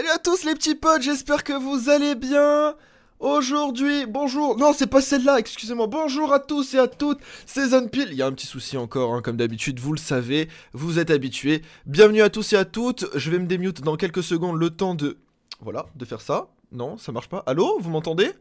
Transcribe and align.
Salut 0.00 0.12
à 0.12 0.18
tous 0.18 0.44
les 0.44 0.54
petits 0.54 0.74
potes, 0.74 1.02
j'espère 1.02 1.44
que 1.44 1.52
vous 1.52 1.90
allez 1.90 2.14
bien. 2.14 2.74
Aujourd'hui, 3.18 4.06
bonjour, 4.06 4.56
non 4.56 4.72
c'est 4.72 4.86
pas 4.86 5.02
celle-là, 5.02 5.38
excusez-moi, 5.38 5.88
bonjour 5.88 6.32
à 6.32 6.40
tous 6.40 6.72
et 6.72 6.78
à 6.78 6.88
toutes, 6.88 7.18
c'est 7.44 7.68
Zanpil, 7.68 8.08
il 8.10 8.14
y 8.14 8.22
a 8.22 8.26
un 8.26 8.32
petit 8.32 8.46
souci 8.46 8.78
encore, 8.78 9.12
hein, 9.12 9.20
comme 9.20 9.36
d'habitude, 9.36 9.78
vous 9.78 9.92
le 9.92 9.98
savez, 9.98 10.48
vous 10.72 10.98
êtes 10.98 11.10
habitués. 11.10 11.60
Bienvenue 11.84 12.22
à 12.22 12.30
tous 12.30 12.54
et 12.54 12.56
à 12.56 12.64
toutes, 12.64 13.08
je 13.14 13.30
vais 13.30 13.38
me 13.38 13.44
démute 13.44 13.82
dans 13.82 13.98
quelques 13.98 14.22
secondes 14.22 14.58
le 14.58 14.70
temps 14.70 14.94
de... 14.94 15.18
Voilà, 15.60 15.84
de 15.96 16.06
faire 16.06 16.22
ça. 16.22 16.48
Non, 16.72 16.96
ça 16.96 17.12
marche 17.12 17.28
pas. 17.28 17.42
Allô, 17.44 17.76
vous 17.78 17.90
m'entendez? 17.90 18.32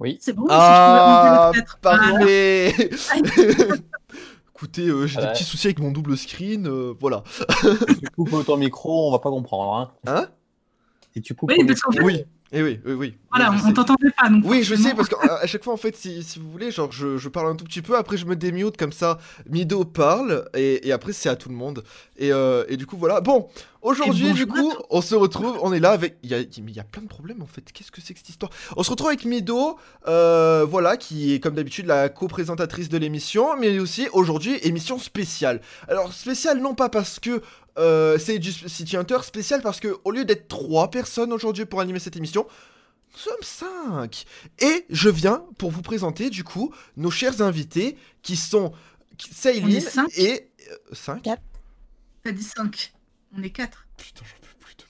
Oui. 0.00 0.16
C'est 0.22 0.32
bon, 0.32 0.46
Ah, 0.48 1.52
si 1.52 1.60
je 1.60 1.76
parfait 1.82 2.90
Écoutez, 4.54 4.88
euh, 4.88 5.06
j'ai 5.06 5.20
des 5.20 5.26
petits 5.26 5.44
soucis 5.44 5.66
avec 5.66 5.80
mon 5.80 5.90
double 5.90 6.16
screen, 6.16 6.66
euh, 6.66 6.94
voilà. 6.98 7.24
Tu 7.60 8.08
coupes 8.16 8.46
ton 8.46 8.56
micro, 8.56 9.08
on 9.08 9.12
va 9.12 9.18
pas 9.18 9.28
comprendre. 9.28 9.74
Hein. 9.74 9.92
Hein? 10.06 10.28
Si 11.14 11.22
tu 11.22 11.34
coupes 11.34 11.50
Oui, 11.50 11.58
ton 11.58 11.66
parce 11.66 11.80
qu'en 11.80 11.90
micro, 11.90 12.06
fait, 12.08 12.14
Oui, 12.14 12.24
et 12.50 12.62
oui, 12.62 12.80
oui, 12.86 12.92
oui. 12.94 13.14
voilà, 13.30 13.50
Oui, 13.50 13.58
je 13.58 13.62
on 13.64 13.66
sais. 13.68 13.72
t'entendait 13.74 14.10
pas. 14.16 14.28
Donc 14.30 14.42
Oui, 14.46 14.62
je 14.62 14.74
sais, 14.74 14.94
parce 14.94 15.08
qu'à 15.08 15.46
chaque 15.46 15.64
fois, 15.64 15.74
en 15.74 15.78
fait, 15.78 15.94
si, 15.96 16.22
si 16.22 16.38
vous 16.38 16.50
voulez, 16.50 16.70
genre, 16.70 16.90
je, 16.92 17.18
je 17.18 17.28
parle 17.28 17.48
un 17.50 17.56
tout 17.56 17.64
petit 17.64 17.82
peu, 17.82 17.96
après 17.96 18.16
je 18.16 18.24
me 18.26 18.36
démute, 18.36 18.76
comme 18.76 18.92
ça, 18.92 19.18
Mido 19.50 19.84
parle, 19.84 20.48
et, 20.54 20.86
et 20.88 20.92
après 20.92 21.12
c'est 21.12 21.28
à 21.28 21.36
tout 21.36 21.48
le 21.50 21.54
monde. 21.54 21.82
Et, 22.16 22.32
euh, 22.32 22.64
et 22.68 22.76
du 22.76 22.86
coup, 22.86 22.96
voilà. 22.96 23.20
Bon, 23.20 23.48
aujourd'hui, 23.82 24.28
Et 24.28 24.32
du 24.32 24.46
coup, 24.46 24.72
on 24.90 25.00
se 25.02 25.14
retrouve, 25.14 25.58
on 25.62 25.72
est 25.74 25.80
là 25.80 25.90
avec... 25.90 26.16
Il 26.22 26.30
y 26.30 26.34
a, 26.34 26.38
mais 26.38 26.46
il 26.72 26.76
y 26.76 26.80
a 26.80 26.84
plein 26.84 27.02
de 27.02 27.08
problèmes, 27.08 27.42
en 27.42 27.46
fait. 27.46 27.62
Qu'est-ce 27.72 27.90
que 27.92 28.00
c'est 28.00 28.14
que 28.14 28.20
cette 28.20 28.30
histoire? 28.30 28.50
On 28.76 28.82
se 28.82 28.90
retrouve 28.90 29.08
avec 29.08 29.24
Mido, 29.26 29.76
euh, 30.06 30.64
voilà, 30.68 30.96
qui 30.96 31.34
est, 31.34 31.40
comme 31.40 31.54
d'habitude, 31.54 31.86
la 31.86 32.08
co-présentatrice 32.08 32.88
de 32.88 32.96
l'émission, 32.98 33.56
mais 33.58 33.78
aussi, 33.78 34.08
aujourd'hui, 34.12 34.58
émission 34.62 34.98
spéciale. 34.98 35.60
Alors, 35.86 36.12
spéciale, 36.12 36.60
non 36.60 36.74
pas 36.74 36.88
parce 36.88 37.18
que... 37.20 37.42
euh, 37.78 38.18
c'est 38.18 38.38
du 38.38 38.52
City 38.52 38.96
Hunter 38.96 39.18
spécial 39.22 39.62
parce 39.62 39.80
que 39.80 39.96
au 40.04 40.10
lieu 40.10 40.24
d'être 40.24 40.48
trois 40.48 40.90
personnes 40.90 41.32
aujourd'hui 41.32 41.64
pour 41.64 41.80
animer 41.80 41.98
cette 41.98 42.16
émission, 42.16 42.46
nous 43.12 43.18
sommes 43.18 43.42
cinq. 43.42 44.24
Et 44.58 44.84
je 44.90 45.08
viens 45.08 45.44
pour 45.58 45.70
vous 45.70 45.82
présenter 45.82 46.30
du 46.30 46.44
coup 46.44 46.74
nos 46.96 47.10
chers 47.10 47.40
invités 47.40 47.96
qui 48.22 48.36
sont 48.36 48.72
cinq 49.32 49.56
et 50.16 50.50
5. 50.92 51.22
Quatre. 51.22 51.42
T'as 52.22 52.32
dit 52.32 52.42
5. 52.42 52.92
On 53.36 53.42
est 53.42 53.50
4. 53.50 53.86
Putain, 53.96 54.24
j'en 54.24 54.36
peux 54.40 54.64
plus 54.64 54.76
de 54.76 54.84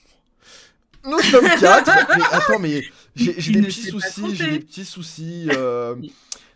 moi. 1.05 1.17
Nous 1.17 1.29
sommes 1.29 1.59
quatre. 1.59 1.91
mais 2.17 2.23
attends, 2.31 2.59
mais 2.59 2.83
j'ai 3.15 3.51
des 3.51 3.61
petits 3.63 3.89
soucis, 3.89 4.35
j'ai 4.35 4.51
des 4.51 4.59
petits 4.59 4.85
soucis. 4.85 5.49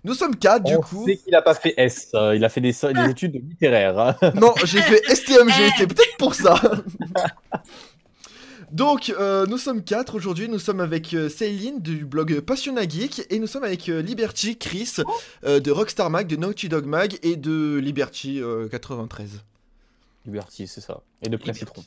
Nous 0.05 0.13
sommes 0.13 0.35
quatre 0.35 0.63
du 0.65 0.75
on 0.75 0.81
coup. 0.81 1.05
sait 1.05 1.15
qu'il 1.17 1.33
a 1.33 1.41
pas 1.41 1.55
fait 1.55 1.73
S. 1.77 2.09
euh, 2.13 2.35
il 2.35 2.43
a 2.43 2.49
fait 2.49 2.59
des, 2.61 2.73
des 2.73 3.09
études 3.09 3.35
littéraires. 3.35 3.97
hein. 3.97 4.15
Non, 4.35 4.53
j'ai 4.65 4.81
fait 4.81 5.01
STMG, 5.15 5.51
Eh. 5.59 5.69
c'est 5.77 5.87
peut-être 5.87 6.17
pour 6.17 6.35
ça. 6.35 6.59
Donc, 8.71 9.13
euh, 9.19 9.45
nous 9.45 9.57
sommes 9.59 9.83
quatre 9.83 10.15
aujourd'hui. 10.15 10.49
Nous 10.49 10.57
sommes 10.59 10.79
avec 10.79 11.13
euh, 11.13 11.29
Céline 11.29 11.79
du 11.79 12.05
blog 12.05 12.39
Passionna 12.41 12.87
Geek 12.87 13.21
et 13.29 13.37
nous 13.39 13.45
sommes 13.47 13.63
avec 13.63 13.87
euh, 13.87 14.01
Liberty, 14.01 14.57
Chris 14.57 14.93
euh, 15.45 15.59
de 15.59 15.69
Rockstar 15.71 16.09
Mag, 16.09 16.25
de 16.27 16.35
Naughty 16.35 16.69
Dog 16.69 16.85
Mag 16.85 17.17
et 17.21 17.35
de 17.35 17.77
Liberty 17.77 18.41
euh, 18.41 18.67
93. 18.69 19.41
Liberty, 20.25 20.67
c'est 20.67 20.81
ça. 20.81 21.01
Et 21.21 21.29
de 21.29 21.37
presse 21.37 21.57
citron. 21.59 21.83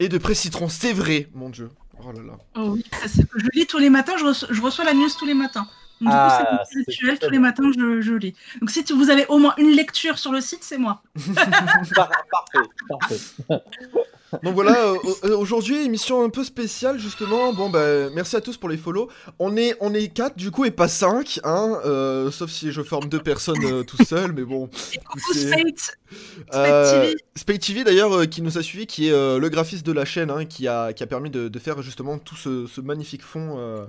Et 0.00 0.08
de 0.08 0.18
Précitron, 0.18 0.68
c'est 0.68 0.92
vrai, 0.92 1.28
mon 1.34 1.50
dieu. 1.50 1.70
Oh 2.02 2.10
là 2.10 2.20
là. 2.26 2.32
Oh 2.56 2.70
oui, 2.74 2.84
ça, 2.90 3.06
c'est- 3.06 3.22
je 3.36 3.46
lis 3.54 3.66
tous 3.66 3.78
les 3.78 3.90
matins, 3.90 4.14
je 4.18 4.24
reçois, 4.24 4.48
je 4.50 4.60
reçois 4.60 4.84
la 4.84 4.92
new 4.92 5.06
tous 5.16 5.24
les 5.24 5.34
matins. 5.34 5.68
Donc, 6.00 6.10
du 6.10 6.16
Ah, 6.18 6.60
coup, 6.72 6.82
c'est 6.88 7.06
très 7.06 7.16
tous 7.18 7.30
les 7.30 7.38
matins, 7.38 7.70
je, 7.78 8.00
je 8.00 8.12
lis. 8.14 8.34
Donc, 8.60 8.70
si 8.70 8.84
tu- 8.84 8.92
vous 8.94 9.10
avez 9.10 9.26
au 9.28 9.38
moins 9.38 9.54
une 9.58 9.70
lecture 9.70 10.18
sur 10.18 10.32
le 10.32 10.40
site, 10.40 10.62
c'est 10.62 10.78
moi. 10.78 11.02
Par- 11.94 12.10
parfait, 12.30 12.68
parfait. 12.88 13.18
Donc 14.42 14.54
voilà, 14.54 14.76
euh, 14.88 14.96
euh, 15.26 15.36
aujourd'hui, 15.36 15.84
émission 15.84 16.24
un 16.24 16.28
peu 16.28 16.42
spéciale 16.42 16.98
justement. 16.98 17.52
Bon 17.52 17.70
bah 17.70 18.10
merci 18.10 18.34
à 18.34 18.40
tous 18.40 18.56
pour 18.56 18.68
les 18.68 18.76
follow. 18.76 19.08
On 19.38 19.56
est 19.56 19.76
on 19.80 19.94
est 19.94 20.08
4 20.08 20.36
du 20.36 20.50
coup 20.50 20.64
et 20.64 20.72
pas 20.72 20.88
5 20.88 21.38
hein, 21.44 21.78
euh, 21.84 22.32
sauf 22.32 22.50
si 22.50 22.72
je 22.72 22.82
forme 22.82 23.08
deux 23.08 23.20
personnes 23.20 23.64
euh, 23.64 23.84
tout 23.84 24.02
seul 24.04 24.32
mais 24.32 24.42
bon. 24.42 24.68
Et 24.92 24.98
coucou 24.98 25.20
Écoutez, 25.30 25.40
Spate 25.76 25.98
Euh, 26.52 27.02
TV. 27.10 27.16
Spade 27.36 27.58
TV 27.60 27.84
d'ailleurs 27.84 28.12
euh, 28.12 28.26
qui 28.26 28.42
nous 28.42 28.58
a 28.58 28.62
suivi, 28.64 28.88
qui 28.88 29.06
est 29.06 29.12
euh, 29.12 29.38
le 29.38 29.48
graphiste 29.50 29.86
de 29.86 29.92
la 29.92 30.04
chaîne, 30.04 30.32
hein, 30.32 30.46
qui, 30.46 30.66
a, 30.66 30.92
qui 30.92 31.04
a 31.04 31.06
permis 31.06 31.30
de, 31.30 31.46
de 31.46 31.58
faire 31.60 31.80
justement 31.82 32.18
tout 32.18 32.34
ce, 32.36 32.66
ce 32.66 32.80
magnifique 32.80 33.22
fond 33.22 33.54
euh, 33.58 33.86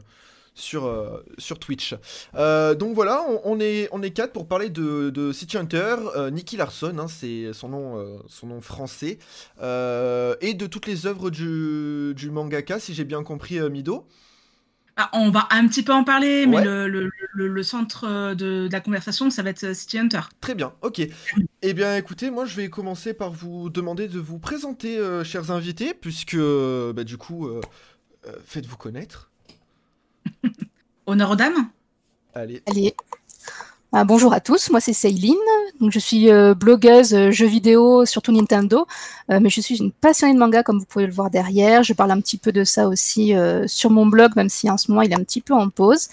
sur, 0.55 0.85
euh, 0.85 1.23
sur 1.37 1.59
Twitch. 1.59 1.93
Euh, 2.33 2.73
donc 2.73 2.95
voilà, 2.95 3.23
on, 3.29 3.41
on 3.43 3.59
est, 3.59 3.87
on 3.91 4.01
est 4.01 4.11
quatre 4.11 4.33
pour 4.33 4.47
parler 4.47 4.69
de, 4.69 5.09
de 5.11 5.31
City 5.31 5.57
Hunter, 5.57 5.95
euh, 6.15 6.31
Nicky 6.31 6.57
Larson, 6.57 6.97
hein, 6.97 7.07
c'est 7.07 7.51
son 7.53 7.69
nom, 7.69 7.99
euh, 7.99 8.17
son 8.27 8.47
nom 8.47 8.61
français, 8.61 9.19
et 9.61 10.53
de 10.53 10.65
toutes 10.65 10.87
les 10.87 11.05
œuvres 11.05 11.29
du, 11.29 12.13
du 12.15 12.31
mangaka, 12.31 12.79
si 12.79 12.93
j'ai 12.93 13.03
bien 13.03 13.21
compris 13.23 13.59
Mido. 13.69 14.07
Ah, 14.97 15.09
on 15.11 15.29
va 15.29 15.45
un 15.51 15.67
petit 15.67 15.83
peu 15.83 15.91
en 15.91 16.05
parler, 16.05 16.45
mais 16.47 16.55
Ouais. 16.59 16.63
le, 16.63 16.87
le- 16.87 17.09
le- 17.33 17.47
le 17.49 17.63
centre 17.63 18.33
de, 18.33 18.67
de 18.67 18.71
la 18.71 18.79
conversation, 18.79 19.29
ça 19.29 19.43
va 19.43 19.49
être 19.49 19.75
City 19.75 19.99
Hunter. 19.99 20.21
Très 20.39 20.55
bien, 20.55 20.71
ok. 20.81 21.01
Eh 21.63 21.73
bien 21.73 21.97
écoutez, 21.97 22.31
moi 22.31 22.45
je 22.45 22.55
vais 22.55 22.69
commencer 22.69 23.13
par 23.13 23.29
vous 23.29 23.69
demander 23.69 24.07
de 24.07 24.19
vous 24.19 24.39
présenter, 24.39 24.97
chers 25.25 25.51
invités, 25.51 25.93
puisque 25.93 26.37
bah, 26.37 27.03
du 27.03 27.17
coup, 27.17 27.49
faites-vous 28.45 28.77
connaître. 28.77 29.31
Honneur 31.07 31.31
aux 31.31 31.35
dames 31.35 31.69
Allez. 32.33 32.61
Allez. 32.65 32.95
Ah, 33.97 34.03
bonjour 34.03 34.33
à 34.33 34.41
tous, 34.41 34.71
moi 34.71 34.81
c'est 34.81 34.91
Céline. 34.91 35.35
Donc, 35.79 35.91
je 35.91 35.99
suis 35.99 36.29
euh, 36.29 36.53
blogueuse 36.53 37.13
euh, 37.13 37.31
jeux 37.31 37.45
vidéo, 37.45 38.05
surtout 38.05 38.33
Nintendo, 38.33 38.87
Euh, 39.31 39.39
mais 39.41 39.49
je 39.49 39.61
suis 39.61 39.77
une 39.77 39.91
passionnée 39.93 40.33
de 40.33 40.39
manga 40.39 40.63
comme 40.63 40.79
vous 40.79 40.85
pouvez 40.85 41.07
le 41.07 41.13
voir 41.13 41.29
derrière. 41.29 41.81
Je 41.81 41.93
parle 41.93 42.11
un 42.11 42.19
petit 42.19 42.37
peu 42.37 42.51
de 42.51 42.65
ça 42.65 42.89
aussi 42.89 43.33
euh, 43.33 43.65
sur 43.67 43.91
mon 43.91 44.05
blog, 44.05 44.35
même 44.35 44.49
si 44.49 44.69
en 44.69 44.77
ce 44.77 44.91
moment 44.91 45.01
il 45.01 45.11
est 45.11 45.15
un 45.15 45.23
petit 45.23 45.39
peu 45.39 45.53
en 45.53 45.69
pause. 45.69 46.09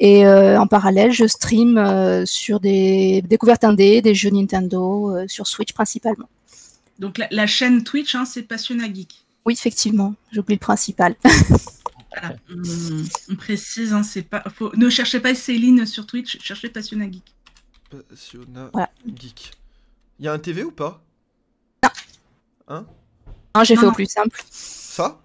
Et 0.00 0.26
euh, 0.26 0.58
en 0.58 0.66
parallèle, 0.66 1.12
je 1.12 1.26
stream 1.26 1.76
euh, 1.76 2.24
sur 2.24 2.58
des 2.58 3.22
découvertes 3.28 3.64
indé, 3.64 4.00
des 4.00 4.14
jeux 4.14 4.30
Nintendo, 4.30 5.14
euh, 5.14 5.24
sur 5.28 5.46
Switch 5.46 5.74
principalement. 5.74 6.28
Donc, 6.98 7.18
la, 7.18 7.28
la 7.30 7.46
chaîne 7.46 7.84
Twitch, 7.84 8.14
hein, 8.14 8.24
c'est 8.24 8.42
Passionna 8.42 8.84
Geek. 8.90 9.26
Oui, 9.44 9.52
effectivement, 9.52 10.14
j'oublie 10.32 10.54
le 10.54 10.60
principal. 10.60 11.14
Voilà, 12.20 12.36
on, 12.50 13.32
on 13.32 13.36
précise, 13.36 13.92
hein, 13.92 14.02
c'est 14.02 14.22
pas, 14.22 14.42
faut- 14.48 14.74
ne 14.76 14.88
cherchez 14.88 15.20
pas 15.20 15.34
Céline 15.34 15.84
sur 15.86 16.06
Twitch, 16.06 16.38
cherchez 16.42 16.68
Passionna 16.68 17.10
Geek. 17.10 17.34
Passionna 18.08 18.70
Voilà. 18.72 18.90
Geek. 19.06 19.52
Il 20.18 20.24
y 20.24 20.28
a 20.28 20.32
un 20.32 20.38
TV 20.38 20.62
ou 20.64 20.70
pas? 20.72 21.02
Hein? 22.68 22.86
Hein, 23.54 23.64
J'ai 23.64 23.74
Non, 23.74 23.80
fait 23.80 23.86
non. 23.86 23.92
au 23.92 23.94
plus 23.94 24.06
simple. 24.06 24.42
Ça? 24.50 25.20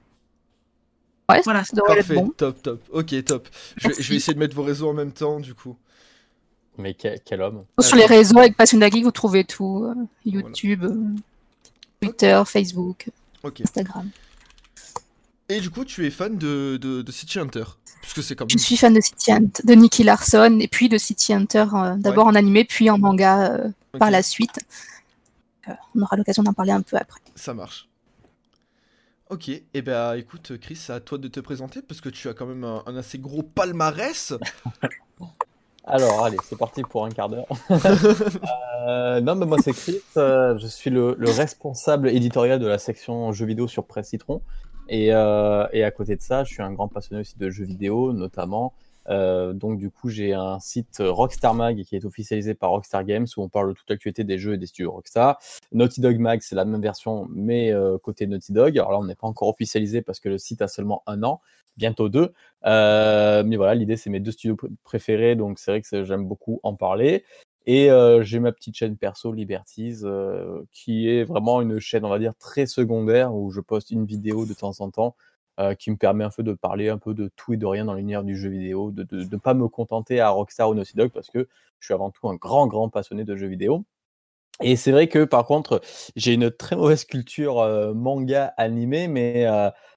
Ouais, 1.30 1.42
Voilà, 1.46 1.64
ça 1.64 1.72
être 1.78 1.86
Parfait, 1.86 2.14
bon. 2.16 2.30
top, 2.30 2.62
top. 2.62 2.82
Ok, 2.92 3.24
top. 3.24 3.48
Je 3.78 3.88
vais, 3.88 3.94
je 3.94 3.98
vais 4.00 4.04
Merci. 4.04 4.16
essayer 4.16 4.34
de 4.34 4.40
mettre 4.40 4.56
vos 4.56 4.64
réseaux 4.64 4.90
en 4.90 4.94
même 4.94 5.14
temps, 5.14 5.40
du 5.40 5.54
coup. 5.54 5.78
Mais 6.78 6.94
quel, 6.94 7.20
quel 7.24 7.42
homme. 7.42 7.66
Sur 7.80 7.96
les 7.96 8.06
réseaux 8.06 8.38
avec 8.38 8.56
Passionna 8.58 8.90
Geek, 8.90 9.04
vous 9.04 9.12
trouvez 9.12 9.44
tout. 9.46 9.86
euh, 9.86 9.96
YouTube, 10.26 10.84
euh, 10.84 11.16
Twitter, 12.02 12.42
Facebook, 12.46 13.10
Ok. 13.44 13.62
Instagram. 13.62 14.10
Et 15.52 15.60
du 15.60 15.70
coup, 15.70 15.84
tu 15.84 16.08
es 16.08 16.12
fan 16.12 16.38
de, 16.38 16.78
de, 16.78 17.02
de 17.02 17.12
City 17.12 17.38
Hunter 17.38 17.66
Puisque 18.02 18.24
c'est 18.24 18.36
comme. 18.38 18.50
Je 18.50 18.58
suis 18.58 18.78
fan 18.78 18.94
de 18.94 19.02
City 19.02 19.34
Hunter, 19.34 19.62
de 19.66 19.74
Nicky 19.74 20.04
Larson 20.04 20.60
et 20.62 20.68
puis 20.70 20.88
de 20.88 20.98
City 20.98 21.34
Hunter, 21.34 21.66
euh, 21.74 21.96
d'abord 21.98 22.26
en 22.26 22.36
animé 22.36 22.64
puis 22.64 22.90
en 22.90 22.98
manga 22.98 23.52
euh, 23.52 23.70
par 24.00 24.12
la 24.12 24.24
suite. 24.24 24.60
Euh, 25.68 25.74
on 25.94 26.02
aura 26.02 26.16
l'occasion 26.16 26.42
d'en 26.42 26.54
parler 26.54 26.72
un 26.72 26.82
peu 26.82 26.96
après. 26.96 27.20
Ça 27.36 27.54
marche. 27.54 27.90
Ok, 29.30 29.50
et 29.50 29.66
eh 29.74 29.82
ben 29.82 30.16
écoute, 30.16 30.58
Chris, 30.60 30.78
c'est 30.78 30.94
à 30.94 31.02
toi 31.02 31.18
de 31.18 31.28
te 31.28 31.42
présenter 31.42 31.82
parce 31.82 32.00
que 32.00 32.10
tu 32.10 32.30
as 32.30 32.34
quand 32.34 32.46
même 32.46 32.64
un, 32.64 32.84
un 32.86 32.96
assez 32.96 33.20
gros 33.20 33.44
palmarès. 33.44 34.34
Alors, 35.84 36.24
allez, 36.24 36.38
c'est 36.48 36.58
parti 36.58 36.82
pour 36.84 37.06
un 37.06 37.10
quart 37.10 37.30
d'heure. 37.30 37.48
Euh, 38.88 39.22
non, 39.22 39.36
mais 39.36 39.46
moi, 39.46 39.60
c'est 39.64 39.74
Chris. 39.74 40.00
euh, 40.18 40.58
je 40.58 40.66
suis 40.66 40.90
le, 40.90 41.16
le 41.20 41.30
responsable 41.30 42.10
éditorial 42.10 42.60
de 42.60 42.66
la 42.66 42.80
section 42.80 43.32
jeux 43.32 43.46
vidéo 43.46 43.68
sur 43.68 43.86
Presse 43.86 44.10
Citron. 44.10 44.42
Et, 44.88 45.14
euh, 45.14 45.68
et 45.72 45.84
à 45.84 45.92
côté 45.92 46.16
de 46.16 46.22
ça, 46.22 46.44
je 46.44 46.54
suis 46.54 46.62
un 46.62 46.74
grand 46.74 46.88
passionné 46.88 47.22
aussi 47.22 47.38
de 47.38 47.50
jeux 47.50 47.66
vidéo, 47.66 48.14
notamment. 48.14 48.74
Euh, 49.10 49.54
donc, 49.54 49.80
du 49.80 49.90
coup, 49.90 50.10
j'ai 50.10 50.34
un 50.34 50.60
site 50.60 51.00
euh, 51.00 51.12
Rockstar 51.12 51.54
Mag 51.54 51.84
qui 51.84 51.96
est 51.96 52.06
officialisé 52.06 52.54
par 52.54 52.72
Rockstar 52.72 53.04
Games 53.04 53.26
où 53.36 53.42
on 53.42 53.50
parle 53.50 53.70
de 53.70 53.74
toute 53.74 53.90
l'actualité 53.90 54.24
des 54.24 54.38
jeux 54.38 54.54
et 54.54 54.58
des 54.58 54.68
studios 54.68 54.92
Rockstar. 54.92 55.40
Naughty 55.72 56.02
Dog 56.02 56.20
Mag, 56.20 56.42
c'est 56.42 56.56
la 56.56 56.66
même 56.66 56.82
version, 56.82 57.28
mais 57.32 57.74
côté 58.04 58.28
Naughty 58.28 58.54
Dog. 58.54 58.78
Alors 58.78 58.92
là, 58.92 59.00
on 59.00 59.06
n'est 59.06 59.16
pas 59.16 59.28
encore 59.28 59.48
officialisé 59.48 60.02
parce 60.02 60.20
que 60.20 60.30
le 60.30 60.38
site 60.38 60.62
a 60.62 60.68
seulement 60.68 61.04
un 61.08 61.24
an, 61.24 61.42
bientôt 61.78 62.10
deux. 62.10 62.34
Mais 62.64 63.56
voilà, 63.56 63.74
l'idée, 63.76 63.98
c'est 63.98 64.10
mes 64.10 64.20
deux 64.20 64.32
studios 64.32 64.56
pr- 64.56 64.70
préférés, 64.84 65.36
donc 65.36 65.58
c'est 65.58 65.72
vrai 65.72 65.82
que 65.82 66.04
j'aime 66.04 66.28
beaucoup 66.28 66.60
en 66.64 66.76
parler. 66.76 67.24
Et 67.66 67.92
euh, 67.92 68.24
j'ai 68.24 68.40
ma 68.40 68.52
petite 68.52 68.76
chaîne 68.76 68.98
perso, 68.98 69.32
Liberties, 69.32 70.00
euh, 70.04 70.64
qui 70.72 71.08
est 71.10 71.24
vraiment 71.24 71.62
une 71.62 71.80
chaîne, 71.80 72.06
on 72.06 72.10
va 72.10 72.20
dire, 72.20 72.34
très 72.36 72.66
secondaire, 72.66 73.34
où 73.36 73.52
je 73.52 73.62
poste 73.62 73.92
une 73.92 74.06
vidéo 74.06 74.46
de 74.46 74.54
temps 74.54 74.74
en 74.80 74.90
temps, 74.90 75.16
euh, 75.60 75.76
qui 75.76 75.92
me 75.92 75.98
permet 75.98 76.24
un 76.24 76.32
peu 76.32 76.44
de 76.44 76.54
parler 76.54 76.90
un 76.90 76.98
peu 76.98 77.14
de 77.14 77.30
tout 77.36 77.54
et 77.54 77.58
de 77.58 77.66
rien 77.66 77.86
dans 77.86 77.94
l'univers 77.94 78.24
du 78.24 78.36
jeu 78.36 78.50
vidéo, 78.50 78.92
de 78.92 79.06
ne 79.12 79.38
pas 79.38 79.54
me 79.54 79.68
contenter 79.68 80.20
à 80.20 80.30
Rockstar 80.30 80.70
ou 80.70 80.74
Naughty 80.74 80.96
Dog, 80.96 81.12
parce 81.12 81.30
que 81.30 81.48
je 81.80 81.86
suis 81.86 81.94
avant 81.94 82.10
tout 82.10 82.28
un 82.30 82.36
grand, 82.36 82.66
grand 82.68 82.90
passionné 82.90 83.26
de 83.26 83.36
jeux 83.36 83.48
vidéo. 83.48 83.86
Et 84.64 84.76
c'est 84.76 84.92
vrai 84.92 85.08
que 85.08 85.24
par 85.24 85.46
contre, 85.46 85.82
j'ai 86.16 86.34
une 86.34 86.52
très 86.52 86.76
mauvaise 86.76 87.06
culture 87.06 87.94
manga 87.96 88.54
animé, 88.58 89.08
mais 89.08 89.48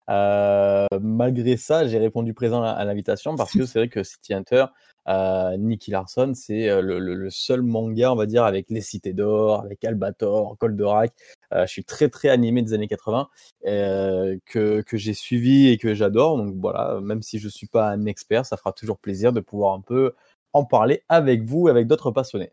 malgré 0.08 1.56
ça, 1.56 1.86
j'ai 1.86 1.98
répondu 1.98 2.34
présent 2.34 2.62
à 2.62 2.84
l'invitation 2.84 3.36
parce 3.36 3.52
que 3.52 3.66
c'est 3.66 3.78
vrai 3.78 3.88
que 3.88 4.02
City 4.02 4.32
Hunter, 4.32 4.66
euh, 5.08 5.56
Nicky 5.56 5.90
Larson, 5.90 6.32
c'est 6.34 6.68
euh, 6.68 6.80
le, 6.80 7.30
seul 7.30 7.62
manga, 7.62 8.12
on 8.12 8.16
va 8.16 8.26
dire, 8.26 8.44
avec 8.44 8.70
les 8.70 8.80
Cités 8.80 9.12
d'Or, 9.12 9.62
avec 9.62 9.84
Albator, 9.84 10.56
Goldorak. 10.58 11.12
Euh, 11.52 11.66
je 11.66 11.70
suis 11.72 11.84
très 11.84 12.08
très 12.08 12.28
animé 12.28 12.62
des 12.62 12.72
années 12.72 12.88
80 12.88 13.28
euh, 13.66 14.36
que, 14.46 14.82
j'ai 14.92 15.14
suivi 15.14 15.68
et 15.68 15.78
que 15.78 15.94
j'adore. 15.94 16.38
Donc 16.38 16.54
voilà, 16.56 17.00
même 17.02 17.22
si 17.22 17.38
je 17.38 17.48
suis 17.48 17.66
pas 17.66 17.88
un 17.90 18.06
expert, 18.06 18.46
ça 18.46 18.56
fera 18.56 18.72
toujours 18.72 18.98
plaisir 18.98 19.32
de 19.32 19.40
pouvoir 19.40 19.74
un 19.74 19.80
peu 19.80 20.14
en 20.52 20.64
parler 20.64 21.02
avec 21.08 21.42
vous, 21.42 21.68
avec 21.68 21.86
d'autres 21.86 22.10
passionnés. 22.10 22.52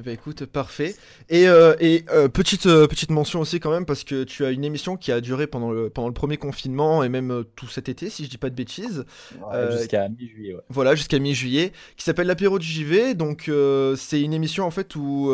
Eh 0.00 0.02
ben 0.02 0.14
écoute, 0.14 0.46
parfait. 0.46 0.94
Et, 1.28 1.46
euh, 1.46 1.74
et 1.78 2.06
euh, 2.10 2.28
petite, 2.28 2.64
euh, 2.64 2.86
petite 2.86 3.10
mention 3.10 3.38
aussi 3.38 3.60
quand 3.60 3.70
même, 3.70 3.84
parce 3.84 4.02
que 4.02 4.24
tu 4.24 4.46
as 4.46 4.50
une 4.50 4.64
émission 4.64 4.96
qui 4.96 5.12
a 5.12 5.20
duré 5.20 5.46
pendant 5.46 5.70
le, 5.70 5.90
pendant 5.90 6.08
le 6.08 6.14
premier 6.14 6.38
confinement 6.38 7.04
et 7.04 7.10
même 7.10 7.44
tout 7.54 7.68
cet 7.68 7.90
été, 7.90 8.08
si 8.08 8.24
je 8.24 8.30
dis 8.30 8.38
pas 8.38 8.48
de 8.48 8.54
bêtises. 8.54 9.04
Ouais, 9.42 9.76
Jusqu'à 9.76 10.08
mi-juillet. 10.08 10.54
Ouais. 10.54 10.60
Voilà, 10.70 10.94
jusqu'à 10.94 11.18
mi-juillet, 11.18 11.72
qui 11.98 12.04
s'appelle 12.04 12.28
l'apéro 12.28 12.58
du 12.58 12.66
JV. 12.66 13.14
Donc 13.14 13.50
c'est 13.96 14.22
une 14.22 14.32
émission 14.32 14.64
en 14.64 14.70
fait 14.70 14.96
où 14.96 15.30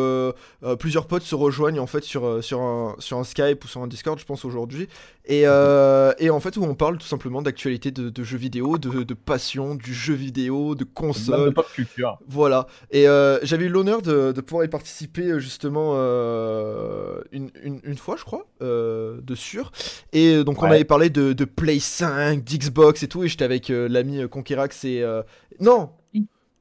plusieurs 0.81 1.07
potes 1.07 1.23
se 1.23 1.37
rejoignent 1.37 1.79
en 1.79 1.87
fait 1.87 2.03
sur, 2.03 2.43
sur, 2.43 2.61
un, 2.61 2.97
sur 2.99 3.19
un 3.19 3.25
Skype 3.25 3.65
ou 3.65 3.69
sur 3.69 3.83
un 3.83 3.87
Discord, 3.87 4.19
je 4.19 4.25
pense 4.25 4.45
aujourd'hui. 4.45 4.89
Et, 5.29 5.43
euh, 5.47 6.13
et 6.19 6.31
en 6.31 6.39
fait 6.39 6.57
où 6.57 6.63
on 6.63 6.75
parle 6.77 6.99
tout 6.99 7.07
simplement 7.07 7.43
d'actualité 7.43 7.91
de, 7.91 8.11
de 8.11 8.23
jeux 8.23 8.39
vidéo, 8.39 8.79
de, 8.79 9.03
de 9.03 9.15
passion, 9.15 9.75
du 9.75 9.93
jeu 9.93 10.15
vidéo, 10.15 10.75
de 10.77 10.85
console. 10.85 11.47
de 11.47 11.51
pop 11.51 11.67
culture. 11.75 12.19
Voilà. 12.29 12.69
Et 12.93 13.09
euh, 13.09 13.39
j'avais 13.43 13.65
eu 13.65 13.69
l'honneur 13.69 14.03
de, 14.03 14.31
de 14.31 14.41
pouvoir 14.41 14.65
y 14.65 14.69
participer 14.69 15.23
euh, 15.33 15.39
justement 15.41 15.95
euh, 15.97 17.21
une, 17.33 17.51
une, 17.63 17.81
une 17.83 17.97
fois, 17.97 18.17
je 18.17 18.25
crois, 18.25 18.47
euh, 18.63 19.21
de 19.23 19.35
sûr. 19.35 19.73
Et 20.13 20.45
donc 20.45 20.63
on 20.63 20.67
avait 20.67 20.85
parlé 20.85 21.11
de, 21.11 21.33
de 21.33 21.45
Play 21.45 21.79
5, 21.81 22.45
d'Xbox 22.45 23.03
et 23.03 23.09
tout. 23.09 23.25
Et 23.25 23.29
j'étais 23.29 23.45
avec 23.45 23.71
euh, 23.71 23.89
l'ami 23.89 24.29
Conquerax 24.29 24.85
et. 24.85 25.03
euh, 25.03 25.23
Non. 25.61 25.91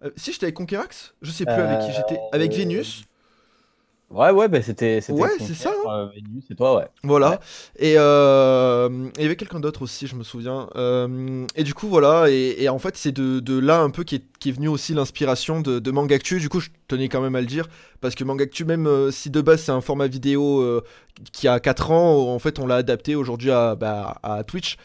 Euh, 0.03 0.09
Si 0.17 0.33
j'étais 0.33 0.45
avec 0.45 0.55
Conquerax 0.55 1.13
Je 1.21 1.31
sais 1.31 1.45
plus 1.45 1.53
avec 1.53 1.79
qui 1.87 1.93
j'étais. 1.95 2.19
Avec 2.33 2.51
Euh, 2.51 2.55
Vénus 2.57 3.05
Ouais, 4.11 4.29
ouais, 4.29 4.47
bah 4.47 4.61
c'était. 4.61 5.01
Ouais, 5.09 5.29
c'est 5.39 5.55
ça, 5.55 5.71
frère, 5.71 5.91
euh, 5.91 6.07
c'est 6.47 6.55
toi, 6.55 6.77
ouais. 6.77 6.85
Voilà. 7.03 7.31
Ouais. 7.31 7.37
Et 7.79 7.95
euh, 7.97 9.09
il 9.17 9.21
y 9.23 9.25
avait 9.25 9.35
quelqu'un 9.35 9.59
d'autre 9.59 9.81
aussi, 9.81 10.05
je 10.05 10.15
me 10.15 10.23
souviens. 10.23 10.69
Euh, 10.75 11.45
et 11.55 11.63
du 11.63 11.73
coup, 11.73 11.87
voilà. 11.87 12.29
Et, 12.29 12.55
et 12.63 12.69
en 12.69 12.77
fait, 12.77 12.95
c'est 12.97 13.11
de, 13.11 13.39
de 13.39 13.57
là 13.57 13.81
un 13.81 13.89
peu 13.89 14.03
qui 14.03 14.15
est, 14.15 14.23
qui 14.39 14.49
est 14.49 14.51
venu 14.51 14.67
aussi 14.67 14.93
l'inspiration 14.93 15.59
de, 15.59 15.79
de 15.79 15.91
Mangactu. 15.91 16.39
Du 16.39 16.49
coup, 16.49 16.59
je 16.59 16.69
tenais 16.87 17.09
quand 17.09 17.19
même 17.19 17.35
à 17.35 17.41
le 17.41 17.47
dire. 17.47 17.67
Parce 17.99 18.13
que 18.13 18.23
Mangactu, 18.23 18.63
même 18.63 18.85
euh, 18.85 19.09
si 19.09 19.31
de 19.31 19.41
base 19.41 19.63
c'est 19.63 19.71
un 19.71 19.81
format 19.81 20.07
vidéo 20.07 20.63
qui 21.31 21.47
a 21.47 21.59
4 21.59 21.91
ans, 21.91 22.31
en 22.31 22.39
fait, 22.39 22.59
on 22.59 22.67
l'a 22.67 22.75
adapté 22.75 23.15
aujourd'hui 23.15 23.49
à, 23.49 23.73
bah, 23.75 24.19
à 24.21 24.43
Twitch 24.43 24.77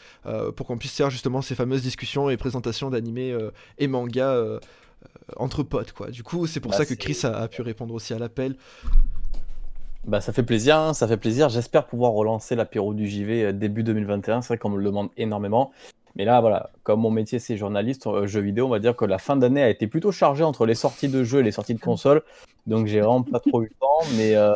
pour 0.55 0.65
qu'on 0.65 0.77
puisse 0.77 0.95
faire 0.95 1.11
justement 1.11 1.41
ces 1.43 1.53
fameuses 1.53 1.83
discussions 1.83 2.29
et 2.29 2.37
présentations 2.37 2.89
d'animés 2.89 3.37
et 3.77 3.87
mangas. 3.87 4.59
Euh, 5.29 5.33
entre 5.37 5.63
potes 5.63 5.91
quoi. 5.93 6.09
Du 6.11 6.23
coup, 6.23 6.47
c'est 6.47 6.59
pour 6.59 6.71
Bah, 6.71 6.77
ça 6.77 6.85
que 6.85 6.93
Chris 6.93 7.19
a, 7.23 7.35
a 7.37 7.47
pu 7.47 7.61
répondre 7.61 7.93
aussi 7.93 8.13
à 8.13 8.19
l'appel. 8.19 8.55
Bah, 10.05 10.19
ça 10.19 10.33
fait 10.33 10.43
plaisir, 10.43 10.77
hein, 10.77 10.93
ça 10.93 11.07
fait 11.07 11.17
plaisir. 11.17 11.49
J'espère 11.49 11.85
pouvoir 11.85 12.11
relancer 12.13 12.55
l'apéro 12.55 12.93
du 12.93 13.07
JV 13.07 13.43
euh, 13.45 13.51
début 13.53 13.83
2021. 13.83 14.41
C'est 14.41 14.47
vrai 14.49 14.57
qu'on 14.57 14.69
me 14.69 14.77
le 14.77 14.85
demande 14.85 15.09
énormément. 15.17 15.71
Mais 16.15 16.25
là, 16.25 16.41
voilà, 16.41 16.71
comme 16.83 17.01
mon 17.01 17.11
métier 17.11 17.39
c'est 17.39 17.55
journaliste, 17.55 18.07
euh, 18.07 18.27
jeux 18.27 18.41
vidéo, 18.41 18.65
on 18.65 18.69
va 18.69 18.79
dire 18.79 18.95
que 18.95 19.05
la 19.05 19.17
fin 19.19 19.37
d'année 19.37 19.61
a 19.63 19.69
été 19.69 19.87
plutôt 19.87 20.11
chargée 20.11 20.43
entre 20.43 20.65
les 20.65 20.75
sorties 20.75 21.07
de 21.07 21.23
jeux 21.23 21.39
et 21.39 21.43
les 21.43 21.51
sorties 21.51 21.75
de 21.75 21.79
consoles. 21.79 22.23
Donc 22.67 22.87
j'ai 22.87 22.99
vraiment 22.99 23.23
pas 23.23 23.39
trop 23.39 23.61
eu 23.61 23.65
le 23.67 23.75
temps. 23.79 24.07
Mais, 24.17 24.35
euh, 24.35 24.55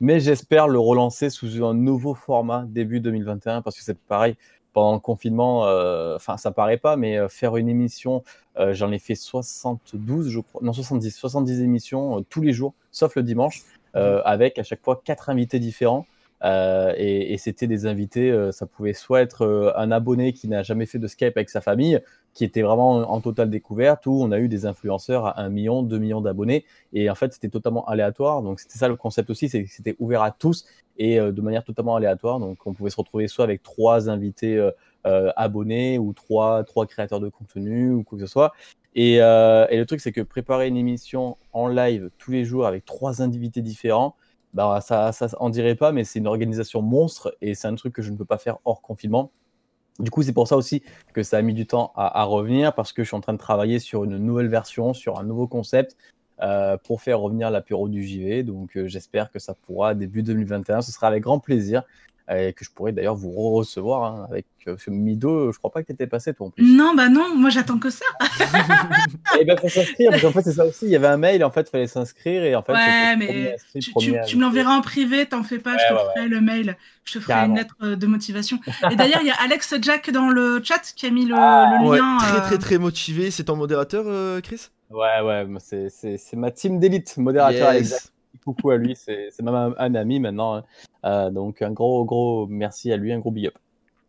mais 0.00 0.20
j'espère 0.20 0.68
le 0.68 0.78
relancer 0.78 1.30
sous 1.30 1.64
un 1.64 1.74
nouveau 1.74 2.14
format 2.14 2.64
début 2.68 3.00
2021 3.00 3.62
parce 3.62 3.76
que 3.76 3.82
c'est 3.82 3.98
pareil. 3.98 4.36
Pendant 4.74 4.92
le 4.92 5.00
confinement, 5.00 5.66
euh, 5.66 6.16
enfin, 6.16 6.36
ça 6.36 6.50
paraît 6.50 6.76
pas, 6.76 6.96
mais 6.96 7.16
euh, 7.16 7.28
faire 7.28 7.56
une 7.56 7.68
émission, 7.68 8.22
euh, 8.58 8.74
j'en 8.74 8.92
ai 8.92 8.98
fait 8.98 9.14
72, 9.14 10.28
je 10.28 10.40
crois, 10.40 10.60
non, 10.62 10.74
70, 10.74 11.10
70 11.10 11.62
émissions 11.62 12.22
tous 12.28 12.42
les 12.42 12.52
jours, 12.52 12.74
sauf 12.90 13.16
le 13.16 13.22
dimanche 13.22 13.62
euh, 13.96 14.20
avec 14.24 14.58
à 14.58 14.62
chaque 14.64 14.82
fois 14.82 15.00
quatre 15.02 15.30
invités 15.30 15.60
différents. 15.60 16.06
Euh, 16.42 16.92
et 16.98 17.32
et 17.32 17.38
c'était 17.38 17.66
des 17.66 17.86
invités, 17.86 18.30
euh, 18.30 18.52
ça 18.52 18.66
pouvait 18.66 18.92
soit 18.92 19.22
être 19.22 19.42
euh, 19.42 19.72
un 19.76 19.90
abonné 19.90 20.32
qui 20.34 20.48
n'a 20.48 20.62
jamais 20.62 20.84
fait 20.84 20.98
de 20.98 21.06
Skype 21.06 21.36
avec 21.36 21.48
sa 21.48 21.60
famille, 21.62 22.00
qui 22.34 22.44
était 22.44 22.62
vraiment 22.62 22.96
en 23.10 23.20
totale 23.20 23.48
découverte, 23.48 24.04
ou 24.06 24.18
on 24.20 24.30
a 24.32 24.38
eu 24.38 24.48
des 24.48 24.66
influenceurs 24.66 25.26
à 25.26 25.40
1 25.40 25.48
million, 25.48 25.82
2 25.82 25.98
millions 25.98 26.20
d'abonnés. 26.20 26.64
Et 26.92 27.08
en 27.08 27.14
fait, 27.14 27.32
c'était 27.32 27.48
totalement 27.48 27.86
aléatoire. 27.86 28.42
Donc, 28.42 28.60
c'était 28.60 28.78
ça 28.78 28.88
le 28.88 28.96
concept 28.96 29.30
aussi, 29.30 29.48
c'est 29.48 29.64
que 29.64 29.70
c'était 29.70 29.96
ouvert 30.00 30.22
à 30.22 30.32
tous 30.32 30.66
et 30.96 31.18
euh, 31.18 31.32
de 31.32 31.40
manière 31.40 31.64
totalement 31.64 31.96
aléatoire. 31.96 32.38
Donc, 32.40 32.66
on 32.66 32.72
pouvait 32.72 32.90
se 32.90 32.96
retrouver 32.96 33.28
soit 33.28 33.44
avec 33.44 33.62
trois 33.62 34.08
invités 34.08 34.56
euh, 34.56 34.70
euh, 35.06 35.30
abonnés 35.36 35.98
ou 35.98 36.12
trois, 36.12 36.64
trois 36.64 36.86
créateurs 36.86 37.20
de 37.20 37.28
contenu 37.28 37.92
ou 37.92 38.02
quoi 38.02 38.18
que 38.18 38.24
ce 38.24 38.30
soit. 38.30 38.52
Et, 38.94 39.18
le 39.18 39.84
truc, 39.84 40.00
c'est 40.00 40.12
que 40.12 40.20
préparer 40.20 40.68
une 40.68 40.76
émission 40.76 41.36
en 41.52 41.66
live 41.68 42.10
tous 42.18 42.30
les 42.30 42.44
jours 42.44 42.66
avec 42.66 42.84
trois 42.84 43.22
invités 43.22 43.60
différents, 43.60 44.14
bah, 44.52 44.80
ça, 44.80 45.10
ça 45.10 45.28
en 45.40 45.50
dirait 45.50 45.74
pas, 45.74 45.90
mais 45.90 46.04
c'est 46.04 46.20
une 46.20 46.28
organisation 46.28 46.80
monstre 46.80 47.36
et 47.40 47.54
c'est 47.54 47.66
un 47.66 47.74
truc 47.74 47.92
que 47.92 48.02
je 48.02 48.12
ne 48.12 48.16
peux 48.16 48.24
pas 48.24 48.38
faire 48.38 48.58
hors 48.64 48.82
confinement. 48.82 49.32
Du 49.98 50.10
coup, 50.10 50.22
c'est 50.22 50.32
pour 50.32 50.46
ça 50.46 50.56
aussi 50.56 50.82
que 51.12 51.24
ça 51.24 51.38
a 51.38 51.42
mis 51.42 51.54
du 51.54 51.66
temps 51.66 51.92
à, 51.96 52.20
à 52.20 52.24
revenir 52.24 52.72
parce 52.74 52.92
que 52.92 53.02
je 53.02 53.08
suis 53.08 53.16
en 53.16 53.20
train 53.20 53.32
de 53.32 53.38
travailler 53.38 53.80
sur 53.80 54.04
une 54.04 54.16
nouvelle 54.18 54.48
version, 54.48 54.94
sur 54.94 55.18
un 55.18 55.24
nouveau 55.24 55.48
concept 55.48 55.96
euh, 56.42 56.76
pour 56.76 57.00
faire 57.02 57.20
revenir 57.20 57.50
l'apéro 57.50 57.88
du 57.88 58.02
JV. 58.04 58.42
Donc, 58.42 58.76
euh, 58.76 58.88
j'espère 58.88 59.30
que 59.30 59.38
ça 59.38 59.54
pourra 59.54 59.94
début 59.94 60.22
2021. 60.22 60.82
Ce 60.82 60.90
sera 60.92 61.06
avec 61.08 61.22
grand 61.22 61.38
plaisir 61.38 61.82
et 62.34 62.54
que 62.54 62.64
je 62.64 62.70
pourrai 62.70 62.92
d'ailleurs 62.92 63.14
vous 63.16 63.30
recevoir 63.52 64.02
hein, 64.04 64.26
avec 64.30 64.46
euh, 64.66 64.76
ce 64.78 64.88
Mido. 64.90 65.52
Je 65.52 65.58
crois 65.58 65.70
pas 65.70 65.82
que 65.82 65.88
tu 65.88 65.92
étais 65.92 66.06
passé 66.06 66.32
toi 66.32 66.46
en 66.46 66.50
plus. 66.50 66.64
Non, 66.64 66.94
bah 66.94 67.10
non, 67.10 67.34
moi 67.36 67.50
j'attends 67.50 67.78
que 67.78 67.90
ça. 67.90 68.06
Eh 69.40 69.44
ben, 69.44 69.56
faut 69.58 69.68
s'inscrire, 69.68 70.10
parce 70.10 70.22
qu'en 70.22 70.30
fait, 70.32 70.42
c'est 70.42 70.52
ça 70.52 70.64
aussi. 70.64 70.86
Il 70.86 70.90
y 70.90 70.96
avait 70.96 71.08
un 71.08 71.16
mail, 71.16 71.44
en 71.44 71.50
fait, 71.50 71.62
il 71.68 71.70
fallait 71.70 71.86
s'inscrire, 71.86 72.44
et 72.44 72.54
en 72.54 72.62
fait, 72.62 72.72
Ouais, 72.72 73.16
mais 73.16 73.54
inscrit, 73.54 73.92
Tu, 74.26 74.36
me 74.36 74.42
l'enverras 74.42 74.76
en 74.76 74.80
privé, 74.80 75.26
t'en 75.26 75.42
fais 75.42 75.58
pas, 75.58 75.72
Ouais, 75.72 75.78
je 75.82 75.88
te 75.88 75.92
ouais, 75.98 76.00
ferai 76.14 76.28
le 76.28 76.40
mail, 76.40 76.76
je 77.04 77.12
te 77.14 77.18
ferai 77.20 77.32
Carrément. 77.34 77.54
une 77.54 77.58
lettre 77.60 77.94
de 77.96 78.06
motivation. 78.06 78.58
Et 78.90 78.96
d'ailleurs, 78.96 79.20
il 79.22 79.26
y 79.26 79.30
a 79.30 79.36
Alex 79.42 79.74
Jack 79.82 80.10
dans 80.10 80.28
le 80.30 80.60
chat 80.62 80.80
qui 80.94 81.06
a 81.06 81.10
mis 81.10 81.26
le, 81.26 81.34
Ah, 81.36 81.78
le 81.82 81.88
Ouais, 81.88 81.98
lien. 81.98 82.18
très 82.20 82.40
très 82.42 82.58
très 82.58 82.78
motivé. 82.78 83.30
C'est 83.30 83.44
ton 83.44 83.56
modérateur, 83.56 84.04
euh, 84.06 84.40
Chris? 84.40 84.68
Ouais, 84.90 85.20
ouais, 85.22 85.46
c'est- 85.58 86.34
ma 86.34 86.50
team 86.50 86.78
d'élite, 86.78 87.16
modérateur 87.16 87.72
Yes. 87.74 88.12
Coucou 88.44 88.70
à 88.70 88.76
lui, 88.76 88.94
c'est 88.96 89.30
même 89.42 89.54
un, 89.54 89.74
un 89.78 89.94
ami 89.94 90.20
maintenant. 90.20 90.56
hein. 90.56 90.64
Euh, 91.04 91.30
donc, 91.30 91.62
un 91.62 91.70
gros, 91.70 92.04
gros 92.04 92.46
merci 92.46 92.92
à 92.92 92.96
lui, 92.96 93.12
un 93.12 93.18
gros 93.18 93.30
big 93.30 93.46
up. 93.46 93.54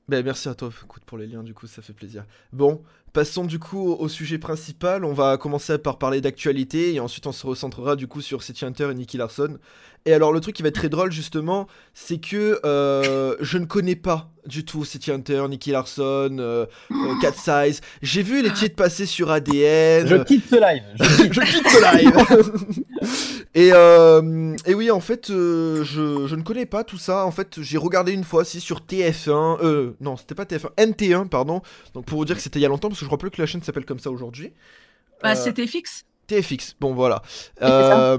Ben, 0.10 0.24
merci 0.24 0.50
à 0.50 0.56
toi, 0.56 0.70
écoute, 0.84 1.04
pour 1.06 1.18
les 1.18 1.26
liens, 1.28 1.42
du 1.44 1.54
coup, 1.54 1.68
ça 1.68 1.82
fait 1.82 1.94
plaisir. 1.94 2.26
Bon, 2.52 2.82
passons 3.14 3.46
du 3.46 3.58
coup 3.60 3.80
au, 3.80 3.96
au 3.98 4.08
sujet 4.10 4.38
principal. 4.38 5.06
On 5.06 5.14
va 5.14 5.38
commencer 5.38 5.78
par 5.80 5.98
parler 5.98 6.22
d'actualité 6.22 6.94
et 6.94 7.00
ensuite 7.00 7.26
on 7.28 7.32
se 7.32 7.48
recentrera 7.48 7.96
du 7.96 8.08
coup 8.08 8.22
sur 8.22 8.44
City 8.44 8.66
Hunter 8.66 8.90
et 8.92 8.94
Nicky 8.96 9.18
Larson. 9.18 9.58
Et 10.08 10.14
alors, 10.14 10.32
le 10.32 10.40
truc 10.40 10.56
qui 10.56 10.62
va 10.62 10.70
être 10.70 10.76
très 10.76 10.90
drôle, 10.90 11.12
justement, 11.12 11.68
c'est 11.96 12.20
que 12.20 12.60
euh, 12.64 13.36
je 13.40 13.58
ne 13.58 13.66
connais 13.66 13.96
pas 13.96 14.30
du 14.46 14.64
tout 14.64 14.86
City 14.86 15.10
Hunter, 15.12 15.44
Nicky 15.50 15.72
Larson, 15.72 16.38
euh, 16.40 16.68
euh, 16.92 16.96
Cat 17.22 17.32
Size. 17.34 17.82
J'ai 18.04 18.22
vu 18.22 18.44
les 18.44 18.54
titres 18.54 18.76
passer 18.76 19.08
sur 19.08 19.32
ADN. 19.32 20.06
Je 20.06 20.16
quitte 20.24 20.46
ce 20.48 20.56
live. 20.58 20.84
Je- 21.00 21.04
je 21.34 21.42
quitte 21.42 21.68
ce 21.68 21.98
live. 21.98 22.84
et, 23.56 23.72
euh, 23.74 24.56
et 24.68 24.76
oui, 24.76 24.92
en 24.92 25.00
fait, 25.00 25.32
euh, 25.32 25.84
je, 25.84 26.28
je 26.28 26.36
ne 26.36 26.44
connais 26.44 26.68
pas 26.68 26.84
tout 26.84 27.00
ça. 27.00 27.26
En 27.26 27.32
fait, 27.32 27.60
j'ai 27.62 27.80
regardé 27.80 28.12
une 28.12 28.24
fois, 28.24 28.46
si, 28.46 28.60
sur 28.62 28.82
TF1. 28.82 29.58
Euh, 29.64 29.94
non, 30.02 30.18
c'était 30.18 30.36
pas 30.36 30.44
TF1, 30.44 30.70
NT1, 30.78 31.30
pardon. 31.30 31.64
Donc, 31.96 32.06
pour 32.06 32.20
vous 32.20 32.26
dire 32.26 32.36
que 32.36 32.42
c'était 32.44 32.60
il 32.60 32.62
y 32.62 32.66
a 32.66 32.70
longtemps, 32.70 32.90
parce 32.90 33.00
que 33.00 33.06
je 33.06 33.10
crois 33.10 33.18
plus 33.18 33.32
que 33.32 33.42
la 33.42 33.48
chaîne 33.48 33.64
s'appelle 33.64 33.86
comme 33.86 34.00
ça 34.00 34.12
aujourd'hui. 34.12 34.54
Bah, 35.24 35.32
Euh, 35.32 35.36
c'était 35.36 35.66
fixe. 35.66 36.06
TFX, 36.28 36.76
bon 36.80 36.94
voilà. 36.94 37.22
Euh, 37.62 38.18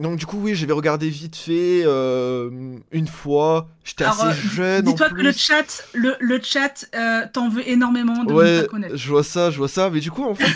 donc 0.00 0.16
du 0.18 0.26
coup 0.26 0.38
oui, 0.40 0.54
j'avais 0.54 0.72
regardé 0.72 1.08
vite 1.08 1.36
fait 1.36 1.82
euh, 1.84 2.50
une 2.92 3.06
fois. 3.08 3.68
J'étais 3.84 4.04
assez 4.04 4.26
euh, 4.26 4.32
jeune 4.32 4.84
Dis-toi 4.84 5.08
que 5.10 5.14
le 5.22 5.32
chat, 5.32 5.84
le, 5.94 6.14
le 6.20 6.40
chat 6.42 6.86
t'en 7.32 7.48
veut 7.48 7.68
énormément 7.68 8.24
de 8.24 8.32
ne 8.32 8.36
Ouais, 8.36 8.62
pas 8.62 8.68
connaître. 8.68 8.96
je 8.96 9.08
vois 9.08 9.24
ça, 9.24 9.50
je 9.50 9.58
vois 9.58 9.68
ça. 9.68 9.90
Mais 9.90 10.00
du 10.00 10.10
coup, 10.10 10.24
en 10.24 10.34
fait, 10.34 10.52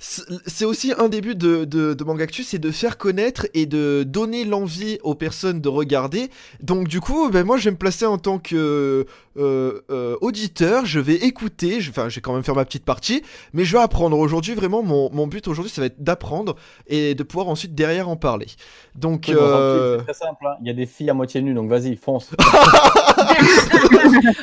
c'est 0.00 0.64
aussi 0.64 0.92
un 0.96 1.08
des 1.08 1.20
buts 1.20 1.34
de, 1.34 1.64
de, 1.64 1.92
de 1.94 2.04
Mangactu, 2.04 2.44
c'est 2.44 2.58
de 2.58 2.70
faire 2.70 2.98
connaître 2.98 3.46
et 3.54 3.66
de 3.66 4.04
donner 4.06 4.44
l'envie 4.44 4.98
aux 5.02 5.14
personnes 5.16 5.60
de 5.60 5.68
regarder. 5.68 6.30
Donc, 6.62 6.86
du 6.86 7.00
coup, 7.00 7.30
ben, 7.30 7.44
moi, 7.44 7.56
je 7.56 7.64
vais 7.64 7.72
me 7.72 7.76
placer 7.76 8.06
en 8.06 8.16
tant 8.18 8.38
que 8.38 9.06
euh, 9.36 9.80
euh, 9.90 10.16
auditeur. 10.20 10.86
Je 10.86 11.00
vais 11.00 11.14
écouter. 11.16 11.80
je- 11.80 11.90
Enfin, 11.90 12.08
je 12.08 12.14
vais 12.16 12.20
quand 12.20 12.32
même 12.32 12.44
faire 12.44 12.54
ma 12.54 12.64
petite 12.64 12.84
partie. 12.84 13.22
Mais 13.52 13.64
je 13.64 13.72
vais 13.76 13.82
apprendre. 13.82 14.16
Aujourd'hui, 14.18 14.54
vraiment, 14.54 14.82
mon, 14.84 15.10
mon 15.12 15.26
but 15.26 15.48
aujourd'hui, 15.48 15.72
ça 15.72 15.80
va 15.80 15.86
être 15.86 16.02
d'apprendre 16.02 16.54
et 16.86 17.14
de 17.16 17.22
pouvoir 17.24 17.48
ensuite 17.48 17.74
derrière 17.74 18.08
en 18.08 18.16
parler. 18.16 18.46
Donc, 18.94 19.24
Oui, 19.28 19.34
euh, 19.36 19.98
C'est 19.98 20.04
très 20.04 20.14
simple. 20.26 20.46
hein. 20.46 20.54
Il 20.60 20.68
y 20.68 20.70
a 20.70 20.74
des 20.74 20.86
filles 20.86 21.10
à 21.10 21.14
moitié 21.14 21.42
nues, 21.42 21.54
donc 21.54 21.68
vas-y, 21.68 21.96
fonce. 21.96 22.30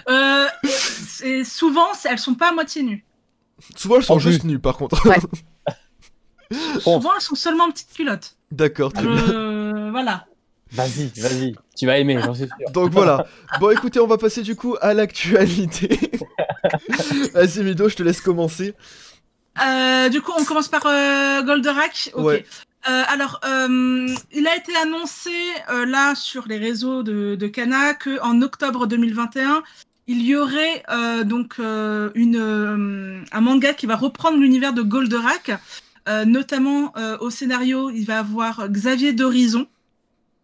Euh, 0.10 0.46
souvent, 1.44 1.88
elles 2.10 2.20
sont 2.20 2.36
pas 2.36 2.50
à 2.50 2.52
moitié 2.52 2.84
nues. 2.84 3.06
Souvent, 3.76 3.98
elles 3.98 4.04
sont 4.04 4.14
En 4.16 4.20
juste 4.20 4.44
nues, 4.44 4.60
par 4.60 4.78
contre. 4.78 5.06
Ouais. 5.08 5.18
Souvent, 6.80 7.12
elles 7.16 7.22
sont 7.22 7.36
seulement 7.36 7.66
en 7.66 7.72
petites 7.72 7.94
culottes. 7.94 8.36
D'accord, 8.52 8.94
très 8.94 9.04
bien. 9.04 9.16
Je- 9.18 9.90
voilà. 9.90 10.26
Vas-y, 10.72 11.08
vas-y, 11.20 11.56
tu 11.76 11.86
vas 11.86 11.98
aimer, 11.98 12.20
j'en 12.24 12.34
suis 12.36 12.46
sûr. 12.46 12.72
Donc 12.72 12.92
voilà. 12.92 13.26
Bon, 13.60 13.70
écoutez, 13.72 14.00
on 14.00 14.08
va 14.08 14.18
passer 14.18 14.42
du 14.44 14.56
coup 14.56 14.76
à 14.82 14.94
l'actualité. 14.94 16.12
Vas-y, 17.34 17.64
Mido, 17.64 17.88
je 17.90 17.96
te 17.96 18.04
laisse 18.04 18.22
commencer. 18.22 18.74
Euh, 19.66 20.10
du 20.10 20.22
coup, 20.22 20.32
on 20.38 20.44
commence 20.44 20.68
par 20.68 20.86
euh, 20.86 21.42
Goldorak. 21.44 22.12
Ok. 22.14 22.26
Ouais. 22.26 22.46
Euh, 22.88 23.04
alors, 23.08 23.40
euh, 23.46 24.08
il 24.32 24.48
a 24.48 24.56
été 24.56 24.76
annoncé 24.76 25.32
euh, 25.72 25.86
là 25.86 26.14
sur 26.14 26.46
les 26.48 26.58
réseaux 26.58 27.02
de, 27.04 27.36
de 27.36 27.48
Kana 27.48 27.94
que 27.96 28.22
en 28.22 28.42
octobre 28.44 28.86
2021, 28.86 29.64
il 30.08 30.22
y 30.22 30.36
aurait 30.36 30.84
euh, 30.90 31.24
donc 31.24 31.56
euh, 31.60 32.12
une, 32.14 32.38
euh, 32.38 33.24
un 33.32 33.42
manga 33.42 33.74
qui 33.74 33.86
va 33.86 33.96
reprendre 33.96 34.38
l'univers 34.38 34.74
de 34.74 34.82
Goldorak, 34.82 35.52
notamment 36.28 36.94
au 37.20 37.32
scénario, 37.32 37.90
il 37.90 38.06
va 38.06 38.20
avoir 38.20 38.70
Xavier 38.70 39.12
d'Horizon, 39.12 39.66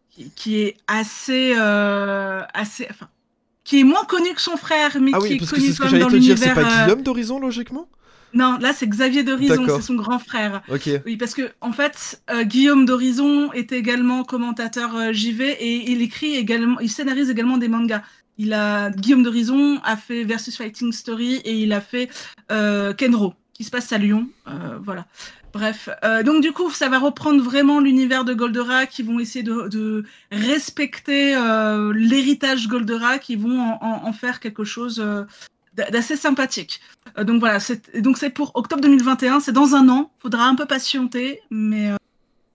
qui, 0.10 0.32
qui 0.36 0.60
est 0.60 0.76
assez, 0.88 1.54
assez, 1.54 2.88
enfin, 2.90 3.08
qui 3.64 3.80
est 3.80 3.84
moins 3.84 4.04
connu 4.06 4.34
que 4.34 4.42
son 4.42 4.58
frère, 4.58 4.98
mais 5.00 5.12
Ah 5.14 5.20
qui 5.20 5.24
oui, 5.24 5.34
est 5.34 5.38
parce 5.38 5.52
que 5.52 5.56
connu 5.58 5.68
c'est 5.68 5.74
ce 5.74 5.80
que 5.80 5.88
j'allais 5.88 6.02
dans 6.04 6.10
te 6.10 6.16
dire, 6.16 6.36
c'est 6.36 6.46
l'univers. 6.46 6.68
pas 6.68 6.84
Guillaume 6.86 7.04
d'Horizon, 7.04 7.40
logiquement? 7.40 7.88
Non, 8.34 8.58
là 8.60 8.72
c'est 8.74 8.88
Xavier 8.88 9.24
d'Horizon, 9.24 9.56
c'est 9.78 9.86
son 9.86 9.96
grand 9.96 10.20
frère. 10.20 10.62
Ok. 10.70 10.90
Oui, 11.06 11.18
parce 11.18 11.34
que 11.34 11.52
en 11.62 11.72
fait, 11.72 12.22
euh, 12.30 12.44
Guillaume 12.44 12.86
d'Horizon 12.86 13.52
est 13.54 13.72
également 13.72 14.24
commentateur 14.24 14.96
euh, 14.96 15.12
JV 15.14 15.50
et 15.52 15.92
il 15.92 16.02
écrit 16.02 16.36
également, 16.36 16.80
il 16.80 16.90
scénarise 16.90 17.30
également 17.30 17.58
des 17.58 17.68
mangas. 17.68 18.02
Il 18.38 18.54
a 18.54 18.90
Guillaume 18.90 19.24
d'Horizon 19.24 19.80
a 19.84 19.98
fait 19.98 20.24
Versus 20.24 20.56
Fighting 20.58 20.92
Story 20.94 21.36
et 21.44 21.54
il 21.60 21.74
a 21.74 21.82
fait 21.82 22.10
euh, 22.52 22.94
Kenro, 22.94 23.34
qui 23.54 23.64
se 23.64 23.70
passe 23.72 23.92
à 23.92 23.98
Lyon. 23.98 24.28
Euh, 24.48 24.78
voilà. 24.82 25.06
Bref, 25.54 25.90
Euh, 26.06 26.24
donc 26.24 26.42
du 26.42 26.54
coup, 26.54 26.72
ça 26.72 26.88
va 26.88 26.98
reprendre 26.98 27.44
vraiment 27.44 27.82
l'univers 27.82 28.24
de 28.24 28.34
Goldorak. 28.34 28.90
Qui 28.90 29.04
vont 29.04 29.20
essayer 29.20 29.44
de, 29.44 29.68
de 29.68 30.06
respecter 30.32 31.36
euh, 31.36 31.92
l'héritage 31.94 32.68
Goldorak. 32.70 33.28
Ils 33.30 33.38
vont 33.38 33.60
en, 33.60 33.78
en- 33.82 34.08
en 34.08 34.14
faire 34.14 34.40
quelque 34.40 34.64
chose 34.64 35.02
euh, 35.04 35.24
d'assez 35.74 36.18
sympathique. 36.18 36.82
Euh, 37.18 37.24
donc 37.24 37.40
voilà, 37.40 37.60
c'est 37.60 37.98
donc 38.02 38.18
c'est 38.18 38.30
pour 38.30 38.52
octobre 38.56 38.82
2021, 38.82 39.40
c'est 39.40 39.52
dans 39.54 39.76
un 39.76 39.88
an. 39.90 40.12
Faudra 40.20 40.46
un 40.46 40.56
peu 40.56 40.66
patienter, 40.66 41.42
mais 41.50 41.92
euh, 41.92 41.96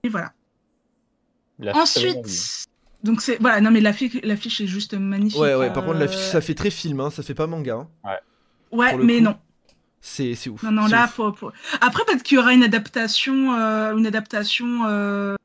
et 0.02 0.08
voilà. 0.08 0.32
La. 1.58 1.74
Ensuite, 1.76 2.66
donc 3.02 3.22
c'est 3.22 3.38
voilà, 3.40 3.60
non 3.60 3.70
mais 3.70 3.80
l'affiche 3.80 4.18
l'affiche 4.22 4.60
est 4.60 4.66
juste 4.66 4.94
magnifique. 4.94 5.40
Ouais, 5.40 5.54
ouais, 5.54 5.72
par 5.72 5.84
contre, 5.84 5.96
euh, 5.96 6.00
l'affiche, 6.00 6.20
ça 6.20 6.40
fait 6.40 6.54
très 6.54 6.70
film, 6.70 7.00
hein, 7.00 7.10
ça 7.10 7.22
fait 7.22 7.34
pas 7.34 7.46
manga. 7.46 7.86
hein. 8.04 8.10
Ouais, 8.72 8.96
le 8.96 9.04
mais 9.04 9.18
coup. 9.18 9.24
non, 9.24 9.36
C'est 10.00 10.34
c'est 10.34 10.50
ouf. 10.50 10.62
non, 10.62 10.72
non, 10.72 10.86
là, 10.86 11.04
ouf. 11.04 11.12
faut, 11.12 11.32
faut- 11.32 11.52
après 11.80 12.04
peut-être 12.06 12.22
qu'il 12.22 12.36
y 12.36 12.38
aura 12.38 12.52
une 12.52 12.62
adaptation, 12.64 13.54
euh, 13.54 13.96
une 13.96 14.06
adaptation 14.06 14.84
euh, 14.86 15.32
euh, 15.32 15.36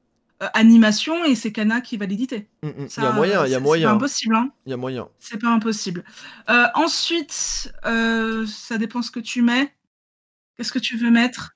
animation 0.54 1.24
et 1.26 1.36
c'est 1.36 1.52
Kana 1.52 1.82
qui 1.82 1.98
va 1.98 2.06
l'éditer. 2.06 2.48
Mm, 2.64 2.68
mm. 2.70 2.88
Il 2.98 3.04
y 3.04 3.06
a 3.06 3.12
moyen, 3.12 3.46
il 3.46 3.52
y 3.52 3.56
a 3.56 3.60
moyen. 3.60 3.88
C'est 3.88 3.92
pas 3.92 3.96
impossible, 3.96 4.36
hein. 4.36 4.50
Il 4.66 4.70
y 4.70 4.74
a 4.74 4.78
moyen. 4.78 5.08
C'est 5.20 5.38
pas 5.38 5.50
impossible. 5.50 6.04
Euh, 6.50 6.66
ensuite, 6.76 7.72
euh, 7.86 8.46
ça 8.48 8.78
dépend 8.78 9.02
ce 9.02 9.12
que 9.12 9.20
tu 9.20 9.42
mets. 9.42 9.74
Qu'est-ce 10.58 10.72
que 10.72 10.80
tu 10.80 10.98
veux 10.98 11.12
mettre? 11.12 11.52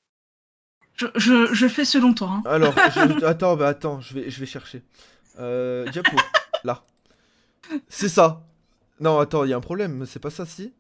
Je, 0.96 1.08
je, 1.15 1.54
je 1.54 1.68
fais 1.68 1.84
selon 1.86 2.13
toi. 2.13 2.30
hein. 2.32 2.44
Alors, 2.46 2.74
je- 2.96 3.25
attends, 3.25 3.56
bah 3.58 3.68
attends, 3.68 4.00
je 4.01 4.13
vais, 4.13 4.30
je 4.30 4.39
vais 4.39 4.46
chercher. 4.46 4.82
Euh, 5.39 5.86
diapo, 5.89 6.15
là. 6.63 6.84
C'est 7.89 8.10
ça. 8.10 8.44
Non, 9.00 9.20
attends, 9.20 9.44
il 9.44 9.50
y 9.50 9.54
a 9.54 9.58
un 9.58 9.62
problème, 9.62 10.06
c'est 10.06 10.20
pas 10.22 10.30
ça, 10.30 10.46
si, 10.46 10.72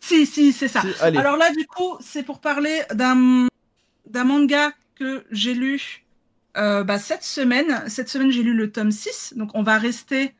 Si, 0.00 0.24
si, 0.24 0.52
c'est 0.52 0.68
ça. 0.68 0.80
Si. 0.80 0.88
Alors 1.18 1.36
là, 1.36 1.50
du 1.52 1.66
coup, 1.66 1.98
c'est 2.00 2.22
pour 2.22 2.40
parler 2.40 2.82
d'un 2.94 3.46
d'un 4.08 4.24
manga 4.24 4.72
que 4.94 5.26
j'ai 5.30 5.52
lu 5.52 6.06
euh, 6.58 6.84
bah, 6.84 6.98
cette 6.98 7.24
semaine. 7.24 7.82
Cette 7.86 8.08
semaine, 8.08 8.30
j'ai 8.30 8.42
lu 8.42 8.54
le 8.54 8.70
tome 8.70 8.90
6. 8.90 9.34
Donc, 9.36 9.50
on 9.54 9.62
va 9.62 9.78
rester 9.78 10.34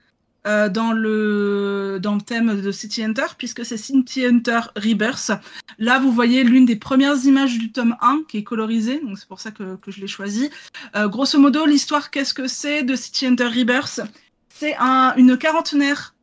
euh, 0.46 0.68
dans, 0.68 0.92
le, 0.92 1.98
dans 2.02 2.14
le 2.14 2.20
thème 2.20 2.60
de 2.60 2.72
City 2.72 3.02
Hunter, 3.02 3.26
puisque 3.36 3.64
c'est 3.64 3.76
City 3.76 4.26
Hunter 4.26 4.60
Rebirth. 4.76 5.30
Là, 5.78 5.98
vous 5.98 6.12
voyez 6.12 6.44
l'une 6.44 6.64
des 6.64 6.76
premières 6.76 7.24
images 7.24 7.58
du 7.58 7.72
tome 7.72 7.96
1 8.00 8.22
qui 8.28 8.38
est 8.38 8.44
colorisée. 8.44 9.00
Donc, 9.00 9.18
c'est 9.18 9.28
pour 9.28 9.40
ça 9.40 9.50
que, 9.50 9.76
que 9.76 9.90
je 9.90 10.00
l'ai 10.00 10.06
choisi. 10.06 10.50
Euh, 10.96 11.08
grosso 11.08 11.38
modo, 11.38 11.66
l'histoire, 11.66 12.10
qu'est-ce 12.10 12.34
que 12.34 12.48
c'est 12.48 12.82
de 12.82 12.96
City 12.96 13.26
Hunter 13.26 13.46
Rebirth? 13.46 14.00
C'est 14.48 14.76
un, 14.78 15.14
une 15.16 15.36
quarantenaire 15.38 16.14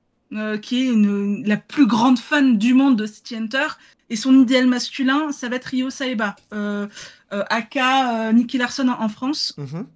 qui 0.62 0.90
est 0.90 1.48
la 1.48 1.56
plus 1.56 1.88
grande 1.88 2.20
fan 2.20 2.58
du 2.58 2.74
monde 2.74 2.98
de 2.98 3.06
City 3.06 3.38
Hunter. 3.38 3.68
Et 4.10 4.16
son 4.16 4.40
idéal 4.40 4.68
masculin, 4.68 5.32
ça 5.32 5.50
va 5.50 5.56
être 5.56 5.66
Ryo 5.66 5.90
Saeba, 5.90 6.36
euh, 6.54 6.88
euh, 7.34 7.44
aka 7.50 8.28
euh, 8.28 8.32
Nicky 8.34 8.58
Larson 8.58 8.88
en, 8.88 9.02
en 9.02 9.10
France. 9.10 9.54
Mhm. 9.58 9.88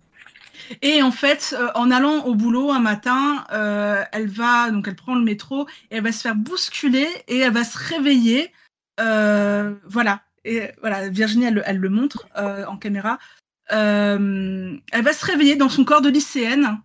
Et 0.82 1.02
en 1.02 1.12
fait, 1.12 1.56
euh, 1.58 1.70
en 1.76 1.90
allant 1.92 2.26
au 2.26 2.36
boulot 2.36 2.72
un 2.72 2.80
matin, 2.80 3.46
euh, 3.52 4.04
elle 4.12 4.28
va 4.28 4.72
donc 4.72 4.88
elle 4.88 4.96
prend 4.96 5.16
le 5.16 5.24
métro 5.24 5.68
et 5.90 5.98
elle 5.98 6.04
va 6.04 6.12
se 6.12 6.22
faire 6.22 6.36
bousculer 6.36 7.08
et 7.28 7.38
elle 7.40 7.54
va 7.54 7.64
se 7.64 7.78
réveiller. 7.78 8.52
Euh, 9.00 9.74
voilà. 9.86 10.22
Et 10.46 10.70
voilà, 10.82 11.10
Virginie, 11.10 11.46
elle, 11.46 11.56
le- 11.56 11.64
elle 11.66 11.78
le 11.78 11.90
montre 11.90 12.28
en 12.36 12.78
caméra. 12.78 13.20
Elle 13.70 14.80
va 15.04 15.14
se 15.14 15.26
réveiller 15.26 15.56
dans 15.56 15.70
son 15.70 15.84
corps 15.86 16.02
de 16.02 16.10
lycéenne 16.10 16.80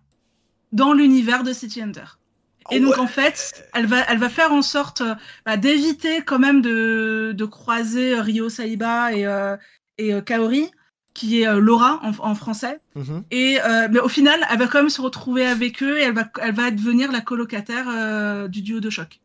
dans 0.71 0.93
l'univers 0.93 1.43
de 1.43 1.53
City 1.53 1.81
Hunter. 1.81 2.05
Et 2.71 2.79
donc 2.79 2.93
Ouais. 2.93 2.99
en 2.99 3.07
fait, 3.07 3.67
elle 3.73 3.85
va, 3.85 3.99
elle 4.09 4.17
va 4.17 4.29
faire 4.29 4.51
en 4.51 4.61
sorte 4.61 5.01
euh, 5.01 5.13
bah, 5.45 5.55
d'éviter 5.57 6.21
quand 6.23 6.39
même 6.39 6.61
de, 6.61 7.31
de 7.35 7.45
croiser 7.45 8.15
euh, 8.15 8.21
Ryo 8.21 8.49
Saiba 8.49 9.13
et, 9.13 9.25
euh, 9.25 9.55
et 9.99 10.13
euh, 10.13 10.21
Kaori, 10.21 10.71
qui 11.13 11.41
est 11.43 11.55
Laura 11.59 11.99
en, 12.03 12.11
en 12.19 12.35
français. 12.35 12.79
Mhm. 12.95 13.23
Et 13.31 13.59
euh, 13.63 13.87
mais 13.91 13.99
au 13.99 14.09
final, 14.09 14.45
elle 14.51 14.57
va 14.57 14.67
quand 14.67 14.79
même 14.79 14.89
se 14.89 14.99
retrouver 15.01 15.45
avec 15.45 15.81
eux 15.83 15.99
et 15.99 16.03
elle 16.03 16.13
va, 16.13 16.23
elle 16.41 16.55
va 16.55 16.71
devenir 16.71 17.11
la 17.11 17.21
colocataire 17.21 17.85
euh, 17.87 18.47
du 18.47 18.61
duo 18.61 18.79
de 18.79 18.89
choc. 18.89 19.19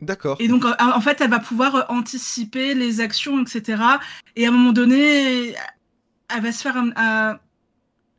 D'accord. 0.00 0.36
Et 0.40 0.48
donc 0.48 0.64
en, 0.64 1.00
fait, 1.00 1.20
elle 1.20 1.30
va 1.30 1.40
pouvoir 1.40 1.86
anticiper 1.90 2.72
les 2.74 3.00
actions, 3.00 3.42
etc. 3.42 3.82
Et 4.36 4.46
à 4.46 4.48
un 4.48 4.52
moment 4.52 4.72
donné, 4.72 5.54
elle 6.28 6.40
va 6.42 6.52
se 6.52 6.62
faire, 6.62 6.76
un- 6.76 7.38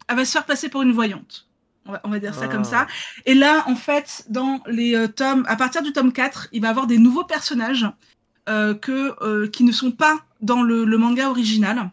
elle 0.07 0.15
va 0.15 0.25
se 0.25 0.31
faire 0.33 0.45
passer 0.45 0.67
pour 0.69 0.81
une 0.81 0.91
voyante. 0.91 1.47
On 1.89 1.91
va, 1.93 2.01
on 2.03 2.09
va 2.09 2.19
dire 2.19 2.35
ça 2.35 2.45
Ah. 2.45 2.47
comme 2.47 2.63
ça. 2.63 2.85
Et 3.25 3.33
là, 3.33 3.63
en 3.67 3.75
fait, 3.75 4.23
dans 4.29 4.61
les 4.67 4.95
euh, 4.95 5.07
tomes, 5.07 5.43
à 5.47 5.55
partir 5.55 5.81
du 5.81 5.91
tome 5.91 6.13
4, 6.13 6.49
il 6.51 6.61
va 6.61 6.67
y 6.67 6.69
avoir 6.69 6.85
des 6.85 6.99
nouveaux 6.99 7.23
personnages 7.23 7.87
euh, 8.47 8.75
que, 8.75 9.15
euh, 9.23 9.47
qui 9.47 9.63
ne 9.63 9.71
sont 9.71 9.91
pas 9.91 10.19
dans 10.41 10.61
le, 10.61 10.85
le 10.85 10.97
manga 10.99 11.29
original. 11.29 11.89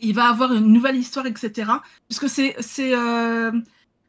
Il 0.00 0.14
va 0.14 0.28
avoir 0.30 0.54
une 0.54 0.66
nouvelle 0.72 0.96
histoire, 0.96 1.26
etc. 1.26 1.70
Puisque 2.08 2.28
c'est. 2.30 2.56
c'est 2.60 2.92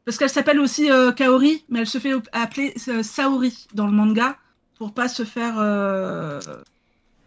parce 0.06 0.18
qu'elle 0.18 0.30
s'appelle 0.30 0.60
aussi 0.62 0.90
Kaori, 1.18 1.66
mais 1.70 1.80
elle 1.82 1.88
se 1.88 1.98
fait 1.98 2.14
appeler 2.32 2.74
Saori 3.04 3.68
dans 3.74 3.88
le 3.88 3.94
manga 3.94 4.38
pour 4.78 4.94
pas 4.94 5.08
se 5.10 5.24
faire. 5.26 5.56
euh, 5.60 6.40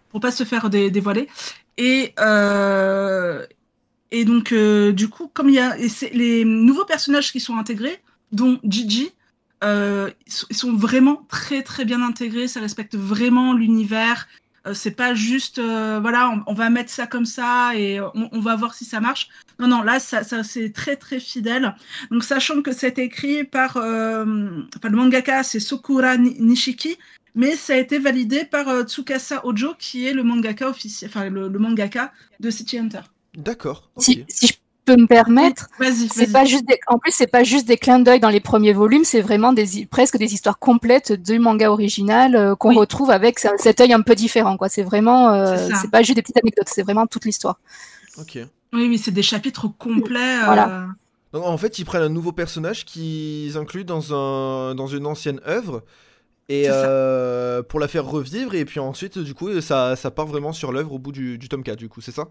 pour 0.09 0.21
pas 0.21 0.30
se 0.30 0.45
faire 0.45 0.71
dé- 0.71 0.90
dévoiler. 0.90 1.28
Et. 1.76 2.14
euh, 2.21 3.45
et 4.10 4.25
donc, 4.25 4.52
euh, 4.52 4.92
du 4.92 5.08
coup, 5.08 5.28
comme 5.32 5.48
il 5.48 5.56
y 5.56 5.58
a 5.58 5.76
et 5.78 5.88
les 6.12 6.44
nouveaux 6.44 6.84
personnages 6.84 7.32
qui 7.32 7.40
sont 7.40 7.56
intégrés, 7.56 8.00
dont 8.32 8.58
Gigi, 8.64 9.10
euh, 9.64 10.10
ils 10.50 10.56
sont- 10.56 10.76
vraiment 10.76 11.26
très 11.28 11.62
très 11.62 11.84
bien 11.84 12.02
intégrés. 12.02 12.48
Ça 12.48 12.60
respecte 12.60 12.94
vraiment 12.94 13.52
l'univers. 13.54 14.28
Euh, 14.66 14.75
c'est 14.75 14.90
pas 14.92 15.14
juste, 15.14 15.58
euh, 15.58 15.98
voilà, 16.00 16.42
on, 16.46 16.54
va 16.54 16.70
mettre 16.70 16.90
ça 16.90 17.06
comme 17.06 17.25
ça 17.25 17.76
et 17.76 18.00
on, 18.00 18.40
va 18.40 18.56
voir 18.56 18.75
si 18.75 18.84
ça 18.84 19.00
marche. 19.00 19.28
Non, 19.60 19.68
non, 19.68 19.82
là, 19.82 20.00
ça, 20.00 20.25
ça 20.25 20.42
c'est 20.44 20.70
très 20.72 20.96
très 20.96 21.20
fidèle. 21.20 21.75
Donc, 22.10 22.25
sachant 22.25 22.62
que 22.62 22.72
c'est 22.72 22.98
écrit 22.98 23.44
par, 23.44 23.76
euh, 23.76 24.25
enfin, 24.76 24.88
le 24.88 24.96
mangaka, 24.96 25.42
c'est 25.44 25.60
Sokura 25.60 26.16
Ni- 26.16 26.36
Nishiki, 26.40 26.96
mais 27.34 27.54
ça 27.56 27.75
a 27.75 27.76
été 27.76 27.98
validé 27.98 28.44
par 28.44 28.68
euh, 28.68 28.82
Tsukasa 28.84 29.44
Ojo, 29.46 29.75
qui 29.78 30.06
est 30.06 30.12
le 30.12 30.22
mangaka 30.25 30.68
officiel, 30.68 31.10
enfin 31.10 31.28
le 31.30 31.48
mangaka 31.50 32.12
de 32.40 32.50
City 32.50 32.78
Hunter. 32.78 33.00
D'accord. 33.37 33.90
Si, 33.99 34.25
si 34.28 34.47
je 34.49 34.52
peux 34.85 34.97
me 34.97 35.07
permettre, 35.07 35.69
c'est 36.12 36.31
pas 36.33 36.45
juste 36.45 36.64
des... 36.66 36.78
en 36.87 36.99
plus 36.99 37.12
c'est 37.12 37.26
pas 37.26 37.43
juste 37.45 37.66
des 37.66 37.76
clins 37.76 37.99
d'œil 37.99 38.21
dans 38.21 38.28
les 38.31 38.40
premiers 38.40 38.73
volumes, 38.73 39.05
c'est 39.05 39.21
vraiment 39.21 39.52
des 39.52 39.85
presque 39.87 40.16
des 40.16 40.33
histoires 40.33 40.59
complètes 40.59 41.12
du 41.12 41.38
manga 41.38 41.71
original 41.71 42.37
euh, 42.37 42.55
qu'on 42.55 42.71
Oui. 42.71 42.76
retrouve 42.76 43.11
avec 43.11 43.38
ce- 43.40 43.49
cet 43.59 43.81
œil 43.81 43.93
un 43.93 44.00
peu 44.02 44.14
différent 44.14 44.57
quoi. 44.57 44.69
C'est 44.69 44.85
vraiment 44.85 45.33
euh, 45.33 45.69
C'est 45.83 45.90
pas 45.90 46.02
juste 46.02 46.16
des 46.16 46.23
petites 46.23 46.38
anecdotes, 46.38 46.69
c'est 46.69 46.83
vraiment 46.83 47.07
toute 47.07 47.25
l'histoire. 47.25 47.59
Ok. 48.19 48.38
Oui, 48.73 48.88
mais 48.88 48.97
c'est 48.99 49.11
des 49.11 49.23
chapitres 49.23 49.69
complets. 49.69 50.21
euh, 50.43 50.45
Voilà. 50.45 50.87
Donc 51.33 51.45
en 51.45 51.59
fait, 51.59 51.78
ils 51.78 51.85
prennent 51.85 52.02
un 52.02 52.09
nouveau 52.09 52.33
personnage 52.33 52.85
qu'ils 52.85 53.57
incluent 53.59 53.85
dans, 53.85 54.14
un, 54.14 54.75
dans 54.75 54.87
une 54.87 55.07
ancienne 55.07 55.40
œuvre 55.47 55.83
et 56.49 56.66
euh, 56.69 57.62
pour 57.64 57.81
la 57.81 57.88
faire 57.88 58.07
revivre 58.07 58.55
et 58.55 58.64
puis 58.64 58.78
ensuite 58.81 59.19
du 59.19 59.35
coup 59.35 59.61
ça, 59.61 59.97
ça 59.97 60.11
part 60.12 60.26
vraiment 60.26 60.52
sur 60.52 60.71
l'œuvre 60.73 60.93
au 60.93 60.99
bout 61.00 61.12
du, 61.12 61.38
du 61.38 61.49
tome 61.49 61.64
4 61.64 61.78
du 61.78 61.88
coup, 61.88 62.00
c'est 62.00 62.12
ça? 62.12 62.28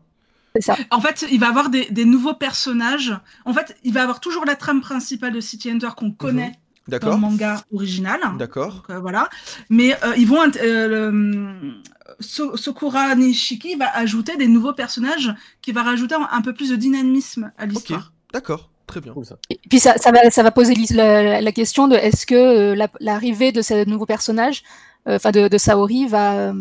Ça. 0.62 0.76
En 0.92 1.02
fait, 1.02 1.26
il 1.32 1.40
va 1.40 1.48
avoir 1.50 1.70
des, 1.70 1.86
des 1.92 2.06
nouveaux 2.06 2.34
personnages. 2.34 3.18
En 3.46 3.54
fait, 3.54 3.76
il 3.84 3.94
va 3.94 4.04
avoir 4.04 4.20
toujours 4.20 4.46
la 4.46 4.56
trame 4.56 4.82
principale 4.82 5.34
de 5.34 5.40
City 5.42 5.70
Hunter 5.72 5.90
qu'on 5.98 6.12
connaît 6.12 6.52
dans 6.52 6.52
le 6.88 6.92
D'accord 6.92 7.18
manga 7.18 7.62
original. 7.74 8.20
D'accord. 8.38 8.84
Euh, 8.90 9.00
voilà. 9.00 9.28
Mais 9.70 9.94
euh, 10.04 10.14
ils 10.18 10.28
vont 10.28 10.42
euh, 10.44 10.88
le- 10.88 11.74
So- 12.20 12.56
Sokura 12.56 13.16
Nishiki 13.16 13.76
va 13.76 13.90
ajouter 13.96 14.38
des 14.38 14.48
nouveaux 14.48 14.74
personnages 14.74 15.34
qui 15.62 15.72
va 15.72 15.82
rajouter 15.84 16.16
un, 16.16 16.28
un 16.32 16.42
peu 16.42 16.54
plus 16.54 16.70
de 16.70 16.76
dynamisme 16.76 17.52
à 17.58 17.66
l'histoire. 17.66 18.12
d'accord. 18.34 18.70
Très 18.88 19.02
bien. 19.02 19.16
Et 19.50 19.60
puis 19.68 19.80
ça, 19.80 19.96
ça, 19.98 20.12
va, 20.12 20.30
ça 20.30 20.44
va 20.44 20.52
poser 20.52 20.76
la, 20.92 21.42
la 21.42 21.52
question 21.52 21.88
de 21.88 21.96
est-ce 21.96 22.28
que 22.28 22.36
euh, 22.36 22.76
la- 22.76 22.88
l'arrivée 23.00 23.52
de 23.52 23.64
ce 23.64 23.84
nouveau 23.90 24.06
personnage, 24.06 24.62
euh, 25.08 25.16
enfin 25.16 25.32
de, 25.32 25.48
de 25.48 25.58
Saori, 25.58 26.06
va, 26.06 26.34
euh, 26.34 26.54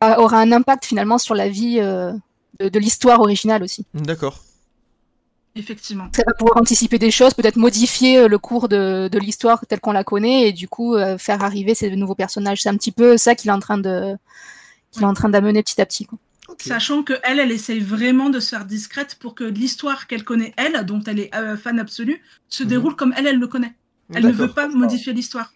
aura 0.00 0.38
un 0.38 0.52
impact 0.52 0.84
finalement 0.84 1.18
sur 1.18 1.34
la 1.34 1.48
vie 1.48 1.78
euh, 1.80 2.12
de, 2.60 2.68
de 2.68 2.78
l'histoire 2.78 3.20
originale 3.20 3.62
aussi. 3.62 3.84
D'accord. 3.94 4.42
Effectivement. 5.54 6.08
Ça 6.14 6.22
va 6.26 6.34
pouvoir 6.34 6.58
anticiper 6.58 6.98
des 6.98 7.10
choses, 7.10 7.32
peut-être 7.32 7.56
modifier 7.56 8.18
euh, 8.18 8.28
le 8.28 8.38
cours 8.38 8.68
de, 8.68 9.08
de 9.10 9.18
l'histoire 9.18 9.64
telle 9.66 9.80
qu'on 9.80 9.92
la 9.92 10.04
connaît 10.04 10.48
et 10.48 10.52
du 10.52 10.68
coup 10.68 10.94
euh, 10.94 11.16
faire 11.16 11.42
arriver 11.42 11.74
ces 11.74 11.90
nouveaux 11.96 12.14
personnages. 12.14 12.60
C'est 12.62 12.68
un 12.68 12.76
petit 12.76 12.92
peu 12.92 13.16
ça 13.16 13.34
qu'il 13.34 13.48
est 13.48 13.54
en 13.54 13.60
train 13.60 13.78
de 13.78 14.16
qu'il 14.90 15.02
est 15.02 15.06
en 15.06 15.14
train 15.14 15.30
d'amener 15.30 15.62
petit 15.62 15.80
à 15.80 15.86
petit. 15.86 16.04
quoi. 16.04 16.18
Sachant 16.58 17.02
que 17.02 17.14
elle, 17.22 17.38
elle 17.40 17.50
essaye 17.52 17.80
vraiment 17.80 18.28
de 18.30 18.38
se 18.38 18.50
faire 18.50 18.66
discrète 18.66 19.16
pour 19.18 19.34
que 19.34 19.44
l'histoire 19.44 20.06
qu'elle 20.06 20.24
connaît, 20.24 20.52
elle, 20.58 20.84
dont 20.84 21.02
elle 21.06 21.20
est 21.20 21.34
euh, 21.34 21.56
fan 21.56 21.78
absolue, 21.80 22.22
se 22.48 22.62
Mhm. 22.62 22.68
déroule 22.68 22.96
comme 22.96 23.14
elle, 23.16 23.26
elle 23.26 23.38
le 23.38 23.48
connaît. 23.48 23.74
Elle 24.14 24.26
ne 24.26 24.32
veut 24.32 24.52
pas 24.52 24.68
modifier 24.68 25.12
l'histoire. 25.14 25.52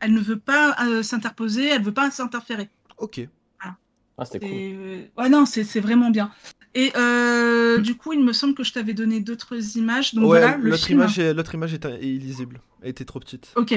Elle 0.00 0.12
ne 0.14 0.20
veut 0.20 0.38
pas 0.38 0.76
euh, 0.84 1.02
s'interposer, 1.04 1.68
elle 1.68 1.80
ne 1.80 1.84
veut 1.86 1.94
pas 1.94 2.10
s'interférer. 2.10 2.68
Ok. 2.98 3.26
Ah, 4.16 4.24
c'était 4.24 4.40
cool. 4.40 5.22
Ouais, 5.22 5.28
non, 5.28 5.46
c'est 5.46 5.64
c'est 5.64 5.80
vraiment 5.80 6.10
bien. 6.10 6.30
Et 6.74 6.92
euh, 6.96 7.78
du 7.78 7.94
coup, 7.96 8.12
il 8.12 8.24
me 8.24 8.32
semble 8.32 8.54
que 8.54 8.64
je 8.64 8.72
t'avais 8.72 8.94
donné 8.94 9.20
d'autres 9.20 9.76
images. 9.76 10.14
Donc 10.14 10.24
ouais, 10.24 10.40
voilà, 10.40 10.56
l'autre 10.56 10.84
film. 10.84 11.00
image, 11.00 11.18
est, 11.18 11.32
l'autre 11.32 11.54
image 11.54 11.74
est, 11.74 11.84
est 11.84 12.02
illisible. 12.02 12.60
Elle 12.82 12.90
était 12.90 13.04
trop 13.04 13.20
petite. 13.20 13.52
Ok. 13.56 13.74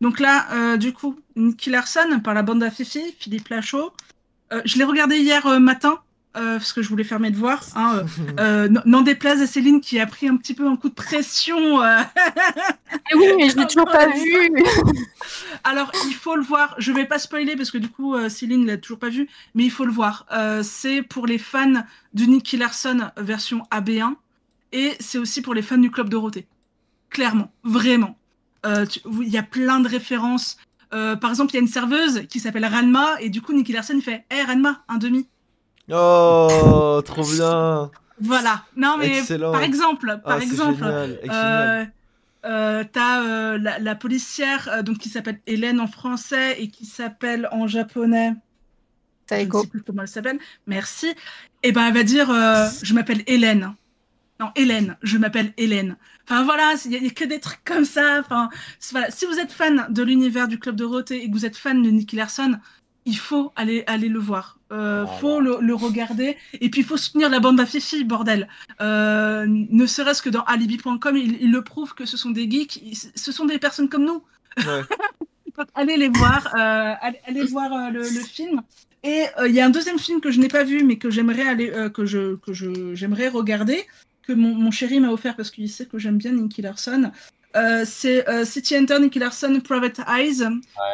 Donc 0.00 0.18
là, 0.18 0.46
euh, 0.52 0.76
du 0.76 0.92
coup, 0.92 1.18
Nicky 1.36 1.70
Larson 1.70 2.20
par 2.24 2.34
la 2.34 2.42
bande 2.42 2.62
à 2.62 2.70
Fifi, 2.70 3.14
Philippe 3.18 3.48
Lachaud. 3.48 3.92
Euh, 4.52 4.62
je 4.64 4.78
l'ai 4.78 4.84
regardé 4.84 5.18
hier 5.18 5.46
euh, 5.46 5.58
matin 5.58 5.98
euh, 6.36 6.58
parce 6.58 6.72
que 6.72 6.80
je 6.80 6.88
voulais 6.88 7.02
faire 7.04 7.18
mes 7.18 7.30
devoirs. 7.30 7.64
Hein, 7.74 8.04
euh, 8.38 8.68
euh, 8.68 8.80
N'en 8.86 9.00
déplaise 9.00 9.42
à 9.42 9.46
Céline 9.46 9.80
qui 9.80 9.98
a 9.98 10.06
pris 10.06 10.28
un 10.28 10.36
petit 10.36 10.54
peu 10.54 10.66
un 10.66 10.76
coup 10.76 10.88
de 10.88 10.94
pression. 10.94 11.82
euh. 11.82 12.02
Eh 13.10 13.14
oui, 13.16 13.26
mais 13.36 13.50
je 13.50 13.56
l'ai 13.56 13.66
toujours 13.66 13.90
pas 13.90 14.06
vu. 14.06 14.52
Alors, 15.64 15.90
il 16.06 16.14
faut 16.14 16.36
le 16.36 16.42
voir. 16.42 16.74
Je 16.78 16.92
vais 16.92 17.04
pas 17.04 17.18
spoiler 17.18 17.56
parce 17.56 17.70
que 17.72 17.78
du 17.78 17.88
coup, 17.88 18.14
euh, 18.14 18.28
Céline 18.28 18.64
l'a 18.64 18.76
toujours 18.76 19.00
pas 19.00 19.08
vu, 19.08 19.28
mais 19.54 19.64
il 19.64 19.70
faut 19.70 19.84
le 19.84 19.90
voir. 19.90 20.26
Euh, 20.32 20.62
c'est 20.62 21.02
pour 21.02 21.26
les 21.26 21.38
fans 21.38 21.82
du 22.14 22.28
Nicky 22.28 22.56
Larson 22.56 23.10
version 23.16 23.62
AB1 23.72 24.14
et 24.72 24.92
c'est 25.00 25.18
aussi 25.18 25.42
pour 25.42 25.54
les 25.54 25.62
fans 25.62 25.78
du 25.78 25.90
Club 25.90 26.08
Dorothée. 26.08 26.46
Clairement, 27.10 27.50
vraiment. 27.64 28.16
Il 28.64 29.28
y 29.28 29.38
a 29.38 29.42
plein 29.42 29.80
de 29.80 29.88
références. 29.88 30.58
Par 30.90 31.30
exemple, 31.30 31.50
il 31.52 31.54
y 31.54 31.58
a 31.58 31.62
une 31.62 31.66
serveuse 31.66 32.22
qui 32.28 32.38
s'appelle 32.38 32.66
Ranma 32.66 33.20
et 33.20 33.30
du 33.30 33.42
coup, 33.42 33.52
Nicky 33.52 33.72
Larson 33.72 34.00
fait 34.00 34.24
Hey 34.30 34.44
Ranma, 34.44 34.84
un 34.88 34.98
demi. 34.98 35.26
Oh, 35.92 37.00
trop 37.04 37.22
bien. 37.24 37.90
Voilà. 38.20 38.64
Non, 38.76 38.96
mais 38.98 39.18
Excellent. 39.18 39.52
par 39.52 39.62
exemple, 39.62 40.20
par 40.24 40.36
Ah, 40.38 40.42
exemple. 40.42 40.84
Euh, 40.84 41.84
euh, 42.44 42.84
T'as 42.92 43.22
euh, 43.22 43.58
la, 43.58 43.78
la 43.78 43.94
policière 43.94 44.68
euh, 44.72 44.82
donc 44.82 44.98
qui 44.98 45.08
s'appelle 45.08 45.40
Hélène 45.46 45.80
en 45.80 45.86
français 45.86 46.60
et 46.60 46.68
qui 46.68 46.86
s'appelle 46.86 47.48
en 47.52 47.66
japonais. 47.66 48.32
Je 49.30 49.34
ne 49.36 49.40
Taeko. 49.40 49.62
sais 49.62 49.68
plus 49.68 49.82
comment 49.82 50.02
elle 50.02 50.08
s'appelle. 50.08 50.38
Merci. 50.66 51.14
Et 51.62 51.72
ben 51.72 51.86
elle 51.86 51.94
va 51.94 52.02
dire 52.02 52.30
euh, 52.30 52.66
je 52.82 52.94
m'appelle 52.94 53.22
Hélène. 53.26 53.74
Non 54.40 54.50
Hélène. 54.56 54.96
Je 55.02 55.18
m'appelle 55.18 55.52
Hélène. 55.56 55.96
Enfin 56.28 56.42
voilà, 56.44 56.72
il 56.86 56.92
y, 56.92 57.06
a 57.06 57.10
que 57.10 57.24
des 57.24 57.40
trucs 57.40 57.62
comme 57.64 57.84
ça. 57.84 58.20
Enfin 58.20 58.48
voilà. 58.90 59.10
si 59.10 59.26
vous 59.26 59.38
êtes 59.38 59.52
fan 59.52 59.86
de 59.90 60.02
l'univers 60.02 60.48
du 60.48 60.58
club 60.58 60.76
Dorothée 60.76 61.22
et 61.22 61.28
que 61.28 61.32
vous 61.34 61.44
êtes 61.46 61.56
fan 61.56 61.82
de 61.82 61.90
Nicky 61.90 62.16
Larson, 62.16 62.58
il 63.10 63.18
faut 63.18 63.52
aller 63.56 63.82
aller 63.86 64.08
le 64.08 64.18
voir. 64.18 64.58
Euh, 64.72 65.02
Voilà. 65.04 65.18
faut 65.20 65.40
le, 65.40 65.58
le 65.60 65.74
regarder 65.74 66.36
et 66.60 66.70
puis 66.70 66.82
il 66.82 66.86
faut 66.86 66.96
soutenir 66.96 67.28
la 67.28 67.40
bande 67.40 67.58
à 67.58 67.66
Fifi 67.66 68.04
bordel. 68.04 68.46
Euh, 68.80 69.44
ne 69.48 69.86
serait-ce 69.86 70.22
que 70.22 70.30
dans 70.30 70.44
alibi.com, 70.44 71.16
il, 71.16 71.38
il 71.42 71.50
le 71.50 71.62
prouve 71.62 71.94
que 71.94 72.06
ce 72.06 72.16
sont 72.16 72.30
des 72.30 72.48
geeks, 72.48 72.76
ils- 72.76 72.96
ce 73.14 73.32
sont 73.32 73.46
des 73.46 73.58
personnes 73.58 73.88
comme 73.88 74.04
nous. 74.04 74.22
Ouais. 74.58 74.82
Donc, 75.58 75.66
allez 75.74 75.96
les 75.96 76.08
voir, 76.08 76.46
euh, 76.54 76.94
allez, 77.00 77.18
allez 77.26 77.42
voir 77.44 77.72
euh, 77.72 77.90
le, 77.90 78.00
le 78.00 78.20
film. 78.36 78.62
Et 79.02 79.24
il 79.46 79.52
y 79.52 79.60
a 79.60 79.66
un 79.66 79.70
deuxième 79.70 79.98
film 79.98 80.20
que 80.20 80.30
je 80.30 80.38
n'ai 80.38 80.48
pas 80.48 80.62
vu, 80.62 80.84
mais 80.84 80.96
que 80.98 81.10
j'aimerais 81.10 81.46
aller, 81.48 81.72
que 81.92 82.04
je, 82.06 82.36
que 82.36 82.52
je, 82.52 82.94
j'aimerais 82.94 83.28
regarder, 83.28 83.84
que 84.26 84.32
mon, 84.34 84.54
mon 84.54 84.70
chéri 84.70 85.00
m'a 85.00 85.10
offert 85.10 85.34
parce 85.36 85.50
qu'il 85.50 85.68
sait 85.70 85.86
que 85.86 85.98
j'aime 85.98 86.18
bien 86.18 86.32
Nicky 86.32 86.60
Larson. 86.62 87.10
C'est 87.84 88.24
City 88.44 88.76
Hunter 88.76 89.00
Nicky 89.00 89.18
Larson 89.18 89.58
Private 89.64 90.00
Eyes, 90.06 90.42
Ouais, 90.42 90.50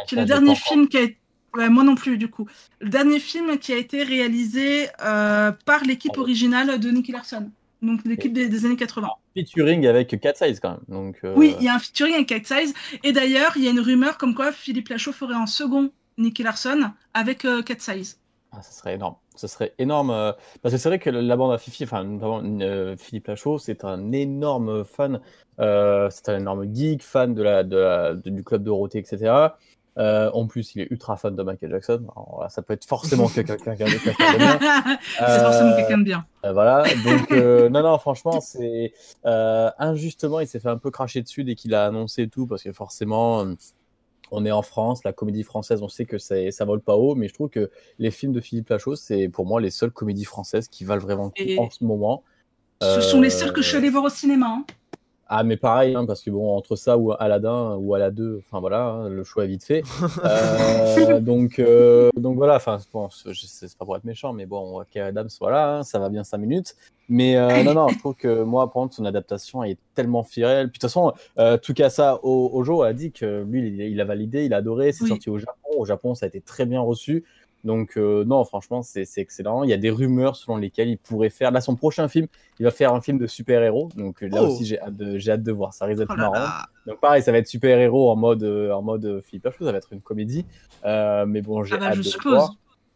qui 0.06 0.14
est 0.14 0.18
le 0.20 0.24
dernier 0.24 0.54
film 0.54 0.86
qui 0.88 0.96
a 0.96 1.00
été... 1.02 1.18
ouais, 1.56 1.68
moi 1.68 1.84
non 1.84 1.94
plus 1.94 2.18
du 2.18 2.28
coup. 2.28 2.46
Le 2.80 2.88
dernier 2.88 3.18
film 3.20 3.58
qui 3.58 3.72
a 3.72 3.76
été 3.76 4.02
réalisé 4.02 4.88
euh, 5.04 5.52
par 5.64 5.82
l'équipe 5.84 6.16
originale 6.18 6.78
de 6.78 6.90
Nicky 6.90 7.12
Larson. 7.12 7.50
Donc 7.82 8.00
l'équipe 8.04 8.32
des, 8.32 8.48
des 8.48 8.64
années 8.64 8.76
80. 8.76 9.06
encore. 9.06 9.20
Featuring 9.36 9.86
avec 9.86 10.18
Cat 10.20 10.32
Size 10.34 10.60
quand 10.60 10.70
même. 10.70 10.80
Donc, 10.88 11.16
euh, 11.24 11.34
Oui, 11.36 11.54
il 11.58 11.64
y 11.64 11.68
a 11.68 11.74
un 11.74 11.78
featuring 11.78 12.14
avec 12.14 12.26
Cat 12.28 12.40
Size. 12.44 12.72
Et 13.04 13.12
d'ailleurs, 13.12 13.52
il 13.56 13.64
y 13.64 13.68
a 13.68 13.70
une 13.70 13.80
rumeur 13.80 14.16
comme 14.18 14.34
quoi 14.34 14.50
Philippe 14.52 14.88
Lachaud 14.88 15.12
ferait 15.12 15.34
un 15.34 15.46
second 15.46 15.90
Nicky 16.18 16.42
Larson 16.42 16.90
avec 17.12 17.44
euh, 17.44 17.62
Cat 17.62 17.76
Size. 17.78 18.18
Ah, 18.52 18.62
ça 18.62 18.72
serait 18.72 18.94
énorme. 18.94 19.16
Ça 19.34 19.48
serait 19.48 19.74
énorme. 19.78 20.10
euh, 20.10 20.32
parce 20.62 20.74
que 20.74 20.78
c'est 20.80 20.88
vrai 20.88 20.98
que 20.98 21.10
la 21.10 21.36
bande 21.36 21.52
à 21.52 21.58
Fifi, 21.58 21.84
enfin, 21.84 22.02
notamment 22.04 22.96
Philippe 22.96 23.26
Lachaud, 23.26 23.58
c'est 23.58 23.84
un 23.84 24.10
énorme 24.12 24.82
fan. 24.84 25.20
c'est 25.58 26.28
un 26.30 26.38
énorme 26.38 26.74
geek, 26.74 27.02
fan 27.02 27.34
de 27.34 27.42
la, 27.42 27.62
de 27.62 27.76
la- 27.76 28.14
de- 28.14 28.30
du 28.30 28.42
club 28.42 28.62
Dorothée, 28.62 28.98
etc. 28.98 29.34
Euh, 29.98 30.30
en 30.34 30.46
plus, 30.46 30.74
il 30.74 30.82
est 30.82 30.88
ultra 30.90 31.16
fan 31.16 31.34
de 31.34 31.42
Michael 31.42 31.70
Jackson. 31.70 32.02
Alors, 32.14 32.40
là, 32.42 32.48
ça 32.50 32.60
peut 32.60 32.74
être 32.74 32.84
forcément 32.84 33.28
quelqu'un 33.28 33.56
quelqu'un 33.56 33.86
de 33.86 33.90
quelqu'un 33.92 34.32
de 34.32 34.38
bien. 34.38 34.58
C'est 35.18 35.38
forcément 35.40 35.74
quelqu'un 35.76 35.98
de 35.98 36.04
bien. 36.04 36.26
Euh, 36.44 36.52
voilà, 36.52 36.82
donc 37.04 37.32
euh, 37.32 37.68
non, 37.70 37.82
non, 37.82 37.98
franchement, 37.98 38.40
c'est 38.40 38.92
injustement, 39.78 40.40
il 40.40 40.46
s'est 40.46 40.60
fait 40.60 40.68
un 40.68 40.78
peu 40.78 40.90
cracher 40.90 41.22
dessus 41.22 41.44
dès 41.44 41.54
qu'il 41.54 41.74
a 41.74 41.86
annoncé 41.86 42.28
tout, 42.28 42.46
parce 42.46 42.62
que 42.62 42.72
forcément, 42.72 43.44
on 44.30 44.44
est 44.44 44.50
en 44.50 44.62
France, 44.62 45.02
la 45.04 45.12
comédie 45.12 45.44
française, 45.44 45.82
on 45.82 45.88
sait 45.88 46.04
que 46.04 46.18
ça 46.18 46.64
vole 46.64 46.80
pas 46.80 46.96
haut, 46.96 47.14
mais 47.14 47.28
je 47.28 47.34
trouve 47.34 47.48
que 47.48 47.70
les 47.98 48.10
films 48.10 48.32
de 48.32 48.40
Philippe 48.40 48.68
Lachaud, 48.68 48.96
c'est 48.96 49.28
pour 49.28 49.46
moi 49.46 49.60
les 49.60 49.70
seules 49.70 49.90
comédies 49.92 50.24
françaises 50.24 50.68
qui 50.68 50.84
valent 50.84 51.00
vraiment 51.02 51.24
le 51.24 51.30
coup 51.30 51.48
Et- 51.50 51.58
en 51.58 51.70
ce 51.70 51.84
moment. 51.84 52.22
Ce 52.82 53.00
sont 53.00 53.22
les 53.22 53.30
seuls 53.30 53.54
que 53.54 53.62
je 53.62 53.68
suis 53.68 53.76
allé 53.78 53.88
voir 53.88 54.04
au 54.04 54.08
cinéma. 54.10 54.46
hein. 54.48 54.64
Ah, 55.28 55.42
mais 55.42 55.56
pareil, 55.56 55.96
hein, 55.96 56.06
parce 56.06 56.22
que 56.22 56.30
bon, 56.30 56.56
entre 56.56 56.76
ça 56.76 56.96
ou 56.96 57.12
Aladdin 57.18 57.74
ou 57.80 57.94
Aladdin, 57.94 58.36
enfin 58.38 58.60
voilà, 58.60 58.84
hein, 58.84 59.08
le 59.08 59.24
choix 59.24 59.44
est 59.44 59.48
vite 59.48 59.64
fait. 59.64 59.82
Euh, 60.24 61.20
donc, 61.20 61.58
euh, 61.58 62.10
donc 62.16 62.36
voilà, 62.36 62.56
enfin, 62.56 62.78
bon, 62.92 63.08
c'est 63.10 63.76
pas 63.76 63.84
pour 63.84 63.96
être 63.96 64.04
méchant, 64.04 64.32
mais 64.32 64.46
bon, 64.46 64.82
Kev 64.90 65.06
Adams, 65.06 65.28
voilà, 65.40 65.78
hein, 65.78 65.82
ça 65.82 65.98
va 65.98 66.08
bien 66.08 66.24
5 66.24 66.38
minutes. 66.38 66.76
Mais 67.08 67.36
euh, 67.36 67.62
non, 67.62 67.74
non, 67.74 67.88
je 67.92 67.98
trouve 67.98 68.14
que 68.14 68.42
moi, 68.42 68.66
par 68.66 68.74
contre, 68.74 68.94
son 68.96 69.04
adaptation 69.04 69.62
est 69.62 69.78
tellement 69.94 70.22
fidèle. 70.24 70.70
Puis 70.70 70.78
de 70.78 70.86
toute 70.86 70.90
façon, 70.90 71.12
Tukasa 71.62 72.18
O- 72.24 72.50
Ojo 72.54 72.82
a 72.82 72.92
dit 72.92 73.12
que 73.12 73.42
lui, 73.44 73.68
il, 73.68 73.80
il 73.80 74.00
a 74.00 74.04
validé, 74.04 74.44
il 74.44 74.54
a 74.54 74.58
adoré, 74.58 74.92
c'est 74.92 75.04
Oui. 75.04 75.08
sorti 75.10 75.30
au 75.30 75.38
Japon. 75.38 75.52
Au 75.76 75.84
Japon, 75.84 76.14
ça 76.14 76.26
a 76.26 76.28
été 76.28 76.40
très 76.40 76.66
bien 76.66 76.80
reçu. 76.80 77.24
Donc, 77.66 77.98
euh, 77.98 78.24
non, 78.24 78.42
franchement, 78.44 78.82
c'est 78.82 79.04
excellent. 79.18 79.64
Il 79.64 79.70
y 79.70 79.72
a 79.72 79.76
des 79.76 79.90
rumeurs 79.90 80.36
selon 80.36 80.56
lesquelles 80.56 80.88
il 80.88 80.96
pourrait 80.98 81.28
faire. 81.30 81.50
Là, 81.50 81.60
son 81.60 81.74
prochain 81.76 82.06
film, 82.08 82.26
il 82.58 82.64
va 82.64 82.70
faire 82.70 82.94
un 82.94 83.00
film 83.00 83.18
de 83.18 83.26
super-héros. 83.26 83.90
Donc, 83.96 84.20
là 84.22 84.38
Oh. 84.42 84.46
aussi, 84.46 84.64
j'ai 84.64 84.80
hâte, 84.80 84.94
de- 84.96 85.18
j'ai 85.18 85.32
hâte 85.32 85.42
de 85.42 85.52
voir. 85.52 85.74
Ça 85.74 85.84
risque 85.84 85.98
d'être 85.98 86.12
Oh 86.14 86.16
marrant. 86.16 86.34
là. 86.34 86.66
Donc, 86.86 87.00
pareil, 87.00 87.22
ça 87.22 87.32
va 87.32 87.38
être 87.38 87.48
super-héros 87.48 88.10
en 88.10 88.16
mode, 88.16 88.44
euh, 88.44 88.70
en 88.72 88.80
mode 88.82 89.04
euh, 89.04 89.20
Philippe 89.20 89.44
Lachaud. 89.44 89.64
Ça 89.66 89.72
va 89.72 89.78
être 89.78 89.92
une 89.92 90.00
comédie. 90.00 90.46
Euh, 90.84 91.26
mais 91.26 91.42
bon, 91.42 91.64
j'ai 91.64 91.74
Ah 91.74 91.78
bah, 91.78 91.86
hâte 91.88 91.94
je 91.96 91.98
de 92.02 92.04
suppose. 92.06 92.32
voir. 92.34 92.54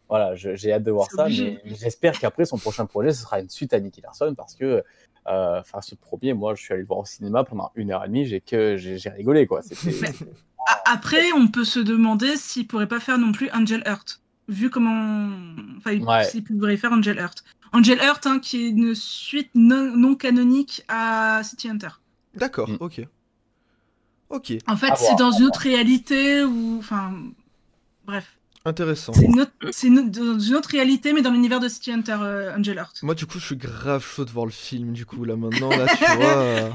Voilà, 0.09 0.35
j'ai 0.35 0.71
hâte 0.73 0.83
de 0.83 0.91
voir 0.91 1.07
ça. 1.11 1.23
obligé. 1.25 1.59
Mais 1.65 1.75
j'espère 1.75 2.17
qu'après, 2.19 2.45
son 2.45 2.57
prochain 2.57 2.85
projet, 2.85 3.11
ce 3.13 3.21
sera 3.21 3.39
une 3.39 3.49
suite 3.49 3.73
à 3.73 3.79
Nicky 3.79 4.01
Larson 4.01 4.33
parce 4.35 4.55
que. 4.55 4.83
euh, 5.27 5.59
Enfin, 5.59 5.81
ce 5.81 5.93
premier, 5.95 6.33
moi, 6.33 6.55
je 6.55 6.63
suis 6.63 6.73
allé 6.73 6.81
le 6.81 6.87
voir 6.87 6.99
au 6.99 7.05
cinéma 7.05 7.43
pendant 7.43 7.71
une 7.75 7.91
heure 7.91 8.03
et 8.03 8.07
demie, 8.07 8.25
j'ai 8.25 8.41
que 8.41 8.75
j'ai 8.77 8.97
j'ai 8.97 9.09
rigolé, 9.09 9.45
quoi. 9.45 9.61
Après, 10.85 11.31
on 11.35 11.47
peut 11.47 11.63
se 11.65 11.79
demander 11.79 12.37
s'il 12.37 12.67
pourrait 12.67 12.87
pas 12.87 12.99
faire 12.99 13.17
non 13.17 13.31
plus 13.31 13.49
Angel 13.51 13.83
Heart. 13.85 14.21
Vu 14.51 14.69
comment. 14.69 15.29
Enfin, 15.77 15.91
il- 15.93 16.03
Ouais. 16.03 16.23
s'il 16.25 16.43
pourrait 16.43 16.77
faire 16.77 16.91
Angel 16.91 17.17
Heart. 17.17 17.43
Angel 17.73 17.97
Heart, 17.99 18.27
hein, 18.27 18.39
qui 18.39 18.65
est 18.65 18.69
une 18.69 18.93
suite 18.93 19.49
non, 19.55 19.95
non 19.95 20.13
canonique 20.15 20.83
à 20.89 21.41
City 21.43 21.69
Hunter. 21.69 21.87
D'accord, 22.35 22.69
Mm. 22.69 22.77
ok. 22.81 23.01
Ok, 24.29 24.53
En 24.67 24.75
fait, 24.77 24.91
c'est 24.97 25.15
dans 25.17 25.31
une 25.31 25.45
autre 25.45 25.59
réalité 25.61 26.43
ou. 26.43 26.77
Enfin. 26.79 27.13
Bref. 28.05 28.37
intéressant. 28.63 29.11
C'est 29.13 29.25
une 29.25 29.41
autre- 29.41 29.51
c'est 29.71 29.87
une- 29.87 30.11
dans 30.11 30.37
une 30.39 30.55
autre 30.55 30.69
réalité, 30.69 31.13
mais 31.13 31.21
dans 31.23 31.31
l'univers 31.31 31.59
de 31.59 31.67
City 31.67 31.91
Hunter, 31.91 32.17
euh, 32.21 32.55
Angel 32.55 32.77
Heart. 32.77 33.01
Moi, 33.03 33.15
du 33.15 33.25
coup, 33.25 33.39
je 33.39 33.45
suis 33.45 33.55
grave 33.57 34.05
chaud 34.05 34.23
de 34.23 34.29
voir 34.29 34.45
le 34.45 34.51
film, 34.51 34.93
du 34.93 35.03
coup, 35.05 35.23
là, 35.25 35.35
maintenant, 35.35 35.69
là, 35.69 35.87
tu 35.87 36.05
vois. 36.17 36.37
euh. 36.37 36.69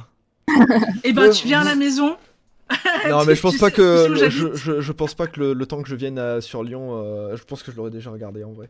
Et 1.05 1.13
ben, 1.13 1.23
Ouais, 1.23 1.31
tu 1.31 1.47
viens 1.47 1.61
à 1.61 1.65
la 1.65 1.77
maison. 1.77 2.17
Non, 3.09 3.25
mais 3.25 3.35
je 3.37 3.41
pense 3.43 3.59
pas 3.59 3.71
que. 3.71 4.09
le- 4.09 4.29
Je, 4.31 4.55
je, 4.55 4.81
je 4.81 4.93
pense 4.93 5.15
pas 5.15 5.27
que 5.29 5.39
le, 5.39 5.53
le 5.53 5.67
temps 5.67 5.83
que 5.83 5.89
je 5.89 5.95
vienne 5.95 6.19
à- 6.19 6.41
sur 6.41 6.63
Lyon, 6.65 6.91
euh, 6.95 7.37
je 7.37 7.45
pense 7.45 7.63
que 7.63 7.71
je 7.71 7.77
l'aurais 7.77 7.91
déjà 7.91 8.11
regardé, 8.11 8.43
en 8.43 8.53
vrai. 8.53 8.69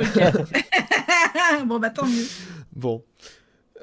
Ok. 0.00 0.06
bon, 1.66 1.78
bah 1.78 1.90
tant 1.90 2.06
mieux. 2.06 2.24
Bon. 2.74 3.02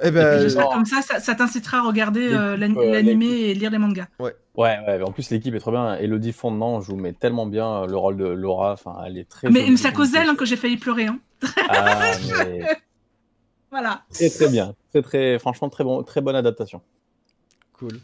Eh 0.01 0.07
Et 0.07 0.11
puis, 0.11 0.19
ben. 0.19 0.41
j'espère 0.41 0.65
non. 0.65 0.71
comme 0.71 0.85
ça, 0.85 1.03
ça, 1.03 1.19
ça 1.19 1.35
t'incitera 1.35 1.77
à 1.77 1.81
regarder 1.83 2.33
euh, 2.33 2.53
euh, 2.53 2.57
l'animé 2.57 3.27
et 3.27 3.53
lire 3.53 3.69
les 3.69 3.77
mangas. 3.77 4.07
Ouais, 4.19 4.33
ouais, 4.55 5.01
en 5.03 5.11
plus 5.11 5.29
l'équipe 5.29 5.53
est 5.53 5.59
trop 5.59 5.69
bien. 5.71 5.95
Elodie 5.97 6.31
Fondement 6.33 6.81
joue 6.81 6.95
mais 6.95 7.13
tellement 7.13 7.45
bien 7.45 7.83
euh, 7.83 7.85
le 7.85 7.95
rôle 7.95 8.17
de 8.17 8.25
Laura. 8.25 8.73
Enfin, 8.73 8.97
elle 9.05 9.19
est 9.19 9.29
très. 9.29 9.49
Mais 9.51 9.75
c'est 9.77 9.89
à 9.89 9.91
cause 9.91 10.11
d'elle 10.11 10.35
que 10.35 10.45
j'ai 10.45 10.55
failli 10.55 10.77
pleurer. 10.77 11.05
Hein. 11.05 11.19
Ah, 11.69 12.11
mais 12.47 12.65
Voilà. 13.69 14.01
très 14.11 14.29
très 14.31 14.49
bien, 14.49 14.73
très 14.89 15.03
très, 15.03 15.37
franchement 15.37 15.69
très 15.69 15.83
bon, 15.83 16.01
très 16.01 16.21
bonne 16.21 16.35
adaptation. 16.35 16.81
Cool. 17.73 17.99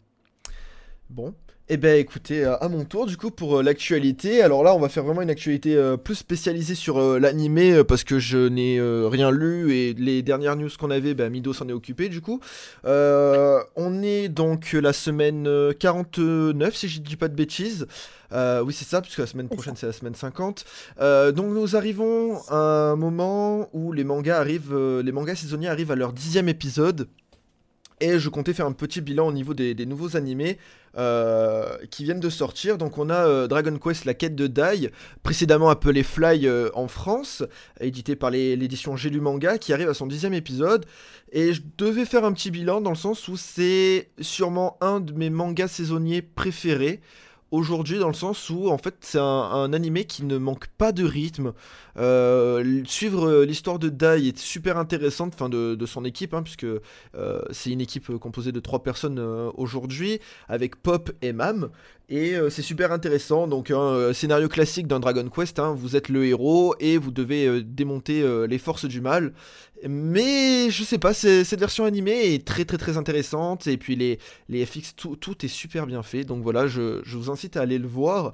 Bon. 1.09 1.33
Eh 1.71 1.77
ben 1.77 1.99
écoutez, 1.99 2.43
euh, 2.43 2.57
à 2.57 2.67
mon 2.67 2.83
tour 2.83 3.05
du 3.05 3.15
coup 3.15 3.29
pour 3.29 3.59
euh, 3.59 3.63
l'actualité. 3.63 4.41
Alors 4.41 4.63
là, 4.63 4.73
on 4.73 4.79
va 4.79 4.89
faire 4.89 5.03
vraiment 5.03 5.21
une 5.21 5.29
actualité 5.29 5.75
euh, 5.75 5.97
plus 5.97 6.15
spécialisée 6.15 6.73
sur 6.73 6.99
euh, 6.99 7.19
l'animé 7.19 7.71
euh, 7.71 7.83
parce 7.83 8.03
que 8.03 8.17
je 8.17 8.47
n'ai 8.47 8.79
rien 9.07 9.29
lu 9.29 9.71
et 9.73 9.93
les 9.93 10.23
dernières 10.23 10.55
news 10.55 10.69
qu'on 10.79 10.89
avait, 10.89 11.13
bah, 11.13 11.29
Mido 11.29 11.53
s'en 11.53 11.67
est 11.69 11.73
occupé 11.73 12.09
du 12.09 12.21
coup. 12.21 12.39
On 12.83 14.01
est 14.03 14.29
donc 14.29 14.73
la 14.73 14.93
semaine 14.93 15.45
euh, 15.47 15.73
49 15.73 16.75
si 16.75 16.87
je 16.87 17.01
dis 17.01 17.15
pas 17.15 17.27
de 17.27 17.35
bêtises. 17.35 17.85
Oui 18.31 18.73
c'est 18.73 18.85
ça 18.85 19.01
puisque 19.01 19.19
la 19.19 19.27
semaine 19.27 19.49
prochaine 19.49 19.75
c'est 19.75 19.87
la 19.87 19.93
semaine 19.93 20.15
50. 20.15 20.65
Euh, 21.01 21.31
donc 21.31 21.53
nous 21.53 21.75
arrivons 21.75 22.39
à 22.49 22.91
un 22.91 22.95
moment 22.95 23.69
où 23.73 23.93
les 23.93 24.03
mangas 24.03 24.37
arrivent, 24.39 24.75
les 24.75 25.11
mangas 25.11 25.35
saisonniers 25.35 25.69
arrivent 25.69 25.91
à 25.91 25.95
leur 25.95 26.13
dixième 26.13 26.49
épisode. 26.49 27.07
Et 28.01 28.17
je 28.17 28.29
comptais 28.29 28.53
faire 28.53 28.65
un 28.65 28.71
petit 28.71 29.01
bilan 29.01 29.27
au 29.27 29.33
niveau 29.33 29.53
des, 29.53 29.85
nouveaux 29.85 30.15
animés 30.15 30.57
euh, 30.97 31.77
qui 31.91 32.05
viennent 32.05 32.21
de 32.21 32.29
sortir. 32.29 32.77
Donc 32.77 32.97
on 32.97 33.09
a 33.09 33.27
euh, 33.27 33.47
Dragon 33.47 33.77
Quest 33.77 34.05
La 34.05 34.13
Quête 34.13 34.35
de 34.35 34.47
Dai, 34.47 34.89
précédemment 35.21 35.69
appelé 35.69 36.03
Fly 36.03 36.47
euh, 36.47 36.69
en 36.75 36.87
France, 36.87 37.43
édité 37.81 38.15
par 38.15 38.31
l'édition 38.31 38.95
J'ai 38.95 39.09
lu 39.09 39.19
manga, 39.19 39.57
qui 39.57 39.73
arrive 39.73 39.89
à 39.89 39.93
son 39.93 40.07
dixième 40.07 40.33
épisode. 40.33 40.85
Et 41.33 41.53
je 41.53 41.61
devais 41.77 42.05
faire 42.05 42.23
un 42.23 42.31
petit 42.31 42.51
bilan 42.51 42.79
dans 42.79 42.91
le 42.91 42.95
sens 42.95 43.27
où 43.27 43.35
c'est 43.35 44.09
sûrement 44.21 44.77
un 44.79 45.01
de 45.01 45.11
mes 45.11 45.29
mangas 45.29 45.67
saisonniers 45.67 46.21
préférés. 46.21 47.01
Aujourd'hui, 47.51 47.97
dans 47.97 48.07
le 48.07 48.13
sens 48.13 48.49
où 48.51 48.69
en 48.69 48.77
fait 48.77 48.95
c'est 49.01 49.17
un, 49.17 49.23
un 49.23 49.73
animé 49.73 50.05
qui 50.05 50.23
ne 50.23 50.37
manque 50.37 50.67
pas 50.77 50.91
de 50.91 51.03
rythme. 51.03 51.53
Euh, 51.99 52.83
suivre 52.85 53.27
euh, 53.27 53.45
l'histoire 53.45 53.77
de 53.77 53.89
Dai 53.89 54.27
est 54.27 54.37
super 54.37 54.77
intéressante, 54.77 55.33
enfin 55.35 55.49
de, 55.49 55.85
son 55.85 56.05
équipe, 56.05 56.33
hein, 56.33 56.43
puisque 56.43 56.65
euh, 56.65 57.41
c'est 57.51 57.71
une 57.71 57.81
équipe 57.81 58.15
composée 58.17 58.51
de 58.51 58.59
trois 58.59 58.83
personnes 58.83 59.19
aujourd'hui, 59.55 60.19
avec 60.47 60.81
Pop 60.81 61.11
et 61.21 61.33
Mam. 61.33 61.69
Et 62.11 62.33
c'est 62.49 62.63
super 62.63 62.91
intéressant. 62.91 63.47
Donc, 63.47 63.69
un 63.69 63.79
euh, 63.79 64.13
scénario 64.13 64.47
classique 64.47 64.87
d'un 64.87 64.99
Dragon 64.99 65.29
Quest. 65.29 65.59
hein, 65.59 65.75
vous 65.77 65.95
êtes 65.95 66.09
le 66.09 66.25
héros 66.25 66.73
et 66.79 66.97
vous 66.97 67.11
devez 67.11 67.61
démonter 67.61 68.25
les 68.47 68.57
forces 68.57 68.85
du 68.85 68.99
mal. 68.99 69.33
Mais 69.87 70.71
je 70.71 70.83
sais 70.83 70.97
pas, 70.97 71.13
cette 71.13 71.59
version 71.59 71.85
animée 71.85 72.33
est 72.33 72.45
très 72.45 72.65
très 72.65 72.77
très 72.77 72.97
intéressante. 72.97 73.67
Et 73.67 73.77
puis 73.77 73.95
les, 73.95 74.65
FX, 74.65 74.95
tout, 74.95 75.45
est 75.45 75.49
super 75.49 75.85
bien 75.85 76.01
fait. 76.01 76.23
Donc 76.23 76.41
voilà, 76.41 76.65
je 76.67 77.15
vous 77.15 77.29
incite 77.29 77.57
à 77.57 77.61
aller 77.61 77.77
le 77.77 77.87
voir. 77.87 78.33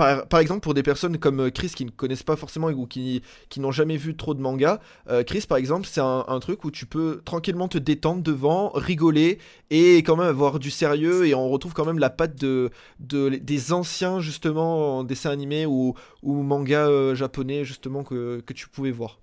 Euh, 0.00 0.16
par, 0.16 0.26
par 0.28 0.40
exemple, 0.40 0.60
pour 0.60 0.74
des 0.74 0.82
personnes 0.82 1.18
comme 1.18 1.40
euh, 1.40 1.50
Chris 1.50 1.70
qui 1.74 1.84
ne 1.84 1.90
connaissent 1.90 2.22
pas 2.22 2.36
forcément 2.36 2.68
ou 2.68 2.86
qui, 2.86 3.22
qui 3.48 3.60
n'ont 3.60 3.70
jamais 3.72 3.96
vu 3.96 4.16
trop 4.16 4.34
de 4.34 4.40
mangas, 4.40 4.80
euh, 5.08 5.22
Chris 5.24 5.44
par 5.48 5.58
exemple, 5.58 5.86
c'est 5.86 6.00
un, 6.00 6.24
un 6.28 6.40
truc 6.40 6.64
où 6.64 6.70
tu 6.70 6.86
peux 6.86 7.22
tranquillement 7.24 7.68
te 7.68 7.78
détendre 7.78 8.22
devant, 8.22 8.70
rigoler 8.70 9.38
et 9.70 9.98
quand 9.98 10.16
même 10.16 10.26
avoir 10.28 10.58
du 10.58 10.70
sérieux. 10.70 11.26
Et 11.26 11.34
on 11.34 11.48
retrouve 11.48 11.74
quand 11.74 11.84
même 11.84 11.98
la 11.98 12.10
patte 12.10 12.36
de, 12.36 12.70
de, 13.00 13.28
des 13.30 13.72
anciens 13.72 14.20
justement 14.20 15.04
dessins 15.04 15.30
animés 15.30 15.66
ou, 15.66 15.94
ou 16.22 16.42
mangas 16.42 16.88
euh, 16.88 17.14
japonais 17.14 17.64
justement 17.64 18.02
que, 18.04 18.40
que 18.44 18.52
tu 18.52 18.68
pouvais 18.68 18.90
voir. 18.90 19.20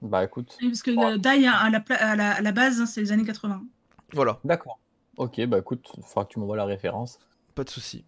Bah 0.00 0.24
écoute, 0.24 0.56
Oui, 0.60 0.68
Parce 0.68 0.82
que 0.82 0.90
euh, 0.90 1.16
Dai, 1.18 1.46
à 1.46 1.70
la, 1.70 1.80
pla- 1.80 1.96
à 1.96 2.16
la, 2.16 2.32
à 2.32 2.40
la 2.40 2.52
base, 2.52 2.80
hein, 2.80 2.86
c'est 2.86 3.00
les 3.00 3.12
années 3.12 3.24
80. 3.24 3.62
Voilà. 4.12 4.40
d'accord. 4.44 4.78
Ok, 5.16 5.44
bah 5.46 5.58
écoute, 5.58 5.86
il 5.96 6.02
faudra 6.02 6.24
que 6.24 6.32
tu 6.32 6.38
m'envoies 6.40 6.56
la 6.56 6.64
référence. 6.64 7.18
Pas 7.54 7.64
de 7.64 7.70
souci. 7.70 8.04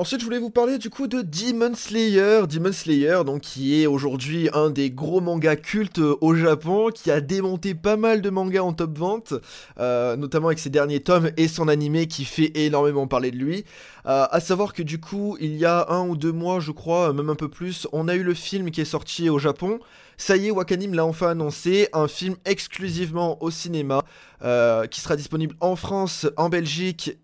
Ensuite, 0.00 0.20
je 0.20 0.24
voulais 0.24 0.38
vous 0.38 0.48
parler 0.48 0.78
du 0.78 0.88
coup 0.88 1.08
de 1.08 1.20
Demon 1.20 1.74
Slayer. 1.74 2.46
Demon 2.48 2.72
Slayer, 2.72 3.18
donc 3.26 3.42
qui 3.42 3.82
est 3.82 3.86
aujourd'hui 3.86 4.48
un 4.54 4.70
des 4.70 4.90
gros 4.90 5.20
mangas 5.20 5.56
cultes 5.56 5.98
euh, 5.98 6.16
au 6.22 6.34
Japon, 6.34 6.88
qui 6.88 7.10
a 7.10 7.20
démonté 7.20 7.74
pas 7.74 7.98
mal 7.98 8.22
de 8.22 8.30
mangas 8.30 8.62
en 8.62 8.72
top 8.72 8.96
vente, 8.96 9.34
euh, 9.78 10.16
notamment 10.16 10.46
avec 10.46 10.58
ses 10.58 10.70
derniers 10.70 11.00
tomes 11.00 11.30
et 11.36 11.48
son 11.48 11.68
animé 11.68 12.06
qui 12.06 12.24
fait 12.24 12.50
énormément 12.54 13.06
parler 13.08 13.30
de 13.30 13.36
lui. 13.36 13.66
Euh, 14.06 14.24
à 14.30 14.40
savoir 14.40 14.72
que 14.72 14.82
du 14.82 14.98
coup, 14.98 15.36
il 15.38 15.54
y 15.56 15.66
a 15.66 15.90
un 15.90 16.08
ou 16.08 16.16
deux 16.16 16.32
mois, 16.32 16.60
je 16.60 16.72
crois, 16.72 17.12
même 17.12 17.28
un 17.28 17.34
peu 17.34 17.50
plus, 17.50 17.86
on 17.92 18.08
a 18.08 18.14
eu 18.14 18.22
le 18.22 18.32
film 18.32 18.70
qui 18.70 18.80
est 18.80 18.86
sorti 18.86 19.28
au 19.28 19.38
Japon. 19.38 19.80
Ça 20.16 20.38
y 20.38 20.46
est, 20.46 20.50
Wakanim 20.50 20.94
l'a 20.94 21.04
enfin 21.04 21.28
annoncé, 21.28 21.88
un 21.92 22.08
film 22.08 22.36
exclusivement 22.46 23.42
au 23.42 23.50
cinéma, 23.50 24.02
euh, 24.42 24.86
qui 24.86 25.02
sera 25.02 25.16
disponible 25.16 25.56
en 25.60 25.76
France, 25.76 26.26
en 26.38 26.48
Belgique 26.48 27.18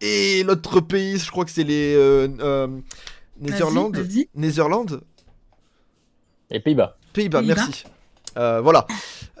et 0.00 0.42
l'autre 0.42 0.80
pays, 0.80 1.18
je 1.18 1.30
crois 1.30 1.44
que 1.44 1.50
c'est 1.50 1.64
les 1.64 1.94
euh, 1.94 2.28
euh, 2.40 2.66
Netherlands. 3.40 3.92
Netherlands 4.34 4.86
Les 6.50 6.60
Pays-Bas. 6.60 6.96
Pays-Bas, 7.12 7.40
Pays-Bas. 7.40 7.54
merci. 7.56 7.84
Euh, 8.36 8.60
voilà. 8.60 8.86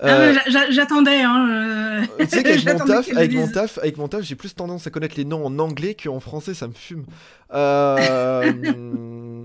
Ah, 0.02 0.06
Euh, 0.08 0.34
J'attendais. 0.70 1.22
Hein, 1.22 1.48
euh, 1.50 2.24
tu 2.24 2.26
sais 2.26 2.42
qu'avec 2.42 2.64
mon 2.66 2.84
taf, 2.86 3.08
avec 3.16 3.32
mon 3.32 3.48
taf, 3.48 3.78
avec 3.78 3.96
mon 3.98 4.08
taf, 4.08 4.22
j'ai 4.22 4.34
plus 4.34 4.54
tendance 4.54 4.86
à 4.86 4.90
connaître 4.90 5.14
les 5.16 5.24
noms 5.24 5.44
en 5.46 5.58
anglais 5.58 5.94
qu'en 5.94 6.18
français, 6.20 6.54
ça 6.54 6.66
me 6.66 6.72
fume. 6.72 7.04
Euh, 7.52 8.50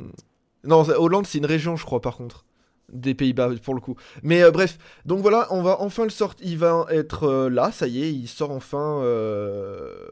non, 0.64 0.90
Hollande, 0.98 1.28
c'est 1.28 1.38
une 1.38 1.46
région, 1.46 1.76
je 1.76 1.86
crois, 1.86 2.02
par 2.02 2.18
contre. 2.18 2.46
Des 2.94 3.16
Pays-Bas, 3.16 3.50
pour 3.64 3.74
le 3.74 3.82
coup. 3.82 3.96
Mais 4.22 4.44
euh, 4.44 4.52
bref, 4.52 4.78
donc 5.06 5.20
voilà, 5.22 5.48
on 5.50 5.64
va 5.64 5.78
enfin 5.82 6.04
le 6.04 6.12
sortir. 6.12 6.46
Il 6.48 6.60
va 6.60 6.86
être 6.92 7.24
euh, 7.24 7.50
là, 7.50 7.72
ça 7.72 7.88
y 7.88 8.04
est, 8.04 8.14
il 8.14 8.28
sort 8.28 8.52
enfin 8.52 9.02
euh, 9.02 10.08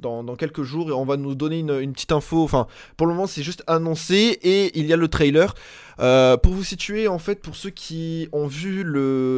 dans, 0.00 0.24
quelques 0.36 0.62
jours 0.62 0.88
et 0.88 0.92
on 0.92 1.04
va 1.04 1.18
nous 1.18 1.34
donner 1.34 1.58
une, 1.58 1.78
une 1.78 1.92
petite 1.92 2.12
info. 2.12 2.42
Enfin, 2.42 2.66
pour 2.96 3.06
le 3.06 3.12
moment, 3.12 3.26
c'est 3.26 3.42
juste 3.42 3.62
annoncé 3.66 4.38
et 4.42 4.78
il 4.78 4.86
y 4.86 4.92
a 4.92 4.96
le 4.96 5.08
trailer. 5.08 5.54
Pour 5.98 6.52
vous 6.52 6.64
situer, 6.64 7.08
en 7.08 7.18
fait, 7.18 7.40
pour 7.40 7.56
ceux 7.56 7.70
qui 7.70 8.28
ont 8.32 8.46
vu 8.46 8.84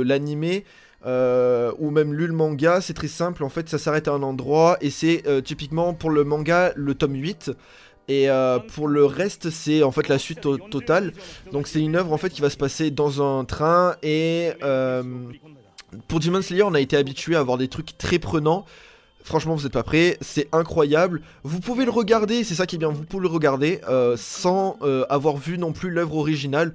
l'animé, 0.05 0.65
ou 1.05 1.91
même 1.91 2.15
lu 2.15 2.29
le 2.29 2.33
manga, 2.33 2.81
c'est 2.81 2.95
très 2.95 3.09
simple, 3.09 3.45
en 3.45 3.49
fait 3.49 3.69
ça 3.69 3.79
s'arrête 3.79 4.09
à 4.09 4.13
un 4.13 4.23
endroit 4.23 4.79
et 4.81 4.91
c'est 4.91 5.23
typiquement 5.45 5.93
pour 5.93 6.11
le 6.11 6.25
manga 6.25 6.73
le 6.77 6.95
tome 6.95 7.15
8 7.15 7.51
et 8.09 8.31
euh, 8.31 8.59
pour 8.59 8.89
le 8.89 9.05
reste 9.05 9.51
c'est 9.51 9.83
en 9.83 9.91
fait 9.91 10.09
la 10.09 10.19
suite 10.19 10.41
to- 10.41 10.59
totale. 10.59 11.13
Donc 11.53 11.67
c'est 11.67 11.81
une 11.81 11.97
œuvre 11.97 12.13
en 12.13 12.19
fait 12.19 12.31
qui 12.31 12.41
va 12.41 12.51
se 12.51 12.57
passer 12.57 12.91
dans 12.91 13.23
un 13.23 13.45
train 13.45 13.97
et 14.03 14.53
euh, 14.63 15.03
pour 16.09 16.21
Demon 16.21 16.43
Slayer 16.43 16.63
on 16.63 16.75
a 16.75 16.81
été 16.81 16.97
habitué 16.97 17.37
à 17.37 17.41
avoir 17.41 17.59
des 17.59 17.69
trucs 17.69 17.97
très 17.99 18.19
prenants. 18.19 18.65
Franchement, 19.25 19.57
vous 19.57 19.67
êtes 19.67 19.73
pas 19.73 19.83
prêts, 19.83 20.19
c'est 20.21 20.47
incroyable. 20.53 21.21
Vous 21.43 21.59
pouvez 21.59 21.85
le 21.85 21.91
regarder, 21.91 22.45
c'est 22.45 22.55
ça 22.55 22.65
qui 22.65 22.77
est 22.77 22.79
bien, 22.79 22.91
vous 22.91 23.03
pouvez 23.03 23.23
le 23.23 23.29
regarder 23.29 23.81
euh, 23.89 24.17
sans 24.17 24.79
avoir 25.11 25.37
vu 25.37 25.59
non 25.59 25.73
plus 25.73 25.91
l'œuvre 25.91 26.17
originale. 26.19 26.75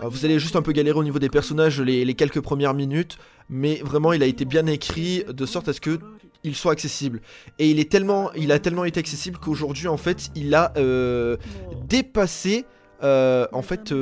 Euh, 0.00 0.08
vous 0.08 0.24
allez 0.24 0.38
juste 0.38 0.56
un 0.56 0.62
peu 0.62 0.72
galérer 0.72 0.98
au 0.98 1.04
niveau 1.04 1.18
des 1.18 1.28
personnages 1.28 1.80
les, 1.80 2.14
quelques 2.14 2.40
premières 2.40 2.74
minutes, 2.74 3.18
mais 3.48 3.80
vraiment 3.84 4.12
il 4.12 4.22
a 4.22 4.26
été 4.26 4.44
bien 4.44 4.66
écrit 4.66 5.24
de 5.28 5.46
sorte 5.46 5.68
à 5.68 5.72
ce 5.72 5.80
que 5.80 5.98
il 6.44 6.56
soit 6.56 6.72
accessible. 6.72 7.20
Et 7.58 7.70
il 7.70 7.78
est 7.78 7.90
tellement, 7.90 8.32
il 8.32 8.50
a 8.52 8.58
tellement 8.58 8.84
été 8.84 8.98
accessible 8.98 9.38
qu'aujourd'hui 9.38 9.88
en 9.88 9.96
fait 9.96 10.30
il 10.34 10.54
a 10.54 10.72
euh, 10.76 11.36
dépassé 11.88 12.64
euh, 13.04 13.46
en 13.52 13.62
fait 13.62 13.94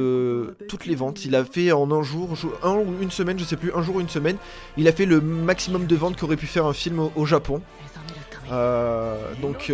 toutes 0.69 0.87
les 0.87 0.95
ventes. 0.95 1.25
Il 1.25 1.35
a 1.35 1.45
fait 1.45 1.73
en 1.73 1.91
un 1.91 2.03
jour, 2.03 2.35
jo- 2.37 2.55
un 2.63 2.75
ou 2.77 3.03
une 3.03 3.11
semaine, 3.11 3.39
je 3.39 3.45
sais 3.45 3.57
plus, 3.57 3.73
un 3.75 3.83
jour 3.83 3.97
ou 3.97 4.01
une 4.01 4.09
semaine, 4.09 4.37
il 4.77 4.89
a 4.89 4.93
fait 4.93 5.07
le 5.07 5.21
maximum 5.21 5.87
de 5.87 5.97
ventes 5.97 6.17
qu'aurait 6.19 6.37
pu 6.37 6.47
faire 6.47 6.67
un 6.67 6.73
film 6.75 7.09
au, 7.15 7.27
Japon. 7.27 7.61
Euh, 8.53 9.17
donc, 9.41 9.71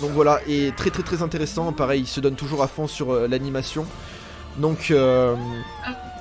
donc 0.00 0.10
voilà, 0.12 0.40
et 0.48 0.72
très 0.76 0.90
très 0.90 1.02
très 1.02 1.22
intéressant. 1.22 1.72
Pareil, 1.72 2.02
il 2.02 2.06
se 2.06 2.20
donne 2.20 2.34
toujours 2.34 2.62
à 2.62 2.68
fond 2.68 2.86
sur 2.86 3.12
l'animation. 3.28 3.84
Donc, 4.58 4.90
euh, 4.90 5.34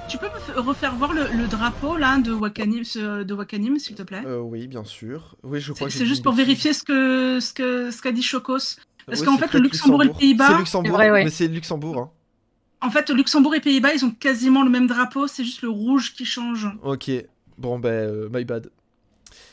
Tu 0.10 0.18
peux 0.18 0.26
me 0.28 0.60
refaire 0.60 0.94
voir 0.96 1.14
le, 1.14 1.22
le 1.36 1.48
drapeau 1.48 1.98
là 1.98 2.18
de 2.18 2.32
Wakanim, 2.34 2.84
ce- 2.84 3.24
de 3.24 3.34
Wakanim 3.34 3.78
s'il 3.80 3.96
te 3.96 4.04
plaît? 4.04 4.22
euh, 4.26 4.40
oui, 4.40 4.68
bien 4.68 4.84
sûr. 4.84 5.36
Oui, 5.44 5.60
je 5.62 5.72
crois 5.72 5.88
C'est 5.88 5.94
que 5.94 5.94
c'est 5.94 6.00
j'ai 6.00 6.06
juste 6.10 6.24
pour 6.24 6.34
vérifier 6.34 6.74
ce 6.74 6.84
que 6.84 7.40
ce 7.40 7.54
que 7.54 7.90
ce 7.92 8.02
qu'a 8.02 8.12
dit 8.12 8.22
Chocos. 8.24 8.58
Parce 9.06 9.20
Ouais, 9.20 9.26
qu'en 9.26 9.38
fait, 9.38 9.54
le 9.54 9.60
Luxembourg 9.60 10.04
et 10.04 10.08
les 10.08 10.14
Pays-Bas- 10.14 10.48
C'est 10.48 10.58
Luxembourg, 10.58 10.92
vrai, 10.94 11.12
ouais. 11.12 11.24
mais 11.26 11.30
c'est 11.30 11.48
Luxembourg. 11.48 11.98
Hein. 11.98 12.10
En 12.82 12.90
fait, 12.90 13.10
Luxembourg 13.10 13.54
et 13.56 13.60
Pays-Bas, 13.62 13.94
ils 13.94 14.04
ont 14.06 14.12
quasiment 14.12 14.64
le 14.64 14.70
même 14.70 14.88
drapeau, 14.88 15.28
c'est 15.28 15.44
juste 15.44 15.62
le 15.62 15.70
rouge 15.70 16.14
qui 16.14 16.26
change. 16.26 16.68
Ok, 16.84 17.10
bon 17.58 17.80
ben, 17.80 17.90
euh, 17.90 18.30
my 18.32 18.44
bad. 18.46 18.70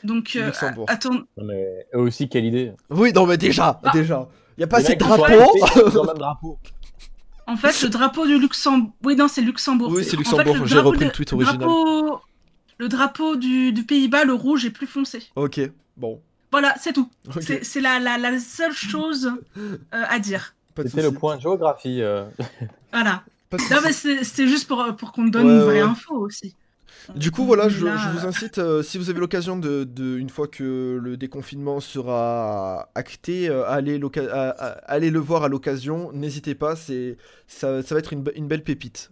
Donc, 0.05 0.33
euh, 0.37 0.47
Luxembourg. 0.47 0.87
attends, 0.89 1.15
Non, 1.37 1.45
mais 1.45 1.87
eux 1.95 1.99
aussi, 2.01 2.29
quelle 2.29 2.45
idée. 2.47 2.73
Oui, 2.91 3.13
non 3.13 3.27
mais 3.27 3.37
déjà, 3.37 3.81
Ah. 3.85 3.91
déjà. 3.93 4.29
Y 4.59 4.63
a 4.65 4.67
pas 4.67 4.79
Les 4.79 4.85
assez 4.87 4.97
de 4.97 5.05
mecs, 5.05 5.13
ils 5.13 5.17
sont 5.17 5.87
drapeaux. 5.87 6.01
le 6.03 6.07
même 6.07 6.19
drapeau. 6.19 6.59
en 7.51 7.57
fait, 7.57 7.83
le 7.83 7.89
drapeau 7.89 8.27
du 8.27 8.39
Luxembourg. 8.39 8.93
Oui, 9.05 9.17
non, 9.17 9.29
c'est 9.29 9.41
Luxembourg. 9.43 9.91
Oui, 9.93 10.05
c'est 10.05 10.17
En 10.17 10.19
Luxembourg, 10.21 10.57
fait, 10.57 10.67
j'ai 10.67 10.75
drapeau 10.75 10.89
repris 10.91 11.01
de- 11.01 11.05
le 11.07 11.13
tweet 11.13 11.33
original. 11.33 11.59
drapeau- 11.59 12.21
Le 12.79 12.89
drapeau 12.89 13.37
du, 13.37 13.73
du 13.73 13.83
Pays-Bas, 13.85 14.25
le 14.25 14.33
rouge 14.35 14.65
est 14.65 14.71
plus 14.71 14.87
foncé. 14.87 15.23
ok, 15.37 15.61
bon. 15.97 16.21
Voilà, 16.53 16.75
c'est 16.81 16.93
tout. 16.93 17.09
Ok, 17.29 17.43
C'est 17.63 17.81
la, 17.81 17.99
la, 18.01 18.19
la 18.19 18.39
seule 18.41 18.73
chose 18.73 19.33
euh, 19.57 19.77
à 19.93 20.19
dire. 20.19 20.55
de 20.77 20.89
C'était 20.89 21.03
le 21.03 21.13
point 21.13 21.39
géographie. 21.39 22.01
euh. 22.03 22.25
Voilà. 22.93 23.23
de 23.53 23.59
Non, 23.75 23.81
mais 23.85 23.93
c'est- 23.93 24.25
c'était 24.25 24.49
juste 24.49 24.67
pour, 24.67 24.85
pour 24.97 25.13
qu'on 25.13 25.27
te 25.27 25.31
donne 25.31 25.47
Ouais, 25.47 25.53
une 25.53 25.61
vraie 25.61 25.83
ouais. 25.83 25.89
info 25.89 26.15
aussi. 26.17 26.55
Du 27.17 27.31
coup, 27.31 27.45
voilà, 27.45 27.69
je, 27.69 27.85
vous 28.11 28.27
incite, 28.27 28.59
euh, 28.59 28.83
si 28.83 28.99
vous 28.99 29.11
avez 29.11 29.21
l'occasion 29.21 29.57
de, 29.59 29.85
de- 29.85 30.17
une 30.19 30.31
fois 30.31 30.47
que 30.49 30.99
le 31.03 31.17
déconfinement 31.17 31.81
sera 31.81 32.91
acté, 32.95 33.49
euh, 33.49 33.65
à- 33.67 34.51
à- 34.51 34.69
aller 34.93 35.11
le 35.11 35.19
voir 35.19 35.45
à 35.45 35.49
l'occasion. 35.49 36.13
N'hésitez 36.13 36.55
pas, 36.55 36.77
ça, 36.77 37.83
ça 37.83 37.95
va 37.95 37.99
être 37.99 38.13
une 38.13 38.49
belle 38.49 38.63
pépite. 38.65 39.11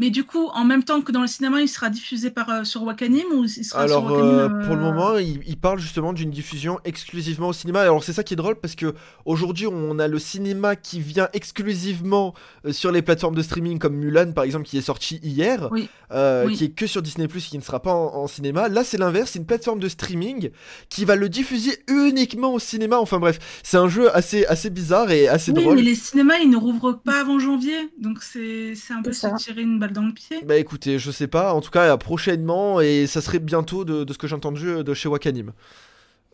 Mais 0.00 0.08
du 0.10 0.24
coup, 0.24 0.46
en 0.54 0.64
même 0.64 0.82
temps 0.82 1.02
que 1.02 1.12
dans 1.12 1.20
le 1.20 1.26
cinéma, 1.26 1.60
il 1.60 1.68
sera 1.68 1.90
diffusé 1.90 2.30
par, 2.30 2.48
euh, 2.48 2.64
sur 2.64 2.82
Wakanim 2.82 3.26
ou 3.34 3.44
il 3.44 3.64
sera 3.64 3.82
Alors, 3.82 4.00
sur 4.02 4.10
Wakanim 4.10 4.38
euh, 4.38 4.48
pour 4.66 4.74
le 4.74 4.80
euh, 4.80 4.84
moment, 4.84 5.18
il, 5.18 5.40
il 5.46 5.58
parle 5.58 5.78
justement 5.78 6.12
d'une 6.14 6.30
diffusion 6.30 6.80
exclusivement 6.84 7.48
au 7.48 7.52
cinéma. 7.52 7.80
Alors, 7.82 8.02
c'est 8.02 8.14
ça 8.14 8.24
qui 8.24 8.32
est 8.32 8.36
drôle 8.36 8.56
parce 8.56 8.74
que 8.74 8.94
aujourd'hui, 9.26 9.66
on 9.66 9.98
a 9.98 10.08
le 10.08 10.18
cinéma 10.18 10.74
qui 10.74 11.00
vient 11.00 11.28
exclusivement 11.34 12.34
euh, 12.64 12.72
sur 12.72 12.90
les 12.92 13.02
plateformes 13.02 13.34
de 13.34 13.42
streaming 13.42 13.78
comme 13.78 13.94
Mulan, 13.94 14.32
par 14.32 14.44
exemple, 14.44 14.64
qui 14.64 14.78
est 14.78 14.80
sorti 14.82 15.20
hier, 15.22 15.68
Oui. 15.70 15.88
euh, 16.12 16.46
Oui. 16.46 16.56
qui 16.56 16.64
est 16.64 16.70
que 16.70 16.86
sur 16.86 17.02
Disney 17.02 17.28
qui 17.28 17.58
ne 17.58 17.62
sera 17.62 17.80
pas 17.82 17.92
en, 17.92 18.14
en 18.22 18.26
cinéma. 18.26 18.68
Là, 18.68 18.82
c'est 18.84 18.96
l'inverse, 18.96 19.32
c'est 19.32 19.38
une 19.38 19.46
plateforme 19.46 19.80
de 19.80 19.88
streaming 19.88 20.50
qui 20.88 21.04
va 21.04 21.14
le 21.14 21.28
diffuser 21.28 21.76
uniquement 21.88 22.54
au 22.54 22.58
cinéma. 22.58 22.98
Enfin 22.98 23.18
bref, 23.18 23.38
c'est 23.62 23.76
un 23.76 23.88
jeu 23.88 24.14
assez, 24.16 24.46
assez 24.46 24.70
bizarre 24.70 25.10
et 25.10 25.28
assez 25.28 25.52
Oui, 25.52 25.62
drôle. 25.62 25.76
mais 25.76 25.82
les 25.82 25.94
cinémas, 25.94 26.38
ils 26.42 26.48
ne 26.48 26.56
rouvrent 26.56 26.94
pas 27.02 27.20
avant 27.20 27.38
janvier. 27.38 27.76
Donc 27.98 28.22
c'est 28.22 28.74
c'est 28.74 28.94
un 28.94 29.02
peu 29.02 29.12
ça. 29.12 29.36
se 29.36 29.44
tirer 29.44 29.60
une 29.62 29.78
balle 29.78 29.89
dans 29.90 30.04
le 30.06 30.12
pied. 30.12 30.42
Bah 30.44 30.56
écoutez, 30.56 30.98
je 30.98 31.10
sais 31.10 31.26
pas, 31.28 31.52
en 31.54 31.60
tout 31.60 31.70
cas 31.70 31.96
prochainement, 31.96 32.80
et 32.80 33.06
ça 33.06 33.20
serait 33.20 33.38
bientôt 33.38 33.84
de, 33.84 34.04
de 34.04 34.12
ce 34.12 34.18
que 34.18 34.26
j'ai 34.26 34.34
entendu 34.36 34.82
de 34.84 34.94
chez 34.94 35.08
Wakanim. 35.08 35.52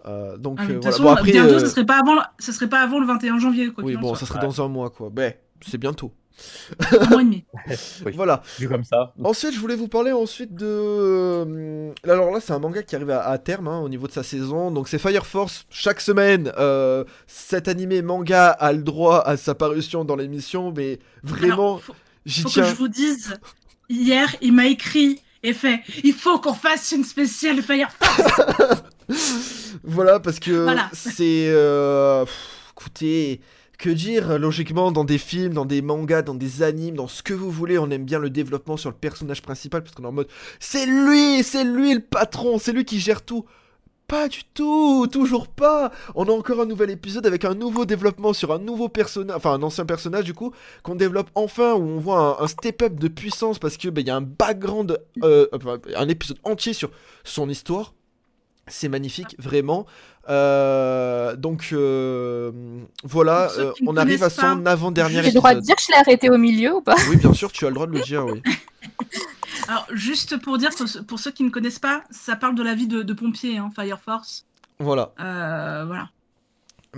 Euh, 0.06 0.36
donc 0.36 0.58
Ah, 0.60 0.64
euh, 0.64 0.66
voilà. 0.66 0.82
façon, 0.82 1.02
Bon 1.02 1.10
après, 1.10 1.32
bientôt, 1.32 1.54
euh, 1.54 1.58
ce 1.58 1.66
serait 1.66 1.86
pas 1.86 1.98
avant, 2.00 2.14
le- 2.14 2.20
ce 2.38 2.52
serait 2.52 2.68
pas 2.68 2.80
avant 2.80 3.00
le 3.00 3.06
21 3.06 3.38
janvier. 3.38 3.72
Quoi 3.72 3.82
oui 3.84 3.96
bon, 3.96 4.08
soit. 4.10 4.18
ça 4.18 4.26
serait 4.26 4.40
dans 4.40 4.62
un 4.64 4.68
mois 4.68 4.90
quoi. 4.90 5.10
Ben 5.10 5.32
c'est 5.66 5.78
bientôt. 5.78 6.12
Un 6.92 7.06
mois 7.08 7.22
et 7.22 7.24
demi. 7.24 7.44
Oui. 8.04 8.12
Voilà. 8.14 8.42
Vu 8.58 8.68
comme 8.68 8.84
ça. 8.84 9.14
Ensuite, 9.24 9.54
je 9.54 9.58
voulais 9.58 9.74
vous 9.74 9.88
parler 9.88 10.12
ensuite 10.12 10.54
de. 10.54 10.66
euh, 10.66 11.92
Alors 12.04 12.30
là, 12.30 12.40
c'est 12.40 12.52
un 12.52 12.58
manga 12.58 12.82
qui 12.82 12.94
arrive 12.94 13.10
à, 13.10 13.22
à 13.26 13.38
terme 13.38 13.68
hein, 13.68 13.80
au 13.80 13.88
niveau 13.88 14.06
de 14.06 14.12
sa 14.12 14.22
saison. 14.22 14.70
Donc 14.70 14.86
c'est 14.88 14.98
Fire 14.98 15.26
Force. 15.26 15.64
Chaque 15.70 16.00
semaine, 16.00 16.52
euh, 16.58 17.04
cet 17.26 17.68
animé 17.68 18.02
manga 18.02 18.50
a 18.50 18.72
le 18.72 18.82
droit 18.82 19.20
à 19.26 19.36
sa 19.36 19.54
parution 19.54 20.04
dans 20.04 20.14
l'émission, 20.16 20.72
mais 20.76 20.98
vraiment, 21.22 21.54
Alors, 21.54 21.82
faut, 21.82 21.94
j'y 22.26 22.42
faut 22.42 22.48
que 22.50 22.54
tiens. 22.54 22.64
je 22.64 22.74
vous 22.74 22.88
dise, 22.88 23.34
hier, 23.88 24.34
il 24.42 24.52
m'a 24.52 24.66
écrit 24.66 25.20
et 25.42 25.52
fait 25.54 25.80
il 26.04 26.12
faut 26.12 26.38
qu'on 26.40 26.52
fasse 26.54 26.92
une 26.92 27.04
spéciale 27.04 27.62
Fire 27.62 27.90
Force. 27.90 28.82
Voilà, 29.84 30.18
parce 30.20 30.40
que 30.40 30.50
Voilà. 30.64 30.88
c'est. 30.92 31.46
euh, 31.48 32.24
pff, 32.24 32.72
écoutez, 32.72 33.40
que 33.78 33.90
dire 33.90 34.38
Logiquement, 34.38 34.90
dans 34.90 35.04
des 35.04 35.18
films, 35.18 35.52
dans 35.54 35.64
des 35.64 35.82
mangas, 35.82 36.22
dans 36.22 36.34
des 36.34 36.62
animes, 36.62 36.96
dans 36.96 37.06
ce 37.08 37.22
que 37.22 37.34
vous 37.34 37.50
voulez, 37.50 37.78
on 37.78 37.90
aime 37.90 38.04
bien 38.04 38.18
le 38.18 38.30
développement 38.30 38.76
sur 38.76 38.90
le 38.90 38.96
personnage 38.96 39.42
principal 39.42 39.82
parce 39.82 39.94
qu'on 39.94 40.02
est 40.04 40.08
en 40.08 40.12
mode 40.12 40.28
c'est 40.58 40.86
lui, 40.86 41.42
c'est 41.44 41.62
lui 41.64 41.94
le 41.94 42.00
patron, 42.00 42.58
c'est 42.58 42.72
lui 42.72 42.84
qui 42.84 42.98
gère 43.00 43.22
tout. 43.22 43.44
Pas 44.08 44.28
du 44.28 44.44
tout, 44.54 45.08
toujours 45.10 45.48
pas. 45.48 45.90
On 46.14 46.26
a 46.26 46.30
encore 46.30 46.60
un 46.60 46.66
nouvel 46.66 46.90
épisode 46.90 47.26
avec 47.26 47.44
un 47.44 47.54
nouveau 47.54 47.84
développement 47.84 48.32
sur 48.32 48.52
un 48.52 48.58
nouveau 48.58 48.88
personnage, 48.88 49.36
enfin 49.36 49.52
un 49.54 49.62
ancien 49.64 49.84
personnage 49.84 50.24
du 50.24 50.32
coup, 50.32 50.52
qu'on 50.84 50.94
développe 50.94 51.28
enfin, 51.34 51.74
où 51.74 51.82
on 51.82 51.98
voit 51.98 52.38
un, 52.40 52.44
un 52.44 52.46
step-up 52.46 52.94
de 52.94 53.08
puissance 53.08 53.58
parce 53.58 53.76
que 53.76 53.88
ben, 53.88 54.02
il 54.02 54.06
y 54.06 54.10
a 54.10 54.16
un 54.16 54.20
background, 54.20 55.00
euh, 55.24 55.48
un 55.96 56.08
épisode 56.08 56.38
entier 56.44 56.72
sur 56.72 56.90
son 57.24 57.48
histoire. 57.48 57.94
C'est 58.68 58.88
magnifique, 58.88 59.36
vraiment. 59.38 59.86
Euh, 60.28 61.36
donc 61.36 61.68
euh, 61.72 62.50
voilà, 63.04 63.48
euh, 63.58 63.72
on 63.86 63.96
arrive 63.96 64.24
à 64.24 64.30
son 64.30 64.66
avant-dernier 64.66 65.22
J'ai 65.22 65.28
le 65.30 65.34
droit 65.34 65.52
de 65.54 65.58
épisode. 65.58 65.66
dire 65.66 65.76
que 65.76 65.82
je 65.82 65.92
l'ai 65.92 65.98
arrêté 65.98 66.30
au 66.30 66.36
milieu 66.38 66.74
ou 66.74 66.80
pas? 66.80 66.96
Oui, 67.08 67.16
bien 67.16 67.32
sûr, 67.32 67.52
tu 67.52 67.64
as 67.64 67.68
le 67.68 67.74
droit 67.74 67.86
de 67.86 67.92
le 67.92 68.00
dire, 68.00 68.26
oui. 68.26 68.42
Alors, 69.68 69.86
juste 69.92 70.36
pour 70.38 70.58
dire, 70.58 70.70
pour, 71.08 71.18
ceux- 71.18 71.30
qui 71.30 71.44
ne 71.44 71.50
connaissent 71.50 71.78
pas, 71.78 72.02
ça 72.10 72.36
parle 72.36 72.54
de 72.54 72.62
la 72.62 72.74
vie 72.74 72.86
de, 72.86 73.02
de 73.02 73.12
pompier, 73.12 73.58
hein, 73.58 73.70
Fire 73.74 74.00
Force. 74.00 74.46
Voilà. 74.78 75.12
Euh, 75.20 75.84
voilà. 75.86 76.10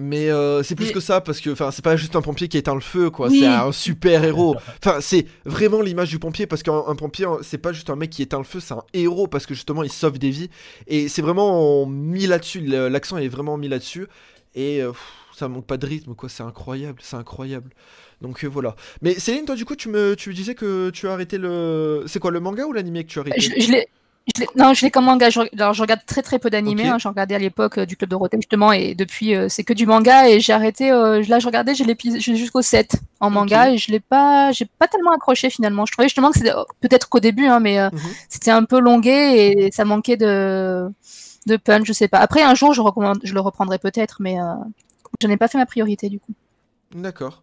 Mais 0.01 0.31
euh, 0.31 0.63
c'est 0.63 0.77
plus 0.77 0.93
que 0.93 1.01
ça 1.01 1.21
parce 1.21 1.41
que 1.41 1.57
c'est 1.73 1.83
pas 1.85 1.97
juste 1.97 2.15
un 2.15 2.23
pompier 2.23 2.47
qui 2.47 2.57
éteint 2.57 2.75
le 2.77 2.81
feu 2.81 3.11
quoi, 3.11 3.29
Oui. 3.29 3.41
c'est 3.41 3.47
un 3.47 3.73
super 3.73 4.23
héros. 4.23 4.55
Enfin 4.85 4.99
c'est 5.01 5.27
vraiment 5.45 5.81
l'image 5.81 6.09
du 6.11 6.21
pompier 6.21 6.47
parce 6.47 6.63
qu'un 6.63 6.85
un 6.87 6.95
pompier 6.95 7.27
c'est 7.43 7.59
pas 7.59 7.73
juste 7.73 7.91
un 7.91 7.97
mec 7.97 8.11
qui 8.11 8.23
éteint 8.23 8.39
le 8.39 8.45
feu, 8.45 8.61
c'est 8.61 8.75
un 8.75 8.85
héros 8.95 9.27
parce 9.27 9.45
que 9.45 9.55
justement 9.55 9.83
il 9.83 9.91
sauve 9.91 10.21
des 10.21 10.31
vies 10.31 10.51
et 10.87 11.09
c'est 11.09 11.23
vraiment 11.23 11.85
mis 11.87 12.29
là-dessus, 12.29 12.61
l'accent 12.61 13.17
est 13.19 13.27
vraiment 13.27 13.57
mis 13.57 13.67
là-dessus 13.67 14.07
et 14.55 14.83
euh, 14.83 14.93
pff, 14.93 15.03
ça 15.39 15.49
manque 15.49 15.67
pas 15.67 15.77
de 15.77 15.87
rythme 15.87 16.15
quoi, 16.15 16.29
c'est 16.29 16.43
incroyable, 16.43 16.99
c'est 17.03 17.17
incroyable. 17.17 17.71
Donc 18.21 18.45
euh, 18.45 18.49
voilà. 18.49 18.75
Mais 19.03 19.15
Céline 19.15 19.45
toi 19.45 19.55
du 19.57 19.65
coup 19.65 19.77
tu 19.77 19.89
me 19.89 20.15
tu 20.17 20.35
disais 20.35 20.55
que 20.55 20.91
tu 20.91 21.09
as 21.09 21.13
arrêté 21.13 21.39
le 21.39 22.05
c'est 22.07 22.19
quoi 22.19 22.31
le 22.31 22.41
manga 22.41 22.65
ou 22.65 22.73
l'animé 22.73 23.05
que 23.05 23.11
tu 23.11 23.19
as 23.19 23.23
arrêté? 23.23 23.41
Je, 23.41 23.51
je 23.61 23.71
l'ai- 23.73 23.89
non, 24.57 24.75
je 24.75 24.85
l'ai 24.85 24.91
comme 24.91 25.07
manga. 25.07 25.31
Je, 25.31 25.41
alors, 25.55 25.73
je 25.73 25.81
regarde 25.81 26.03
très 26.05 26.21
très 26.21 26.39
peu 26.39 26.51
d'animés. 26.51 26.83
Ok. 26.85 26.89
hein. 26.91 26.99
J'en 26.99 27.11
regardais 27.11 27.35
à 27.35 27.39
l'époque 27.39 27.79
euh, 27.79 27.87
du 27.87 27.97
Club 27.97 28.11
Dorothée 28.11 28.37
justement, 28.37 28.73
et 28.73 28.95
depuis 28.95 29.35
euh, 29.35 29.49
c'est 29.49 29.65
que 29.65 29.73
du 29.73 29.87
manga. 29.87 30.29
Et 30.29 30.39
j'ai 30.39 30.53
arrêté. 30.53 30.91
euh, 30.93 31.23
là, 31.29 31.39
je 31.39 31.47
regardais, 31.47 31.75
j'ai 31.75 32.37
jusqu'au 32.37 32.61
7 32.61 32.97
en 33.21 33.31
manga, 33.31 33.71
et 33.73 33.79
je 33.79 33.91
l'ai 33.91 34.01
pas, 34.01 34.53
j'ai 34.53 34.67
pas 34.67 34.87
tellement 34.87 35.13
accroché 35.13 35.49
finalement. 35.49 35.87
Je 35.87 35.93
trouvais 35.93 36.09
justement 36.09 36.31
que 36.31 36.37
c'était 36.39 36.53
peut-être 36.83 37.09
qu'au 37.09 37.21
début, 37.21 37.47
hein, 37.47 37.59
mais 37.61 37.79
Mhm. 37.91 37.99
c'était 38.29 38.51
un 38.51 38.65
peu 38.65 38.81
longué 38.81 39.11
et 39.67 39.73
ça 39.73 39.87
manquait 39.87 40.19
de 40.19 40.89
de 41.47 41.57
punch. 41.57 41.87
Je 41.87 41.95
sais 41.95 42.09
pas. 42.09 42.19
Après, 42.19 42.43
un 42.43 42.55
jour, 42.55 42.75
je 42.75 42.83
recommande, 42.83 43.21
je 43.25 43.33
le 43.33 43.41
reprendrai 43.41 43.79
peut-être, 43.79 44.19
mais 44.21 44.37
je 45.21 45.27
n'ai 45.27 45.37
pas 45.37 45.49
fait 45.49 45.59
ma 45.59 45.67
priorité 45.67 46.09
du 46.09 46.19
coup. 46.21 46.35
D'accord. 46.95 47.43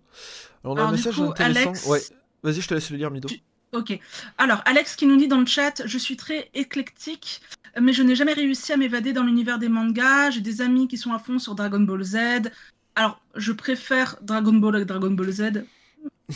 Alors 0.64 0.76
on 0.76 0.78
a 0.78 0.82
un 0.82 0.84
Alors, 0.84 0.92
message 0.94 1.16
coup, 1.16 1.24
intéressant. 1.24 1.60
Alex- 1.70 1.86
Ouais. 1.88 2.02
Vas-y, 2.44 2.62
je 2.62 2.68
te 2.68 2.74
laisse 2.74 2.90
le 2.92 2.98
lire 2.98 3.12
Mido. 3.12 3.28
Tu- 3.30 3.42
Ok. 3.74 4.00
Alors, 4.38 4.62
Alex 4.66 4.96
qui 4.96 5.06
nous 5.06 5.18
dit 5.18 5.28
dans 5.28 5.40
le 5.40 5.46
chat 5.46 5.82
Je 5.86 5.98
suis 5.98 6.16
très 6.16 6.50
éclectique, 6.54 7.42
mais 7.82 7.92
je 7.92 8.04
n'ai 8.04 8.16
jamais 8.16 8.32
réussi 8.34 8.72
à 8.72 8.78
m'évader 8.78 9.12
dans 9.12 9.24
l'univers 9.24 9.60
des 9.60 9.68
mangas. 9.68 10.32
J'ai 10.32 10.40
des 10.42 10.62
amis 10.62 10.88
qui 10.88 10.98
sont 10.98 11.12
à 11.12 11.20
fond 11.20 11.40
sur 11.40 11.56
Dragon 11.56 11.82
Ball 11.82 12.02
Z. 12.04 12.18
Alors, 12.96 13.20
je 13.36 13.52
préfère 13.52 14.16
Dragon 14.22 14.54
Ball 14.54 14.76
avec 14.78 14.88
Dragon 14.88 15.12
Ball 15.12 15.30
Z. 15.32 15.66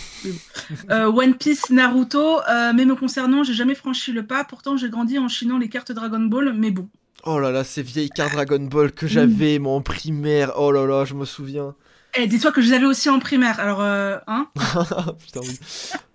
Euh, 0.91 1.05
One 1.11 1.35
Piece, 1.35 1.69
Naruto, 1.69 2.41
euh, 2.41 2.73
mais 2.75 2.85
me 2.85 2.95
concernant, 2.95 3.43
j'ai 3.43 3.53
jamais 3.53 3.75
franchi 3.75 4.11
le 4.11 4.25
pas. 4.25 4.43
Pourtant, 4.43 4.77
j'ai 4.77 4.89
grandi 4.89 5.17
en 5.17 5.27
chinant 5.27 5.57
les 5.57 5.69
cartes 5.69 5.91
Dragon 5.91 6.19
Ball, 6.19 6.53
mais 6.53 6.69
bon. 6.71 6.87
Oh 7.25 7.39
là 7.39 7.51
là, 7.51 7.63
ces 7.63 7.81
vieilles 7.83 8.09
cartes 8.09 8.33
Dragon 8.33 8.59
Ball 8.59 8.91
que 8.91 9.07
j'avais, 9.07 9.59
moi, 9.59 9.73
en 9.73 9.81
primaire. 9.81 10.53
Oh 10.57 10.71
là 10.71 10.85
là, 10.85 11.05
je 11.05 11.13
me 11.13 11.25
souviens. 11.25 11.75
Et 12.15 12.25
dis-toi 12.27 12.51
que 12.51 12.61
je 12.61 12.67
les 12.69 12.73
avais 12.73 12.85
aussi 12.85 13.09
en 13.09 13.19
primaire. 13.19 13.59
Alors, 13.59 13.81
euh, 13.81 14.17
hein? 14.27 14.47
Putain, 15.19 15.41
oui. 15.41 15.59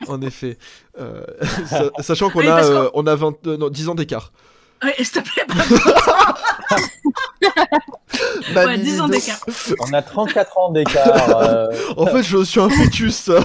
En 0.08 0.20
effet. 0.22 0.58
Euh, 0.98 1.24
sa- 1.68 1.90
sachant 2.02 2.30
qu'on 2.30 2.40
Oui, 2.40 2.48
a, 2.48 2.64
euh, 2.64 2.90
on 2.94 3.06
a 3.06 3.14
20, 3.14 3.46
euh, 3.46 3.56
non, 3.56 3.68
10 3.68 3.88
ans 3.90 3.94
d'écart. 3.94 4.32
Ouais, 4.82 4.94
s'il 4.98 5.22
te 5.22 5.28
plaît, 5.28 5.44
pas 5.46 5.54
Bah, 8.54 8.66
ouais, 8.66 8.78
10 8.78 9.00
ans 9.00 9.08
d'écart. 9.08 9.38
On 9.80 9.92
a 9.92 10.02
34 10.02 10.58
ans 10.58 10.72
d'écart. 10.72 11.38
euh, 11.40 11.66
En 11.96 12.06
fait, 12.06 12.22
je 12.22 12.42
suis 12.44 12.60
un 12.60 12.68
fœtus. 12.70 13.28
Euh, 13.28 13.40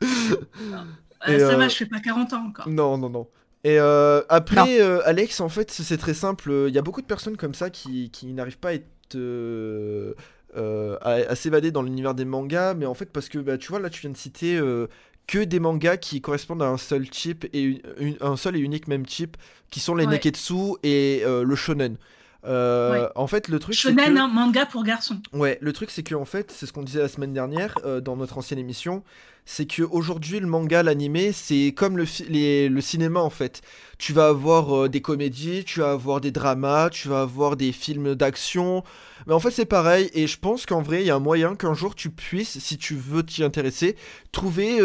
ça 0.00 1.52
euh, 1.52 1.56
va, 1.56 1.68
je 1.68 1.76
fais 1.76 1.86
pas 1.86 2.00
40 2.00 2.32
ans 2.32 2.46
encore. 2.48 2.68
non, 2.68 2.96
non, 2.96 3.10
non. 3.10 3.26
Et 3.64 3.78
euh, 3.80 4.22
après, 4.28 4.80
euh, 4.80 5.00
Alex, 5.04 5.40
en 5.40 5.48
fait, 5.48 5.70
c'est 5.70 5.96
très 5.98 6.14
simple. 6.14 6.52
Il 6.68 6.74
y 6.74 6.78
a 6.78 6.82
beaucoup 6.82 7.02
de 7.02 7.06
personnes 7.06 7.36
comme 7.36 7.54
ça 7.54 7.70
qui, 7.70 8.10
qui 8.10 8.32
n'arrivent 8.32 8.58
pas 8.58 8.68
à 8.70 8.74
être. 8.74 8.86
euh, 9.16 10.14
à, 11.02 11.10
à 11.12 11.34
s'évader 11.34 11.70
dans 11.70 11.82
l'univers 11.82 12.14
des 12.14 12.24
mangas, 12.24 12.74
mais 12.74 12.86
en 12.86 12.94
fait, 12.94 13.10
parce 13.12 13.28
que 13.28 13.38
bah, 13.38 13.58
tu 13.58 13.68
vois, 13.68 13.80
là, 13.80 13.90
tu 13.90 14.00
viens 14.00 14.10
de 14.10 14.16
citer 14.16 14.60
que 15.26 15.44
des 15.44 15.60
mangas 15.60 15.98
qui 15.98 16.20
correspondent 16.20 16.62
à 16.62 16.68
un 16.68 16.78
seul 16.78 17.08
type 17.10 17.46
et 17.52 17.62
une- 17.62 17.80
une- 17.98 18.16
un 18.20 18.36
seul 18.36 18.56
et 18.56 18.60
unique 18.60 18.88
même 18.88 19.04
type, 19.04 19.36
qui 19.70 19.78
sont 19.80 19.94
les 19.94 20.06
Ouais. 20.06 20.12
neketsu 20.12 20.54
et 20.82 21.22
le 21.24 21.54
shonen. 21.54 21.96
Euh, 22.44 22.92
Ouais. 22.92 23.08
En 23.16 23.26
fait, 23.26 23.48
le 23.48 23.58
truc, 23.58 23.74
c'est 23.74 23.88
Shonen, 23.90 24.14
que... 24.14 24.18
hein, 24.20 24.28
manga 24.28 24.64
pour 24.66 24.84
garçons. 24.84 25.20
Ouais, 25.32 25.58
le 25.60 25.72
truc 25.72 25.90
c'est 25.90 26.02
que 26.04 26.14
en 26.14 26.24
fait, 26.24 26.52
c'est 26.56 26.66
ce 26.66 26.72
qu'on 26.72 26.82
disait 26.84 27.00
la 27.00 27.08
semaine 27.08 27.32
dernière 27.32 27.76
euh, 27.84 28.00
dans 28.00 28.16
notre 28.16 28.38
ancienne 28.38 28.60
émission, 28.60 29.02
c'est 29.44 29.66
que 29.66 29.82
aujourd'hui 29.82 30.38
le 30.38 30.46
manga, 30.46 30.82
l'animé, 30.84 31.32
c'est 31.32 31.72
comme 31.76 31.96
le, 31.96 32.04
fi- 32.04 32.24
les- 32.28 32.68
le 32.68 32.80
cinéma 32.80 33.20
en 33.20 33.30
fait. 33.30 33.60
Tu 33.98 34.12
vas 34.12 34.28
avoir 34.28 34.84
euh, 34.84 34.88
des 34.88 35.00
comédies, 35.00 35.64
tu 35.64 35.80
vas 35.80 35.90
avoir 35.92 36.20
des 36.20 36.30
dramas, 36.30 36.90
tu 36.90 37.08
vas 37.08 37.22
avoir 37.22 37.56
des 37.56 37.72
films 37.72 38.14
d'action, 38.14 38.84
mais 39.26 39.32
en 39.34 39.40
fait 39.40 39.50
c'est 39.50 39.64
pareil. 39.66 40.08
Et 40.14 40.26
je 40.28 40.38
pense 40.38 40.64
qu'en 40.64 40.80
vrai, 40.82 41.02
il 41.02 41.06
y 41.06 41.10
a 41.10 41.16
un 41.16 41.20
moyen 41.20 41.56
qu'un 41.56 41.74
jour 41.74 41.94
tu 41.96 42.10
puisses, 42.10 42.58
si 42.60 42.78
tu 42.78 42.94
veux 42.94 43.24
t'y 43.24 43.42
intéresser, 43.42 43.96
trouver 44.30 44.78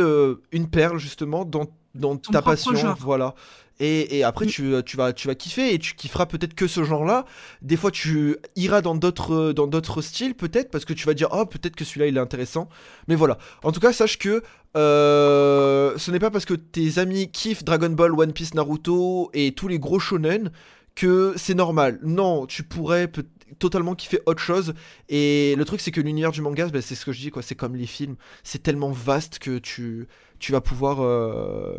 une 0.52 0.70
perle 0.70 0.98
justement 0.98 1.46
dans 1.46 1.66
dans 1.94 2.18
ta 2.18 2.42
passion, 2.42 2.76
genre. 2.76 2.98
voilà. 3.00 3.36
Et, 3.80 4.20
et 4.20 4.24
après, 4.24 4.46
tu, 4.46 4.72
tu, 4.86 4.98
vas, 4.98 5.14
tu 5.14 5.28
vas 5.28 5.36
kiffer 5.36 5.74
et 5.74 5.80
tu 5.80 5.96
kifferas 5.96 6.28
peut-être 6.28 6.54
que 6.54 6.68
ce 6.68 6.84
genre-là. 6.84 7.26
Des 7.64 7.76
fois, 7.76 7.90
tu 7.92 8.38
iras 8.56 8.82
dans 8.82 8.94
d'autres 8.96 9.52
dans 9.52 9.66
d'autres 9.68 10.02
styles, 10.02 10.36
peut-être, 10.36 10.70
parce 10.70 10.86
que 10.86 10.94
tu 10.94 11.06
vas 11.08 11.16
dire, 11.16 11.30
oh, 11.32 11.46
peut-être 11.46 11.76
que 11.76 11.84
celui-là, 11.84 12.06
il 12.08 12.16
est 12.18 12.20
intéressant. 12.20 12.70
Mais 13.08 13.16
voilà. 13.16 13.38
En 13.64 13.72
tout 13.72 13.80
cas, 13.80 13.92
sache 13.92 14.20
que 14.20 14.44
euh, 14.78 15.94
ce 15.98 16.12
n'est 16.12 16.20
pas 16.20 16.30
parce 16.32 16.46
que 16.46 16.54
tes 16.54 17.00
amis 17.00 17.30
kiffent 17.32 17.64
Dragon 17.64 17.90
Ball, 17.90 18.14
One 18.18 18.34
Piece, 18.34 18.54
Naruto 18.54 19.30
et 19.34 19.52
tous 19.54 19.68
les 19.68 19.80
gros 19.80 20.00
shonen 20.00 20.52
que 20.96 21.34
c'est 21.38 21.56
normal. 21.56 22.00
Non, 22.04 22.46
tu 22.46 22.62
pourrais 22.62 23.08
peut- 23.08 23.26
totalement 23.60 23.96
kiffer 23.96 24.22
autre 24.26 24.42
chose. 24.42 24.74
Et 25.10 25.56
le 25.58 25.66
truc, 25.66 25.82
c'est 25.82 25.92
que 25.92 26.02
l'univers 26.02 26.32
du 26.32 26.42
manga, 26.42 26.68
ben, 26.68 26.82
c'est 26.82 26.96
ce 26.96 27.06
que 27.06 27.12
je 27.12 27.20
dis, 27.20 27.32
quoi. 27.32 27.42
C'est 27.42 27.56
comme 27.56 27.76
les 27.76 27.86
films. 27.88 28.16
C'est 28.44 28.62
tellement 28.64 28.92
vaste 28.92 29.40
que 29.40 29.58
tu, 29.60 30.08
tu 30.40 30.52
vas 30.52 30.62
pouvoir, 30.62 31.02
euh, 31.02 31.78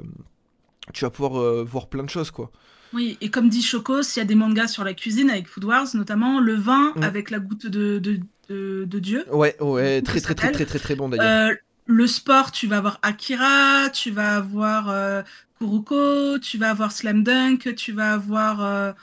tu 0.93 1.05
vas 1.05 1.11
pouvoir 1.11 1.41
euh, 1.41 1.65
voir 1.65 1.89
plein 1.89 2.03
de 2.05 2.11
choses, 2.11 2.31
quoi. 2.31 2.51
Oui, 2.93 3.19
et 3.21 3.29
comme 3.31 3.49
dit 3.49 3.63
Choco, 3.63 4.03
s'il 4.03 4.21
y 4.21 4.25
a 4.25 4.27
des 4.27 4.37
mangas 4.37 4.69
sur 4.69 4.85
la 4.85 4.95
cuisine 4.95 5.29
avec 5.31 5.49
Food 5.49 5.65
Wars, 5.65 5.87
notamment 5.95 6.39
le 6.41 6.55
vin 6.55 6.93
Mm. 6.97 7.03
avec 7.03 7.31
la 7.31 7.41
goutte 7.41 7.67
de, 7.67 7.99
de, 7.99 8.21
de, 8.49 8.85
de 8.85 8.99
Dieu. 9.01 9.25
Ouais, 9.33 9.57
ouais, 9.61 10.01
très 10.03 10.21
très 10.21 10.35
très 10.35 10.53
très 10.53 10.65
très 10.65 10.79
très 10.79 10.95
bon 10.95 11.09
d'ailleurs. 11.09 11.51
Euh, 11.51 11.55
le 11.87 12.07
sport, 12.07 12.53
tu 12.53 12.67
vas 12.69 12.77
avoir 12.77 12.99
Akira, 13.03 13.91
tu 13.91 14.11
vas 14.13 14.37
avoir 14.37 15.25
Kuruko, 15.59 16.39
tu 16.39 16.57
vas 16.57 16.71
avoir 16.71 16.93
Slam 16.93 17.25
Dunk, 17.25 17.75
tu 17.75 17.93
vas 17.93 18.13
avoir 18.13 18.95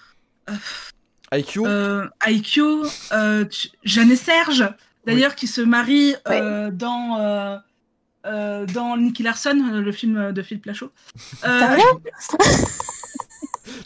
IQ 1.34 1.62
euh, 1.66 2.08
IQ, 2.28 2.62
euh, 3.12 3.46
tu- 3.46 3.70
Jeanne 3.84 4.12
et 4.12 4.16
Serge, 4.16 4.68
d'ailleurs, 5.06 5.36
qui 5.36 5.48
se 5.48 5.62
marient 5.62 6.16
euh, 6.42 6.72
dans, 6.72 7.18
euh, 7.20 7.58
euh, 8.26 8.66
dans 8.66 8.98
Nicky 8.98 9.24
Larson, 9.24 9.58
le 9.74 9.92
film 9.92 10.32
de 10.34 10.42
Philippe 10.42 10.66
Lachaud. 10.66 10.92
Euh, 11.46 11.76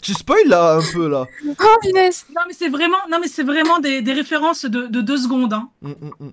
Tu 0.02 0.14
spoil 0.14 0.46
là 0.48 0.74
un 0.76 0.82
peu 0.92 1.08
là. 1.08 1.26
Oh, 1.46 1.52
non, 1.84 2.42
mais 2.48 2.54
c'est 2.54 2.68
vraiment, 2.68 2.96
non, 3.10 3.18
mais 3.20 3.28
c'est 3.28 3.42
vraiment 3.42 3.78
des, 3.78 4.02
des 4.02 4.12
références 4.12 4.64
de, 4.64 4.86
de 4.86 5.00
deux 5.00 5.16
secondes. 5.18 5.52
Hein. 5.52 5.68
Mm, 5.82 5.90
mm, 5.90 6.10
mm. 6.20 6.32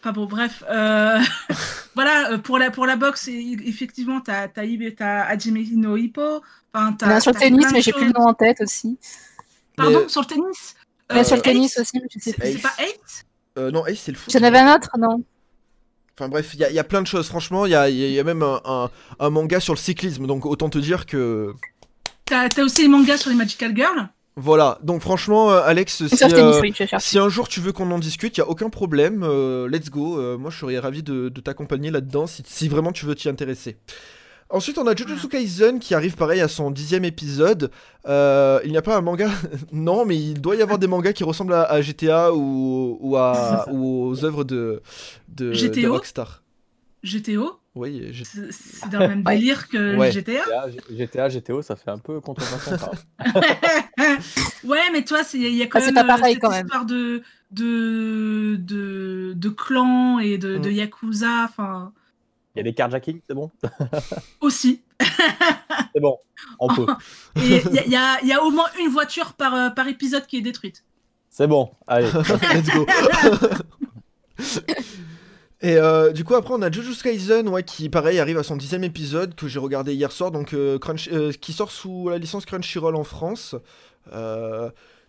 Enfin 0.00 0.12
bon, 0.12 0.26
bref. 0.26 0.62
euh, 0.70 1.18
voilà, 1.94 2.38
pour 2.38 2.58
la, 2.58 2.70
pour 2.70 2.86
la 2.86 2.96
boxe, 2.96 3.28
effectivement, 3.28 4.20
t'as 4.20 4.42
as, 4.42 4.48
t'as 4.48 4.64
Hippo. 4.64 6.42
Enfin, 6.74 6.92
t'as- 6.92 7.20
sur 7.20 7.32
le 7.32 7.38
tennis, 7.38 7.66
mais 7.72 7.82
j'ai 7.82 7.92
plus 7.92 8.06
le 8.06 8.12
nom 8.12 8.26
en 8.26 8.34
tête 8.34 8.60
aussi. 8.60 8.98
Pardon, 9.76 10.00
Mais- 10.02 10.08
sur 10.08 10.20
le 10.22 10.26
tennis 10.26 10.74
sur 11.10 11.16
le 11.36 11.40
Ace 11.40 11.42
tennis 11.42 11.78
aussi, 11.78 11.90
mais 11.94 12.08
je 12.10 12.18
sais 12.18 12.30
C'est 12.30 12.36
plus. 12.40 12.52
c'est 12.52 12.62
pas 12.62 12.72
8 12.78 13.24
Euh, 13.58 13.70
non, 13.70 13.84
Ace, 13.86 13.98
c'est 14.00 14.12
le 14.12 14.16
foot. 14.18 14.32
J'en 14.32 14.42
avais 14.42 14.58
un 14.58 14.74
autre, 14.74 14.88
non 14.98 15.22
Enfin 16.18 16.28
bref, 16.28 16.50
il 16.54 16.60
y, 16.60 16.64
a- 16.64 16.70
il 16.70 16.74
y 16.74 16.78
a 16.78 16.84
plein 16.84 17.02
de 17.02 17.06
choses. 17.06 17.26
Franchement, 17.28 17.66
il 17.66 17.72
y 17.72 17.74
a, 17.74 17.88
il 17.88 17.96
y 17.96 18.04
a- 18.04 18.08
il 18.08 18.12
y 18.12 18.20
a 18.20 18.24
même 18.24 18.42
un, 18.42 18.60
un- 18.64 18.90
un 19.18 19.30
manga 19.30 19.60
sur 19.60 19.74
le 19.74 19.78
cyclisme. 19.78 20.26
Donc 20.26 20.46
autant 20.46 20.68
te 20.70 20.78
dire 20.78 21.06
que. 21.06 21.52
T'as 22.24 22.48
aussi 22.62 22.82
les 22.82 22.88
mangas 22.88 23.18
sur 23.18 23.30
les 23.30 23.36
Magical 23.36 23.74
Girls. 23.76 24.08
Voilà. 24.36 24.78
Donc 24.82 25.02
franchement, 25.02 25.50
euh, 25.50 25.60
Alex, 25.64 26.06
si, 26.06 26.24
euh, 26.24 26.60
oui, 26.62 26.72
un 27.18 27.28
jour 27.28 27.48
tu 27.48 27.60
veux 27.60 27.72
qu'on 27.72 27.90
en 27.90 27.98
discute, 27.98 28.36
il 28.36 28.40
y 28.40 28.42
a 28.42 28.48
aucun 28.48 28.70
problème. 28.70 29.22
euh, 29.24 29.68
let's 29.68 29.90
go. 29.90 30.18
Euh, 30.18 30.38
moi, 30.38 30.50
je 30.50 30.58
serais 30.58 30.78
ravi 30.78 31.02
de, 31.02 31.28
de 31.28 31.40
t'accompagner 31.42 31.90
là-dedans 31.90 32.26
si, 32.26 32.42
si 32.46 32.68
vraiment 32.68 32.92
tu 32.92 33.04
veux 33.04 33.14
t'y 33.14 33.28
intéresser. 33.28 33.76
Ensuite, 34.52 34.76
on 34.78 34.86
a 34.86 34.94
Jujutsu 34.94 35.28
Kaisen 35.28 35.78
qui 35.80 35.94
arrive 35.94 36.14
pareil 36.14 36.40
à 36.42 36.46
son 36.48 36.70
dixième 36.70 37.04
épisode. 37.06 37.70
Euh, 38.06 38.60
il 38.64 38.70
n'y 38.70 38.76
a 38.76 38.82
pas 38.82 38.96
un 38.96 39.00
manga, 39.00 39.30
non, 39.72 40.04
mais 40.04 40.16
il 40.16 40.40
doit 40.40 40.56
y 40.56 40.62
avoir 40.62 40.78
des 40.78 40.86
mangas 40.86 41.14
qui 41.14 41.24
ressemblent 41.24 41.54
à, 41.54 41.62
à 41.62 41.80
GTA 41.80 42.34
ou, 42.34 42.98
ou, 43.00 43.16
à, 43.16 43.66
ou 43.70 44.04
aux 44.08 44.24
œuvres 44.24 44.44
de, 44.44 44.82
de, 45.28 45.50
de 45.50 45.52
GTO? 45.54 45.92
Rockstar. 45.92 46.42
GTO, 47.02 47.58
Oui, 47.74 48.08
j'ai- 48.12 48.24
c'est 48.50 48.88
dans 48.90 49.00
le 49.00 49.08
même 49.08 49.22
délire 49.24 49.68
que 49.68 49.96
Ouais. 49.96 50.12
GTA. 50.12 50.44
GTA, 50.44 50.70
GTA, 50.90 51.28
GTO, 51.30 51.62
ça 51.62 51.74
fait 51.74 51.90
un 51.90 51.98
peu 51.98 52.12
même. 52.12 52.20
ouais, 54.64 54.90
mais 54.92 55.02
toi, 55.04 55.24
c'est- 55.24 55.38
il 55.38 55.54
y 55.56 55.62
a 55.62 55.66
quand 55.66 55.78
Ah, 55.78 55.80
c'est 55.80 55.92
même 55.92 56.06
pas 56.06 56.14
euh, 56.14 56.16
pareil, 56.18 56.34
cette 56.34 56.42
quand 56.42 56.50
même. 56.50 56.66
histoire 56.66 56.84
de, 56.84 57.22
de, 57.50 58.56
de, 58.56 59.32
de 59.34 59.48
clans 59.48 60.18
et 60.18 60.38
de, 60.38 60.58
de 60.58 60.68
Mm. 60.68 60.72
yakuza, 60.74 61.44
enfin, 61.44 61.92
Il 62.54 62.58
y 62.58 62.60
a 62.60 62.62
des 62.64 62.74
carjacking, 62.74 63.20
c'est 63.26 63.34
bon 63.34 63.50
aussi. 64.40 64.82
C'est 65.94 66.00
bon, 66.00 66.18
on 66.58 66.68
peut. 66.68 66.86
Il 67.36 67.50
y, 67.90 67.96
a- 67.96 68.20
y 68.22 68.28
y 68.28 68.36
au 68.36 68.50
moins 68.50 68.68
une 68.80 68.88
voiture 68.90 69.32
par, 69.34 69.54
euh, 69.54 69.70
par 69.70 69.88
épisode 69.88 70.26
qui 70.26 70.36
est 70.38 70.42
détruite. 70.42 70.84
C'est 71.30 71.46
bon, 71.46 71.70
allez. 71.86 72.08
Let's 72.54 72.68
go. 72.74 72.86
Et 75.64 75.76
euh, 75.76 76.10
du 76.12 76.24
coup 76.24 76.34
après 76.34 76.52
on 76.54 76.62
a 76.62 76.70
Jujutsu 76.70 77.02
Kaisen 77.04 77.48
ouais, 77.48 77.62
qui 77.62 77.88
pareil 77.88 78.18
arrive 78.18 78.36
à 78.36 78.42
son 78.42 78.56
dixième 78.56 78.82
épisode 78.82 79.36
que 79.36 79.46
j'ai 79.46 79.60
regardé 79.60 79.94
hier 79.94 80.10
soir 80.10 80.32
donc 80.32 80.54
euh, 80.54 80.76
Crunch- 80.78 81.08
euh, 81.12 81.30
qui 81.32 81.52
sort 81.52 81.70
sous 81.70 82.08
la 82.08 82.18
licence 82.18 82.44
Crunchyroll 82.46 82.96
en 82.96 83.04
France. 83.04 83.54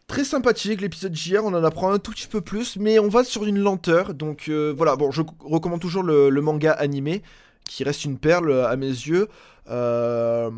Très 0.07 0.25
sympathique 0.25 0.81
l'épisode 0.81 1.13
d'hier 1.13 1.45
on 1.45 1.53
en 1.53 1.63
apprend 1.63 1.91
un 1.91 1.97
tout 1.97 2.11
petit 2.11 2.27
peu 2.27 2.41
plus 2.41 2.75
mais 2.75 2.99
on 2.99 3.07
va 3.07 3.23
sur 3.23 3.45
une 3.45 3.57
lenteur 3.57 4.13
donc 4.13 4.45
euh, 4.49 4.73
voilà 4.75 4.97
je 5.11 5.21
recommande 5.39 5.79
toujours 5.79 6.03
le, 6.03 6.29
manga 6.41 6.71
animé 6.71 7.23
qui 7.67 7.85
reste 7.85 8.03
une 8.03 8.17
perle 8.17 8.51
euh, 8.51 8.67
à 8.67 8.75
mes 8.75 8.87
yeux. 8.87 9.29
Euh, 9.69 10.51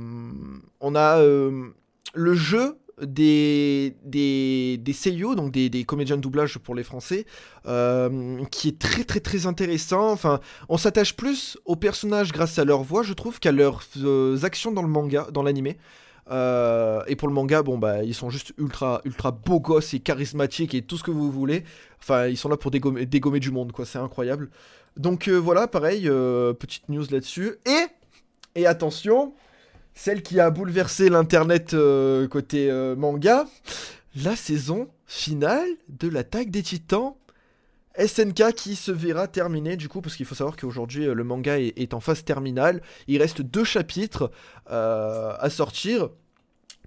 on 0.82 0.96
a 0.96 1.22
le 1.22 2.34
jeu 2.34 2.80
des, 3.02 3.96
des, 4.04 4.78
des 4.78 4.94
seiyuu, 4.94 5.36
donc 5.36 5.52
des, 5.52 5.84
comédiens 5.84 6.18
de 6.18 6.22
doublage 6.22 6.58
pour 6.58 6.74
les 6.74 6.84
Français, 6.84 7.26
qui 8.50 8.68
est 8.70 8.80
très 8.80 9.04
très 9.04 9.20
très 9.20 9.46
intéressant. 9.46 10.12
Enfin, 10.12 10.40
on 10.70 10.78
s'attache 10.78 11.16
plus 11.16 11.60
aux 11.66 11.76
personnages 11.76 12.32
grâce 12.32 12.58
à 12.58 12.66
leur 12.66 12.82
voix, 12.82 13.04
je 13.04 13.14
trouve, 13.14 13.40
qu'à 13.40 13.52
leurs 13.52 13.84
actions 14.44 14.72
dans 14.72 14.82
le 14.82 14.88
manga, 14.88 15.28
dans 15.32 15.44
l'animé. 15.44 15.78
Euh, 16.32 17.04
et 17.08 17.16
pour 17.16 17.28
le 17.28 17.34
manga, 17.34 17.62
bon 17.62 17.78
bah 17.78 18.04
ils 18.04 18.16
sont 18.16 18.30
juste 18.30 18.54
ultra 18.58 19.02
ultra 19.06 19.32
beaux 19.32 19.60
gosses 19.60 19.94
et 19.94 20.00
charismatiques 20.00 20.74
et 20.74 20.82
tout 20.82 20.98
ce 20.98 21.04
que 21.04 21.12
vous 21.12 21.32
voulez. 21.32 21.64
Enfin, 22.00 22.28
ils 22.28 22.38
sont 22.38 22.50
là 22.50 22.58
pour 22.58 22.72
dégommer, 22.72 23.40
du 23.40 23.52
monde, 23.52 23.72
quoi. 23.72 23.86
C'est 23.86 24.00
incroyable. 24.00 24.50
Donc 24.98 25.28
euh, 25.28 25.36
voilà, 25.36 25.68
pareil, 25.68 26.08
euh, 26.08 26.54
petite 26.54 26.90
news 26.90 27.06
là-dessus. 27.10 27.56
Et 27.66 27.86
et 28.56 28.66
attention, 28.66 29.34
celle 29.94 30.24
qui 30.24 30.40
a 30.40 30.50
bouleversé 30.50 31.10
l'internet 31.10 31.76
côté 32.32 32.72
manga, 32.98 33.46
la 34.16 34.36
saison 34.36 34.88
finale 35.06 35.68
de 35.90 36.08
l'attaque 36.08 36.50
des 36.50 36.64
titans. 36.64 37.16
SNK 37.98 38.54
qui 38.54 38.76
se 38.76 38.92
verra 38.92 39.28
terminer 39.28 39.78
du 39.78 39.90
coup 39.90 40.02
parce 40.02 40.16
qu'il 40.16 40.26
faut 40.26 40.36
savoir 40.36 40.58
qu'aujourd'hui 40.58 41.08
euh, 41.08 41.14
le 41.14 41.24
manga 41.24 41.60
est, 41.60 41.94
en 41.94 42.00
phase 42.00 42.24
terminale. 42.24 42.82
Il 43.08 43.22
reste 43.22 43.42
deux 43.42 43.64
chapitres 43.64 44.32
euh, 44.70 45.34
à 45.40 45.50
sortir 45.50 46.10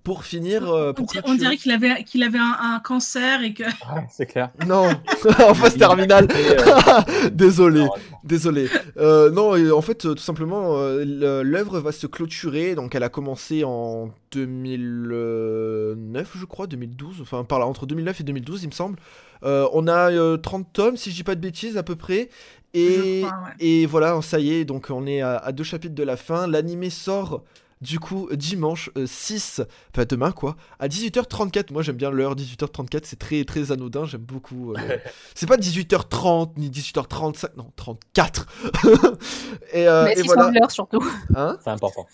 pour 0.04 0.24
finir. 0.24 0.70
euh, 0.70 0.90
On, 0.90 0.94
pour 0.94 1.06
dirait- 1.06 1.20
on 1.24 1.28
clôturer. 1.28 1.38
dirait 1.38 1.56
qu'il 1.56 1.72
avait, 1.72 2.04
qu'il 2.04 2.22
avait 2.22 2.38
un, 2.38 2.56
un 2.60 2.80
cancer 2.80 3.42
et 3.42 3.54
que. 3.54 3.64
Ouais, 3.64 4.06
c'est 4.10 4.26
clair. 4.26 4.50
Non, 4.66 4.88
en 5.48 5.54
phase 5.54 5.76
terminale. 5.76 6.26
Et, 6.30 6.60
euh, 6.60 7.30
Désolé. 7.30 7.80
non, 7.80 7.90
Désolé. 8.24 8.68
Euh, 8.96 9.30
non, 9.30 9.56
et 9.56 9.70
en 9.70 9.80
fait, 9.82 9.94
tout 9.96 10.16
simplement, 10.18 10.76
le- 10.78 11.42
l'œuvre 11.42 11.80
va 11.80 11.92
se 11.92 12.06
clôturer. 12.06 12.74
Donc, 12.74 12.94
elle 12.94 13.02
a 13.02 13.08
commencé 13.08 13.64
en 13.64 14.10
2009, 14.32 16.32
je 16.36 16.44
crois, 16.44 16.66
2012. 16.66 17.20
Enfin, 17.22 17.44
par 17.44 17.58
là, 17.58 17.66
entre 17.66 17.86
2009 17.86 18.20
et 18.20 18.24
2012, 18.24 18.62
il 18.64 18.68
me 18.68 18.72
semble. 18.72 18.98
Euh, 19.44 19.68
on 19.72 19.86
a 19.86 20.10
euh, 20.10 20.36
30 20.36 20.72
tomes, 20.72 20.96
si 20.96 21.10
je 21.10 21.16
dis 21.16 21.24
pas 21.24 21.34
de 21.34 21.40
bêtises, 21.40 21.76
à 21.76 21.82
peu 21.82 21.96
près. 21.96 22.28
Et, 22.74 23.20
Je 23.22 23.26
crois, 23.26 23.38
ouais. 23.44 23.52
et 23.66 23.86
voilà, 23.86 24.20
ça 24.22 24.38
y 24.40 24.52
est. 24.52 24.64
Donc, 24.64 24.88
on 24.90 25.06
est 25.06 25.20
à, 25.20 25.36
à 25.36 25.52
deux 25.52 25.64
chapitres 25.64 25.94
de 25.94 26.02
la 26.02 26.16
fin. 26.16 26.46
L'animé 26.46 26.90
sort. 26.90 27.42
Du 27.80 28.00
coup, 28.00 28.28
dimanche 28.32 28.90
euh, 28.96 29.06
6, 29.06 29.62
enfin 29.94 30.04
demain 30.08 30.32
quoi, 30.32 30.56
à 30.80 30.88
18h34. 30.88 31.72
Moi 31.72 31.82
j'aime 31.82 31.96
bien 31.96 32.10
l'heure 32.10 32.34
18h34, 32.34 33.00
c'est 33.04 33.18
très 33.18 33.44
très 33.44 33.70
anodin, 33.70 34.04
j'aime 34.04 34.22
beaucoup. 34.22 34.72
euh, 34.74 34.96
c'est 35.34 35.46
pas 35.46 35.56
18h30 35.56 36.52
ni 36.56 36.70
18h35, 36.70 37.50
non 37.56 37.70
34. 37.76 38.46
et 39.72 39.86
euh, 39.86 40.04
Mais 40.06 40.18
et 40.18 40.22
voilà. 40.22 40.50
l'heure 40.50 40.70
surtout 40.70 41.04
Hein? 41.36 41.56
C'est 41.62 41.70
important. 41.70 42.06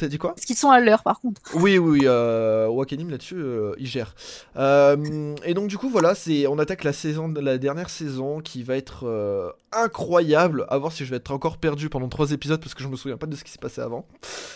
T'as 0.00 0.08
dit 0.08 0.16
quoi? 0.16 0.32
Est-ce 0.38 0.46
qu'ils 0.46 0.56
sont 0.56 0.70
à 0.70 0.80
l'heure 0.80 1.02
par 1.02 1.20
contre 1.20 1.42
Oui, 1.52 1.76
oui, 1.76 2.04
euh, 2.04 2.66
Wakanim 2.68 3.10
là-dessus, 3.10 3.34
euh, 3.36 3.74
il 3.78 3.86
gère. 3.86 4.14
Euh, 4.56 5.36
et 5.44 5.52
donc 5.52 5.68
du 5.68 5.76
coup 5.76 5.90
voilà, 5.90 6.14
c'est 6.14 6.46
on 6.46 6.58
attaque 6.58 6.84
la 6.84 6.94
saison, 6.94 7.30
la 7.38 7.58
dernière 7.58 7.90
saison 7.90 8.40
qui 8.40 8.62
va 8.62 8.78
être 8.78 9.06
euh, 9.06 9.50
incroyable. 9.72 10.64
À 10.70 10.78
voir 10.78 10.90
si 10.90 11.04
je 11.04 11.10
vais 11.10 11.16
être 11.16 11.30
encore 11.32 11.58
perdu 11.58 11.90
pendant 11.90 12.08
trois 12.08 12.32
épisodes 12.32 12.58
parce 12.58 12.72
que 12.72 12.82
je 12.82 12.88
me 12.88 12.96
souviens 12.96 13.18
pas 13.18 13.26
de 13.26 13.36
ce 13.36 13.44
qui 13.44 13.50
s'est 13.50 13.58
passé 13.58 13.82
avant. 13.82 14.06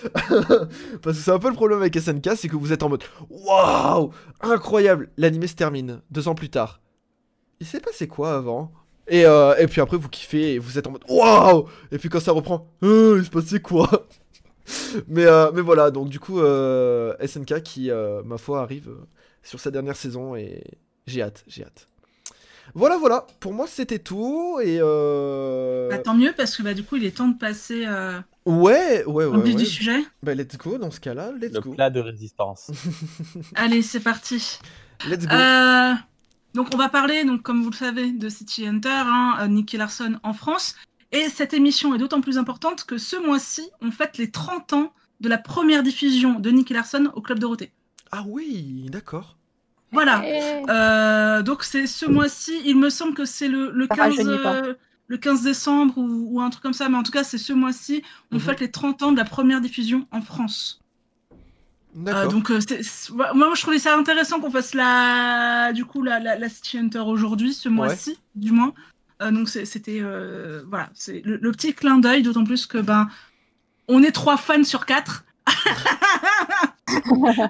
parce 1.03 1.19
que 1.19 1.23
c'est 1.23 1.31
un 1.31 1.39
peu 1.39 1.49
le 1.49 1.55
problème 1.55 1.81
avec 1.81 1.95
SNK, 1.95 2.31
c'est 2.37 2.49
que 2.49 2.57
vous 2.57 2.73
êtes 2.73 2.83
en 2.83 2.89
mode 2.89 3.05
waouh, 3.29 4.13
incroyable. 4.41 5.11
L'animé 5.19 5.47
se 5.47 5.57
termine 5.57 6.01
deux 6.11 6.27
ans 6.27 6.35
plus 6.35 6.49
tard. 6.49 6.81
Il 7.61 7.67
s'est 7.67 7.81
passé 7.81 8.09
quoi 8.09 8.35
avant? 8.35 8.73
Et, 9.09 9.25
et 9.25 9.67
puis 9.67 9.83
après 9.83 9.99
vous 9.99 10.09
kiffez 10.09 10.55
et 10.55 10.59
vous 10.59 10.79
êtes 10.79 10.87
en 10.87 10.93
mode 10.93 11.05
waouh. 11.07 11.67
Et 11.93 11.99
puis 11.99 12.09
quand 12.09 12.21
ça 12.21 12.33
reprend, 12.33 12.67
il 12.81 13.23
se 13.23 13.29
passait 13.31 13.61
quoi? 13.61 14.07
Mais, 15.09 15.27
euh, 15.27 15.51
mais 15.53 15.63
voilà, 15.63 15.91
donc 15.91 16.09
du 16.09 16.21
coup, 16.21 16.41
euh, 16.41 17.15
SNK 17.25 17.63
qui, 17.63 17.91
euh, 17.91 18.23
ma 18.25 18.39
foi, 18.39 18.61
arrive 18.61 18.91
sur 19.43 19.61
sa 19.61 19.71
dernière 19.71 19.97
saison 19.97 20.37
et 20.37 20.63
j'ai 21.07 21.23
hâte, 21.23 21.45
j'ai 21.47 21.65
hâte. 21.65 21.89
Voilà, 22.75 22.97
voilà, 22.97 23.27
pour 23.41 23.53
moi 23.53 23.67
c'était 23.69 23.99
tout 23.99 24.59
et... 24.63 24.79
Euh... 24.81 25.91
Bah, 25.91 25.99
tant 25.99 26.15
mieux 26.15 26.33
parce 26.35 26.57
que 26.57 26.63
bah, 26.63 26.73
du 26.73 26.83
coup, 26.83 26.97
il 26.97 27.05
est 27.05 27.17
temps 27.17 27.29
de 27.29 27.37
passer 27.39 27.85
euh, 27.87 28.19
Ouais, 28.47 29.05
ouais, 29.05 29.25
au 29.27 29.35
ouais, 29.37 29.43
vif 29.43 29.55
ouais. 29.55 29.61
du 29.61 29.67
sujet. 29.67 30.03
Bah 30.23 30.35
let's 30.35 30.57
go 30.57 30.79
dans 30.79 30.91
ce 30.91 30.99
cas-là, 31.01 31.33
let's 31.39 31.53
Le 31.53 31.61
go. 31.61 31.73
plat 31.75 31.91
de 31.91 32.01
résistance. 32.01 32.71
Allez, 33.55 33.83
c'est 33.83 34.01
parti. 34.01 34.59
Let's 35.07 35.27
go. 35.27 35.35
Euh, 35.35 35.93
donc, 36.55 36.69
on 36.73 36.79
va 36.79 36.89
parler, 36.89 37.25
donc, 37.25 37.43
comme 37.43 37.63
vous 37.63 37.71
le 37.71 37.77
savez, 37.77 38.13
de 38.13 38.29
City 38.29 38.67
Hunter, 38.67 38.89
hein, 38.89 39.47
Nicky 39.49 39.77
Larson 39.77 40.19
en 40.23 40.33
France. 40.33 40.75
Et 41.15 41.29
cette 41.29 41.55
émission 41.55 41.95
est 41.95 41.99
d'autant 41.99 42.21
plus 42.21 42.39
importante 42.39 42.85
que 42.85 42.99
ce 42.99 43.15
mois-ci, 43.17 43.63
on 43.81 43.91
fête 43.93 44.19
les 44.19 44.31
30 44.31 44.73
ans 44.73 44.93
de 45.21 45.29
la 45.29 45.39
première 45.39 45.83
diffusion 45.85 46.41
de 46.41 46.51
Nicky 46.51 46.75
Larson 46.75 47.11
au 47.15 47.21
Club 47.21 47.39
Dorothée. 47.39 47.71
Ah 48.11 48.25
oui, 48.27 48.87
d'accord. 48.91 49.37
Voilà. 49.93 50.23
Eh, 50.27 50.63
Euh, 50.69 51.43
donc, 51.43 51.63
c'est 51.63 51.87
ce 51.87 52.05
mois-ci. 52.05 52.61
Il 52.65 52.77
me 52.79 52.91
semble 52.91 53.15
que 53.15 53.25
c'est 53.25 53.47
le, 53.49 53.71
le, 53.71 53.87
Ça 53.87 53.95
15, 53.95 54.17
rajeunit 54.19 54.43
pas. 54.43 54.55
euh, 54.57 54.75
le 55.07 55.17
15 55.19 55.43
décembre 55.43 55.97
ou, 55.99 56.27
ou 56.37 56.41
un 56.41 56.51
truc 56.51 56.63
comme 56.65 56.73
ça. 56.73 56.89
Mais 56.89 56.97
en 56.97 57.05
tout 57.05 57.13
cas, 57.13 57.23
c'est 57.23 57.39
ce 57.39 57.53
mois-ci. 57.53 58.03
On 58.33 58.37
Mhm. 58.37 58.41
fête 58.41 58.61
les 58.61 58.71
30 58.73 59.03
ans 59.05 59.13
de 59.13 59.17
la 59.17 59.25
première 59.25 59.61
diffusion 59.61 60.09
en 60.11 60.21
France. 60.21 60.81
Euh, 61.97 62.01
D'accord. 62.03 62.33
donc, 62.33 62.51
euh, 62.51 62.59
moi, 63.13 63.33
moi, 63.35 63.53
je 63.55 63.63
trouvais 63.63 63.79
ça 63.79 63.97
intéressant 63.97 64.41
qu'on 64.41 64.51
fasse 64.51 64.75
la, 64.75 65.73
du 65.73 65.85
coup, 65.85 66.03
la, 66.03 66.19
la, 66.19 66.37
la 66.37 66.49
City 66.49 66.77
Hunter 66.77 66.99
aujourd'hui, 67.07 67.55
ce 67.55 67.69
mois-ci, 67.69 68.19
du 68.35 68.51
moins. 68.51 68.75
Euh, 69.23 69.31
donc 69.31 69.49
c'était 69.49 70.01
euh, 70.01 70.63
voilà, 70.69 70.91
c'est 70.95 71.23
le, 71.25 71.37
le 71.37 71.53
petit 71.53 71.75
clin 71.75 71.99
d'œil, 71.99 72.23
d'autant 72.23 72.45
plus 72.45 72.67
que 72.67 72.79
ben 72.79 73.09
on 73.89 74.03
est 74.03 74.13
trois 74.13 74.37
fans 74.37 74.65
sur 74.65 74.87
quatre. 74.87 75.25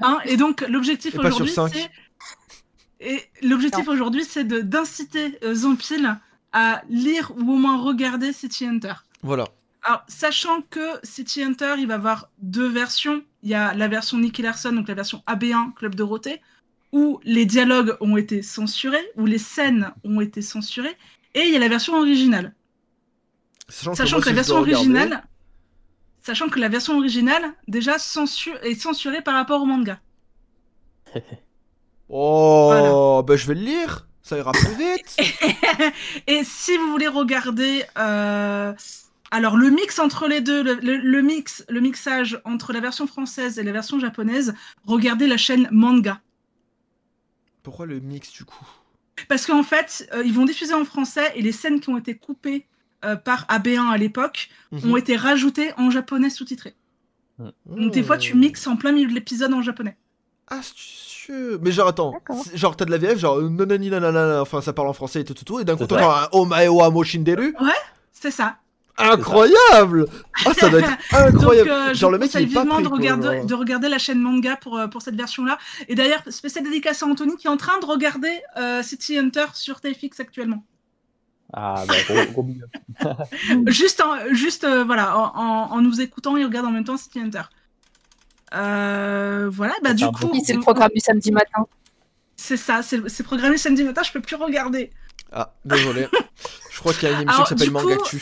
Hein, 0.01 0.19
et 0.25 0.37
donc 0.37 0.65
l'objectif 0.69 1.19
aujourd'hui, 1.19 1.53
c'est 1.53 1.91
et 3.01 3.23
l'objectif 3.43 3.87
aujourd'hui, 3.89 4.25
c'est 4.25 4.45
de 4.45 4.61
d'inciter 4.61 5.39
euh, 5.45 5.55
Zampil 5.55 6.19
à 6.53 6.83
lire 6.89 7.33
ou 7.37 7.53
au 7.53 7.57
moins 7.57 7.83
regarder 7.83 8.33
City 8.33 8.67
Hunter. 8.67 8.95
Voilà. 9.23 9.45
Alors, 9.83 10.03
sachant 10.09 10.63
que 10.71 10.99
City 11.03 11.43
Hunter, 11.43 11.75
il 11.79 11.87
va 11.87 11.95
avoir 11.95 12.31
deux 12.39 12.69
versions. 12.69 13.23
Il 13.43 13.51
y 13.51 13.55
a 13.55 13.75
la 13.75 13.89
version 13.89 14.17
Nicky 14.17 14.41
Larson, 14.41 14.73
donc 14.73 14.89
la 14.89 14.95
version 14.95 15.23
AB1 15.27 15.75
Club 15.75 15.95
Dorothée, 15.95 16.41
où 16.93 17.21
les 17.25 17.45
dialogues 17.45 17.97
ont 18.01 18.17
été 18.17 18.41
censurés, 18.41 19.05
où 19.17 19.27
les 19.27 19.39
scènes 19.39 19.93
ont 20.05 20.21
été 20.23 20.41
censurées, 20.41 20.97
et 21.35 21.41
il 21.43 21.53
y 21.53 21.57
a 21.57 21.59
la 21.59 21.69
version 21.69 21.95
originale. 21.99 22.55
Sachant, 23.69 23.93
que 24.21 24.27
la 24.27 24.33
version 24.33 24.57
regarder- 24.61 24.75
originale, 24.75 25.25
sachant 26.23 26.49
que 26.49 26.59
la 26.61 26.69
version 26.69 26.97
originale 26.99 27.55
déjà 27.67 27.97
est 27.97 28.75
censurée 28.79 29.23
par 29.23 29.35
rapport 29.35 29.63
au 29.63 29.67
manga. 29.67 30.01
Oh, 32.09 33.23
bah 33.27 33.37
je 33.37 33.47
vais 33.47 33.55
le 33.55 33.63
lire. 33.63 34.07
Ça 34.23 34.37
ira 34.39 34.53
plus 34.53 34.75
vite. 34.75 35.17
et 36.27 36.45
si 36.45 36.77
vous 36.77 36.91
voulez 36.91 37.09
regarder, 37.09 37.85
euh, 37.99 38.73
alors 39.31 39.57
le 39.57 39.71
mix 39.71 39.99
entre 39.99 40.29
les 40.29 40.41
deux, 40.41 40.63
le, 40.63 40.75
le- 40.75 40.97
le 40.99 41.23
mix, 41.23 41.65
le 41.69 41.81
mixage 41.81 42.41
entre 42.45 42.73
la 42.73 42.81
version 42.81 43.07
française 43.07 43.59
et 43.59 43.63
la 43.63 43.73
version 43.73 43.99
japonaise, 43.99 44.55
regardez 44.87 45.27
la 45.27 45.37
chaîne 45.37 45.69
Manga. 45.73 46.21
Pourquoi 47.63 47.87
le 47.87 48.01
mix 48.01 48.31
du 48.33 48.45
coup? 48.45 48.67
Parce 49.29 49.47
qu'en 49.47 49.63
fait, 49.63 50.09
euh, 50.13 50.23
ils 50.25 50.33
vont 50.35 50.45
diffuser 50.45 50.75
en 50.75 50.85
français 50.85 51.33
et 51.37 51.43
les 51.43 51.53
scènes 51.53 51.81
qui 51.81 51.89
ont 51.91 51.97
été 51.99 52.15
coupées 52.17 52.67
euh, 53.05 53.17
par 53.17 53.45
AB1 53.49 53.89
à 53.91 53.97
l'époque 53.99 54.49
Mhm. 54.73 54.91
ont 54.93 54.97
été 54.97 55.17
rajoutées 55.17 55.73
en 55.77 55.91
japonais 55.91 56.31
sous-titré. 56.31 56.75
Donc 57.67 57.93
des 57.93 58.03
fois, 58.03 58.17
tu 58.19 58.33
Oh. 58.35 58.37
mixes 58.37 58.67
en 58.67 58.77
plein 58.77 58.93
milieu 58.93 59.09
de 59.09 59.13
l'épisode 59.15 59.53
en 59.53 59.61
japonais. 59.63 59.97
Astucieux. 60.49 61.59
Mais 61.63 61.73
genre, 61.73 61.89
attends. 61.89 62.15
Genre, 62.55 62.77
t'as 62.77 62.85
de 62.85 62.91
la 62.91 62.99
VF, 62.99 63.19
genre, 63.19 63.39
euh, 63.39 63.49
nanani 63.49 63.91
nanana, 63.91 64.41
enfin, 64.43 64.61
ça 64.61 64.73
parle 64.73 64.89
en 64.89 64.93
français 64.93 65.21
et 65.21 65.25
tout, 65.25 65.35
tout, 65.35 65.45
tout, 65.45 65.61
et 65.61 65.65
d'un 65.65 65.77
coup, 65.77 65.87
t'entends 65.87 66.11
un 66.11 66.29
Omae 66.33 66.69
wa 66.69 66.91
Moshinderu. 66.91 67.55
C'est 68.13 68.31
ça. 68.31 68.57
Incroyable 68.97 70.07
Ah, 70.47 70.55
ça 70.55 70.69
doit 70.69 70.81
être 70.81 70.91
incroyable. 71.13 71.69
Donc, 71.69 71.79
euh, 71.79 71.95
genre, 71.95 72.11
je 72.11 72.15
le 72.15 72.19
mec, 72.19 72.29
il 72.29 72.33
conseille 72.33 72.45
est 72.45 72.55
pas 72.55 72.61
vivement 72.63 72.75
pris, 72.77 72.85
de 72.85 72.89
regarder, 72.89 73.37
genre. 73.39 73.47
de 73.47 73.55
regarder 73.55 73.89
la 73.89 73.99
chaîne 73.99 74.21
manga 74.21 74.57
pour, 74.57 74.79
euh, 74.79 74.87
pour 74.87 75.03
cette 75.03 75.17
version-là. 75.17 75.59
Et 75.89 75.95
d'ailleurs, 75.95 76.23
spécial 76.29 76.63
dédicace 76.65 77.03
à 77.03 77.07
Anthony 77.07 77.37
qui 77.37 77.47
est 77.47 77.51
en 77.51 77.57
train 77.57 77.79
de 77.81 77.87
regarder 77.87 78.33
euh, 78.57 78.83
City 78.83 79.19
Hunter 79.19 79.47
sur 79.55 79.81
TFX 79.81 80.21
actuellement. 80.21 80.65
Ah, 81.53 81.85
bah, 81.87 81.95
gros, 82.09 82.33
gros 82.33 82.43
big 82.45 82.63
juste 83.67 84.01
en, 84.01 84.33
juste 84.33 84.65
euh, 84.65 84.85
voilà, 84.85 85.17
en, 85.19 85.33
en- 85.37 85.73
en 85.73 85.81
nous 85.81 86.01
écoutant, 86.01 86.37
il 86.37 86.45
regarde 86.45 86.67
en 86.67 86.71
même 86.71 86.85
temps 86.85 86.97
City 86.97 87.21
Hunter. 87.21 87.43
Euh, 88.55 89.49
voilà, 89.53 89.75
bah 89.83 89.95
du 89.95 90.07
coup, 90.07 90.33
c'est 90.45 90.53
le 90.55 90.61
programme 90.61 90.91
du 90.95 91.01
samedi 91.01 91.33
matin. 91.33 91.67
c'est 92.37 92.57
ça, 92.57 92.83
c'est 92.83 93.23
programmé 93.25 93.57
samedi 93.59 93.83
matin, 93.83 94.03
je 94.05 94.13
peux 94.13 94.21
plus 94.21 94.37
regarder. 94.37 94.91
Ah, 95.33 95.53
désolé. 95.65 96.07
Je 96.71 96.79
crois 96.81 96.93
qu'il 96.93 97.05
y 97.09 97.13
a 97.13 97.15
une 97.15 97.23
émission 97.23 97.35
Alors, 97.35 97.45
qui 97.49 97.49
s'appelle 97.51 97.67
du 97.69 97.73
Manga 97.73 97.97
coup-. 97.97 98.17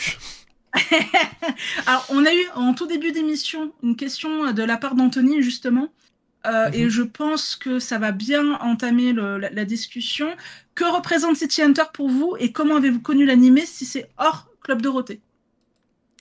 Alors, 1.87 2.05
on 2.09 2.25
a 2.25 2.33
eu 2.33 2.45
en 2.55 2.73
tout 2.73 2.87
début 2.87 3.11
d'émission 3.11 3.73
une 3.83 3.95
question 3.95 4.51
de 4.51 4.63
la 4.63 4.77
part 4.77 4.95
d'Anthony, 4.95 5.41
justement. 5.41 5.89
Euh, 6.45 6.67
Mhm. 6.67 6.73
Et 6.75 6.89
je 6.89 7.03
pense 7.03 7.55
que 7.55 7.79
ça 7.79 7.99
va 7.99 8.11
bien 8.11 8.53
entamer 8.59 9.13
le- 9.13 9.37
la, 9.37 9.49
la 9.49 9.65
discussion. 9.65 10.35
Que 10.75 10.85
représente 10.85 11.37
City 11.37 11.61
Hunter 11.61 11.83
pour 11.93 12.09
vous 12.09 12.35
et 12.39 12.51
comment 12.51 12.75
avez-vous 12.77 13.01
connu 13.01 13.25
l'animé 13.25 13.65
si 13.65 13.85
c'est 13.85 14.09
hors 14.17 14.49
Club 14.61 14.81
Dorothée? 14.81 15.21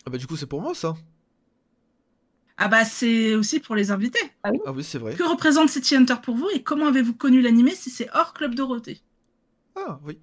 Ah, 0.06 0.10
bah, 0.10 0.18
du 0.18 0.26
coup, 0.26 0.36
c'est 0.36 0.46
pour 0.46 0.60
moi, 0.62 0.74
ça. 0.74 0.94
Ah 2.58 2.68
bah 2.68 2.84
c'est 2.84 3.34
aussi 3.34 3.58
pour 3.58 3.74
les 3.74 3.90
invités. 3.90 4.20
Ah, 4.44 4.50
oui, 4.72 4.84
c'est 4.84 4.98
vrai. 4.98 5.14
Que 5.16 5.24
représente 5.24 5.68
City 5.70 5.96
Hunter 5.96 6.16
pour 6.22 6.36
vous 6.36 6.48
et 6.54 6.62
comment 6.62 6.86
avez-vous 6.86 7.14
connu 7.14 7.40
l'animé 7.40 7.74
si 7.74 7.90
c'est 7.90 8.08
hors 8.14 8.34
Club 8.34 8.54
Dorothée? 8.54 9.00
Ah, 9.74 9.98
oui. 10.04 10.18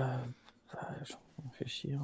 Euh, 0.00 0.16
ah, 0.72 0.88
je 1.04 1.14
réfléchir. 1.50 2.00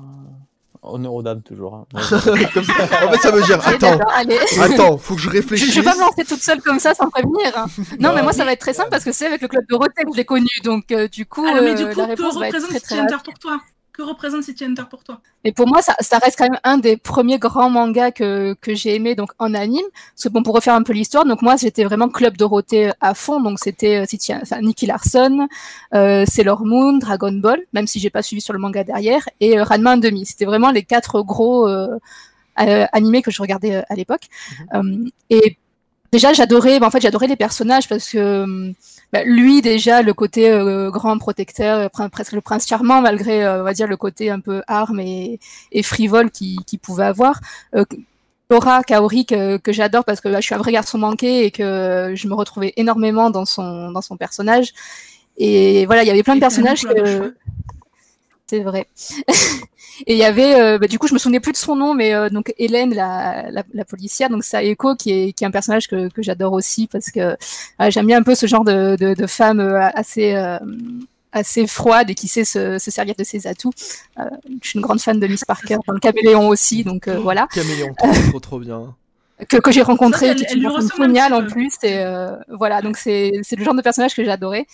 Honneur 0.86 1.14
aux 1.14 1.22
dames, 1.22 1.42
toujours. 1.42 1.74
hein. 1.74 1.86
Comme 2.54 2.64
ça. 2.64 2.72
En 3.06 3.10
fait, 3.12 3.18
ça 3.18 3.30
veut 3.30 3.42
dire, 3.42 3.58
attends, 3.66 3.96
d'accord, 3.96 4.12
allez. 4.14 4.38
attends, 4.60 4.98
faut 4.98 5.14
que 5.14 5.20
je 5.20 5.28
Je, 5.28 5.34
réfléchisse. 5.34 5.72
je 5.74 5.80
vais 5.80 5.84
pas 5.90 5.94
me 5.96 6.00
lancer 6.00 6.24
toute 6.24 6.42
seule 6.42 6.60
comme 6.60 6.78
ça 6.78 6.94
sans 6.94 7.08
prévenir. 7.08 7.52
hein. 7.56 7.66
Non, 8.00 8.12
mais 8.14 8.22
moi 8.22 8.32
ça 8.32 8.44
va 8.44 8.52
être 8.52 8.60
très 8.60 8.74
simple 8.74 8.90
parce 8.90 9.02
que 9.04 9.12
c'est 9.12 9.26
avec 9.26 9.40
le 9.42 9.48
club 9.48 9.64
de 9.68 9.74
Rotel 9.74 10.04
que 10.04 10.12
je 10.12 10.16
l'ai 10.18 10.24
connu. 10.24 10.46
Donc 10.62 10.92
euh, 10.92 11.08
du 11.08 11.24
coup, 11.26 11.44
Ah, 11.48 11.60
mais 11.60 11.70
euh, 11.70 11.74
du 11.74 11.84
coup, 11.88 12.00
la 12.00 12.04
que 12.04 12.10
réponse 12.10 12.36
va 12.38 12.48
être 12.48 12.54
représente 12.56 12.70
très 12.70 12.80
très 12.80 13.00
rapide. 13.00 13.18
pour 13.24 13.38
toi 13.38 13.60
Que 13.96 14.02
représente 14.02 14.42
City 14.42 14.64
Hunter 14.64 14.82
pour 14.90 15.04
toi? 15.04 15.20
Et 15.44 15.52
pour 15.52 15.68
moi, 15.68 15.80
ça, 15.80 15.94
ça 16.00 16.18
reste 16.18 16.36
quand 16.36 16.48
même 16.50 16.58
un 16.64 16.78
des 16.78 16.96
premiers 16.96 17.38
grands 17.38 17.70
mangas 17.70 18.10
que, 18.10 18.54
que 18.60 18.74
j'ai 18.74 18.96
aimé 18.96 19.14
donc 19.14 19.30
en 19.38 19.54
anime. 19.54 19.86
Parce 20.14 20.24
que 20.24 20.28
bon, 20.30 20.42
pour 20.42 20.52
refaire 20.56 20.74
un 20.74 20.82
peu 20.82 20.92
l'histoire, 20.92 21.24
donc 21.24 21.42
moi 21.42 21.54
j'étais 21.54 21.84
vraiment 21.84 22.08
Club 22.08 22.36
Dorothée 22.36 22.90
à 23.00 23.14
fond. 23.14 23.40
Donc 23.40 23.60
c'était 23.60 23.98
euh, 24.02 24.04
City- 24.04 24.34
enfin, 24.34 24.60
Nicky 24.62 24.86
Larson, 24.86 25.46
euh, 25.94 26.24
Sailor 26.26 26.64
Moon, 26.64 26.98
Dragon 26.98 27.30
Ball, 27.32 27.60
même 27.72 27.86
si 27.86 28.00
j'ai 28.00 28.10
pas 28.10 28.22
suivi 28.22 28.40
sur 28.40 28.52
le 28.52 28.58
manga 28.58 28.82
derrière, 28.82 29.28
et 29.38 29.58
euh, 29.60 29.62
Ranma 29.62 29.96
1,5. 29.96 30.24
C'était 30.24 30.44
vraiment 30.44 30.72
les 30.72 30.82
quatre 30.82 31.22
gros 31.22 31.68
euh, 31.68 31.96
euh, 32.60 32.86
animés 32.92 33.22
que 33.22 33.30
je 33.30 33.40
regardais 33.40 33.76
euh, 33.76 33.82
à 33.88 33.94
l'époque. 33.94 34.22
Euh, 34.74 35.04
et 35.30 35.56
déjà 36.10 36.32
j'adorais, 36.32 36.80
bah, 36.80 36.88
en 36.88 36.90
fait 36.90 37.00
j'adorais 37.00 37.28
les 37.28 37.36
personnages 37.36 37.88
parce 37.88 38.08
que 38.10 38.18
euh, 38.18 38.72
bah, 39.14 39.22
lui 39.24 39.62
déjà 39.62 40.02
le 40.02 40.12
côté 40.12 40.50
euh, 40.50 40.90
grand 40.90 41.16
protecteur, 41.18 41.88
euh, 42.00 42.08
presque 42.08 42.32
le 42.32 42.40
prince 42.40 42.66
charmant 42.66 43.00
malgré 43.00 43.44
euh, 43.44 43.60
on 43.60 43.62
va 43.62 43.72
dire 43.72 43.86
le 43.86 43.96
côté 43.96 44.28
un 44.28 44.40
peu 44.40 44.60
arme 44.66 44.98
et, 44.98 45.38
et 45.70 45.84
frivole 45.84 46.32
qu'il 46.32 46.64
qu'il 46.64 46.80
pouvait 46.80 47.04
avoir. 47.04 47.38
Euh, 47.76 47.84
Laura 48.50 48.82
Kaori 48.82 49.24
que, 49.24 49.56
que 49.58 49.72
j'adore 49.72 50.04
parce 50.04 50.20
que 50.20 50.28
bah, 50.28 50.40
je 50.40 50.46
suis 50.46 50.54
un 50.56 50.58
vrai 50.58 50.72
garçon 50.72 50.98
manqué 50.98 51.44
et 51.44 51.52
que 51.52 52.12
je 52.16 52.26
me 52.26 52.34
retrouvais 52.34 52.72
énormément 52.76 53.30
dans 53.30 53.44
son 53.44 53.92
dans 53.92 54.02
son 54.02 54.16
personnage. 54.16 54.72
Et 55.36 55.86
voilà, 55.86 56.02
il 56.02 56.08
y 56.08 56.10
avait 56.10 56.24
plein 56.24 56.34
de 56.34 56.38
Et 56.38 56.40
personnages 56.40 56.82
que. 56.82 57.34
C'est 58.46 58.60
vrai. 58.60 58.86
et 60.06 60.14
il 60.14 60.18
y 60.18 60.24
avait, 60.24 60.60
euh, 60.60 60.78
bah, 60.78 60.86
du 60.86 60.98
coup, 60.98 61.08
je 61.08 61.14
me 61.14 61.18
souvenais 61.18 61.40
plus 61.40 61.52
de 61.52 61.56
son 61.56 61.76
nom, 61.76 61.94
mais 61.94 62.14
euh, 62.14 62.28
donc 62.28 62.52
Hélène, 62.58 62.94
la, 62.94 63.50
la, 63.50 63.84
policière, 63.84 64.28
donc 64.28 64.44
Saeko, 64.44 64.96
qui 64.96 65.12
est, 65.12 65.32
qui 65.32 65.44
est 65.44 65.46
un 65.46 65.50
personnage 65.50 65.88
que, 65.88 66.08
que 66.08 66.22
j'adore 66.22 66.52
aussi 66.52 66.86
parce 66.86 67.10
que 67.10 67.20
euh, 67.20 67.36
j'aime 67.90 68.06
bien 68.06 68.18
un 68.18 68.22
peu 68.22 68.34
ce 68.34 68.46
genre 68.46 68.64
de, 68.64 68.96
de, 68.96 69.26
femme 69.26 69.60
euh, 69.60 69.80
assez 69.94 70.34
assez 71.32 71.66
froide 71.66 72.10
et 72.10 72.14
qui 72.14 72.28
sait 72.28 72.44
se, 72.44 72.78
se 72.78 72.90
servir 72.92 73.14
de 73.18 73.24
ses 73.24 73.48
atouts. 73.48 73.72
Je 74.16 74.68
suis 74.68 74.78
une 74.78 74.82
grande 74.82 75.00
fan 75.00 75.18
de 75.18 75.26
Miss 75.26 75.44
Parker 75.44 75.78
dans 75.86 75.92
le 75.92 75.98
Caméléon 75.98 76.48
aussi, 76.48 76.84
donc 76.84 77.08
voilà 77.08 77.48
Caméléon, 77.52 77.92
trop, 78.30 78.40
trop 78.40 78.58
bien. 78.60 78.94
Que, 79.48 79.56
que 79.56 79.72
j'ai 79.72 79.82
rencontré, 79.82 80.34
qui 80.34 80.44
est 80.44 80.54
une 80.54 80.62
personne 80.62 80.90
géniale 80.96 81.34
en 81.34 81.44
plus. 81.44 81.74
Et 81.82 81.98
euh, 81.98 82.36
voilà, 82.48 82.82
donc 82.82 82.96
c'est 82.96 83.32
le 83.56 83.64
genre 83.64 83.74
de 83.74 83.82
personnage 83.82 84.14
que 84.14 84.24
j'adorais. 84.24 84.66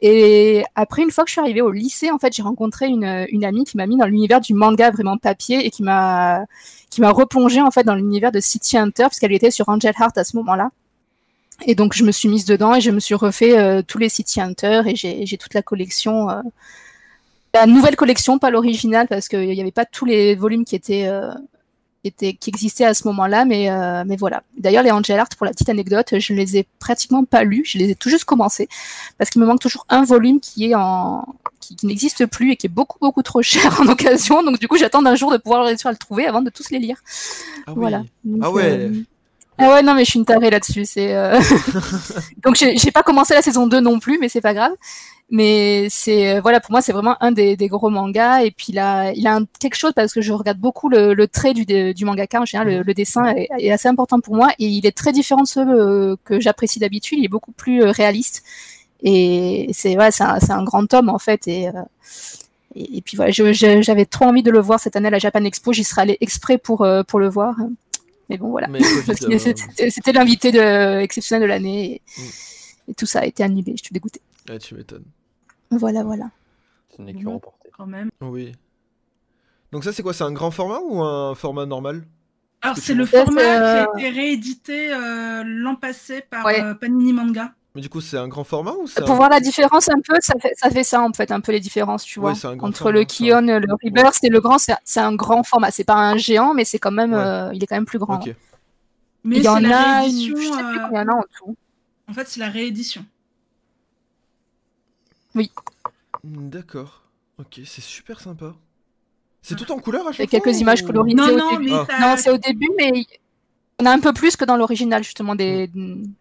Et 0.00 0.64
après, 0.74 1.02
une 1.02 1.10
fois 1.10 1.24
que 1.24 1.28
je 1.28 1.32
suis 1.32 1.40
arrivée 1.40 1.60
au 1.60 1.70
lycée, 1.70 2.10
en 2.10 2.18
fait, 2.18 2.32
j'ai 2.34 2.42
rencontré 2.42 2.86
une, 2.86 3.26
une 3.30 3.44
amie 3.44 3.64
qui 3.64 3.76
m'a 3.76 3.86
mis 3.86 3.96
dans 3.96 4.06
l'univers 4.06 4.40
du 4.40 4.54
manga 4.54 4.90
vraiment 4.90 5.18
papier 5.18 5.66
et 5.66 5.70
qui 5.70 5.82
m'a 5.82 6.44
qui 6.90 7.00
m'a 7.00 7.10
replongée 7.10 7.60
en 7.60 7.70
fait 7.70 7.84
dans 7.84 7.94
l'univers 7.94 8.32
de 8.32 8.40
City 8.40 8.78
Hunter 8.78 9.04
parce 9.04 9.18
qu'elle 9.18 9.32
était 9.32 9.50
sur 9.50 9.68
Angel 9.68 9.94
Heart 9.98 10.16
à 10.18 10.24
ce 10.24 10.36
moment-là. 10.36 10.70
Et 11.66 11.74
donc 11.74 11.94
je 11.94 12.04
me 12.04 12.12
suis 12.12 12.28
mise 12.28 12.44
dedans 12.44 12.74
et 12.74 12.80
je 12.80 12.90
me 12.90 13.00
suis 13.00 13.14
refait 13.14 13.58
euh, 13.58 13.82
tous 13.82 13.98
les 13.98 14.08
City 14.08 14.40
Hunter 14.40 14.82
et 14.86 14.94
j'ai 14.96 15.26
j'ai 15.26 15.36
toute 15.38 15.54
la 15.54 15.62
collection. 15.62 16.30
euh, 16.30 16.42
la 17.56 17.66
nouvelle 17.66 17.96
collection, 17.96 18.38
pas 18.38 18.50
l'original, 18.50 19.08
parce 19.08 19.28
qu'il 19.28 19.48
n'y 19.48 19.60
avait 19.60 19.70
pas 19.70 19.86
tous 19.86 20.04
les 20.04 20.34
volumes 20.34 20.64
qui 20.64 20.76
étaient, 20.76 21.06
euh, 21.06 21.32
qui 22.10 22.50
existaient 22.50 22.84
à 22.84 22.94
ce 22.94 23.06
moment-là, 23.08 23.44
mais, 23.44 23.70
euh, 23.70 24.04
mais 24.06 24.16
voilà. 24.16 24.42
D'ailleurs, 24.58 24.82
les 24.82 24.90
Angel 24.90 25.18
Art, 25.18 25.28
pour 25.36 25.46
la 25.46 25.52
petite 25.52 25.68
anecdote, 25.68 26.18
je 26.18 26.32
ne 26.32 26.38
les 26.38 26.56
ai 26.58 26.66
pratiquement 26.78 27.24
pas 27.24 27.44
lus, 27.44 27.62
je 27.66 27.78
les 27.78 27.90
ai 27.90 27.94
tout 27.94 28.08
juste 28.08 28.24
commencés, 28.24 28.68
parce 29.18 29.30
qu'il 29.30 29.40
me 29.40 29.46
manque 29.46 29.60
toujours 29.60 29.86
un 29.88 30.04
volume 30.04 30.40
qui 30.40 30.70
est 30.70 30.74
en 30.74 31.24
qui, 31.60 31.74
qui 31.76 31.86
n'existe 31.86 32.26
plus 32.26 32.52
et 32.52 32.56
qui 32.56 32.66
est 32.66 32.70
beaucoup 32.70 32.98
beaucoup 33.00 33.22
trop 33.22 33.42
cher 33.42 33.80
en 33.80 33.86
occasion, 33.88 34.42
donc 34.42 34.58
du 34.60 34.68
coup 34.68 34.76
j'attends 34.76 35.02
d'un 35.02 35.14
jour 35.16 35.32
de 35.32 35.36
pouvoir 35.38 35.64
réussir 35.64 35.88
à 35.88 35.90
le 35.92 35.96
trouver 35.96 36.26
avant 36.26 36.42
de 36.42 36.50
tous 36.50 36.70
les 36.70 36.78
lire. 36.78 36.98
Ah 37.66 37.72
oui. 37.72 37.74
Voilà. 37.80 38.04
Donc, 38.24 38.40
Ah 38.42 38.50
ouais. 38.50 38.62
euh, 38.64 38.90
Ah 39.58 39.70
ouais, 39.70 39.82
non, 39.82 39.94
mais 39.94 40.04
je 40.04 40.10
suis 40.10 40.18
une 40.18 40.24
tarée 40.26 40.50
là-dessus. 40.50 40.84
C'est 40.84 41.14
euh, 41.14 41.40
donc 42.44 42.56
j'ai 42.56 42.90
pas 42.90 43.02
commencé 43.02 43.34
la 43.34 43.42
saison 43.42 43.66
2 43.66 43.80
non 43.80 43.98
plus, 43.98 44.18
mais 44.20 44.28
c'est 44.28 44.40
pas 44.40 44.54
grave. 44.54 44.72
Mais 45.28 45.88
c'est 45.90 46.36
euh, 46.36 46.40
voilà, 46.40 46.60
pour 46.60 46.70
moi, 46.70 46.80
c'est 46.80 46.92
vraiment 46.92 47.16
un 47.20 47.32
des, 47.32 47.56
des 47.56 47.66
gros 47.68 47.90
mangas. 47.90 48.42
Et 48.42 48.50
puis 48.52 48.72
là, 48.72 49.12
il 49.12 49.26
a 49.26 49.34
un, 49.36 49.44
quelque 49.58 49.74
chose 49.76 49.92
parce 49.94 50.12
que 50.12 50.20
je 50.20 50.32
regarde 50.32 50.58
beaucoup 50.58 50.88
le, 50.88 51.14
le 51.14 51.26
trait 51.26 51.52
du, 51.52 51.64
du 51.64 52.04
mangaka 52.04 52.40
en 52.40 52.44
général. 52.44 52.68
Le, 52.68 52.82
le 52.82 52.94
dessin 52.94 53.34
est, 53.34 53.48
est 53.58 53.72
assez 53.72 53.88
important 53.88 54.20
pour 54.20 54.36
moi 54.36 54.50
et 54.58 54.66
il 54.66 54.86
est 54.86 54.96
très 54.96 55.12
différent 55.12 55.42
de 55.42 55.48
ceux 55.48 55.66
euh, 55.66 56.16
que 56.24 56.38
j'apprécie 56.38 56.78
d'habitude. 56.78 57.18
Il 57.18 57.24
est 57.24 57.28
beaucoup 57.28 57.52
plus 57.52 57.82
euh, 57.82 57.90
réaliste. 57.90 58.44
Et 59.02 59.68
c'est 59.72 59.94
voilà, 59.94 60.10
c'est 60.10 60.24
un, 60.24 60.38
un 60.48 60.64
grand 60.64 60.92
homme 60.94 61.08
en 61.08 61.18
fait. 61.18 61.48
Et, 61.48 61.68
euh, 61.68 61.72
et, 62.74 62.98
et 62.98 63.02
puis 63.02 63.16
voilà, 63.16 63.32
j'avais 63.32 64.06
trop 64.06 64.26
envie 64.26 64.42
de 64.42 64.50
le 64.50 64.60
voir 64.60 64.78
cette 64.78 64.96
année 64.96 65.08
à 65.08 65.10
la 65.10 65.18
Japan 65.18 65.44
Expo. 65.44 65.72
J'y 65.72 65.84
serais 65.84 66.02
allée 66.02 66.18
exprès 66.20 66.58
pour 66.58 66.82
euh, 66.82 67.02
pour 67.02 67.18
le 67.18 67.28
voir. 67.28 67.56
Mais 68.28 68.38
bon, 68.38 68.50
voilà. 68.50 68.68
Euh, 68.78 69.88
c'était 69.90 70.12
l'invité 70.12 70.50
de, 70.52 70.98
exceptionnel 71.00 71.42
de 71.42 71.46
l'année 71.46 71.94
et, 71.94 72.02
Mm. 72.18 72.90
et 72.90 72.94
tout 72.94 73.06
ça 73.06 73.20
a 73.20 73.24
été 73.26 73.42
annulé. 73.42 73.74
Je 73.76 73.84
suis 73.84 73.92
dégoûtée. 73.92 74.20
ouais, 74.48 74.58
tu 74.58 74.74
m'étonnes. 74.74 75.04
Voilà, 75.70 76.02
voilà. 76.04 76.30
Ce 76.96 77.02
n'est 77.02 77.14
que 77.14 77.26
reporté. 77.28 77.68
quand 77.76 77.86
même. 77.86 78.10
Oui. 78.20 78.52
Donc 79.72 79.84
ça 79.84 79.92
c'est 79.92 80.02
quoi 80.02 80.14
C'est 80.14 80.24
un 80.24 80.32
grand 80.32 80.50
format 80.50 80.78
ou 80.80 81.00
un 81.02 81.34
format 81.34 81.66
normal? 81.66 82.04
Alors 82.62 82.76
c'est 82.78 82.94
le 82.94 83.04
format 83.04 83.40
qui 83.42 83.46
a 83.48 83.82
euh, 83.82 83.98
été 83.98 84.08
réédité 84.08 84.92
euh, 84.92 85.42
l'an 85.44 85.76
passé 85.76 86.22
par 86.22 86.44
Ouais. 86.46 86.60
euh, 86.60 86.74
Panini 86.74 87.12
Manga. 87.12 87.52
Mais 87.76 87.82
du 87.82 87.88
coup 87.90 88.00
c'est 88.00 88.16
un 88.16 88.26
grand 88.26 88.42
format 88.42 88.72
ou 88.72 88.86
c'est 88.86 89.02
Pour 89.02 89.10
un... 89.12 89.16
voir 89.16 89.28
la 89.28 89.38
différence 89.38 89.88
un 89.90 90.00
peu, 90.02 90.14
ça 90.20 90.32
fait, 90.40 90.52
ça 90.56 90.70
fait 90.70 90.82
ça 90.82 91.02
en 91.02 91.12
fait, 91.12 91.30
un 91.30 91.40
peu 91.40 91.52
les 91.52 91.60
différences, 91.60 92.04
tu 92.04 92.18
Ouais, 92.18 92.32
vois. 92.32 92.34
c'est 92.34 92.46
un 92.48 92.56
grand 92.56 92.68
Entre 92.68 92.78
format, 92.78 92.98
le. 93.00 93.04
Kion, 93.04 93.42
le 93.42 93.74
Rebirth 93.84 94.24
et 94.24 94.30
le 94.30 94.40
grand, 94.40 94.58
c'est 94.58 94.74
c'est 94.82 95.00
un 95.00 95.14
grand 95.14 95.42
format. 95.42 95.70
C'est 95.70 95.84
pas 95.84 95.94
un 95.94 96.16
géant, 96.16 96.54
mais 96.54 96.64
c'est 96.64 96.78
quand 96.78 96.90
même, 96.90 97.12
Ouais. 97.12 97.18
euh, 97.20 97.50
il 97.52 97.62
est 97.62 97.66
quand 97.66 97.76
même 97.76 97.84
plus 97.84 97.98
grand. 97.98 98.18
Mais 99.24 99.36
Il 99.36 99.42
y 99.42 99.48
en 99.48 99.56
c'est 99.56 99.60
la 99.62 99.98
a, 99.98 100.06
une, 100.06 100.10
je 100.10 100.24
sais 100.24 100.32
plus 100.32 100.48
euh, 100.48 100.52
combien 100.52 100.88
il 100.90 100.94
y 100.94 100.98
en 100.98 101.08
a 101.08 101.14
en 101.16 101.24
tout. 101.36 101.56
En 102.08 102.14
fait, 102.14 102.26
c'est 102.28 102.40
la 102.40 102.48
réédition. 102.48 103.04
Hmm, 105.34 106.48
D'accord. 106.48 107.02
Ok, 107.38 107.60
c'est 107.66 107.82
super 107.82 108.20
sympa. 108.20 108.54
C'est 109.42 109.54
tout 109.54 109.70
en 109.70 109.78
couleur 109.78 110.06
à 110.06 110.10
Il 110.10 110.12
y 110.12 110.16
a 110.16 110.22
chaque 110.22 110.30
quelques 110.30 110.44
fois, 110.50 110.52
images 110.60 110.82
colorisées 110.82 111.14
Non, 111.16 111.28
au 111.28 111.36
non, 111.36 111.50
début. 111.58 111.72
Ah. 111.72 111.86
Non, 112.00 112.14
c'est 112.16 112.30
au 112.30 112.38
début, 112.38 112.68
mais 112.78 113.04
on 113.78 113.84
a 113.86 113.90
un 113.92 114.00
peu 114.00 114.12
plus 114.12 114.34
que 114.36 114.44
dans 114.44 114.56
l'original, 114.56 115.04
justement, 115.04 115.34
des, 115.34 115.70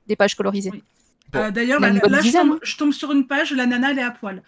des 0.07 0.15
pages 0.15 0.35
colorisées. 0.35 0.71
Oui. 0.73 0.83
Bon. 1.35 1.41
Euh, 1.45 1.51
D'ailleurs, 1.51 1.79
bah, 1.79 1.89
là, 1.91 2.21
je 2.21 2.31
tombe, 2.31 2.59
je 2.63 2.77
tombe 2.77 2.91
sur 2.93 3.11
une 3.11 3.27
page, 3.27 3.51
la 3.53 3.65
nana, 3.65 3.91
elle 3.91 3.99
est 3.99 4.03
à 4.03 4.11
poil. 4.11 4.41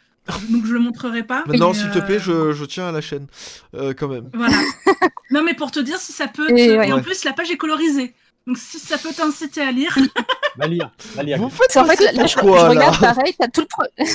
Donc, 0.50 0.66
je 0.66 0.74
le 0.74 0.80
montrerai 0.80 1.24
pas. 1.24 1.44
Maintenant, 1.48 1.70
mais, 1.70 1.76
s'il 1.80 1.90
te 1.92 2.00
plaît, 2.00 2.16
euh, 2.28 2.52
je, 2.52 2.60
je 2.60 2.66
tiens 2.66 2.88
à 2.90 2.92
la 2.92 3.00
chaîne. 3.02 3.28
Euh, 3.76 3.94
quand 3.98 4.10
même. 4.10 4.30
Voilà. 4.34 4.58
non, 5.32 5.42
mais 5.44 5.54
pour 5.54 5.72
te 5.72 5.80
dire 5.80 5.98
si 6.00 6.12
ça 6.12 6.28
peut. 6.28 6.50
Et 6.52 6.68
te- 6.68 6.78
ouais. 6.78 6.90
Et 6.90 6.94
en 6.94 7.02
plus, 7.02 7.24
la 7.24 7.32
page 7.34 7.50
est 7.52 7.56
colorisée. 7.58 8.14
Donc, 8.46 8.58
si 8.58 8.78
ça 8.80 8.98
peut 8.98 9.14
t'inciter 9.16 9.62
à 9.62 9.72
lire. 9.72 9.98
Va 10.58 10.66
lire, 10.68 10.90
va 11.16 11.22
lire. 11.22 11.38
Vous 11.38 11.50
faites 11.52 11.72
qu'en 11.74 11.86
fait, 11.86 12.14
là, 12.14 12.26
je, 12.26 12.34
pourquoi, 12.34 12.58
je 12.60 12.64
là 12.64 12.70
regarde 12.90 13.00
pareil, 13.16 13.32
t'as 13.40 13.48
tout 13.48 13.62
le 13.62 13.68
pre- 13.68 14.10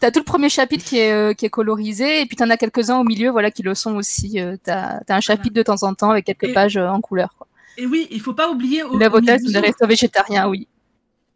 T'as 0.00 0.10
tout 0.10 0.18
le 0.18 0.24
premier 0.24 0.50
chapitre 0.50 0.84
qui 0.84 0.98
est, 0.98 1.12
euh, 1.12 1.32
qui 1.32 1.46
est 1.46 1.50
colorisé, 1.50 2.20
et 2.20 2.26
puis 2.26 2.36
t'en 2.36 2.50
as 2.50 2.58
quelques-uns 2.58 2.98
au 2.98 3.04
milieu 3.04 3.30
voilà, 3.30 3.50
qui 3.50 3.62
le 3.62 3.74
sont 3.74 3.96
aussi. 3.96 4.38
Euh, 4.38 4.56
T'as 4.62 4.98
as 5.08 5.14
un 5.16 5.20
chapitre 5.20 5.54
de 5.54 5.62
temps 5.62 5.82
en 5.82 5.94
temps 5.94 6.10
avec 6.10 6.26
quelques 6.26 6.44
Et- 6.44 6.52
pages 6.52 6.76
euh, 6.76 6.86
en 6.88 7.00
couleur. 7.00 7.34
Quoi. 7.38 7.46
Et 7.78 7.86
oui, 7.86 8.06
il 8.10 8.20
faut 8.20 8.34
pas 8.34 8.50
oublier. 8.50 8.82
O- 8.82 8.98
La 8.98 9.08
c'est 9.10 9.50
des 9.50 9.58
restos 9.60 9.86
végétariens, 9.86 10.46
oui. 10.48 10.68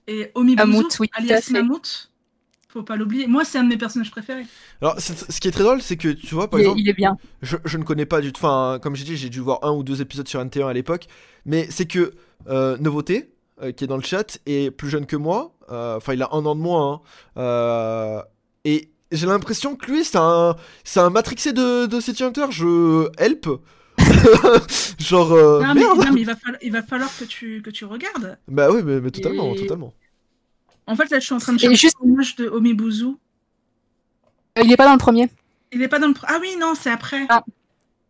Et 0.07 0.30
à 0.34 0.62
alias. 1.18 1.48
Mammouth. 1.53 2.09
Faut 2.68 2.82
pas 2.82 2.96
l'oublier. 2.96 3.26
Moi, 3.26 3.44
c'est 3.44 3.59
un 3.59 3.64
de 3.64 3.68
mes 3.68 3.76
personnages 3.76 4.11
préférés. 4.11 4.46
Alors, 4.80 4.98
ce 4.98 5.40
qui 5.40 5.48
est 5.48 5.50
très 5.50 5.62
drôle, 5.62 5.82
c'est 5.82 5.98
que 5.98 6.09
tu 6.09 6.34
vois, 6.34 6.48
par 6.48 6.59
Il 6.59 6.62
est, 6.62 6.64
exemple, 6.64 6.80
il 6.80 6.88
est 6.88 6.94
bien. 6.94 7.16
je, 7.42 7.57
je 7.66 7.76
ne 7.76 7.84
connais 7.84 8.07
pas 8.07 8.22
du 8.22 8.32
tout. 8.32 8.40
Enfin, 8.42 8.78
comme 8.82 8.96
j'ai 8.96 9.05
dit, 9.05 9.16
j'ai 9.18 9.28
dû 9.28 9.40
voir 9.40 9.59
un 9.62 9.72
ou 9.72 9.82
deux 9.82 10.00
épisodes 10.00 10.26
sur 10.26 10.40
NT1 10.42 10.68
à 10.68 10.72
l'époque. 10.72 11.07
Mais 11.44 11.66
c'est 11.70 11.84
que 11.84 12.14
euh, 12.48 12.78
Nouveauté, 12.78 13.30
euh, 13.62 13.72
qui 13.72 13.84
est 13.84 13.86
dans 13.86 13.98
le 13.98 14.03
chat, 14.03 14.38
est 14.46 14.70
plus 14.70 14.88
jeune 14.88 15.05
que 15.05 15.16
moi. 15.16 15.55
Euh, 15.70 15.98
Enfin, 15.98 16.14
il 16.14 16.22
a 16.22 16.30
un 16.32 16.46
an 16.46 16.55
de 16.55 16.61
moins. 16.61 16.94
hein. 16.94 17.00
Euh, 17.42 18.22
et 18.64 18.90
j'ai 19.11 19.26
l'impression 19.26 19.76
que 19.76 19.90
lui, 19.90 20.03
c'est 20.05 20.16
un, 20.16 20.57
c'est 20.82 21.00
un 21.00 21.11
matrixé 21.11 21.53
de, 21.53 21.84
de 21.84 22.00
City 22.00 22.24
Hunter. 22.24 22.46
Je 22.50 23.11
help. 23.18 23.48
Genre, 24.98 25.32
euh, 25.32 25.62
non, 25.62 25.74
mais, 25.74 25.80
merde. 25.80 25.98
non, 25.98 26.12
mais 26.12 26.20
il, 26.20 26.26
va 26.26 26.36
falloir, 26.36 26.59
il 26.62 26.72
va 26.72 26.82
falloir 26.82 27.11
que 27.18 27.24
tu, 27.24 27.62
que 27.62 27.70
tu 27.70 27.84
regardes. 27.84 28.38
Bah 28.48 28.70
oui, 28.70 28.82
mais, 28.84 29.00
mais 29.00 29.11
totalement, 29.11 29.53
Et- 29.55 29.59
totalement. 29.61 29.92
En 30.86 30.96
fait, 30.96 31.09
là, 31.11 31.20
je 31.20 31.24
suis 31.24 31.34
en 31.34 31.38
train 31.38 31.53
de 31.53 31.59
Et 31.59 31.61
chercher 31.61 31.76
juste- 31.76 31.96
l'image 32.03 32.36
de 32.36 32.48
Omibuzu. 32.48 33.07
Euh, 34.59 34.62
Il 34.64 34.72
est 34.72 34.76
pas 34.76 34.84
dans 34.86 34.92
le 34.92 34.98
premier. 34.98 35.28
Il 35.72 35.80
est 35.82 35.88
pas 35.88 35.98
dans 35.98 36.09
le. 36.09 36.14
Ah 36.26 36.38
oui, 36.40 36.57
non, 36.61 36.74
c'est 36.78 36.90
après. 36.90 37.24
Ah. 37.28 37.42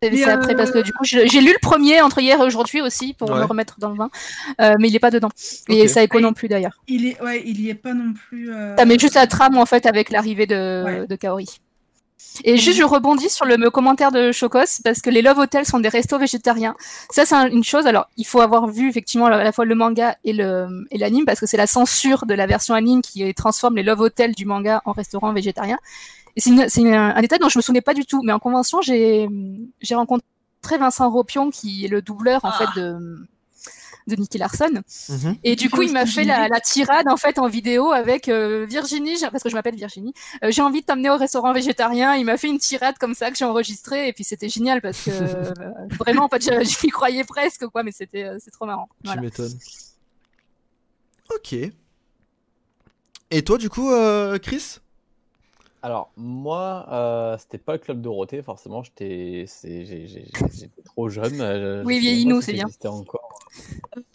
C'est 0.01 0.23
après, 0.25 0.53
euh, 0.53 0.57
parce 0.57 0.71
que 0.71 0.79
du 0.79 0.91
coup, 0.91 1.05
j'ai 1.05 1.23
lu 1.39 1.47
le 1.53 1.59
premier 1.61 2.01
entre 2.01 2.19
hier 2.19 2.37
et 2.37 2.43
aujourd'hui 2.43 2.81
aussi 2.81 3.13
pour 3.13 3.29
Ouais. 3.31 3.39
me 3.39 3.45
remettre 3.45 3.79
dans 3.79 3.87
le 3.89 3.95
vin, 3.95 4.09
Euh, 4.59 4.73
mais 4.77 4.89
il 4.89 4.95
est 4.97 4.99
pas 4.99 5.11
dedans. 5.11 5.29
Et 5.69 5.83
Ok. 5.83 5.87
ça 5.87 6.03
écho 6.03 6.17
Ah, 6.17 6.21
non 6.21 6.33
plus 6.33 6.49
d'ailleurs. 6.49 6.81
Il 6.89 7.05
est, 7.05 7.21
ouais, 7.21 7.41
il 7.45 7.61
y 7.61 7.69
est 7.69 7.73
pas 7.75 7.93
non 7.93 8.11
plus. 8.11 8.51
euh, 8.51 8.75
Ça 8.75 8.83
met 8.83 8.99
juste 8.99 9.15
la 9.15 9.27
trame 9.27 9.57
en 9.57 9.65
fait 9.65 9.85
avec 9.85 10.09
l'arrivée 10.09 10.45
de, 10.45 10.83
Ouais. 10.83 11.07
de 11.07 11.15
Kaori. 11.15 11.47
Et 12.43 12.57
juste, 12.57 12.77
je 12.79 12.83
rebondis 12.83 13.29
sur 13.29 13.45
le 13.45 13.57
me- 13.57 13.69
commentaire 13.69 14.11
de 14.11 14.31
Chocos 14.31 14.81
parce 14.83 15.01
que 15.01 15.09
les 15.09 15.21
Love 15.21 15.37
Hotels 15.39 15.65
sont 15.65 15.79
des 15.79 15.89
restos 15.89 16.17
végétariens. 16.17 16.75
Ça, 17.11 17.25
c'est 17.25 17.35
un- 17.35 17.47
une 17.47 17.63
chose. 17.63 17.85
Alors, 17.85 18.07
il 18.17 18.25
faut 18.25 18.39
avoir 18.41 18.67
vu 18.67 18.89
effectivement 18.89 19.27
à 19.27 19.43
la 19.43 19.51
fois 19.51 19.65
le 19.65 19.75
manga 19.75 20.17
et 20.23 20.33
l'anime 20.33 21.25
parce 21.25 21.39
que 21.39 21.45
c'est 21.45 21.57
la 21.57 21.67
censure 21.67 22.25
de 22.25 22.33
la 22.33 22.47
version 22.47 22.73
anime 22.73 23.01
qui 23.01 23.33
transforme 23.33 23.75
les 23.75 23.83
Love 23.83 24.01
Hotels 24.01 24.33
du 24.35 24.45
manga 24.45 24.81
en 24.85 24.91
restaurant 24.93 25.31
végétarien. 25.33 25.77
Et 26.35 26.41
c'est 26.41 26.49
un 26.95 27.21
détail 27.21 27.39
dont 27.39 27.49
je 27.49 27.59
me 27.59 27.61
souvenais 27.61 27.81
pas 27.81 27.93
du 27.93 28.05
tout. 28.05 28.21
Mais 28.23 28.31
en 28.33 28.39
convention, 28.39 28.81
j'ai 28.81 29.27
j'ai 29.81 29.95
rencontré 29.95 30.25
Vincent 30.79 31.09
Ropion 31.11 31.49
qui 31.51 31.85
est 31.85 31.89
le 31.89 32.01
doubleur 32.01 32.43
en 32.45 32.49
Ah. 32.49 32.57
fait 32.73 32.79
de 32.79 32.97
de 34.07 34.15
Nicky 34.15 34.37
Larson. 34.37 34.81
Mhm. 35.09 35.37
Et 35.43 35.55
du 35.55 35.69
coup, 35.69 35.81
il 35.81 35.91
m'a 35.91 36.05
fait 36.05 36.23
la, 36.23 36.49
tirade 36.61 37.07
en 37.09 37.17
fait 37.17 37.39
en 37.39 37.47
vidéo 37.47 37.91
avec 37.91 38.29
euh, 38.29 38.65
Virginie, 38.67 39.17
parce 39.31 39.43
que 39.43 39.49
je 39.49 39.55
m'appelle 39.55 39.75
Virginie. 39.75 40.13
euh, 40.43 40.51
j'ai 40.51 40.61
envie 40.61 40.81
de 40.81 40.85
t'amener 40.85 41.09
au 41.09 41.17
restaurant 41.17 41.53
végétarien. 41.53 42.15
Il 42.15 42.25
m'a 42.25 42.37
fait 42.37 42.47
une 42.47 42.59
tirade 42.59 42.97
comme 42.99 43.13
ça 43.13 43.31
que 43.31 43.37
j'ai 43.37 43.45
enregistrée 43.45 44.07
et 44.07 44.13
puis 44.13 44.23
c'était 44.23 44.49
génial 44.49 44.81
parce 44.81 45.03
que 45.03 45.11
euh, 45.11 45.53
vraiment 45.99 46.25
en 46.25 46.29
fait, 46.29 46.49
m'y 46.83 46.89
croyais 46.89 47.23
presque 47.23 47.67
quoi, 47.67 47.83
mais 47.83 47.91
c'était 47.91 48.23
euh, 48.23 48.37
c'est 48.39 48.51
trop 48.51 48.65
marrant. 48.65 48.89
Voilà. 49.03 49.21
Tu 49.21 49.25
m'étonnes. 49.25 49.59
Ok. 51.33 51.55
Et 53.31 53.43
toi, 53.43 53.57
du 53.57 53.69
coup, 53.69 53.91
euh, 53.91 54.37
Chris? 54.37 54.77
Alors, 55.81 56.11
moi, 56.15 56.85
euh, 56.91 57.37
c'était 57.37 57.57
pas 57.57 57.73
le 57.73 57.79
club 57.79 57.99
Dorothée, 57.99 58.41
forcément, 58.41 58.83
j'étais 58.83 59.45
trop 60.93 61.09
jeune. 61.09 61.41
euh, 61.41 61.83
Oui, 61.85 61.99
vieillis-nous, 61.99 62.41
c'est 62.41 62.53
bien. 62.53 62.65
encore. 62.85 63.29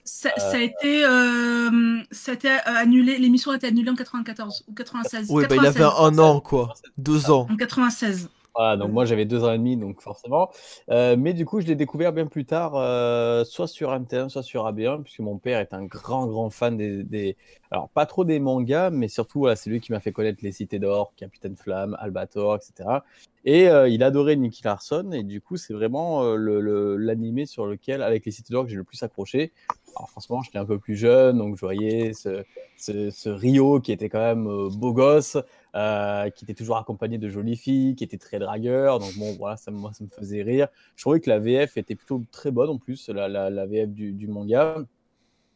Ça, 0.05 0.31
ça 0.37 0.57
a 0.57 0.59
été, 0.59 1.05
euh, 1.05 1.99
ça 2.11 2.33
a 2.33 2.35
été 2.35 2.51
euh, 2.51 2.57
annulé. 2.67 3.19
L'émission 3.19 3.51
a 3.53 3.57
été 3.57 3.67
annulée 3.67 3.91
en 3.91 3.95
94 3.95 4.65
ou 4.69 4.73
96. 4.75 5.31
Ouais, 5.31 5.47
bah 5.47 5.57
il 5.57 5.67
avait 5.67 5.81
96. 5.81 6.07
un 6.07 6.19
an, 6.19 6.41
quoi. 6.41 6.75
Deux 6.97 7.31
ans. 7.31 7.47
En 7.51 7.57
96. 7.57 8.29
Voilà, 8.59 8.77
donc 8.77 8.91
moi 8.91 9.05
j'avais 9.05 9.25
deux 9.25 9.45
ans 9.45 9.53
et 9.53 9.59
demi, 9.59 9.77
donc 9.77 10.01
forcément. 10.01 10.51
Euh, 10.91 11.15
mais 11.17 11.33
du 11.33 11.47
coup, 11.47 11.61
je 11.61 11.67
l'ai 11.69 11.77
découvert 11.77 12.13
bien 12.13 12.27
plus 12.27 12.45
tard, 12.45 12.73
euh, 12.75 13.45
soit 13.45 13.69
sur 13.69 13.93
MT1, 13.93 14.31
soit 14.31 14.43
sur 14.43 14.67
AB1, 14.67 15.05
puisque 15.05 15.21
mon 15.21 15.39
père 15.39 15.61
est 15.61 15.73
un 15.75 15.85
grand, 15.85 16.27
grand 16.27 16.51
fan 16.51 16.77
des, 16.77 17.37
alors 17.71 17.89
pas 17.91 18.05
trop 18.05 18.25
des 18.25 18.41
mangas, 18.41 18.91
mais 18.91 19.07
surtout 19.07 19.39
voilà, 19.39 19.55
c'est 19.55 19.71
lui 19.71 19.79
qui 19.79 19.93
m'a 19.93 20.01
fait 20.01 20.11
connaître 20.11 20.41
les 20.43 20.51
Cités 20.51 20.81
d'Or, 20.81 21.13
Capitaine 21.17 21.55
Flamme, 21.55 21.97
Albator, 22.01 22.57
etc. 22.57 22.99
Et 23.45 23.69
euh, 23.69 23.89
il 23.89 24.03
adorait 24.03 24.35
Nicky 24.35 24.63
Larson, 24.65 25.13
et 25.13 25.23
du 25.23 25.41
coup, 25.41 25.57
c'est 25.57 25.73
vraiment 25.73 26.25
l'animé 26.35 27.47
sur 27.47 27.65
lequel, 27.65 28.03
avec 28.03 28.27
les 28.27 28.33
Cités 28.33 28.53
d'Or, 28.53 28.65
que 28.65 28.71
j'ai 28.71 28.77
le 28.77 28.83
plus 28.83 29.01
accroché. 29.05 29.53
Alors 29.95 30.11
franchement, 30.11 30.43
j'étais 30.43 30.59
un 30.59 30.67
peu 30.67 30.81
plus 30.81 30.97
jeune, 30.97 31.39
donc 31.39 31.55
je 31.55 31.61
voyais 31.61 32.13
ce, 32.13 32.43
ce, 32.77 33.29
Rio 33.29 33.79
qui 33.79 33.93
était 33.93 34.09
quand 34.09 34.19
même 34.19 34.69
beau 34.77 34.93
gosse, 34.93 35.37
euh, 35.75 36.31
qui 36.31 36.45
était 36.45 36.55
toujours 36.55 36.79
accompagné 36.79 37.19
de 37.19 37.29
jolies 37.29 37.57
filles, 37.57 37.95
qui 37.95 38.05
était 38.05 38.19
très 38.19 38.39
dragueur. 38.39 38.99
Donc 38.99 39.15
bon, 39.19 39.35
voilà, 39.39 39.57
ça, 39.57 39.71
moi, 39.71 39.93
ça 39.93 40.05
me 40.05 40.09
faisait 40.09 40.43
rire. 40.43 40.69
Je 40.97 41.03
trouvais 41.03 41.21
que 41.21 41.29
la 41.31 41.39
VF 41.39 41.77
était 41.77 41.95
plutôt 41.95 42.23
très 42.33 42.51
bonne 42.51 42.71
en 42.71 42.79
plus, 42.79 43.09
la, 43.09 43.29
la, 43.29 43.51
la 43.51 43.67
VF 43.67 43.91
du, 43.91 44.27
manga. 44.29 44.77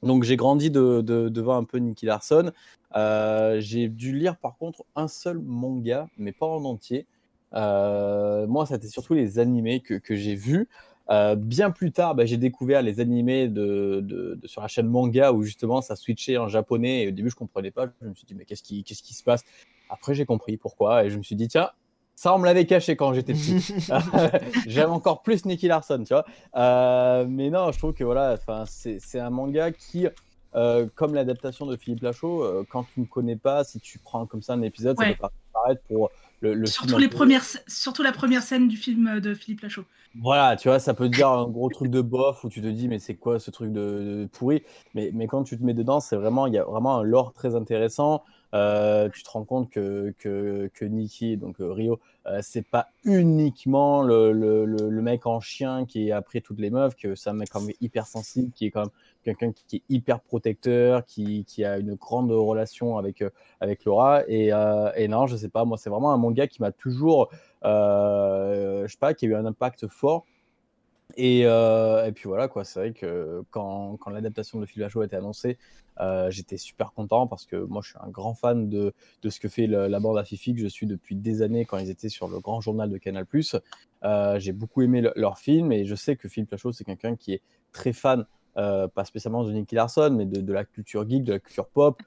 Donc 0.02 0.24
j'ai 0.24 0.36
grandi 0.36 0.70
de, 0.70 1.00
de- 1.00 1.28
devant 1.28 1.56
un 1.56 1.64
peu 1.64 1.78
Nicky 1.78 2.06
Larson. 2.06 2.52
Euh, 2.96 3.60
j'ai 3.60 3.88
dû 3.88 4.12
lire 4.16 4.36
par 4.36 4.56
contre 4.56 4.84
un 4.96 5.08
seul 5.08 5.38
manga, 5.38 6.08
mais 6.18 6.32
pas 6.32 6.46
en 6.46 6.64
entier. 6.64 7.06
Euh, 7.54 8.46
moi, 8.46 8.66
c'était 8.66 8.88
surtout 8.88 9.14
les 9.14 9.38
animés 9.38 9.80
que, 9.80 9.94
que 9.94 10.14
j'ai 10.16 10.34
vus. 10.34 10.68
Euh, 11.10 11.34
bien 11.34 11.70
plus 11.70 11.92
tard, 11.92 12.14
bah, 12.14 12.24
j'ai 12.26 12.36
découvert 12.36 12.80
les 12.80 13.00
animés 13.00 13.48
de- 13.48 14.00
de- 14.02 14.38
sur 14.46 14.62
la 14.62 14.68
chaîne 14.68 14.86
manga 14.86 15.32
où 15.32 15.42
justement 15.42 15.82
ça 15.82 15.96
switchait 15.96 16.36
en 16.38 16.48
japonais. 16.48 17.02
Et 17.02 17.08
au 17.08 17.10
début, 17.10 17.30
je 17.30 17.34
comprenais 17.36 17.70
pas. 17.70 17.86
Je 18.00 18.08
me 18.08 18.14
suis 18.14 18.26
dit, 18.26 18.34
mais 18.34 18.44
qu'est-ce 18.44 18.62
qui, 18.62 18.84
qu'est-ce 18.84 19.02
qui 19.02 19.14
se 19.14 19.22
passe? 19.22 19.44
Après, 19.92 20.14
j'ai 20.14 20.24
compris 20.24 20.56
pourquoi. 20.56 21.04
Et 21.04 21.10
je 21.10 21.18
me 21.18 21.22
suis 21.22 21.36
dit, 21.36 21.48
tiens, 21.48 21.70
ça, 22.14 22.34
on 22.34 22.38
me 22.38 22.44
l'avait 22.46 22.66
caché 22.66 22.96
quand 22.96 23.12
j'étais 23.12 23.34
petit. 23.34 23.74
J'aime 24.66 24.90
encore 24.90 25.22
plus 25.22 25.44
Nicky 25.44 25.68
Larson, 25.68 26.02
tu 26.06 26.14
vois. 26.14 26.24
Euh, 26.56 27.26
mais 27.28 27.50
non, 27.50 27.70
je 27.72 27.78
trouve 27.78 27.92
que 27.94 28.04
voilà, 28.04 28.36
c'est 28.66 29.20
un 29.20 29.30
manga 29.30 29.70
qui, 29.72 30.06
euh, 30.54 30.86
comme 30.94 31.14
l'adaptation 31.14 31.66
de 31.66 31.76
Philippe 31.76 32.02
Lachaud, 32.02 32.42
euh, 32.42 32.64
quand 32.68 32.84
tu 32.94 33.00
ne 33.00 33.06
connais 33.06 33.36
pas, 33.36 33.64
si 33.64 33.80
tu 33.80 33.98
prends 33.98 34.26
comme 34.26 34.42
ça 34.42 34.54
un 34.54 34.62
épisode, 34.62 34.98
Ouais. 34.98 35.16
ça 35.20 35.28
peut 35.28 35.34
paraître 35.52 35.82
pour 35.88 36.10
le, 36.40 36.54
le 36.54 36.66
Surtout, 36.66 36.88
film 36.90 37.00
les 37.00 37.08
peu- 37.08 37.16
premières, 37.16 37.44
surtout 37.66 38.02
la 38.02 38.12
première 38.12 38.42
scène 38.42 38.68
du 38.68 38.76
film 38.76 39.20
de 39.20 39.34
Philippe 39.34 39.60
Lachaud. 39.60 39.84
Voilà, 40.20 40.56
tu 40.56 40.68
vois, 40.68 40.78
ça 40.78 40.92
peut 40.92 41.08
te 41.08 41.14
dire 41.16 41.28
un 41.28 41.48
gros 41.48 41.70
truc 41.70 41.90
de 41.90 42.02
bof 42.02 42.44
où 42.44 42.48
tu 42.50 42.60
te 42.60 42.66
dis, 42.66 42.86
mais 42.88 42.98
c'est 42.98 43.14
quoi 43.14 43.38
ce 43.40 43.50
truc 43.50 43.72
de, 43.72 43.80
de 44.22 44.28
pourri? 44.30 44.62
Mais, 44.94 45.10
mais 45.14 45.26
quand 45.26 45.42
tu 45.44 45.56
te 45.58 45.64
mets 45.64 45.72
dedans, 45.72 46.00
c'est 46.00 46.16
vraiment, 46.16 46.46
il 46.46 46.52
y 46.54 46.58
a 46.58 46.64
vraiment 46.64 46.98
un 46.98 47.02
lore 47.02 47.32
très 47.32 47.54
intéressant. 47.54 48.22
Euh, 48.54 49.08
tu 49.08 49.22
te 49.22 49.30
rends 49.30 49.44
compte 49.44 49.70
que, 49.70 50.14
que, 50.18 50.70
que 50.74 50.84
Nikki, 50.84 51.36
donc 51.38 51.60
euh, 51.60 51.72
Rio, 51.72 52.00
euh, 52.26 52.40
c'est 52.42 52.66
pas 52.68 52.88
uniquement 53.04 54.02
le, 54.02 54.32
le, 54.32 54.66
le, 54.66 54.90
le 54.90 55.02
mec 55.02 55.26
en 55.26 55.40
chien 55.40 55.86
qui 55.86 56.08
est 56.08 56.12
après 56.12 56.40
toutes 56.42 56.60
les 56.60 56.70
meufs, 56.70 56.94
que 56.94 57.14
c'est 57.14 57.30
un 57.30 57.34
mec 57.34 57.48
quand 57.50 57.62
même 57.62 57.74
hyper 57.80 58.06
sensible, 58.06 58.52
qui 58.52 58.66
est 58.66 58.70
quand 58.70 58.80
même 58.82 58.90
quelqu'un 59.24 59.52
qui, 59.52 59.76
est 59.76 59.82
hyper 59.88 60.20
protecteur, 60.20 61.06
qui, 61.06 61.44
qui 61.46 61.64
a 61.64 61.78
une 61.78 61.94
grande 61.94 62.30
relation 62.30 62.98
avec, 62.98 63.22
euh, 63.22 63.30
avec 63.60 63.84
Laura. 63.84 64.22
Et, 64.28 64.48
et 64.96 65.08
non, 65.08 65.26
je 65.26 65.36
sais 65.36 65.48
pas, 65.48 65.64
moi, 65.64 65.78
c'est 65.78 65.90
vraiment 65.90 66.12
un 66.12 66.18
manga 66.18 66.46
qui 66.46 66.60
m'a 66.60 66.72
toujours, 66.72 67.30
je 67.62 68.86
sais 68.88 68.98
pas, 68.98 69.14
qui 69.14 69.26
a 69.26 69.28
eu 69.28 69.34
un 69.34 69.46
impact 69.46 69.86
fort. 69.86 70.26
Et, 71.16 71.42
euh, 71.46 72.06
et 72.06 72.12
puis 72.12 72.24
voilà, 72.28 72.48
quoi. 72.48 72.64
C'est 72.64 72.80
vrai 72.80 72.92
que 72.92 73.42
quand, 73.50 73.96
quand 73.98 74.10
l'adaptation 74.10 74.58
de 74.60 74.66
Phil 74.66 74.80
Lachaud 74.82 75.00
a 75.02 75.04
été 75.06 75.16
annoncée, 75.16 75.58
euh, 76.00 76.30
j'étais 76.30 76.56
super 76.56 76.92
content 76.92 77.26
parce 77.26 77.44
que 77.44 77.56
moi, 77.56 77.82
je 77.82 77.90
suis 77.90 77.98
un 78.02 78.08
grand 78.08 78.34
fan 78.34 78.68
de, 78.68 78.92
de 79.22 79.30
ce 79.30 79.38
que 79.40 79.48
fait 79.48 79.66
la 79.66 80.00
bande 80.00 80.18
à 80.18 80.24
Fifi, 80.24 80.54
que 80.54 80.60
je 80.60 80.68
suis 80.68 80.86
depuis 80.86 81.16
des 81.16 81.42
années 81.42 81.64
quand 81.64 81.78
ils 81.78 81.90
étaient 81.90 82.08
sur 82.08 82.28
le 82.28 82.40
grand 82.40 82.60
journal 82.60 82.88
de 82.90 82.96
Canal+. 82.98 83.26
Euh, 84.04 84.38
J'ai 84.38 84.52
beaucoup 84.52 84.82
aimé 84.82 85.00
le- 85.00 85.12
leur 85.16 85.38
film 85.38 85.70
et 85.72 85.84
je 85.84 85.94
sais 85.94 86.16
que 86.16 86.28
Phil 86.28 86.46
Lachaud, 86.50 86.72
c'est 86.72 86.84
quelqu'un 86.84 87.16
qui 87.16 87.34
est 87.34 87.42
très 87.72 87.92
fan, 87.92 88.24
pas 88.54 89.04
spécialement 89.04 89.44
de 89.44 89.52
Nicky 89.52 89.74
Larson, 89.74 90.14
mais 90.16 90.26
de, 90.26 90.40
de 90.40 90.52
la 90.52 90.64
culture 90.64 91.08
geek, 91.08 91.24
de 91.24 91.32
la 91.34 91.38
culture 91.38 91.66
pop, 91.68 92.00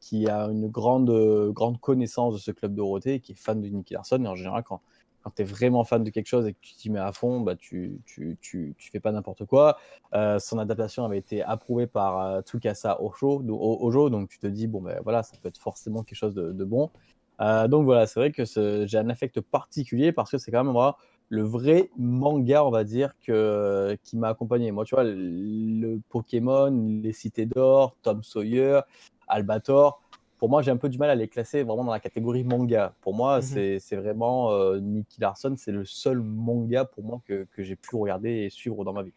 qui 0.00 0.28
a 0.28 0.44
une 0.44 0.68
grande, 0.68 1.10
grande 1.52 1.80
connaissance 1.80 2.34
de 2.34 2.38
ce 2.38 2.50
club 2.50 2.74
Dorothée 2.74 3.20
qui 3.20 3.32
est 3.32 3.36
fan 3.36 3.60
de 3.60 3.68
Nicky 3.68 3.94
Larson. 3.94 4.22
Et 4.24 4.28
en 4.28 4.34
général, 4.36 4.62
quand, 4.62 4.80
quand 5.26 5.32
tu 5.34 5.42
es 5.42 5.44
vraiment 5.44 5.82
fan 5.82 6.04
de 6.04 6.10
quelque 6.10 6.28
chose 6.28 6.46
et 6.46 6.52
que 6.52 6.58
tu 6.60 6.74
t'y 6.76 6.88
mets 6.88 7.00
à 7.00 7.10
fond, 7.10 7.40
bah, 7.40 7.56
tu, 7.56 8.00
tu, 8.06 8.38
tu, 8.40 8.76
tu 8.78 8.90
fais 8.92 9.00
pas 9.00 9.10
n'importe 9.10 9.44
quoi. 9.44 9.76
Euh, 10.14 10.38
son 10.38 10.56
adaptation 10.60 11.04
avait 11.04 11.18
été 11.18 11.42
approuvée 11.42 11.88
par 11.88 12.20
euh, 12.20 12.42
Tsukasa 12.42 13.02
Ojo, 13.02 14.08
donc 14.08 14.28
tu 14.28 14.38
te 14.38 14.46
dis, 14.46 14.68
bon, 14.68 14.80
ben 14.82 15.00
voilà, 15.02 15.24
ça 15.24 15.36
peut 15.42 15.48
être 15.48 15.58
forcément 15.58 16.04
quelque 16.04 16.16
chose 16.16 16.32
de, 16.32 16.52
de 16.52 16.64
bon. 16.64 16.92
Euh, 17.40 17.66
donc 17.66 17.86
voilà, 17.86 18.06
c'est 18.06 18.20
vrai 18.20 18.30
que 18.30 18.44
j'ai 18.86 18.98
un 18.98 19.08
affect 19.08 19.40
particulier 19.40 20.12
parce 20.12 20.30
que 20.30 20.38
c'est 20.38 20.52
quand 20.52 20.62
même 20.62 20.92
le 21.28 21.42
vrai 21.42 21.90
manga, 21.98 22.64
on 22.64 22.70
va 22.70 22.84
dire, 22.84 23.14
que, 23.18 23.98
qui 24.04 24.16
m'a 24.16 24.28
accompagné. 24.28 24.70
Moi, 24.70 24.84
tu 24.84 24.94
vois, 24.94 25.02
le 25.04 25.98
Pokémon, 26.08 27.00
les 27.02 27.12
Cités 27.12 27.46
d'Or, 27.46 27.96
Tom 28.02 28.22
Sawyer, 28.22 28.82
Albator, 29.26 30.00
pour 30.38 30.48
moi, 30.48 30.62
j'ai 30.62 30.70
un 30.70 30.76
peu 30.76 30.88
du 30.88 30.98
mal 30.98 31.10
à 31.10 31.14
les 31.14 31.28
classer 31.28 31.62
vraiment 31.62 31.84
dans 31.84 31.92
la 31.92 32.00
catégorie 32.00 32.44
manga. 32.44 32.94
Pour 33.02 33.14
moi, 33.14 33.40
Mhm. 33.40 33.42
c'est 33.42 33.78
c'est 33.80 33.96
vraiment 33.96 34.52
euh, 34.52 34.78
Nicky 34.80 35.20
Larson, 35.20 35.54
c'est 35.56 35.72
le 35.72 35.84
seul 35.84 36.20
manga 36.20 36.84
pour 36.84 37.04
moi 37.04 37.20
que, 37.26 37.46
que 37.52 37.62
j'ai 37.62 37.76
pu 37.76 37.96
regarder 37.96 38.30
et 38.44 38.50
suivre 38.50 38.84
dans 38.84 38.92
ma 38.92 39.02
vie. 39.02 39.12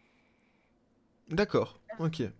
D'accord, 1.30 1.80
ok. 1.98 2.30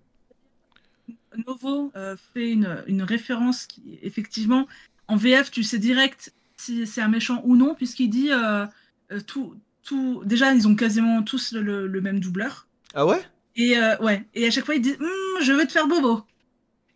Novo 1.46 1.92
euh, 1.96 2.16
fait 2.34 2.50
une, 2.50 2.82
une 2.86 3.02
référence 3.02 3.66
qui, 3.66 3.98
effectivement, 4.02 4.66
en 5.08 5.16
VF, 5.16 5.50
tu 5.50 5.62
sais 5.62 5.78
direct 5.78 6.32
si 6.56 6.86
c'est 6.86 7.00
un 7.00 7.08
méchant 7.08 7.40
ou 7.44 7.56
non, 7.56 7.74
puisqu'il 7.74 8.10
dit 8.10 8.30
euh, 8.32 8.66
euh, 9.12 9.20
tout, 9.26 9.54
tout. 9.82 10.22
Déjà, 10.24 10.52
ils 10.54 10.68
ont 10.68 10.74
quasiment 10.76 11.22
tous 11.22 11.52
le, 11.52 11.62
le- 11.62 11.86
le 11.86 12.00
même 12.00 12.20
doubleur. 12.20 12.68
Ah 12.94 13.04
ouais? 13.06 13.20
Et 13.56 13.76
euh, 13.78 13.98
ouais, 13.98 14.24
et 14.34 14.46
à 14.46 14.50
chaque 14.50 14.64
fois, 14.66 14.74
il 14.76 14.82
dit 14.82 14.94
Hum, 15.00 15.42
Je 15.42 15.52
veux 15.52 15.66
te 15.66 15.72
faire 15.72 15.88
bobo. 15.88 16.22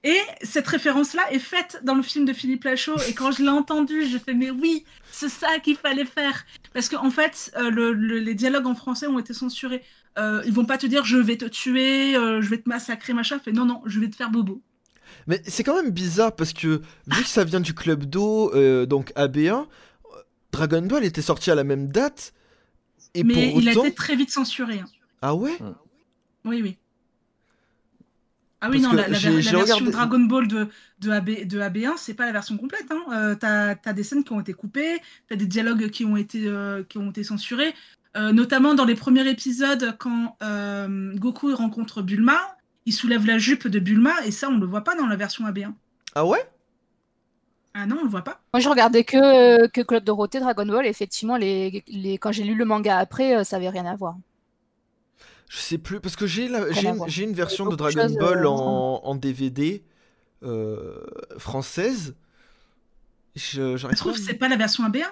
Et 0.07 0.19
cette 0.43 0.69
référence-là 0.69 1.23
est 1.33 1.39
faite 1.39 1.81
dans 1.83 1.95
le 1.95 2.03
film 2.03 2.27
de 2.27 2.33
Philippe 2.35 2.65
Lachaud. 2.65 2.97
Et 3.09 3.15
quand 3.15 3.33
je 3.33 3.43
l'ai 3.43 3.49
entendu, 3.49 4.07
j'ai 4.07 4.19
fait 4.19 4.35
Mais 4.35 4.51
oui, 4.51 4.85
c'est 5.11 5.31
ça 5.31 5.59
qu'il 5.61 5.77
fallait 5.77 6.05
faire. 6.05 6.45
Parce 6.75 6.89
qu'en 6.91 7.07
en 7.07 7.11
fait, 7.11 7.51
euh, 7.57 7.71
le- 7.71 7.93
le- 7.95 8.19
les 8.19 8.35
dialogues 8.35 8.67
en 8.67 8.75
français 8.75 9.07
ont 9.07 9.19
été 9.19 9.33
censurés. 9.33 9.83
Euh, 10.19 10.43
ils 10.45 10.53
vont 10.53 10.67
pas 10.67 10.77
te 10.79 10.87
dire 10.87 11.05
Je 11.07 11.17
vais 11.17 11.37
te 11.39 11.47
tuer, 11.47 12.15
euh, 12.17 12.43
je 12.43 12.49
vais 12.51 12.59
te 12.59 12.69
massacrer, 12.69 13.15
machin. 13.15 13.39
Fait 13.39 13.51
Non, 13.53 13.65
non, 13.65 13.81
je 13.87 13.99
vais 13.99 14.09
te 14.11 14.15
faire 14.17 14.31
bobo. 14.31 14.61
Mais 15.27 15.41
c'est 15.47 15.65
quand 15.65 15.75
même 15.75 15.91
bizarre 15.91 16.37
parce 16.37 16.53
que 16.53 16.83
vu 17.07 17.23
que 17.23 17.29
ça 17.29 17.45
vient 17.45 17.61
du 17.61 17.73
club 17.73 18.05
d'eau, 18.05 18.53
euh, 18.55 18.85
donc 18.85 19.11
AB1, 19.17 19.53
euh, 19.63 20.17
Dragon 20.53 20.83
Ball 20.83 21.05
était 21.05 21.23
sorti 21.23 21.51
à 21.51 21.55
la 21.55 21.65
même 21.65 21.89
date. 21.89 22.35
Et 23.15 23.25
Mais 23.25 23.33
pour 23.51 23.61
il 23.61 23.69
a 23.69 23.73
été 23.73 23.95
très 23.95 24.17
vite 24.17 24.31
censuré. 24.31 24.81
hein. 24.81 24.87
Ah 25.23 25.35
ouais? 25.35 25.57
Oui, 26.45 26.61
oui. 26.63 26.77
Ah 28.65 28.71
oui, 28.71 28.81
Parce 28.81 28.93
non, 28.95 28.99
la, 28.99 29.09
la 29.09 29.19
j'ai- 29.19 29.29
ver- 29.29 29.37
la 29.37 29.41
j'ai 29.43 29.57
version 29.57 29.75
regardé- 29.77 29.93
Dragon 29.93 30.21
Ball 30.21 30.49
de, 30.49 30.69
de, 31.01 31.11
AB, 31.11 31.47
de 31.47 31.61
AB1, 31.61 31.93
c'est 31.99 32.15
pas 32.15 32.25
la 32.25 32.33
version 32.33 32.57
complète. 32.57 32.87
Hein. 32.91 33.03
Euh, 33.12 33.35
t'as, 33.35 33.75
t'as 33.75 33.93
des 33.93 34.03
scènes 34.03 34.25
qui 34.25 34.33
ont 34.33 34.41
été 34.41 34.55
coupées, 34.55 35.01
t'as 35.29 35.37
des 35.37 35.47
dialogues 35.47 35.91
qui 35.91 36.05
ont 36.07 36.17
été, 36.17 36.45
euh, 36.47 36.83
qui 36.89 36.97
ont 36.99 37.11
été 37.11 37.25
censurés. 37.25 37.75
Euh, 38.17 38.33
notamment 38.33 38.75
dans 38.75 38.85
les 38.87 38.95
premiers 38.95 39.29
épisodes, 39.29 39.97
quand 39.99 40.37
euh, 40.43 41.12
Goku 41.17 41.55
rencontre 41.55 42.01
Bulma, 42.01 42.39
il 42.87 42.93
soulève 42.93 43.27
la 43.27 43.37
jupe 43.39 43.67
de 43.69 43.79
Bulma, 43.81 44.12
et 44.25 44.31
ça, 44.31 44.49
on 44.49 44.57
le 44.59 44.67
voit 44.67 44.85
pas 44.85 44.95
dans 44.95 45.07
la 45.07 45.17
version 45.17 45.45
AB1. 45.47 45.73
Ah 46.15 46.25
ouais? 46.25 46.43
Ah 47.75 47.87
non, 47.87 47.97
on 48.01 48.05
le 48.05 48.09
voit 48.11 48.23
pas. 48.23 48.41
Moi, 48.53 48.61
je 48.61 48.69
regardais 48.69 49.03
que, 49.05 49.67
que 49.67 49.81
Club 49.81 50.05
Dorothée, 50.05 50.39
Dragon 50.39 50.65
Ball. 50.65 50.87
Et 50.87 50.91
effectivement, 50.91 51.37
les, 51.37 51.83
les... 51.89 52.19
quand 52.19 52.31
j'ai 52.31 52.45
lu 52.45 52.55
le 52.55 52.65
manga 52.65 52.97
après, 52.99 53.43
ça 53.45 53.57
avait 53.57 53.69
rien 53.69 53.85
à 53.85 53.97
voir. 53.97 54.17
Je 55.55 55.61
sais 55.61 55.79
plus, 55.79 56.01
parce 56.01 56.17
que 56.17 56.27
j'ai 56.27 56.47
une, 56.47 56.57
une 56.57 57.33
version 57.33 57.67
de 57.69 57.77
Dragon 57.77 58.11
Ball 58.19 58.45
euh, 58.45 58.49
en, 58.49 59.01
en 59.05 59.15
DVD 59.15 59.85
euh, 60.43 61.01
française. 61.39 62.15
Je, 63.37 63.77
trouve 63.95 64.15
que 64.15 64.21
c'est 64.21 64.35
pas 64.35 64.49
la 64.49 64.57
version 64.57 64.85
AB1, 64.89 65.05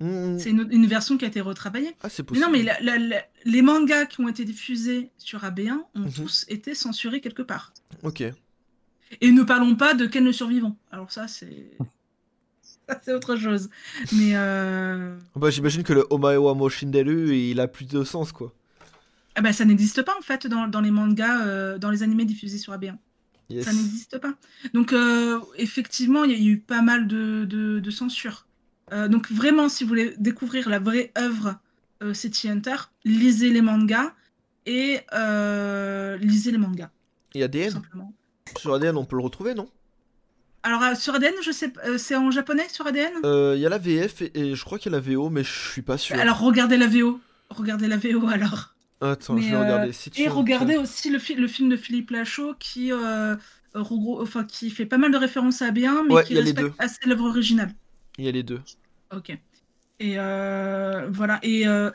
Hmm, 0.00 0.38
c'est 0.38 0.50
une, 0.50 0.68
une 0.70 0.86
version 0.86 1.18
qui 1.18 1.24
a 1.24 1.28
été 1.28 1.40
retravaillée. 1.40 1.96
Ah, 2.04 2.08
c'est 2.08 2.22
Mais 2.22 2.26
possible. 2.38 2.46
non, 2.46 2.52
mais 2.52 2.62
la- 2.62 2.78
la- 2.80 2.98
la- 2.98 3.24
les 3.44 3.62
mangas 3.62 4.06
qui 4.06 4.20
ont 4.20 4.28
été 4.28 4.44
diffusés 4.44 5.10
sur 5.18 5.42
AB1 5.42 5.80
ont 5.96 6.00
Mhm. 6.02 6.12
tous 6.12 6.44
été 6.46 6.76
censurés 6.76 7.20
quelque 7.20 7.42
part. 7.42 7.72
Ok. 8.04 8.22
Et 9.20 9.32
ne 9.32 9.42
parlons 9.42 9.74
pas 9.74 9.94
de 9.94 10.06
Ken 10.06 10.24
le 10.24 10.32
survivant. 10.32 10.76
Alors 10.92 11.10
ça, 11.10 11.26
c'est... 11.26 11.72
autre 13.08 13.34
chose. 13.34 13.70
Mais... 14.12 14.36
euh, 14.36 15.16
Bah, 15.34 15.50
j'imagine 15.50 15.82
que 15.82 15.92
le 15.92 16.06
Omae 16.10 16.36
wa 16.38 16.54
Moshinderu, 16.54 17.34
il 17.36 17.58
a 17.58 17.66
plus 17.66 17.86
de 17.88 18.04
sens, 18.04 18.30
quoi. 18.30 18.52
Ah 19.38 19.40
bah, 19.40 19.52
ça 19.52 19.64
n'existe 19.64 20.02
pas, 20.02 20.16
en 20.18 20.20
fait, 20.20 20.48
dans, 20.48 20.66
dans 20.66 20.80
les 20.80 20.90
mangas, 20.90 21.46
euh, 21.46 21.78
dans 21.78 21.90
les 21.90 22.02
animés 22.02 22.24
diffusés 22.24 22.58
sur 22.58 22.72
AB1. 22.72 22.96
Yes. 23.50 23.64
Ça 23.64 23.72
n'existe 23.72 24.18
pas. 24.18 24.34
Donc, 24.74 24.92
euh, 24.92 25.38
effectivement, 25.56 26.24
il 26.24 26.32
y 26.32 26.34
a 26.34 26.50
eu 26.52 26.58
pas 26.58 26.82
mal 26.82 27.06
de, 27.06 27.44
de, 27.44 27.78
de 27.78 27.90
censure. 27.92 28.48
Euh, 28.92 29.06
donc, 29.06 29.30
vraiment, 29.30 29.68
si 29.68 29.84
vous 29.84 29.88
voulez 29.90 30.12
découvrir 30.18 30.68
la 30.68 30.80
vraie 30.80 31.12
œuvre 31.16 31.54
City 32.14 32.48
Hunter, 32.48 32.74
lisez 33.04 33.50
les 33.50 33.62
mangas 33.62 34.12
et 34.66 35.02
lisez 36.20 36.50
les 36.50 36.58
mangas, 36.58 36.90
Et 37.36 37.44
ADN. 37.44 37.80
Sur 38.56 38.74
ADN, 38.74 38.96
on 38.96 39.04
peut 39.04 39.16
le 39.16 39.22
retrouver, 39.22 39.54
non? 39.54 39.68
Alors, 40.64 40.96
sur 40.96 41.14
ADN, 41.14 41.34
je 41.44 41.52
sais, 41.52 41.72
c'est 41.96 42.16
en 42.16 42.32
japonais 42.32 42.68
sur 42.68 42.88
ADN 42.88 43.12
Il 43.54 43.60
y 43.60 43.66
a 43.66 43.68
la 43.68 43.78
VF 43.78 44.20
et, 44.20 44.32
et 44.34 44.54
je 44.56 44.64
crois 44.64 44.80
qu'il 44.80 44.90
y 44.90 44.94
a 44.96 44.98
la 44.98 45.04
VO, 45.14 45.30
mais 45.30 45.44
je 45.44 45.70
suis 45.70 45.82
pas 45.82 45.96
sûr. 45.96 46.18
Alors, 46.18 46.40
regardez 46.40 46.76
la 46.76 46.88
VO. 46.88 47.20
Regardez 47.50 47.86
la 47.86 47.98
VO 47.98 48.26
alors. 48.26 48.74
Attends, 49.00 49.34
mais, 49.34 49.42
je 49.42 49.48
vais 49.48 49.54
euh, 49.54 49.60
regarder. 49.60 49.92
Si 49.92 50.10
tu 50.10 50.20
Et 50.22 50.28
regardez 50.28 50.76
aussi 50.76 51.10
le, 51.10 51.18
fi- 51.18 51.34
le 51.34 51.46
film 51.46 51.68
de 51.68 51.76
Philippe 51.76 52.10
Lachaud 52.10 52.54
qui, 52.58 52.92
euh, 52.92 53.36
enfin, 53.74 54.44
qui 54.44 54.70
fait 54.70 54.86
pas 54.86 54.98
mal 54.98 55.12
de 55.12 55.16
références 55.16 55.62
à 55.62 55.70
B1, 55.70 56.06
mais 56.08 56.14
Ouais, 56.14 56.24
qui 56.24 56.34
respecte 56.38 56.74
assez 56.78 57.06
l'œuvre 57.06 57.26
originale. 57.26 57.72
Il 58.18 58.24
y 58.24 58.28
a 58.28 58.32
les 58.32 58.42
deux. 58.42 58.60
Ok. 59.14 59.30
Et 60.00 60.18
euh, 60.18 61.08
voilà. 61.10 61.38
Et, 61.42 61.66
euh, 61.68 61.90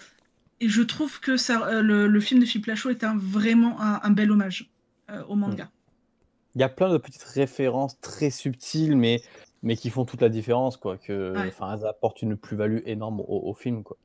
et 0.61 0.69
je 0.69 0.81
trouve 0.81 1.19
que 1.19 1.35
ça, 1.35 1.67
euh, 1.67 1.81
le, 1.81 2.07
le 2.07 2.19
film 2.21 2.39
de 2.39 2.45
Philippe 2.45 2.67
Lachaud 2.67 2.89
est 2.89 3.03
un, 3.03 3.17
vraiment 3.17 3.81
un, 3.81 3.99
un 4.01 4.11
bel 4.11 4.31
hommage 4.31 4.71
euh, 5.09 5.23
au 5.25 5.35
manga. 5.35 5.69
Il 6.55 6.61
y 6.61 6.63
a 6.63 6.69
plein 6.69 6.89
de 6.91 6.97
petites 6.97 7.23
références 7.23 7.99
très 7.99 8.29
subtiles, 8.29 8.95
mais, 8.95 9.21
mais 9.61 9.75
qui 9.75 9.89
font 9.89 10.05
toute 10.05 10.21
la 10.21 10.29
différence, 10.29 10.77
quoi. 10.77 10.97
Que, 10.97 11.33
Ouais. 11.33 11.47
enfin, 11.47 11.75
elles 11.75 11.85
apportent 11.85 12.21
une 12.21 12.37
plus-value 12.37 12.79
énorme 12.85 13.19
au, 13.21 13.41
au 13.49 13.53
film, 13.53 13.83
quoi. 13.83 13.97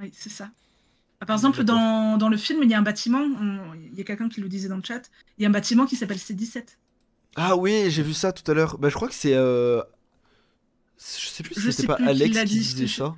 Oui, 0.00 0.10
c'est 0.14 0.30
ça. 0.30 0.50
Ah, 1.20 1.26
Par 1.26 1.36
exemple, 1.36 1.64
dans, 1.64 2.16
dans 2.16 2.28
le 2.30 2.36
film, 2.38 2.62
il 2.62 2.70
y 2.70 2.74
a 2.74 2.78
un 2.78 2.82
bâtiment, 2.82 3.20
on- 3.20 3.74
il 3.74 3.94
y 3.94 4.00
a 4.00 4.04
quelqu'un 4.04 4.28
qui 4.30 4.40
le 4.40 4.48
disait 4.48 4.68
dans 4.68 4.76
le 4.78 4.82
chat, 4.82 5.10
il 5.36 5.42
y 5.42 5.44
a 5.44 5.48
un 5.48 5.52
bâtiment 5.52 5.84
qui 5.86 5.96
s'appelle 5.96 6.16
C17. 6.18 6.78
Ah 7.36 7.56
oui, 7.56 7.90
j'ai 7.90 8.02
vu 8.02 8.14
ça 8.14 8.32
tout 8.32 8.48
à 8.50 8.54
l'heure. 8.54 8.78
Bah, 8.78 8.88
je 8.88 8.94
crois 8.94 9.08
que 9.08 9.14
c'est. 9.14 9.34
euh, 9.34 9.82
Je 10.98 11.26
sais 11.28 11.42
plus 11.42 11.54
si 11.54 11.72
c'était 11.72 11.86
pas 11.86 11.96
plus 11.96 12.08
Alex 12.08 12.34
l'a 12.34 12.44
qui 12.44 12.48
dit, 12.54 12.58
disait 12.60 12.86
je- 12.86 12.96
ça. 12.96 13.14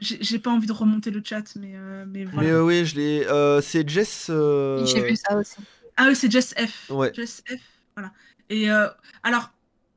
J'ai 0.00 0.38
pas 0.40 0.50
envie 0.50 0.66
de 0.66 0.72
remonter 0.72 1.10
le 1.10 1.22
chat, 1.24 1.54
mais, 1.56 1.72
euh, 1.76 2.04
mais 2.06 2.24
voilà. 2.24 2.48
Mais 2.48 2.52
euh, 2.54 2.64
oui, 2.64 2.84
je 2.84 2.96
l'ai. 2.96 3.26
euh, 3.26 3.60
c'est 3.62 3.88
Jess. 3.88 4.26
euh, 4.28 4.84
J'ai 4.84 5.02
vu 5.02 5.16
ça 5.16 5.36
aussi. 5.36 5.54
Ah 5.96 6.06
oui, 6.08 6.16
c'est 6.16 6.30
Jess 6.30 6.52
F. 6.58 6.90
Ouais. 6.90 7.12
Jess 7.14 7.42
F, 7.48 7.60
voilà. 7.96 8.12
Et 8.50 8.70
euh, 8.70 8.88
alors, 9.22 9.50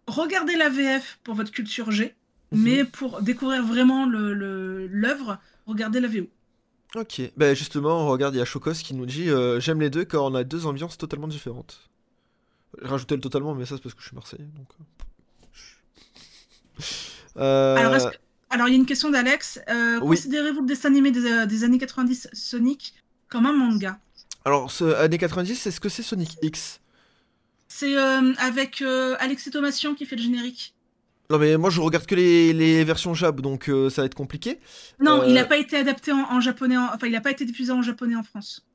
regardez 0.07 0.55
la 0.55 0.69
VF 0.69 1.19
pour 1.23 1.33
votre 1.33 1.51
culture 1.51 1.91
G, 1.91 2.15
Mhm. 2.51 2.61
mais 2.63 2.85
pour 2.85 3.21
découvrir 3.21 3.65
vraiment 3.65 4.05
le- 4.05 4.33
le- 4.33 4.87
l'œuvre, 4.87 5.39
regardez 5.65 5.99
la 5.99 6.07
VO. 6.07 6.29
Ok. 6.95 7.21
Bah, 7.35 7.53
justement, 7.53 8.07
regarde, 8.07 8.35
il 8.35 8.37
y 8.37 8.41
a 8.41 8.45
Chocos 8.45 8.73
qui 8.73 8.93
nous 8.93 9.05
dit 9.05 9.29
euh, 9.29 9.59
J'aime 9.59 9.81
les 9.81 9.89
deux 9.89 10.05
car 10.05 10.23
on 10.23 10.33
a 10.35 10.43
deux 10.43 10.65
ambiances 10.65 10.97
totalement 10.97 11.27
différentes. 11.27 11.89
J'ai 12.81 12.87
rajouté 12.87 13.15
le 13.15 13.21
totalement, 13.21 13.55
mais 13.55 13.65
ça 13.65 13.75
c'est 13.75 13.83
parce 13.83 13.95
que 13.95 14.01
je 14.01 14.07
suis 14.07 14.15
Marseillais. 14.15 14.47
Donc... 14.55 14.67
euh. 17.37 17.75
Alors, 17.75 17.95
est-ce 17.95 18.07
que- 18.07 18.17
alors, 18.49 18.67
il 18.67 18.71
y 18.71 18.75
a 18.75 18.77
une 18.77 18.85
question 18.85 19.09
d'Alex. 19.09 19.59
Euh, 19.69 19.99
Oui. 20.01 20.15
Considérez-vous 20.15 20.61
le 20.61 20.67
dessin 20.67 20.89
animé 20.89 21.11
des, 21.11 21.25
euh, 21.25 21.45
des 21.45 21.63
années 21.63 21.77
90 21.77 22.29
Sonic 22.33 22.93
comme 23.27 23.45
un 23.45 23.53
manga? 23.53 23.99
Alors, 24.45 24.71
ce 24.71 24.85
années 24.95 25.17
90, 25.17 25.67
est-ce 25.67 25.79
que 25.81 25.89
c'est 25.89 26.03
Sonic 26.03 26.37
X? 26.41 26.79
C'est 27.67 27.97
euh, 27.97 28.33
avec 28.37 28.81
euh, 28.81 29.15
Alexis 29.19 29.51
Thomasian 29.51 29.93
qui 29.95 30.05
fait 30.05 30.15
le 30.15 30.21
générique. 30.21 30.73
Non, 31.29 31.37
mais 31.39 31.57
moi 31.57 31.69
je 31.69 31.81
regarde 31.81 32.05
que 32.05 32.15
les, 32.15 32.53
les 32.53 32.83
versions 32.85 33.13
Jab, 33.13 33.41
donc 33.41 33.69
euh, 33.69 33.89
ça 33.89 34.01
va 34.01 34.05
être 34.05 34.15
compliqué. 34.15 34.59
Non, 34.99 35.21
Euh, 35.21 35.25
il 35.27 35.33
n'a 35.33 35.43
pas 35.45 35.57
été 35.57 35.75
adapté 35.77 36.11
en, 36.13 36.19
en 36.19 36.39
japonais, 36.39 36.77
en- 36.77 36.85
enfin, 36.93 37.07
il 37.07 37.11
n'a 37.13 37.21
pas 37.21 37.31
été 37.31 37.43
diffusé 37.45 37.71
en 37.71 37.81
japonais 37.81 38.15
en 38.15 38.23
France. 38.23 38.65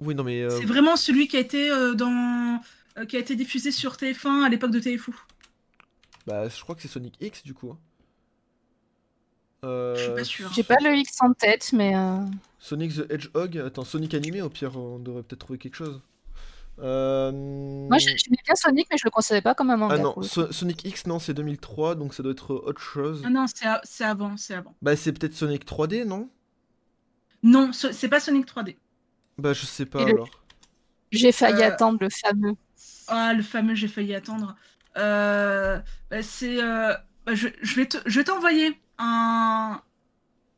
Oui, 0.00 0.14
non, 0.14 0.24
mais. 0.24 0.42
euh, 0.42 0.50
C'est 0.50 0.64
vraiment 0.66 0.96
celui 0.96 1.28
qui 1.28 1.36
a 1.36 1.40
été 1.40 1.70
euh, 1.70 1.94
dans. 1.94 2.60
euh, 2.98 3.04
qui 3.06 3.16
a 3.16 3.20
été 3.20 3.36
diffusé 3.36 3.70
sur 3.70 3.94
TF1 3.96 4.44
à 4.44 4.48
l'époque 4.48 4.72
de 4.72 4.80
TFU. 4.80 5.12
Bah, 6.26 6.48
je 6.48 6.60
crois 6.62 6.74
que 6.74 6.82
c'est 6.82 6.88
Sonic 6.88 7.14
X 7.20 7.44
du 7.44 7.54
coup. 7.54 7.70
hein. 7.70 7.78
Euh, 9.64 9.94
Je 9.96 10.02
suis 10.02 10.12
pas 10.14 10.24
sûre. 10.24 10.50
J'ai 10.54 10.62
pas 10.64 10.76
le 10.82 10.94
X 10.96 11.16
en 11.22 11.32
tête, 11.32 11.70
mais 11.72 11.96
euh, 11.96 12.18
Sonic 12.58 12.94
the 12.94 13.10
Hedgehog. 13.10 13.58
Attends, 13.58 13.84
Sonic 13.84 14.14
animé, 14.14 14.42
au 14.42 14.50
pire, 14.50 14.76
on 14.76 14.98
devrait 14.98 15.22
peut-être 15.22 15.40
trouver 15.40 15.58
quelque 15.58 15.76
chose. 15.76 16.00
Euh... 16.78 17.32
Moi, 17.32 17.98
j'aimais 17.98 18.36
bien 18.44 18.54
Sonic, 18.54 18.86
mais 18.90 18.96
je 18.98 19.04
le 19.04 19.10
considérais 19.10 19.42
pas 19.42 19.54
comme 19.54 19.70
un 19.70 19.76
manga. 19.76 19.94
Ah 19.94 19.98
non. 19.98 20.22
So- 20.22 20.52
Sonic 20.52 20.84
X, 20.84 21.06
non, 21.06 21.18
c'est 21.18 21.34
2003, 21.34 21.94
donc 21.94 22.12
ça 22.14 22.22
doit 22.22 22.32
être 22.32 22.54
autre 22.54 22.80
chose. 22.80 23.22
Ah 23.24 23.30
non, 23.30 23.46
c'est 23.46 24.04
avant, 24.04 24.36
c'est 24.36 24.54
avant. 24.54 24.74
Bah, 24.82 24.94
c'est 24.96 25.12
peut-être 25.12 25.34
Sonic 25.34 25.64
3D, 25.64 26.04
non? 26.04 26.28
Non, 27.42 27.72
ce- 27.72 27.92
c'est 27.92 28.08
pas 28.08 28.20
Sonic 28.20 28.46
3D. 28.46 28.76
Bah, 29.38 29.52
je 29.52 29.64
sais 29.66 29.86
pas 29.86 30.04
le- 30.04 30.10
alors. 30.12 30.28
J'ai 31.12 31.32
failli 31.32 31.62
Euh, 31.62 31.68
attendre 31.68 31.98
le 32.00 32.08
fameux. 32.10 32.54
Ah, 33.08 33.32
le 33.32 33.42
fameux, 33.42 33.74
j'ai 33.74 33.88
failli 33.88 34.14
attendre. 34.14 34.56
Euh, 34.96 35.78
bah, 36.10 36.22
c'est. 36.22 36.62
euh, 36.62 36.92
bah, 37.24 37.34
je, 37.34 37.48
je 37.62 37.74
vais 37.76 37.86
te- 37.86 37.98
je 38.06 38.18
vais 38.18 38.24
t'envoyer 38.24 38.80
un, 38.98 39.80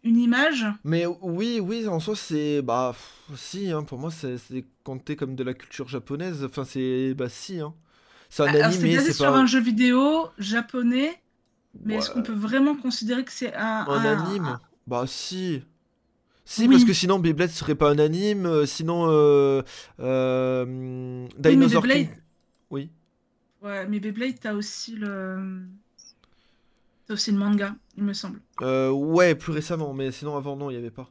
une 0.02 0.18
image. 0.18 0.66
Mais 0.84 1.06
oui, 1.06 1.60
oui, 1.60 1.86
en 1.88 2.00
soi, 2.00 2.14
c'est. 2.16 2.62
Bah, 2.62 2.94
pff, 2.94 3.38
si, 3.38 3.70
hein, 3.72 3.82
pour 3.82 3.98
moi, 3.98 4.10
c'est 4.10 4.36
compté 4.84 5.16
comme 5.16 5.34
de 5.34 5.42
la 5.44 5.54
culture 5.54 5.88
japonaise. 5.88 6.44
Enfin, 6.44 6.64
c'est. 6.64 7.14
Bah, 7.14 7.28
si, 7.28 7.60
hein. 7.60 7.74
C'est 8.30 8.42
un 8.44 8.46
Alors, 8.48 8.72
c'est 8.72 8.84
animé, 8.84 8.96
basé 8.96 9.12
c'est 9.12 9.14
sur 9.14 9.32
pas. 9.32 9.38
un 9.38 9.46
jeu 9.46 9.60
vidéo 9.60 10.28
japonais, 10.38 11.20
mais 11.84 11.96
est-ce 11.96 12.10
qu'on 12.10 12.22
peut 12.22 12.32
vraiment 12.34 12.76
considérer 12.76 13.24
que 13.24 13.32
c'est 13.32 13.54
un, 13.54 13.86
Un 13.86 14.04
un- 14.04 14.04
anime? 14.04 14.58
Bah 14.86 15.04
si. 15.06 15.62
Si, 16.44 16.66
Oui. 16.66 16.74
parce 16.74 16.84
que 16.84 16.92
sinon 16.94 17.18
Beyblade 17.18 17.50
serait 17.50 17.74
pas 17.76 17.90
un 17.90 17.98
anime, 17.98 18.46
euh, 18.46 18.66
sinon 18.66 19.06
euh, 19.10 19.62
euh, 20.00 20.62
hum, 20.64 21.28
mais 21.44 21.56
Beyblade- 21.68 22.08
King. 22.08 22.08
Oui. 22.70 22.90
Ouais, 23.62 23.86
mais 23.86 24.00
Beyblade, 24.00 24.38
t'as 24.40 24.54
aussi 24.54 24.96
le. 24.96 25.68
T'as 27.08 27.14
aussi 27.14 27.32
le 27.32 27.38
manga, 27.38 27.74
il 27.96 28.04
me 28.04 28.12
semble. 28.12 28.40
Euh, 28.60 28.90
ouais, 28.90 29.34
plus 29.34 29.52
récemment, 29.52 29.94
mais 29.94 30.12
sinon 30.12 30.36
avant 30.36 30.56
non, 30.56 30.70
il 30.70 30.74
y 30.74 30.76
avait 30.76 30.90
pas. 30.90 31.10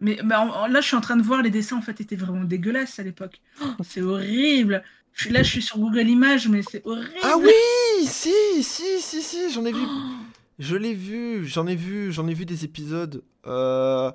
Mais 0.00 0.20
bah, 0.22 0.40
en- 0.40 0.66
là, 0.68 0.80
je 0.80 0.86
suis 0.86 0.96
en 0.96 1.00
train 1.00 1.16
de 1.16 1.22
voir 1.22 1.42
les 1.42 1.50
dessins, 1.50 1.76
en 1.76 1.82
fait, 1.82 2.00
étaient 2.00 2.16
vraiment 2.16 2.44
dégueulasses 2.44 2.98
à 3.00 3.02
l'époque. 3.02 3.40
Oh, 3.60 3.66
c'est 3.82 4.00
horrible. 4.02 4.84
Je 5.14 5.22
suis, 5.24 5.30
là, 5.32 5.42
je 5.42 5.48
suis 5.50 5.62
sur 5.62 5.78
Google 5.78 6.08
Images, 6.08 6.48
mais 6.48 6.62
c'est 6.62 6.82
horrible. 6.86 7.10
Ah 7.24 7.34
oui, 7.38 8.06
si, 8.06 8.62
si, 8.62 9.00
si, 9.00 9.20
si, 9.22 9.50
j'en 9.50 9.64
ai 9.64 9.72
vu. 9.72 9.80
Oh. 9.84 10.12
Je 10.60 10.76
l'ai 10.76 10.94
vu, 10.94 11.44
j'en 11.44 11.66
ai 11.66 11.74
vu, 11.74 12.12
j'en 12.12 12.28
ai 12.28 12.34
vu 12.34 12.44
des 12.46 12.64
épisodes. 12.64 13.24
Euh... 13.46 14.12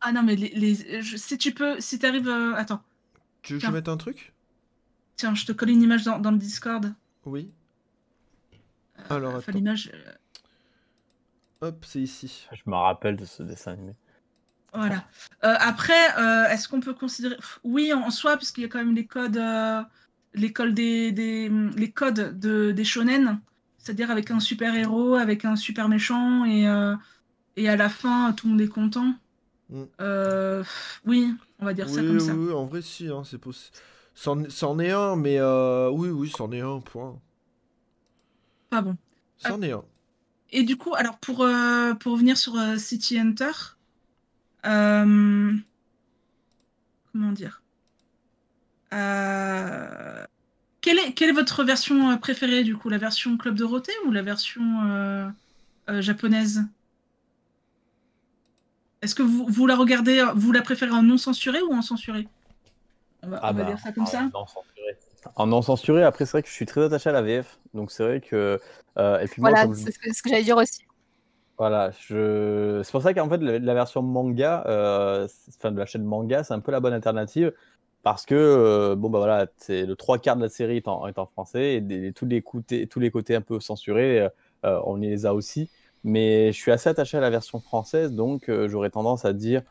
Ah 0.00 0.12
non, 0.12 0.22
mais 0.22 0.36
les, 0.36 0.48
les- 0.54 1.02
je- 1.02 1.16
si 1.16 1.36
tu 1.36 1.52
peux, 1.52 1.80
si 1.80 1.98
t'arrives, 1.98 2.28
euh, 2.28 2.54
attends, 2.54 2.82
Tu 3.42 3.54
veux 3.54 3.60
que 3.60 3.66
je 3.66 3.72
mette 3.72 3.88
un 3.88 3.96
truc? 3.96 4.32
Tiens, 5.16 5.34
je 5.34 5.44
te 5.44 5.52
colle 5.52 5.70
une 5.70 5.82
image 5.82 6.04
dans, 6.04 6.18
dans 6.18 6.30
le 6.30 6.38
Discord. 6.38 6.94
Oui. 7.26 7.50
Alors, 9.10 9.34
Enfin, 9.36 9.52
attends. 9.52 9.52
l'image, 9.52 9.90
euh, 9.94 10.12
Hop, 11.60 11.84
c'est 11.86 12.00
ici. 12.00 12.46
Je 12.52 12.62
me 12.66 12.74
rappelle 12.76 13.16
de 13.16 13.24
ce 13.24 13.42
dessin 13.42 13.72
animé. 13.72 13.94
voilà. 14.72 15.04
Euh, 15.44 15.54
après, 15.60 16.16
euh, 16.18 16.48
est-ce 16.50 16.68
qu'on 16.68 16.80
peut 16.80 16.94
considérer, 16.94 17.36
oui, 17.64 17.92
en, 17.92 18.02
en 18.02 18.10
soi, 18.10 18.32
parce 18.36 18.52
qu'il 18.52 18.62
y 18.62 18.66
a 18.66 18.68
quand 18.68 18.78
même 18.78 18.94
les 18.94 19.06
codes, 19.06 19.36
euh, 19.36 19.82
l'école 20.34 20.74
des, 20.74 21.12
des, 21.12 21.48
les 21.48 21.90
codes 21.92 22.38
de, 22.38 22.70
des 22.72 22.84
shonen, 22.84 23.40
c'est-à-dire 23.78 24.10
avec 24.10 24.30
un 24.30 24.40
super 24.40 24.74
héros, 24.74 25.14
avec 25.14 25.44
un 25.44 25.56
super 25.56 25.88
méchant, 25.88 26.44
et 26.44 26.68
euh, 26.68 26.94
et 27.56 27.68
à 27.68 27.76
la 27.76 27.88
fin, 27.88 28.32
tout 28.34 28.46
le 28.46 28.52
monde 28.52 28.60
est 28.62 28.68
content. 28.68 29.14
Mm. 29.70 29.84
Euh, 30.00 30.64
oui, 31.04 31.34
on 31.58 31.64
va 31.66 31.74
dire 31.74 31.88
ça 31.90 32.02
comme 32.04 32.18
oui, 32.18 32.20
ça. 32.20 32.34
oui, 32.34 32.52
en 32.52 32.66
vrai, 32.66 32.82
si, 32.82 33.08
hein, 33.08 33.22
c'est 33.24 33.38
possible. 33.38 33.76
C'en 34.14 34.48
c'en 34.50 34.78
est 34.80 34.90
un, 34.92 35.16
mais 35.16 35.38
euh, 35.38 35.90
oui, 35.90 36.08
oui, 36.10 36.30
c'en 36.30 36.50
est 36.52 36.60
un, 36.60 36.80
point. 36.80 37.20
Pas 38.70 38.82
bon. 38.82 38.96
C'en 39.38 39.62
est 39.62 39.72
un. 39.72 39.84
Et 40.50 40.62
du 40.62 40.76
coup, 40.76 40.94
alors 40.94 41.18
pour, 41.18 41.42
euh, 41.42 41.94
pour 41.94 42.12
revenir 42.12 42.36
sur 42.36 42.58
euh, 42.58 42.76
City 42.76 43.18
Hunter, 43.18 43.50
euh, 44.66 45.52
comment 47.12 47.32
dire 47.32 47.62
quelle, 50.80 50.98
est, 50.98 51.12
quelle 51.12 51.28
est 51.28 51.34
votre 51.34 51.64
version 51.64 52.16
préférée 52.16 52.64
du 52.64 52.74
coup? 52.74 52.88
La 52.88 52.96
version 52.96 53.36
Club 53.36 53.54
Dorothée 53.56 53.92
ou 54.06 54.10
la 54.10 54.22
version 54.22 55.30
japonaise? 55.88 56.64
Est-ce 59.02 59.14
que 59.14 59.22
vous, 59.22 59.46
vous 59.46 59.66
la 59.66 59.76
regardez, 59.76 60.24
vous 60.34 60.52
la 60.52 60.62
préférez 60.62 60.92
en 60.92 61.02
non 61.02 61.18
censuré 61.18 61.60
ou 61.60 61.74
en 61.74 61.82
censuré? 61.82 62.26
On 63.22 63.28
va, 63.28 63.50
on 63.50 63.52
va 63.52 63.64
dire 63.64 63.78
ça 63.78 63.92
comme 63.92 64.04
en 64.04 64.06
ça. 64.06 64.30
En 65.36 65.46
non 65.46 65.62
censuré, 65.62 66.02
après, 66.02 66.26
c'est 66.26 66.32
vrai 66.32 66.42
que 66.42 66.48
je 66.48 66.54
suis 66.54 66.66
très 66.66 66.82
attaché 66.84 67.10
à 67.10 67.12
la 67.12 67.22
VF. 67.22 67.58
Donc, 67.74 67.90
c'est 67.90 68.04
vrai 68.04 68.20
que. 68.20 68.60
euh, 68.98 69.20
et 69.20 69.28
puis, 69.28 69.42
moi, 69.42 69.50
Voilà, 69.50 69.66
c'est 69.74 69.92
ce 69.92 69.98
que, 69.98 70.12
ce 70.12 70.22
que 70.22 70.28
j'allais 70.28 70.44
dire 70.44 70.56
aussi. 70.56 70.84
Voilà, 71.58 71.90
je... 71.90 72.80
c'est 72.84 72.92
pour 72.92 73.02
ça 73.02 73.12
qu'en 73.14 73.28
fait, 73.28 73.38
la, 73.38 73.58
la 73.58 73.74
version 73.74 74.00
manga, 74.02 74.62
euh, 74.68 75.26
enfin 75.56 75.72
de 75.72 75.78
la 75.78 75.86
chaîne 75.86 76.04
manga, 76.04 76.44
c'est 76.44 76.54
un 76.54 76.60
peu 76.60 76.70
la 76.70 76.78
bonne 76.80 76.92
alternative. 76.92 77.52
Parce 78.04 78.24
que, 78.26 78.34
euh, 78.36 78.94
bon, 78.94 79.10
bah 79.10 79.18
voilà, 79.18 79.48
c'est 79.56 79.84
le 79.84 79.96
trois 79.96 80.18
quarts 80.20 80.36
de 80.36 80.42
la 80.42 80.48
série 80.48 80.76
est 80.76 80.86
en, 80.88 81.06
est 81.08 81.18
en 81.18 81.26
français 81.26 81.74
et 81.74 81.80
des- 81.80 82.12
tous, 82.12 82.26
les 82.26 82.42
côtés, 82.42 82.86
tous 82.86 83.00
les 83.00 83.10
côtés 83.10 83.34
un 83.34 83.40
peu 83.40 83.58
censurés, 83.60 84.28
euh, 84.64 84.80
on 84.86 84.94
les 84.96 85.26
a 85.26 85.34
aussi. 85.34 85.68
Mais 86.04 86.52
je 86.52 86.56
suis 86.58 86.70
assez 86.70 86.88
attaché 86.88 87.16
à 87.18 87.20
la 87.20 87.28
version 87.30 87.60
française, 87.60 88.12
donc 88.12 88.48
j'aurais 88.68 88.90
tendance 88.90 89.24
à 89.24 89.32
dire 89.32 89.62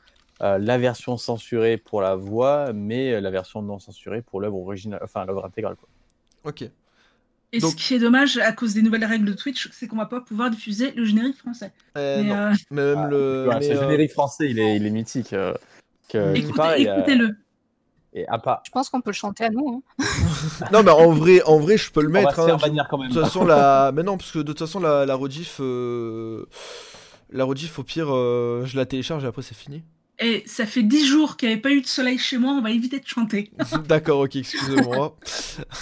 euh, 0.43 0.57
la 0.57 0.77
version 0.77 1.17
censurée 1.17 1.77
pour 1.77 2.01
la 2.01 2.15
voix, 2.15 2.71
mais 2.73 3.13
euh, 3.13 3.21
la 3.21 3.31
version 3.31 3.61
non 3.61 3.79
censurée 3.79 4.21
pour 4.21 4.39
l'œuvre 4.41 4.57
originale, 4.57 4.99
enfin 5.03 5.25
l'œuvre 5.25 5.45
intégrale. 5.45 5.75
Quoi. 5.75 5.89
Ok. 6.43 6.69
Et 7.53 7.59
Donc- 7.59 7.71
ce 7.71 7.75
qui 7.77 7.93
est 7.93 7.99
dommage 7.99 8.37
à 8.37 8.51
cause 8.51 8.73
des 8.73 8.81
nouvelles 8.81 9.05
règles 9.05 9.25
de 9.25 9.33
Twitch, 9.33 9.69
c'est 9.71 9.87
qu'on 9.87 9.95
va 9.95 10.05
pas 10.05 10.19
pouvoir 10.21 10.49
diffuser 10.49 10.91
le 10.91 11.05
générique 11.05 11.37
français. 11.37 11.71
Euh, 11.97 12.21
Mais, 12.21 12.29
non, 12.29 12.35
euh, 12.35 12.53
mais 12.71 12.81
même 12.95 12.97
Ah, 13.05 13.07
le. 13.07 13.49
Mais, 13.53 13.61
ce 13.61 13.71
euh, 13.71 13.79
générique 13.81 14.11
français, 14.11 14.49
il 14.49 14.59
est, 14.59 14.75
il 14.75 14.85
est 14.85 14.89
mythique. 14.89 15.31
euh, 15.33 15.53
que, 16.09 16.35
écoutez- 16.35 16.89
euh, 16.89 16.97
Écoutez-le. 16.97 17.37
et 18.13 18.27
à 18.27 18.37
part, 18.37 18.61
Je 18.65 18.71
pense 18.71 18.89
qu'on 18.89 18.99
peut 19.01 19.11
le 19.11 19.15
chanter 19.15 19.45
à 19.45 19.49
nous. 19.49 19.81
hein. 19.99 20.03
Non, 20.73 20.83
mais 20.83 20.91
en 20.91 21.11
vrai, 21.13 21.41
en 21.43 21.57
vrai, 21.57 21.77
je 21.77 21.89
peux 21.91 22.01
le 22.01 22.09
on 22.09 22.11
va 22.13 22.19
mettre. 22.21 22.39
hein. 22.39 22.57
De 22.57 22.87
quand 22.89 22.97
même. 22.97 23.11
toute 23.11 23.21
façon, 23.23 23.45
la. 23.45 23.91
Mais 23.93 24.03
non, 24.03 24.17
parce 24.17 24.31
que 24.31 24.39
de 24.39 24.43
toute 24.43 24.59
façon, 24.59 24.79
la, 24.81 25.05
la 25.05 25.15
rediff. 25.15 25.57
euh, 25.61 26.45
La 27.29 27.43
rediff, 27.45 27.79
au 27.79 27.83
pire, 27.83 28.07
euh, 28.13 28.63
je 28.65 28.75
la 28.77 28.85
télécharge 28.85 29.23
et 29.23 29.27
après, 29.27 29.41
c'est 29.41 29.55
fini. 29.55 29.83
Et 30.19 30.43
ça 30.47 30.65
fait 30.65 30.81
dix 30.81 31.05
jours 31.05 31.37
qu'il 31.37 31.47
n'y 31.47 31.53
avait 31.53 31.61
pas 31.61 31.69
eu 31.71 31.81
de 31.81 31.85
soleil 31.85 32.17
chez 32.17 32.39
moi, 32.39 32.53
on 32.53 32.61
va 32.61 32.71
éviter 32.71 32.99
de 32.99 33.05
chanter. 33.05 33.51
D'accord, 33.87 34.21
ok, 34.21 34.35
excusez-moi. 34.37 35.15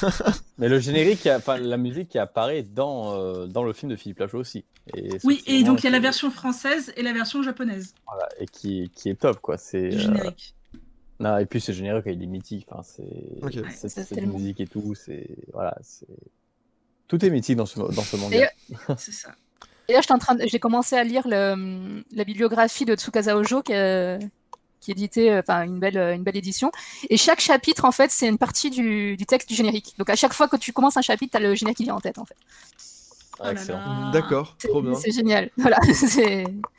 Mais 0.58 0.68
le 0.68 0.80
générique, 0.80 1.26
enfin 1.28 1.58
la 1.58 1.78
musique 1.78 2.10
qui 2.10 2.20
apparaît 2.20 2.64
dans, 2.64 3.14
euh, 3.18 3.46
dans 3.48 3.64
le 3.64 3.72
film 3.72 3.92
de 3.92 3.96
Philippe 3.96 4.20
Lachaud 4.20 4.40
aussi. 4.40 4.66
Et 4.94 5.12
c'est- 5.12 5.26
Oui, 5.26 5.42
c'est 5.46 5.54
et 5.54 5.64
donc 5.64 5.80
il 5.82 5.86
y 5.86 5.88
a 5.88 5.92
la 5.92 6.00
version 6.00 6.30
française 6.32 6.92
et 6.98 7.02
la 7.02 7.14
version 7.14 7.44
japonaise 7.44 7.94
voilà, 8.06 8.28
et 8.40 8.46
qui, 8.46 8.92
qui 8.94 9.10
est 9.10 9.16
top 9.20 9.40
quoi. 9.40 9.58
C'est 9.58 9.94
euh, 9.94 9.98
générique. 10.00 10.54
non, 11.22 11.38
et 11.38 11.46
puis 11.46 11.62
ce 11.62 11.72
générique 11.72 12.04
il 12.08 12.22
est 12.22 12.26
mythique. 12.28 12.68
Enfin, 12.70 12.84
c'est 12.84 13.04
Ok. 13.42 13.52
c'est- 13.54 13.62
Ouais, 13.62 13.72
ça, 13.72 13.88
cette 13.90 14.10
tellement. 14.10 14.38
musique 14.38 14.60
et 14.60 14.68
tout. 14.68 14.96
C'est 14.96 15.30
voilà, 15.54 15.78
c'est 15.82 16.08
tout 17.08 17.24
est 17.24 17.30
mythique 17.30 17.56
dans 17.56 17.66
ce 17.66 17.80
dans 17.80 18.02
ce 18.04 18.18
manga. 18.18 18.38
Et- 18.38 18.76
C'est 18.98 19.14
ça. 19.14 19.34
Et 19.88 19.94
là, 19.94 20.02
j'étais 20.02 20.14
en 20.14 20.18
train 20.20 20.36
de- 20.36 20.46
j'ai 20.48 20.60
commencé 20.60 20.96
à 20.96 21.04
lire 21.04 21.24
le- 21.28 22.04
la 22.12 22.24
bibliographie 22.24 22.86
de 22.86 22.96
Tsukasa 22.96 23.38
Ojo, 23.38 23.62
qui, 23.62 23.74
euh, 23.74 24.18
qui 24.82 24.92
éditait 24.92 25.32
euh, 25.32 25.40
enfin, 25.40 25.64
une, 25.64 25.80
belle, 25.80 25.98
une 25.98 26.24
belle 26.24 26.38
édition. 26.38 26.72
Et 27.10 27.18
chaque 27.18 27.40
chapitre, 27.40 27.86
en 27.86 27.92
fait, 27.92 28.12
c'est 28.12 28.28
une 28.28 28.38
partie 28.38 28.70
du, 28.70 29.16
du 29.18 29.26
texte 29.26 29.48
du 29.50 29.56
générique. 29.56 29.94
Donc 29.98 30.10
à 30.10 30.16
chaque 30.16 30.34
fois 30.34 30.48
que 30.48 30.58
tu 30.58 30.74
commences 30.74 30.98
un 30.98 31.02
chapitre, 31.02 31.32
tu 31.32 31.38
as 31.38 31.48
le 31.48 31.56
générique 31.56 31.78
qui 31.78 31.84
vient 31.84 31.96
en 31.96 32.02
tête, 32.02 32.18
en 32.18 32.26
fait. 32.26 32.36
Oh 33.40 33.44
là 33.44 33.52
Excellent. 33.52 33.78
là. 33.80 34.12
D'accord, 34.14 34.56
C'est 34.60 34.70
trop 34.70 34.82
bien. 34.82 34.96
c'est 34.96 35.12
génial. 35.12 35.50
Voilà, 35.58 35.78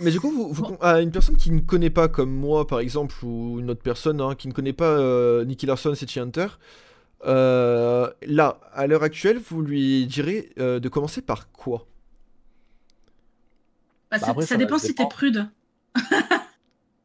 Mais 0.01 0.11
du 0.11 0.19
coup, 0.21 0.31
vous, 0.31 0.49
vous- 0.53 0.77
à 0.81 1.01
une 1.03 1.11
personne 1.11 1.37
qui 1.37 1.51
ne 1.51 1.61
connaît 1.61 1.91
pas, 1.91 2.09
comme 2.09 2.31
moi 2.33 2.67
par 2.67 2.81
exemple, 2.81 3.15
ou 3.25 3.61
une 3.61 3.71
autre 3.71 3.83
personne 3.83 4.21
hein, 4.23 4.35
qui 4.35 4.49
ne 4.49 4.53
connaît 4.55 4.73
pas 4.73 4.85
euh, 4.99 5.45
Nicky 5.45 5.67
Larson, 5.67 5.95
City 5.95 6.19
Hunter, 6.19 6.47
euh, 7.27 8.11
là, 8.23 8.59
à 8.73 8.87
l'heure 8.87 9.03
actuelle, 9.03 9.39
vous 9.51 9.61
lui 9.63 10.07
direz 10.07 10.51
euh, 10.59 10.81
de 10.81 10.89
commencer 10.89 11.21
par 11.23 11.51
quoi? 11.53 11.87
Bah, 14.21 14.27
Bah, 14.27 14.31
après, 14.33 14.47
ça 14.47 14.57
dépend 14.57 14.79
si 14.79 14.95
t'es 14.95 15.07
prude. 15.07 15.49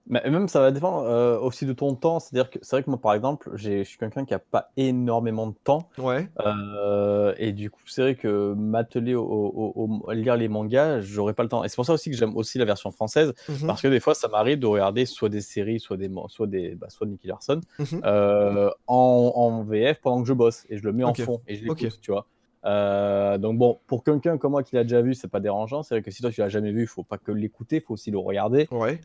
Mais 0.07 0.22
même 0.30 0.49
ça 0.49 0.59
va 0.59 0.72
dépendre 0.72 1.03
euh, 1.07 1.39
aussi 1.39 1.66
de 1.66 1.72
ton 1.72 1.95
temps. 1.95 2.20
C'est-à-dire 2.20 2.49
que 2.49 2.59
c'est 2.62 2.76
vrai 2.76 2.84
que 2.84 2.89
moi 2.89 2.99
par 2.99 3.14
exemple, 3.14 3.49
je 3.55 3.84
suis 3.84 3.97
quelqu'un 3.97 4.26
qui 4.26 4.34
a 4.34 4.39
pas 4.39 4.72
énormément 4.76 5.47
de 5.47 5.53
temps. 5.64 5.88
Ouais. 5.97 6.28
Euh, 6.45 7.34
et 7.38 7.53
du 7.53 7.70
coup, 7.70 7.80
c'est 7.86 8.01
vrai 8.01 8.16
que 8.16 8.53
m'atteler 8.53 9.16
au, 9.16 9.24
au- 9.24 9.72
au- 9.76 10.09
à 10.09 10.14
lire 10.14 10.36
les 10.36 10.49
mangas, 10.49 10.99
j'aurais 10.99 11.34
pas 11.34 11.43
le 11.43 11.49
temps. 11.49 11.64
Et 11.64 11.70
c'est 11.70 11.76
pour 11.78 11.86
ça 11.86 11.93
aussi 11.93 12.09
que 12.12 12.18
j'aime 12.18 12.36
aussi 12.36 12.57
la 12.57 12.66
version 12.66 12.91
française, 12.91 13.34
Mhm. 13.47 13.68
parce 13.68 13.82
que 13.82 13.88
des 13.88 14.01
fois, 14.01 14.14
ça 14.14 14.28
m'arrive 14.28 14.59
de 14.59 14.66
regarder 14.68 15.05
soit 15.05 15.30
des 15.30 15.39
séries, 15.39 15.80
soit 15.80 15.95
des, 15.95 16.12
soit 16.28 16.47
des, 16.47 16.76
bah, 16.76 16.88
soit 16.89 17.07
Nicky 17.07 17.28
Larson 17.28 17.62
Mhm. 17.80 18.01
euh, 18.03 18.70
en, 18.88 19.32
en 19.34 19.64
VF 19.64 20.01
pendant 20.01 20.24
que 20.24 20.28
je 20.28 20.34
bosse 20.34 20.66
et 20.70 20.78
je 20.78 20.84
le 20.84 20.91
mets 20.91 21.05
en 21.05 21.14
fond 21.14 21.39
et 21.47 21.55
je 21.55 21.62
l'écoute, 21.64 21.84
Ok. 21.84 21.99
tu 22.01 22.12
vois. 22.12 22.26
Euh, 22.64 23.39
donc 23.39 23.57
bon, 23.57 23.80
pour 23.88 24.03
quelqu'un 24.03 24.38
comme 24.38 24.51
moi 24.51 24.62
qui 24.62 24.76
l'a 24.76 24.84
déjà 24.84 25.01
vu, 25.01 25.16
c'est 25.16 25.28
pas 25.28 25.39
dérangeant. 25.39 25.82
C'est 25.82 25.95
vrai 25.95 26.01
que 26.03 26.12
si 26.12 26.22
toi 26.22 26.30
tu 26.32 26.41
l'as 26.41 26.49
jamais 26.49 26.72
vu, 26.72 26.82
il 26.82 26.88
faut 26.88 27.03
pas 27.03 27.18
que 27.18 27.32
l'écouter, 27.32 27.78
il 27.78 27.82
faut 27.82 27.93
aussi 27.95 28.12
le 28.12 28.20
regarder. 28.20 28.68
Ouais. 28.72 28.99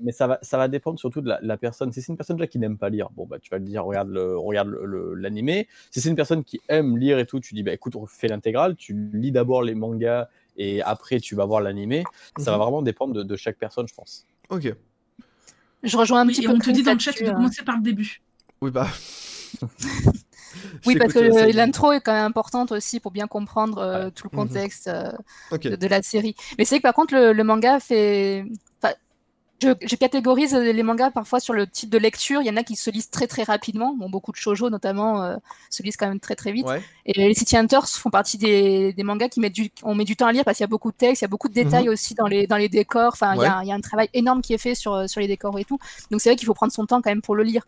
Mais 0.00 0.12
ça 0.12 0.26
va, 0.28 0.38
ça 0.42 0.58
va 0.58 0.68
dépendre 0.68 0.98
surtout 0.98 1.20
de 1.20 1.28
la, 1.28 1.38
la 1.42 1.56
personne. 1.56 1.90
Si 1.92 2.00
c'est 2.02 2.12
une 2.12 2.16
personne 2.16 2.36
déjà 2.36 2.46
qui 2.46 2.58
n'aime 2.60 2.78
pas 2.78 2.88
lire, 2.88 3.10
bon 3.10 3.26
bah 3.26 3.38
tu 3.40 3.50
vas 3.50 3.58
lui 3.58 3.64
dire 3.66 3.84
regarde 3.84 4.08
le, 4.10 4.38
regarde 4.38 4.68
le- 4.68 4.84
le- 4.84 5.14
l'animé. 5.14 5.66
Si 5.90 6.00
c'est 6.00 6.08
une 6.08 6.14
personne 6.16 6.44
qui 6.44 6.60
aime 6.68 6.96
lire 6.98 7.18
et 7.18 7.26
tout, 7.26 7.40
tu 7.40 7.54
dis 7.54 7.62
bah 7.64 7.72
écoute, 7.72 7.94
fais 8.06 8.28
l'intégrale. 8.28 8.76
Tu 8.76 8.94
lis 9.12 9.32
d'abord 9.32 9.62
les 9.62 9.74
mangas 9.74 10.28
et 10.56 10.80
après 10.82 11.18
tu 11.18 11.34
vas 11.34 11.44
voir 11.46 11.60
l'animé. 11.60 12.04
Ça 12.38 12.50
va 12.52 12.58
Mhm. 12.58 12.62
vraiment 12.62 12.82
dépendre 12.82 13.12
de, 13.14 13.22
de 13.24 13.36
chaque 13.36 13.58
personne, 13.58 13.88
je 13.88 13.94
pense. 13.94 14.24
Ok. 14.50 14.72
Je 15.82 15.96
rejoins 15.96 16.20
un 16.20 16.26
Oui, 16.26 16.34
petit 16.34 16.44
et 16.44 16.46
peu. 16.46 16.52
on 16.52 16.58
te 16.58 16.70
dit 16.70 16.82
dans 16.82 16.92
le 16.92 16.98
chat 16.98 17.10
là-dessus, 17.10 17.24
de 17.24 17.30
hein. 17.30 17.34
commencer 17.34 17.64
par 17.64 17.76
le 17.76 17.82
début. 17.82 18.20
Oui, 18.60 18.70
bah. 18.70 18.86
Oui, 20.86 20.96
parce 20.96 21.12
que 21.12 21.52
l'intro 21.52 21.92
est 21.92 22.00
quand 22.00 22.12
même 22.12 22.24
importante 22.24 22.72
aussi 22.72 23.00
pour 23.00 23.10
bien 23.12 23.26
comprendre 23.26 23.78
euh, 23.78 24.10
tout 24.10 24.28
le 24.32 24.36
Mhm. 24.38 24.48
contexte 24.48 24.88
euh, 24.88 25.10
Ok. 25.50 25.62
de, 25.62 25.76
de 25.76 25.86
la 25.86 26.02
série. 26.02 26.34
Mais 26.58 26.64
c'est 26.64 26.78
que 26.78 26.82
par 26.82 26.94
contre, 26.94 27.14
le, 27.14 27.32
le 27.32 27.44
manga 27.44 27.80
fait. 27.80 28.44
enfin, 28.82 28.94
je, 29.60 29.70
je 29.84 29.96
catégorise 29.96 30.54
les 30.54 30.82
mangas 30.84 31.10
parfois 31.10 31.40
sur 31.40 31.52
le 31.52 31.66
type 31.66 31.90
de 31.90 31.98
lecture. 31.98 32.40
Il 32.42 32.46
y 32.46 32.50
en 32.50 32.56
a 32.56 32.62
qui 32.62 32.76
se 32.76 32.90
lisent 32.90 33.10
très 33.10 33.26
très 33.26 33.42
rapidement. 33.42 33.92
Bon, 33.98 34.08
beaucoup 34.08 34.30
de 34.30 34.36
shoujo 34.36 34.70
notamment 34.70 35.20
euh, 35.24 35.36
se 35.68 35.82
lisent 35.82 35.96
quand 35.96 36.06
même 36.06 36.20
très 36.20 36.36
très 36.36 36.52
vite. 36.52 36.64
Ouais. 36.66 36.80
Et 37.06 37.12
les 37.14 37.34
City 37.34 37.56
Hunters 37.56 37.88
font 37.88 38.10
partie 38.10 38.38
des, 38.38 38.92
des 38.92 39.02
mangas 39.02 39.28
qui 39.30 39.40
mettent 39.40 39.54
du, 39.54 39.70
on 39.82 39.96
met 39.96 40.04
du 40.04 40.14
temps 40.14 40.26
à 40.28 40.32
lire 40.32 40.44
parce 40.44 40.58
qu'il 40.58 40.62
y 40.62 40.70
a 40.70 40.74
beaucoup 40.76 40.92
de 40.92 40.96
textes, 40.96 41.22
il 41.22 41.24
y 41.24 41.26
a 41.26 41.28
beaucoup 41.28 41.48
de 41.48 41.54
détails 41.54 41.88
aussi 41.88 42.14
dans 42.14 42.28
les, 42.28 42.46
dans 42.46 42.56
les 42.56 42.68
décors. 42.68 43.14
Enfin, 43.14 43.34
il 43.34 43.42
y, 43.42 43.46
a, 43.46 43.60
il 43.64 43.68
y 43.68 43.72
a 43.72 43.74
un 43.74 43.80
travail 43.80 44.08
énorme 44.14 44.42
qui 44.42 44.54
est 44.54 44.58
fait 44.58 44.76
sur, 44.76 45.10
sur 45.10 45.20
les 45.20 45.26
décors 45.26 45.58
et 45.58 45.64
tout. 45.64 45.78
Donc 46.12 46.20
c'est 46.20 46.28
vrai 46.30 46.36
qu'il 46.36 46.46
faut 46.46 46.54
prendre 46.54 46.72
son 46.72 46.86
temps 46.86 47.02
quand 47.02 47.10
même 47.10 47.22
pour 47.22 47.34
le 47.34 47.42
lire. 47.42 47.64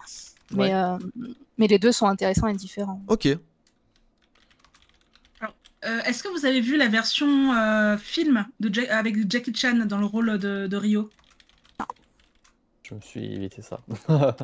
Mais, 0.52 0.72
euh, 0.74 0.96
mais 1.60 1.68
les 1.68 1.78
deux 1.78 1.92
sont 1.92 2.06
intéressants 2.08 2.48
et 2.48 2.54
différents. 2.54 3.00
Ok. 3.06 3.26
Euh, 3.26 3.38
Est-ce 6.02 6.22
que 6.22 6.28
vous 6.28 6.44
avez 6.44 6.60
vu 6.60 6.76
la 6.76 6.88
version 6.88 7.54
euh, 7.54 7.96
film 7.96 8.46
de 8.60 8.68
Ja- 8.74 8.98
avec 8.98 9.30
Jackie 9.30 9.54
Chan 9.54 9.76
dans 9.86 9.98
le 9.98 10.04
rôle 10.06 10.36
de, 10.38 10.66
de 10.66 10.76
Rio 10.76 11.08
Je 12.82 12.94
me 12.94 13.00
suis 13.00 13.24
évité 13.34 13.62
ça. 13.62 13.80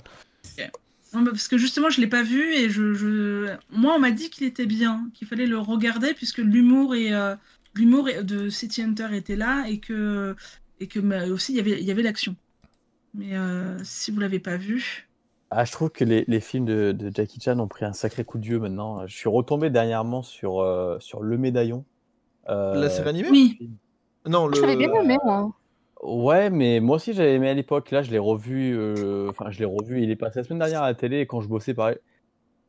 Non, 1.12 1.24
Parce 1.24 1.48
que 1.48 1.56
justement, 1.56 1.88
je 1.88 2.00
l'ai 2.00 2.06
pas 2.08 2.22
vu 2.22 2.52
et 2.52 2.68
je, 2.68 2.92
je... 2.92 3.54
moi, 3.70 3.94
on 3.94 3.98
m'a 3.98 4.10
dit 4.10 4.28
qu'il 4.28 4.44
était 4.46 4.66
bien, 4.66 5.08
qu'il 5.14 5.26
fallait 5.26 5.46
le 5.46 5.58
regarder 5.58 6.12
puisque 6.14 6.38
l'humour 6.38 6.94
et 6.94 7.14
euh, 7.14 7.34
l'humour 7.74 8.08
de 8.22 8.50
City 8.50 8.82
Hunter 8.82 9.08
était 9.12 9.36
là 9.36 9.66
et 9.68 9.78
que 9.78 10.34
et 10.80 10.88
que 10.88 10.98
mais 10.98 11.30
aussi 11.30 11.52
il 11.52 11.56
y 11.56 11.60
avait 11.60 11.80
il 11.80 11.84
y 11.86 11.90
avait 11.90 12.02
l'action. 12.02 12.34
Mais 13.14 13.34
euh, 13.36 13.78
si 13.84 14.10
vous 14.10 14.20
l'avez 14.20 14.40
pas 14.40 14.56
vu, 14.58 15.05
Ah, 15.50 15.64
je 15.64 15.72
trouve 15.72 15.90
que 15.90 16.04
les, 16.04 16.24
les 16.26 16.40
films 16.40 16.64
de, 16.64 16.92
de 16.92 17.10
Jackie 17.14 17.40
Chan 17.40 17.58
ont 17.60 17.68
pris 17.68 17.84
un 17.84 17.92
sacré 17.92 18.24
coup 18.24 18.38
de 18.38 18.44
vieux 18.44 18.58
maintenant. 18.58 19.06
Je 19.06 19.16
suis 19.16 19.28
retombé 19.28 19.70
dernièrement 19.70 20.22
sur, 20.22 20.60
euh, 20.60 20.98
sur 20.98 21.20
Le 21.22 21.38
Médaillon. 21.38 21.84
Euh, 22.48 22.74
La 22.74 22.90
série 22.90 23.08
animée? 23.10 23.28
Oui, 23.30 23.70
Non, 24.26 24.46
le. 24.48 24.56
Je 24.56 24.60
l'avais 24.62 24.76
bien 24.76 24.92
aimé, 24.94 25.18
moi. 25.24 25.52
Ouais, 26.02 26.50
mais 26.50 26.80
moi 26.80 26.96
aussi 26.96 27.14
j'avais 27.14 27.34
aimé 27.34 27.48
à 27.48 27.54
l'époque. 27.54 27.90
Là, 27.90 28.02
je 28.02 28.10
l'ai 28.10 28.18
revu. 28.18 28.76
euh, 28.76 29.28
Enfin, 29.30 29.50
je 29.50 29.58
l'ai 29.60 29.64
revu. 29.64 30.02
Il 30.02 30.10
est 30.10 30.16
passé 30.16 30.40
la 30.40 30.44
semaine 30.44 30.58
dernière 30.58 30.82
à 30.82 30.88
la 30.88 30.94
télé 30.94 31.20
et 31.20 31.26
quand 31.26 31.40
je 31.40 31.48
bossais, 31.48 31.74
pareil. 31.74 31.96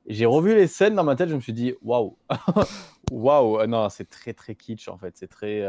J'ai 0.06 0.26
revu 0.26 0.56
les 0.56 0.68
scènes 0.68 0.96
dans 0.96 1.04
ma 1.04 1.16
tête. 1.16 1.30
Je 1.30 1.36
me 1.36 1.42
suis 1.42 1.54
dit, 1.54 1.74
waouh, 1.82 2.16
waouh. 3.12 3.66
Non, 3.68 3.90
c'est 3.90 4.10
très 4.10 4.34
très 4.34 4.56
kitsch 4.56 4.88
en 4.88 4.98
fait. 4.98 5.14
C'est 5.18 5.28
très. 5.28 5.62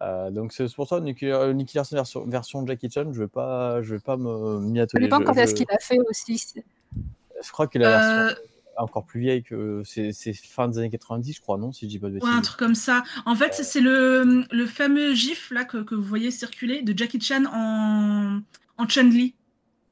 Euh, 0.00 0.04
euh, 0.26 0.30
donc 0.30 0.52
c'est 0.52 0.72
pour 0.74 0.88
ça 0.88 1.00
Nuclear 1.00 1.84
Sun 1.86 1.96
version, 1.96 2.26
version 2.26 2.66
Jackie 2.66 2.90
Chan. 2.90 3.12
Je 3.12 3.20
vais 3.20 3.28
pas, 3.28 3.82
je 3.82 3.94
vais 3.94 4.00
pas 4.00 4.16
me 4.16 4.60
m'y 4.60 4.78
Ça 4.78 4.82
atteler. 4.84 5.04
dépend 5.04 5.20
Je- 5.20 5.24
quand 5.24 5.34
est-ce 5.34 5.52
je- 5.52 5.56
qu'il 5.56 5.66
a 5.70 5.78
fait 5.78 5.98
aussi. 6.08 6.54
Je 7.44 7.52
crois 7.52 7.66
que 7.66 7.78
la 7.78 7.88
Euh, 7.88 8.24
version 8.26 8.42
est 8.42 8.80
encore 8.80 9.04
plus 9.04 9.20
vieille 9.20 9.42
que 9.42 9.82
c'est 9.84 10.12
fin 10.34 10.68
des 10.68 10.78
années 10.78 10.90
90, 10.90 11.32
je 11.34 11.40
crois, 11.40 11.58
non 11.58 11.72
Si 11.72 11.86
je 11.86 11.90
dis 11.90 11.98
pas 11.98 12.08
de 12.08 12.14
ouais, 12.14 12.20
bêtises. 12.20 12.34
un 12.36 12.42
truc 12.42 12.58
comme 12.58 12.74
ça. 12.76 13.02
En 13.26 13.34
fait, 13.34 13.54
c'est 13.54 13.80
le, 13.80 14.44
le 14.50 14.66
fameux 14.66 15.14
gif 15.14 15.50
là 15.50 15.64
que, 15.64 15.78
que 15.78 15.94
vous 15.96 16.02
voyez 16.02 16.30
circuler 16.30 16.82
de 16.82 16.96
Jackie 16.96 17.20
Chan 17.20 17.44
en 17.52 18.40
en 18.76 18.86
Chun 18.88 19.04
Li. 19.10 19.34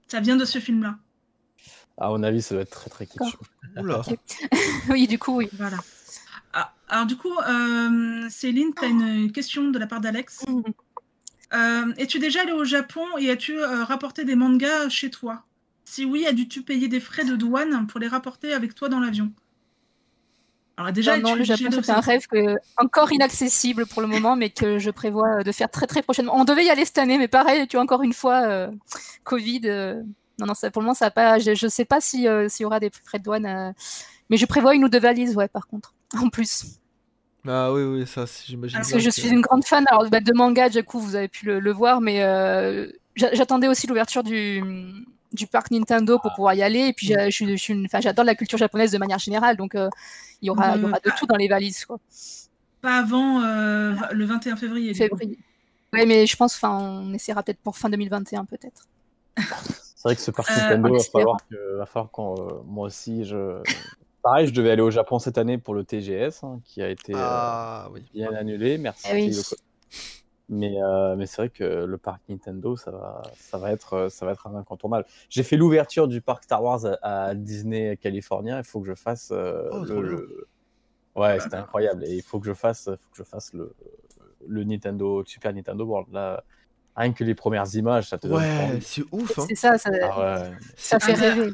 Ça 0.09 0.21
vient 0.21 0.37
de 0.37 0.45
ce 0.45 0.59
film 0.61 0.83
là. 0.85 0.97
À 1.99 2.11
mon 2.11 2.23
avis, 2.23 2.43
ça 2.43 2.55
doit 2.55 2.63
être 2.63 2.71
très 2.71 2.91
très 2.91 3.07
kitsch. 3.07 3.37
Oula. 3.77 4.03
Oui, 4.91 5.09
du 5.09 5.19
coup, 5.19 5.37
oui. 5.39 5.49
Voilà. 5.55 5.79
Alors 6.89 7.07
du 7.07 7.17
coup, 7.17 7.33
euh, 7.37 8.29
Céline, 8.29 8.73
tu 8.75 8.85
as 8.85 8.89
une 8.89 9.33
question 9.33 9.71
de 9.71 9.79
la 9.79 9.87
part 9.87 10.01
d'Alex. 10.01 10.45
Mhm. 10.49 10.63
Euh, 11.53 11.93
Es-tu 11.97 12.19
déjà 12.19 12.43
allé 12.43 12.53
au 12.53 12.65
Japon 12.65 13.05
et 13.19 13.31
as-tu 13.31 13.59
euh, 13.59 13.85
rapporté 13.85 14.25
des 14.25 14.35
mangas 14.35 14.89
chez 14.89 15.11
toi? 15.11 15.45
Si 15.85 16.05
oui, 16.05 16.27
as-tu 16.27 16.63
payé 16.63 16.89
des 16.89 17.01
frais 17.01 17.25
de 17.25 17.37
douane 17.37 17.87
pour 17.87 18.01
les 18.01 18.09
rapporter 18.09 18.53
avec 18.53 18.75
toi 18.75 18.89
dans 18.89 19.01
l'avion? 19.01 19.33
Alors 20.77 20.93
déjà, 20.93 21.17
non, 21.19 21.35
le 21.35 21.45
Japon, 21.45 21.71
c'est 21.71 21.91
un 21.91 22.01
rêve 22.01 22.27
que, 22.27 22.57
encore 22.77 23.11
inaccessible 23.11 23.87
pour 23.87 24.03
le 24.03 24.09
moment, 24.09 24.37
mais 24.37 24.51
que 24.51 24.79
je 24.79 24.91
prévois 24.91 25.43
de 25.43 25.53
faire 25.53 25.71
très 25.71 25.87
très 25.87 26.03
prochainement. 26.03 26.37
On 26.37 26.45
devait 26.45 26.67
y 26.67 26.71
aller 26.71 26.85
cette 26.85 26.99
année, 26.99 27.17
mais 27.17 27.29
pareil, 27.29 27.67
tu 27.67 27.77
vois, 27.77 27.85
encore 27.85 28.03
une 28.03 28.13
fois, 28.13 28.69
Covid. 29.25 29.61
non, 30.39 30.47
non, 30.47 30.55
ça, 30.55 30.71
pour 30.71 30.83
le 30.83 30.87
moment, 30.87 30.95
ça 30.95 31.07
a 31.07 31.11
pas. 31.11 31.39
Je, 31.39 31.55
je 31.55 31.67
sais 31.67 31.87
pas 31.87 32.03
si, 32.03 32.27
s'il 32.49 32.65
y 32.65 32.67
aura 32.67 32.79
des 32.79 32.91
frais 32.91 33.19
de 33.19 33.25
douane, 33.25 33.75
mais 34.29 34.37
je 34.37 34.45
prévois 34.45 34.75
une 34.75 34.85
ou 34.85 34.91
deux 34.91 35.01
valises, 35.01 35.35
ouais, 35.35 35.49
par 35.49 35.67
contre, 35.67 35.95
en 36.23 36.29
plus. 36.29 36.79
Ah 37.49 37.73
oui, 37.73 37.83
oui, 37.85 38.07
ça, 38.07 38.25
j'imagine. 38.47 38.79
Parce 38.79 38.93
que 38.93 38.99
je 38.99 39.11
suis 39.11 39.29
une 39.29 39.41
grande 39.41 39.65
fan 39.65 39.85
alors, 39.91 40.09
bah, 40.11 40.21
de 40.21 40.33
manga, 40.33 40.69
du 40.69 40.83
coup, 40.83 40.99
vous 40.99 41.15
avez 41.15 41.29
pu 41.29 41.47
le, 41.47 41.61
le 41.61 41.73
voir, 41.73 42.01
mais 42.01 42.23
euh, 42.25 42.91
j'a- 43.15 43.33
j'attendais 43.35 43.69
aussi 43.69 43.87
l'ouverture 43.87 44.25
du, 44.25 44.61
du 45.33 45.47
parc 45.47 45.71
Nintendo 45.71 46.19
pour 46.19 46.33
pouvoir 46.35 46.55
y 46.55 46.63
aller. 46.63 46.89
Et 46.89 46.93
puis, 46.93 47.07
je, 47.07 47.31
je 47.31 48.01
j'adore 48.01 48.25
la 48.25 48.35
culture 48.35 48.59
japonaise 48.59 48.91
de 48.91 48.99
manière 48.99 49.21
générale, 49.21 49.57
donc 49.57 49.77
euh, 49.77 49.89
il 50.43 50.47
y 50.47 50.51
aura, 50.51 50.77
il 50.77 50.83
y 50.83 50.85
aura 50.85 50.99
de 50.99 51.09
Euh, 51.09 51.13
tout 51.17 51.27
dans 51.27 51.37
les 51.37 51.47
valises, 51.49 51.85
quoi. 51.85 51.99
Pas 52.83 52.99
avant 52.99 53.43
euh, 53.43 53.95
le 54.13 54.25
21 54.25 54.57
février. 54.57 54.93
Février. 54.95 55.39
Ouais, 55.93 56.05
mais 56.05 56.27
je 56.27 56.37
pense, 56.37 56.57
enfin, 56.57 56.77
on 56.79 57.13
essaiera 57.15 57.43
peut-être 57.45 57.61
pour 57.61 57.79
fin 57.79 57.89
2021, 57.89 58.45
peut-être. 58.45 58.87
C'est 59.37 60.03
vrai 60.05 60.17
que 60.17 60.21
ce 60.23 60.31
parc 60.33 60.51
Euh, 60.51 60.77
Nintendo, 60.77 60.89
en 60.89 60.99
va 60.99 61.05
falloir, 61.05 61.37
que, 61.49 61.77
va 61.79 61.87
falloir 61.87 62.11
euh, 62.41 62.63
moi 62.67 62.87
aussi, 62.87 63.25
je. 63.25 63.63
Pareil, 64.27 64.47
je 64.49 64.53
devais 64.55 64.73
aller 64.73 64.83
au 64.83 64.91
Japon 64.91 65.21
cette 65.21 65.39
année 65.39 65.57
pour 65.57 65.73
le 65.75 65.85
TGS, 65.85 66.43
hein, 66.43 66.59
qui 66.65 66.83
a 66.83 66.89
été 66.89 67.15
euh, 67.15 67.19
Ah 67.21 67.89
oui. 67.93 68.03
bien 68.13 68.35
annulé. 68.35 68.77
Merci. 68.77 69.07
Eh 69.09 69.15
oui. 69.15 69.41
Mais, 70.49 70.75
euh, 70.83 71.15
mais 71.17 71.27
c'est 71.27 71.37
vrai 71.43 71.49
que 71.49 71.85
le 71.85 71.97
parc 71.99 72.23
Nintendo, 72.29 72.77
ça 72.77 72.91
va, 72.91 73.23
ça 73.39 73.57
va, 73.59 73.71
être, 73.73 74.09
ça 74.11 74.27
va 74.27 74.33
être 74.33 74.47
un 74.49 74.57
incontournable. 74.57 75.05
J'ai 75.29 75.43
fait 75.45 75.57
l'ouverture 75.57 76.09
du 76.09 76.21
parc 76.21 76.43
Star 76.45 76.61
Wars 76.63 76.85
à, 76.87 77.27
à 77.27 77.35
Disney 77.37 77.97
California. 77.97 78.59
Il 78.59 78.65
faut 78.65 78.81
que 78.81 78.87
je 78.89 78.95
fasse 78.95 79.29
euh, 79.33 79.69
Oh, 79.73 79.85
le, 79.85 80.49
Ouais, 81.15 81.39
c'était 81.41 81.57
incroyable. 81.57 82.05
Et 82.05 82.15
il 82.17 82.23
faut 82.23 82.41
que 82.41 82.47
je 82.47 82.53
fasse, 82.55 82.85
faut 82.85 83.11
que 83.13 83.17
je 83.17 83.23
fasse 83.23 83.53
le, 83.55 83.75
le 84.47 84.65
Nintendo, 84.65 85.25
Super 85.25 85.53
Nintendo 85.53 85.85
World. 85.85 86.13
Là, 86.13 86.43
rien 86.97 87.13
que 87.13 87.23
les 87.25 87.35
premières 87.37 87.73
images, 87.75 88.09
ça 88.09 88.19
te 88.19 88.27
donne 88.27 88.39
Ouais, 88.39 88.65
envie. 88.73 88.83
c'est 88.83 89.03
ouf, 89.13 89.39
hein. 89.39 89.45
C'est 89.49 89.55
ça, 89.55 89.79
ça, 89.79 89.91
Ah 90.03 90.41
ouais. 90.43 90.53
ça 90.77 90.99
fait 91.01 91.15
rêver. 91.15 91.53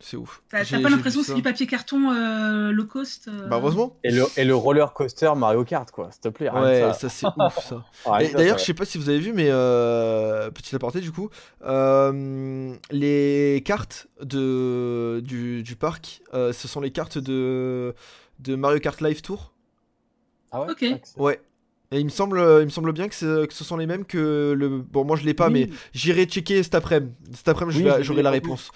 C'est 0.00 0.16
ouf. 0.16 0.42
T'as 0.48 0.64
pas 0.80 0.90
l'impression 0.90 1.20
que 1.20 1.26
c'est 1.26 1.34
du 1.34 1.42
papier 1.42 1.66
carton 1.66 2.12
euh, 2.12 2.70
low 2.70 2.84
cost 2.84 3.26
euh, 3.26 3.48
Bah 3.48 3.56
heureusement. 3.56 3.96
Et 4.04 4.12
le, 4.12 4.24
et 4.36 4.44
le 4.44 4.54
roller 4.54 4.92
coaster 4.92 5.32
Mario 5.36 5.64
Kart, 5.64 5.90
quoi, 5.90 6.10
s'il 6.12 6.20
te 6.20 6.28
plaît. 6.28 6.48
Ouais, 6.50 6.80
ça. 6.80 6.92
ça, 6.92 7.08
c'est 7.08 7.26
ouf 7.26 7.58
ça. 7.64 7.84
Ah, 8.06 8.24
ça, 8.24 8.32
D'ailleurs, 8.38 8.58
je 8.58 8.64
sais 8.64 8.74
pas 8.74 8.84
si 8.84 8.96
vous 8.96 9.08
avez 9.08 9.18
vu, 9.18 9.32
mais 9.32 9.48
euh, 9.48 10.50
petit 10.52 10.74
aparté 10.76 11.00
du 11.00 11.10
coup, 11.10 11.30
euh, 11.64 12.74
les 12.92 13.60
cartes 13.64 14.06
de, 14.22 15.20
du, 15.24 15.64
du 15.64 15.74
parc, 15.74 16.20
euh, 16.32 16.52
ce 16.52 16.68
sont 16.68 16.80
les 16.80 16.92
cartes 16.92 17.18
de, 17.18 17.92
de 18.38 18.54
Mario 18.54 18.78
Kart 18.78 19.00
Live 19.00 19.20
Tour. 19.20 19.52
Ah 20.52 20.62
ouais 20.62 20.70
Ok. 20.70 20.84
Ouais. 21.16 21.40
Et 21.90 21.98
il 21.98 22.04
me 22.04 22.10
semble, 22.10 22.38
il 22.60 22.66
me 22.66 22.70
semble 22.70 22.92
bien 22.92 23.08
que, 23.08 23.14
ce 23.14 23.48
sont 23.64 23.76
les 23.76 23.86
mêmes 23.86 24.04
que 24.04 24.54
le. 24.56 24.68
Bon, 24.68 25.04
moi 25.04 25.16
je 25.16 25.24
l'ai 25.24 25.34
pas, 25.34 25.48
Oui. 25.48 25.66
mais 25.68 25.76
j'irai 25.92 26.26
checker 26.26 26.62
cet 26.62 26.74
après-midi. 26.76 27.12
Cet 27.34 27.48
après-midi, 27.48 27.82
Oui, 27.82 27.90
j'aurai 28.02 28.22
la 28.22 28.30
réponse. 28.30 28.70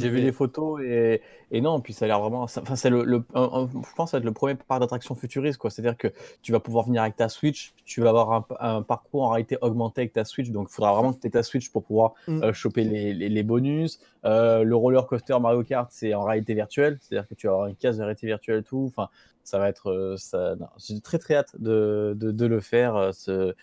J'ai 0.00 0.08
vu 0.08 0.20
les 0.20 0.32
photos 0.32 0.80
et, 0.82 1.20
et 1.50 1.60
non, 1.60 1.80
puis 1.80 1.92
ça 1.92 2.04
a 2.04 2.08
l'air 2.08 2.20
vraiment. 2.20 2.42
Enfin, 2.42 2.76
c'est 2.76 2.90
le, 2.90 3.04
le- 3.04 3.24
un- 3.34 3.42
un- 3.52 3.68
je 3.68 3.94
pense 3.94 4.08
que 4.08 4.10
ça 4.12 4.16
va 4.16 4.18
être 4.18 4.24
le 4.24 4.32
premier 4.32 4.54
parc 4.54 4.80
d'attraction 4.80 5.14
futuriste, 5.14 5.58
quoi. 5.58 5.70
C'est-à-dire 5.70 5.96
que 5.96 6.08
tu 6.42 6.52
vas 6.52 6.60
pouvoir 6.60 6.86
venir 6.86 7.02
avec 7.02 7.16
ta 7.16 7.28
Switch, 7.28 7.74
tu 7.84 8.00
vas 8.00 8.10
avoir 8.10 8.32
un, 8.32 8.46
un 8.60 8.82
parcours 8.82 9.22
en 9.24 9.30
réalité 9.30 9.56
augmenté 9.60 10.02
avec 10.02 10.12
ta 10.12 10.24
Switch, 10.24 10.50
donc 10.50 10.68
il 10.70 10.74
faudra 10.74 10.92
vraiment 10.94 11.12
que 11.12 11.20
tu 11.20 11.26
aies 11.26 11.30
ta 11.30 11.42
Switch 11.42 11.70
pour 11.70 11.82
pouvoir 11.84 12.14
Mm. 12.28 12.42
euh, 12.42 12.52
choper 12.52 12.84
les, 12.84 13.14
les- 13.14 13.28
les 13.28 13.42
bonus. 13.42 14.00
Euh, 14.24 14.62
le 14.64 14.74
roller 14.76 15.06
coaster 15.06 15.38
Mario 15.40 15.62
Kart, 15.62 15.88
c'est 15.92 16.14
en 16.14 16.24
réalité 16.24 16.54
virtuelle, 16.54 16.98
c'est-à-dire 17.00 17.28
que 17.28 17.34
tu 17.34 17.46
vas 17.46 17.52
avoir 17.54 17.66
une 17.68 17.76
case 17.76 17.96
de 17.98 18.02
réalité 18.02 18.26
virtuelle 18.26 18.60
et 18.60 18.62
tout. 18.62 18.84
Enfin, 18.88 19.08
ça 19.44 19.58
va 19.60 19.68
être. 19.68 19.90
euh, 19.90 20.16
ça... 20.16 20.54
J'ai 20.78 21.00
très 21.00 21.18
très 21.18 21.34
hâte 21.36 21.54
de, 21.60 22.14
de, 22.16 22.32
de 22.32 22.46
le 22.46 22.60
faire, 22.60 23.10
ce. 23.14 23.54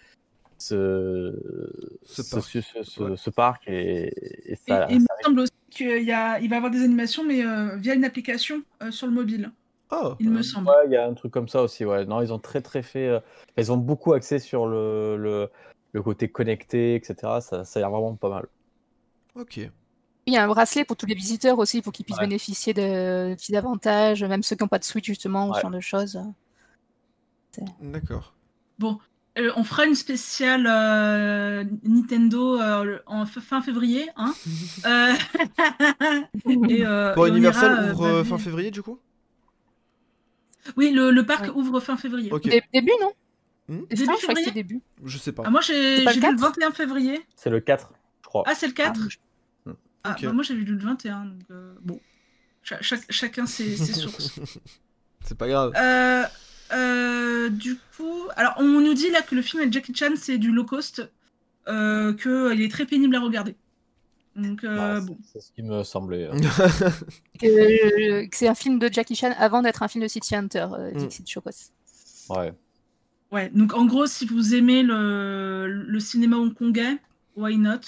Ce, 0.68 1.34
Ce 2.04 2.24
ce, 2.24 2.36
parc. 2.36 2.44
ce- 2.50 2.62
ce- 2.84 3.04
Ouais. 3.04 3.18
ce 3.18 3.30
parc 3.30 3.68
et, 3.68 4.08
et 4.08 4.52
Et, 4.54 4.56
ça, 4.56 4.90
et 4.90 4.94
il 4.94 5.02
me 5.02 5.06
semble 5.24 5.40
aussi 5.42 5.52
qu'il 5.70 6.04
y 6.04 6.12
a, 6.14 6.40
il 6.40 6.50
va 6.50 6.56
avoir 6.58 6.72
des 6.72 6.84
animations, 6.84 7.26
mais 7.26 7.46
euh, 7.46 7.76
via 7.76 7.94
une 7.96 8.06
application 8.06 8.62
euh, 8.82 8.90
sur 8.92 9.08
le 9.08 9.14
mobile, 9.14 9.52
Oh, 9.92 10.16
il 10.20 10.30
me 10.32 10.42
semble. 10.42 10.70
Ouais, 10.70 10.86
il 10.88 10.92
y 10.92 10.96
a 10.96 11.06
un 11.06 11.14
truc 11.14 11.32
comme 11.32 11.48
ça 11.48 11.62
aussi. 11.62 11.86
Ouais. 11.86 12.06
Non, 12.06 12.22
ils 12.22 12.34
ont 12.34 12.40
très 12.40 12.62
très 12.62 12.82
fait. 12.82 13.08
euh, 13.10 13.20
Ils 13.58 13.72
ont 13.72 13.78
beaucoup 13.78 14.14
axé 14.14 14.40
sur 14.40 14.66
le, 14.66 15.18
le, 15.18 15.50
le 15.92 16.02
côté 16.02 16.30
connecté, 16.30 16.96
etc. 16.96 17.16
Ça, 17.42 17.64
ça 17.64 17.80
a 17.80 17.82
l'air 17.82 17.92
vraiment 17.92 18.16
pas 18.16 18.30
mal. 18.30 18.48
Ok. 19.36 19.58
Il 20.26 20.34
y 20.34 20.38
a 20.38 20.44
un 20.44 20.48
bracelet 20.48 20.84
pour 20.86 20.96
tous 20.98 21.06
les 21.06 21.14
visiteurs 21.14 21.60
aussi, 21.60 21.82
pour 21.84 21.92
qu'ils 21.94 22.06
puissent 22.06 22.18
Ouais. 22.18 22.24
bénéficier 22.26 22.74
de 22.74 23.36
petits 23.36 23.56
avantages, 23.56 24.24
même 24.24 24.42
ceux 24.42 24.56
qui 24.56 24.64
n'ont 24.64 24.68
pas 24.70 24.80
de 24.80 24.84
Switch, 24.86 25.06
justement, 25.06 25.48
ou 25.48 25.52
Ouais. 25.52 25.58
ce 25.58 25.62
genre 25.62 25.72
de 25.72 25.80
choses. 25.82 26.20
D'accord. 27.82 28.34
Euh, 29.40 29.52
on 29.56 29.64
fera 29.64 29.86
une 29.86 29.96
spéciale 29.96 30.68
euh, 30.68 31.64
Nintendo 31.84 32.60
euh, 32.62 33.00
en 33.08 33.26
fin 33.26 33.62
février. 33.62 34.08
Hein 34.16 34.34
Euh, 34.86 35.14
et, 36.70 36.86
euh, 36.86 37.14
Pour 37.14 37.26
et 37.28 37.32
on 37.32 37.36
Universal 37.36 37.72
ira, 37.84 37.92
ouvre 37.94 38.06
euh, 38.06 38.24
fin 38.24 38.38
février 38.38 38.70
du 38.72 38.84
coup? 38.84 39.00
Oui, 40.78 40.92
le, 40.92 41.12
le 41.12 41.26
parc 41.26 41.44
Ouais. 41.44 41.50
ouvre 41.50 41.80
fin 41.80 41.98
février. 41.98 42.30
Dé- 42.44 42.62
début, 42.74 42.92
non? 43.02 43.12
Hmm 43.70 43.82
C'est 43.92 43.96
Début 43.98 44.06
ça, 44.06 44.12
je 44.14 44.18
crois 44.18 44.18
que 44.18 44.20
février 44.28 44.44
c'était 44.46 44.54
début. 44.64 44.82
Je 45.04 45.18
sais 45.18 45.32
pas. 45.32 45.44
Ah, 45.46 45.50
moi, 45.50 45.62
j'ai 45.62 45.98
j'ai 46.00 46.06
le 46.06 46.12
lu 46.12 46.16
le 46.16 46.22
4? 46.22 46.40
21 46.40 46.72
février. 46.72 47.22
C'est 47.36 47.50
le 47.50 47.60
4, 47.60 47.94
je 48.24 48.28
crois. 48.28 48.44
Ah, 48.46 48.56
c'est 48.56 48.68
le 48.68 48.74
4 48.74 49.00
Ah, 49.66 49.72
Ah, 50.04 50.12
Ok. 50.18 50.26
bah, 50.26 50.34
moi 50.34 50.44
j'avais 50.44 50.60
lu 50.62 50.74
le 50.76 50.84
21, 50.84 51.26
donc 51.26 51.42
euh, 51.52 51.74
bon. 51.82 52.00
Cha- 52.62 52.80
chacun 53.10 53.46
ses, 53.46 53.76
ses 53.78 53.94
sources. 54.00 54.40
C'est 55.26 55.38
pas 55.38 55.48
grave. 55.48 55.74
Euh, 55.78 56.24
euh, 56.72 57.50
du 57.50 57.76
coup, 57.98 58.28
alors 58.36 58.54
on 58.58 58.80
nous 58.82 58.94
dit 58.94 59.10
là 59.12 59.22
que 59.22 59.36
le 59.36 59.42
film 59.42 59.62
avec 59.62 59.74
Jackie 59.74 59.94
Chan 59.96 60.12
c'est 60.16 60.38
du 60.38 60.52
low 60.52 60.64
cost, 60.66 61.10
euh, 61.68 62.14
qu'il 62.14 62.62
est 62.62 62.72
très 62.72 62.86
pénible 62.86 63.16
à 63.16 63.20
regarder. 63.20 63.56
Donc 64.36 64.64
euh, 64.64 65.00
Ouais, 65.00 65.06
bon. 65.06 65.18
c'est 65.32 65.42
ce 65.42 65.52
qui 65.52 65.62
me 65.62 65.84
semblait. 65.84 66.28
euh. 66.34 66.40
Que, 67.40 68.28
c'est 68.32 68.48
un 68.48 68.56
film 68.56 68.80
de 68.80 68.90
Jackie 68.92 69.16
Chan 69.16 69.34
avant 69.38 69.62
d'être 69.62 69.84
un 69.84 69.88
film 69.88 70.04
de 70.04 70.08
City 70.08 70.36
Hunter, 70.36 70.68
euh, 70.74 70.92
Mm. 70.92 70.98
Dixit 70.98 71.30
Chokos. 71.30 71.52
Ouais. 72.30 72.54
Ouais, 73.32 73.50
donc 73.54 73.74
en 73.74 73.86
gros, 73.86 74.06
si 74.06 74.26
vous 74.26 74.54
aimez 74.56 74.84
le, 74.84 75.68
le 75.68 76.00
cinéma 76.00 76.38
hongkongais, 76.38 76.98
why 77.36 77.58
not? 77.58 77.80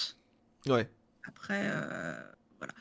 Ouais. 0.68 0.90
Après, 1.28 1.62
euh, 1.66 2.14
voilà. 2.60 2.74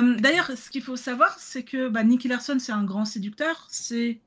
Euh, 0.00 0.16
D'ailleurs, 0.18 0.50
ce 0.56 0.70
qu'il 0.70 0.82
faut 0.82 0.96
savoir, 0.96 1.38
c'est 1.38 1.62
que 1.64 1.88
bah, 1.88 2.02
Nicky 2.02 2.28
Larson, 2.28 2.58
c'est 2.58 2.72
un 2.72 2.84
grand 2.84 3.04
séducteur, 3.04 3.66
c'est 3.70 4.20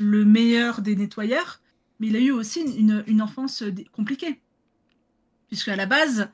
le 0.00 0.24
meilleur 0.24 0.80
des 0.82 0.96
nettoyeurs, 0.96 1.60
mais 2.00 2.08
il 2.08 2.16
a 2.16 2.20
eu 2.20 2.30
aussi 2.30 2.60
une, 2.62 3.04
une 3.06 3.22
enfance 3.22 3.62
compliquée. 3.92 4.40
Puisque 5.48 5.68
à 5.68 5.76
la 5.76 5.86
base, 5.86 6.28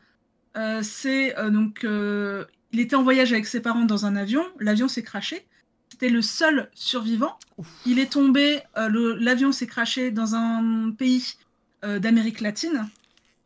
euh, 0.56 0.82
c'est 0.82 1.38
euh, 1.38 1.50
donc. 1.50 1.84
euh, 1.84 2.44
il 2.72 2.78
était 2.80 2.94
en 2.96 3.02
voyage 3.02 3.32
avec 3.32 3.46
ses 3.46 3.60
parents 3.60 3.84
dans 3.84 4.06
un 4.06 4.14
avion, 4.14 4.44
l'avion 4.60 4.86
s'est 4.88 5.02
craché. 5.02 5.46
C'était 5.88 6.08
le 6.08 6.22
seul 6.22 6.70
survivant. 6.72 7.36
Il 7.84 7.98
est 7.98 8.12
tombé, 8.12 8.60
l'avion 8.76 9.50
s'est 9.50 9.66
craché 9.66 10.12
dans 10.12 10.36
un 10.36 10.92
pays 10.92 11.34
d'Amérique 11.82 12.40
latine. 12.40 12.88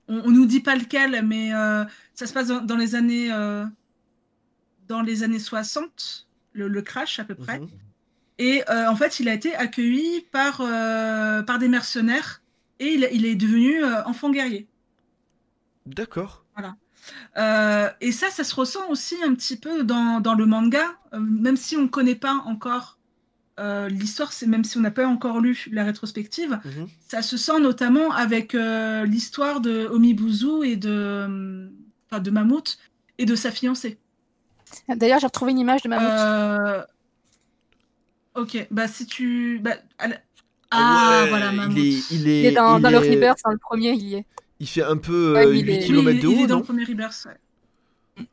On, 0.09 0.19
on 0.27 0.31
nous 0.31 0.45
dit 0.45 0.61
pas 0.61 0.77
lequel, 0.77 1.25
mais 1.25 1.53
ça 2.15 2.27
se 2.27 2.35
passe 2.35 2.49
dans, 2.49 2.61
dans 2.61 2.77
les 2.77 2.95
années 2.95 3.31
dans 4.89 5.01
les 5.01 5.23
années 5.23 5.39
60, 5.39 6.27
le, 6.53 6.69
le 6.69 6.83
crash 6.83 7.19
à 7.19 7.25
peu 7.25 7.35
près. 7.35 7.61
Mhm. 7.61 7.69
Et 8.39 8.63
euh, 8.69 8.89
en 8.89 8.97
fait, 8.97 9.21
il 9.21 9.29
a 9.29 9.35
été 9.35 9.55
accueilli 9.55 10.23
par 10.33 10.61
euh, 10.61 11.43
par 11.43 11.59
des 11.59 11.69
mercenaires 11.69 12.43
et 12.81 12.89
il, 12.95 13.09
il 13.13 13.25
est 13.27 13.37
devenu 13.37 13.85
euh, 13.85 14.03
enfant 14.05 14.31
guerrier. 14.31 14.67
D'accord. 15.87 16.41
Euh, 17.37 17.91
et 18.01 18.13
ça, 18.13 18.31
ça 18.31 18.45
se 18.45 18.55
ressent 18.55 18.89
aussi 18.89 19.17
un 19.23 19.35
petit 19.35 19.57
peu 19.59 19.85
dans, 19.85 20.21
dans 20.21 20.35
le 20.35 20.47
manga, 20.47 20.85
euh, 21.13 21.21
même 21.21 21.57
si 21.57 21.77
on 21.77 21.83
ne 21.83 21.89
connaît 21.89 22.15
pas 22.15 22.33
encore 22.47 22.99
euh, 23.61 23.89
l'histoire, 23.91 24.33
c'est 24.33 24.47
même 24.47 24.65
si 24.65 24.79
on 24.79 24.81
n'a 24.81 24.91
pas 24.91 25.07
encore 25.07 25.41
lu 25.41 25.67
la 25.71 25.85
rétrospective, 25.85 26.59
Mhm. 26.65 26.89
ça 27.07 27.21
se 27.21 27.37
sent 27.37 27.61
notamment 27.61 28.11
avec 28.13 28.55
euh, 28.55 29.05
l'histoire 29.05 29.61
de 29.61 29.87
Omibuzu 29.87 30.65
et 30.65 30.77
de, 30.77 30.91
euh, 30.91 31.69
enfin, 32.11 32.21
de 32.21 32.31
Mammouth 32.31 32.79
et 33.19 33.27
de 33.27 33.35
sa 33.37 33.51
fiancée. 33.51 33.99
D'ailleurs, 34.89 35.21
j'ai 35.21 35.27
retrouvé 35.27 35.53
une 35.53 35.59
image 35.59 35.83
de 35.83 35.89
Mammouth. 35.91 36.87
Euh, 38.37 38.41
Ok, 38.43 38.67
bah 38.71 38.89
si 38.89 39.07
tu... 39.07 39.59
bah, 39.63 39.77
elle- 39.99 40.23
Ah, 40.71 41.21
Ouais, 41.25 41.29
voilà. 41.29 41.53
Il 41.71 41.79
est, 41.79 42.11
il 42.11 42.29
est, 42.29 42.41
il 42.41 42.47
est 42.47 42.53
dans, 42.53 42.79
il 42.79 42.83
dans 42.83 42.91
le 42.91 42.97
est- 43.05 43.15
Rebirth, 43.15 43.39
dans 43.45 43.53
le 43.53 43.59
premier, 43.59 43.93
il 43.93 44.03
y 44.09 44.15
est. 44.17 44.27
Il 44.61 44.67
fait 44.69 44.83
un 44.83 44.97
peu 44.97 45.35
Ouais, 45.35 45.47
euh, 45.47 45.51
mais 45.53 45.59
il 45.61 45.67
8 45.67 45.73
est- 45.73 45.79
Oui, 45.81 45.87
km 45.87 46.05
de 46.05 46.29
il 46.29 46.41
est 46.41 46.45
haut, 46.45 46.47
dans 46.47 46.57
le 46.59 46.63
premier 46.65 46.85
Rebirth, 46.85 47.27
ouais. 47.27 48.27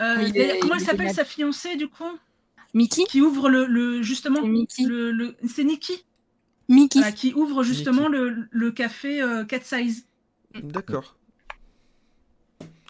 Euh, 0.00 0.16
Il 0.26 0.36
est- 0.36 0.58
comment 0.60 0.74
elle 0.74 0.82
est 0.82 0.84
s'appelle 0.84 1.12
sa 1.14 1.24
fiancée 1.24 1.76
du 1.76 1.88
coup? 1.88 2.04
Mickey 2.74 3.04
Qui 3.04 3.20
ouvre 3.22 3.48
le, 3.48 3.66
le 3.66 4.02
justement 4.02 4.40
C'est 4.42 4.48
Mickey. 4.48 4.82
le, 4.84 5.10
le 5.12 5.34
c'est 5.48 5.64
Nikki? 5.64 6.04
Mickey. 6.68 6.98
voilà, 6.98 7.12
qui 7.12 7.32
ouvre 7.34 7.62
justement 7.62 8.08
le, 8.08 8.48
le 8.50 8.70
café 8.72 9.22
euh, 9.22 9.44
Cat 9.44 9.60
Size. 9.62 10.06
D'accord. 10.62 11.16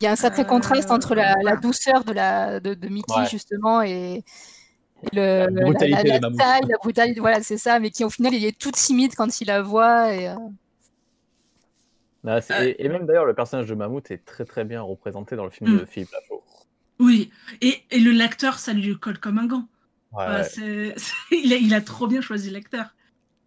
Il 0.01 0.05
y 0.05 0.07
a 0.07 0.13
un 0.13 0.17
sacré 0.17 0.43
Euh, 0.43 0.47
contraste 0.47 0.91
entre 0.91 1.15
la, 1.15 1.37
la 1.43 1.57
douceur 1.57 2.05
de, 2.05 2.13
la, 2.13 2.61
de, 2.61 2.75
de 2.75 2.89
Mickey, 2.89 3.15
Ouais. 3.21 3.29
justement, 3.31 3.81
et 3.83 4.25
le, 5.13 5.47
La 5.51 5.63
brutalité 5.65 6.09
la, 6.09 6.19
la, 6.19 6.31
taille, 6.37 6.63
la 6.69 6.77
brutalité, 6.79 7.21
voilà, 7.21 7.43
c'est 7.43 7.59
ça, 7.59 7.79
mais 7.81 7.91
qui 7.91 8.05
au 8.05 8.11
final, 8.11 8.35
il 8.35 8.45
est 8.45 8.59
tout 8.59 8.71
timide 8.73 9.15
quand 9.15 9.41
il 9.41 9.47
la 9.49 9.63
voit. 9.63 10.13
Et, 10.15 10.29
euh, 10.29 10.35
Ah, 12.27 12.41
c'est- 12.41 12.55
Euh. 12.55 12.65
et, 12.79 12.85
et 12.85 12.89
même 12.89 13.07
d'ailleurs, 13.07 13.25
le 13.25 13.35
personnage 13.35 13.67
de 13.69 13.75
Mammouth 13.75 14.11
est 14.11 14.25
très 14.25 14.45
très 14.45 14.65
bien 14.65 14.83
représenté 14.83 15.37
dans 15.37 15.45
le 15.45 15.51
film 15.51 15.75
Mm. 15.75 15.79
de 15.81 15.85
Philippe 15.85 16.11
Lachaud. 16.13 16.43
Oui, 16.99 17.31
et, 17.61 17.83
et 17.91 18.01
le 18.01 18.11
l'acteur, 18.13 18.59
ça 18.59 18.73
lui 18.73 18.99
colle 18.99 19.19
comme 19.19 19.39
un 19.39 19.47
gant. 19.47 19.69
Ouais, 20.13 20.25
Euh, 20.59 20.93
il, 21.31 21.53
a, 21.53 21.57
il 21.57 21.75
a 21.75 21.81
trop 21.83 22.07
bien 22.09 22.21
choisi 22.21 22.51
l'acteur. 22.51 22.95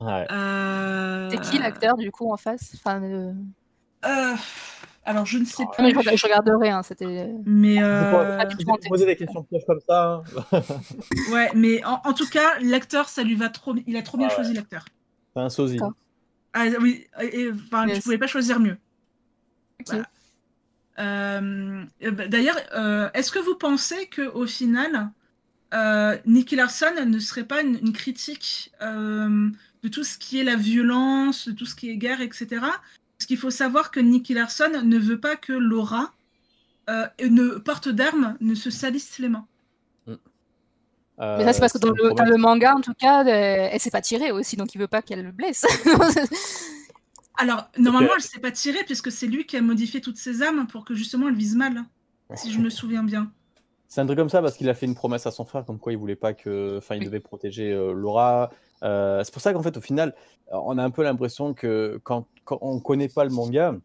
ouais. 0.01 0.27
Euh, 0.31 1.29
C'est 1.31 1.41
qui 1.41 1.57
l'acteur, 1.57 1.97
du 1.97 2.11
coup, 2.11 2.31
en 2.31 2.37
face? 2.37 2.73
Enfin, 2.75 3.01
euh, 3.03 3.33
euh, 4.05 4.35
Alors, 5.09 5.25
je 5.25 5.39
ne 5.39 5.45
sais 5.45 5.63
non, 5.63 5.69
mais 5.79 5.89
je, 5.91 6.15
je 6.17 6.23
regarderai, 6.23 6.69
hein, 6.69 6.83
c'était... 6.83 7.31
Mais, 7.43 7.81
euh, 7.81 8.11
pas- 8.11 8.45
pouvez 8.45 8.63
pas 8.65 8.73
poser 8.87 9.07
des 9.07 9.15
questions 9.15 9.41
pièges 9.43 9.63
comme 9.65 9.79
ça. 9.87 10.23
hein. 10.51 10.61
ouais, 11.31 11.49
mais 11.55 11.83
en, 11.83 11.99
en 12.05 12.13
tout 12.13 12.29
cas, 12.29 12.59
l'acteur, 12.61 13.09
ça 13.09 13.23
lui 13.23 13.33
va 13.33 13.49
trop. 13.49 13.73
Il 13.87 13.97
a 13.97 14.03
trop 14.03 14.19
bien 14.19 14.27
Ah 14.27 14.29
ouais. 14.29 14.35
choisi 14.35 14.53
l'acteur. 14.53 14.85
C'est 15.35 15.41
un 15.41 15.49
sosie. 15.49 15.79
Ah 16.53 16.65
oui, 16.79 17.07
et, 17.21 17.41
et, 17.41 17.51
enfin, 17.51 17.85
tu 17.87 17.93
Yes. 17.93 18.03
pouvais 18.03 18.19
pas 18.19 18.27
choisir 18.27 18.59
mieux. 18.59 18.77
Voilà. 19.87 20.03
Euh, 20.99 21.83
euh, 22.03 22.11
bah, 22.11 22.27
D'ailleurs, 22.27 22.57
euh, 22.75 23.09
est-ce 23.15 23.31
que 23.31 23.39
vous 23.39 23.55
pensez 23.55 24.05
que 24.09 24.21
au 24.29 24.45
final, 24.45 25.09
euh, 25.73 26.17
Nicky 26.27 26.55
Larson 26.55 26.93
ne 27.07 27.17
serait 27.17 27.45
pas 27.45 27.61
une, 27.63 27.79
une 27.79 27.93
critique 27.93 28.71
euh, 28.83 29.49
de 29.81 29.87
tout 29.87 30.03
ce 30.03 30.19
qui 30.19 30.39
est 30.39 30.43
la 30.43 30.55
violence, 30.55 31.47
de 31.47 31.53
tout 31.53 31.65
ce 31.65 31.73
qui 31.73 31.89
est 31.89 31.97
guerre, 31.97 32.21
etc. 32.21 32.61
Parce 33.19 33.27
qu'il 33.27 33.37
faut 33.37 33.51
savoir 33.51 33.91
que 33.91 33.99
Nicky 33.99 34.33
Larson 34.33 34.81
ne 34.83 34.97
veut 34.97 35.19
pas 35.19 35.35
que 35.35 35.51
Laura, 35.53 36.13
euh, 36.89 37.05
ne 37.29 37.57
porte 37.59 37.89
d'armes, 37.89 38.37
ne 38.39 38.55
se 38.55 38.69
salisse 38.71 39.19
les 39.19 39.27
mains. 39.29 39.45
Mais 41.37 41.43
ça, 41.43 41.51
c'est 41.51 41.59
parce 41.59 41.73
que 41.73 41.79
dans 41.79 41.89
Euh, 41.89 41.93
le, 41.95 42.13
dans 42.15 42.15
problème. 42.15 42.29
le 42.29 42.37
manga, 42.37 42.73
en 42.75 42.81
tout 42.81 42.93
cas, 42.93 43.25
euh, 43.25 43.69
elle 43.71 43.79
s'est 43.81 43.91
pas 43.91 44.01
tirée 44.01 44.31
aussi, 44.31 44.55
donc 44.55 44.73
il 44.73 44.77
veut 44.79 44.87
pas 44.87 45.01
qu'elle 45.01 45.21
le 45.21 45.33
blesse. 45.33 45.65
Alors, 47.37 47.69
normalement, 47.77 48.11
elle 48.15 48.21
s'est 48.21 48.39
pas 48.39 48.51
tirée 48.51 48.83
puisque 48.85 49.11
c'est 49.11 49.27
lui 49.27 49.45
qui 49.45 49.57
a 49.57 49.61
modifié 49.61 50.01
toutes 50.01 50.17
ses 50.17 50.41
armes 50.41 50.67
pour 50.67 50.85
que 50.85 50.95
justement 50.95 51.27
elle 51.27 51.35
vise 51.35 51.55
mal, 51.55 51.83
si 52.35 52.51
je 52.53 52.59
me 52.59 52.69
souviens 52.69 53.03
bien. 53.03 53.31
C'est 53.89 54.01
un 54.01 54.05
truc 54.05 54.17
comme 54.19 54.29
ça 54.29 54.41
parce 54.41 54.55
qu'il 54.55 54.69
a 54.69 54.73
fait 54.73 54.85
une 54.85 54.95
promesse 54.95 55.25
à 55.25 55.31
son 55.31 55.45
frère 55.45 55.65
comme 55.65 55.79
quoi 55.79 55.91
il 55.91 55.97
voulait 55.97 56.15
pas 56.15 56.33
que, 56.33 56.77
enfin, 56.77 56.95
il 56.95 57.03
devait 57.05 57.19
protéger 57.19 57.71
euh, 57.73 57.91
Laura. 57.91 58.51
Euh, 58.83 59.23
c'est 59.23 59.33
pour 59.33 59.41
ça 59.41 59.51
qu'en 59.53 59.63
fait, 59.63 59.75
au 59.77 59.81
final, 59.81 60.13
euh, 60.53 60.57
on 60.63 60.77
a 60.77 60.83
un 60.83 60.91
peu 60.91 61.01
l'impression 61.03 61.53
que 61.53 61.99
quand, 62.03 62.27
on 62.61 62.79
connaît 62.79 63.09
pas 63.09 63.23
le 63.23 63.31
manga, 63.31 63.75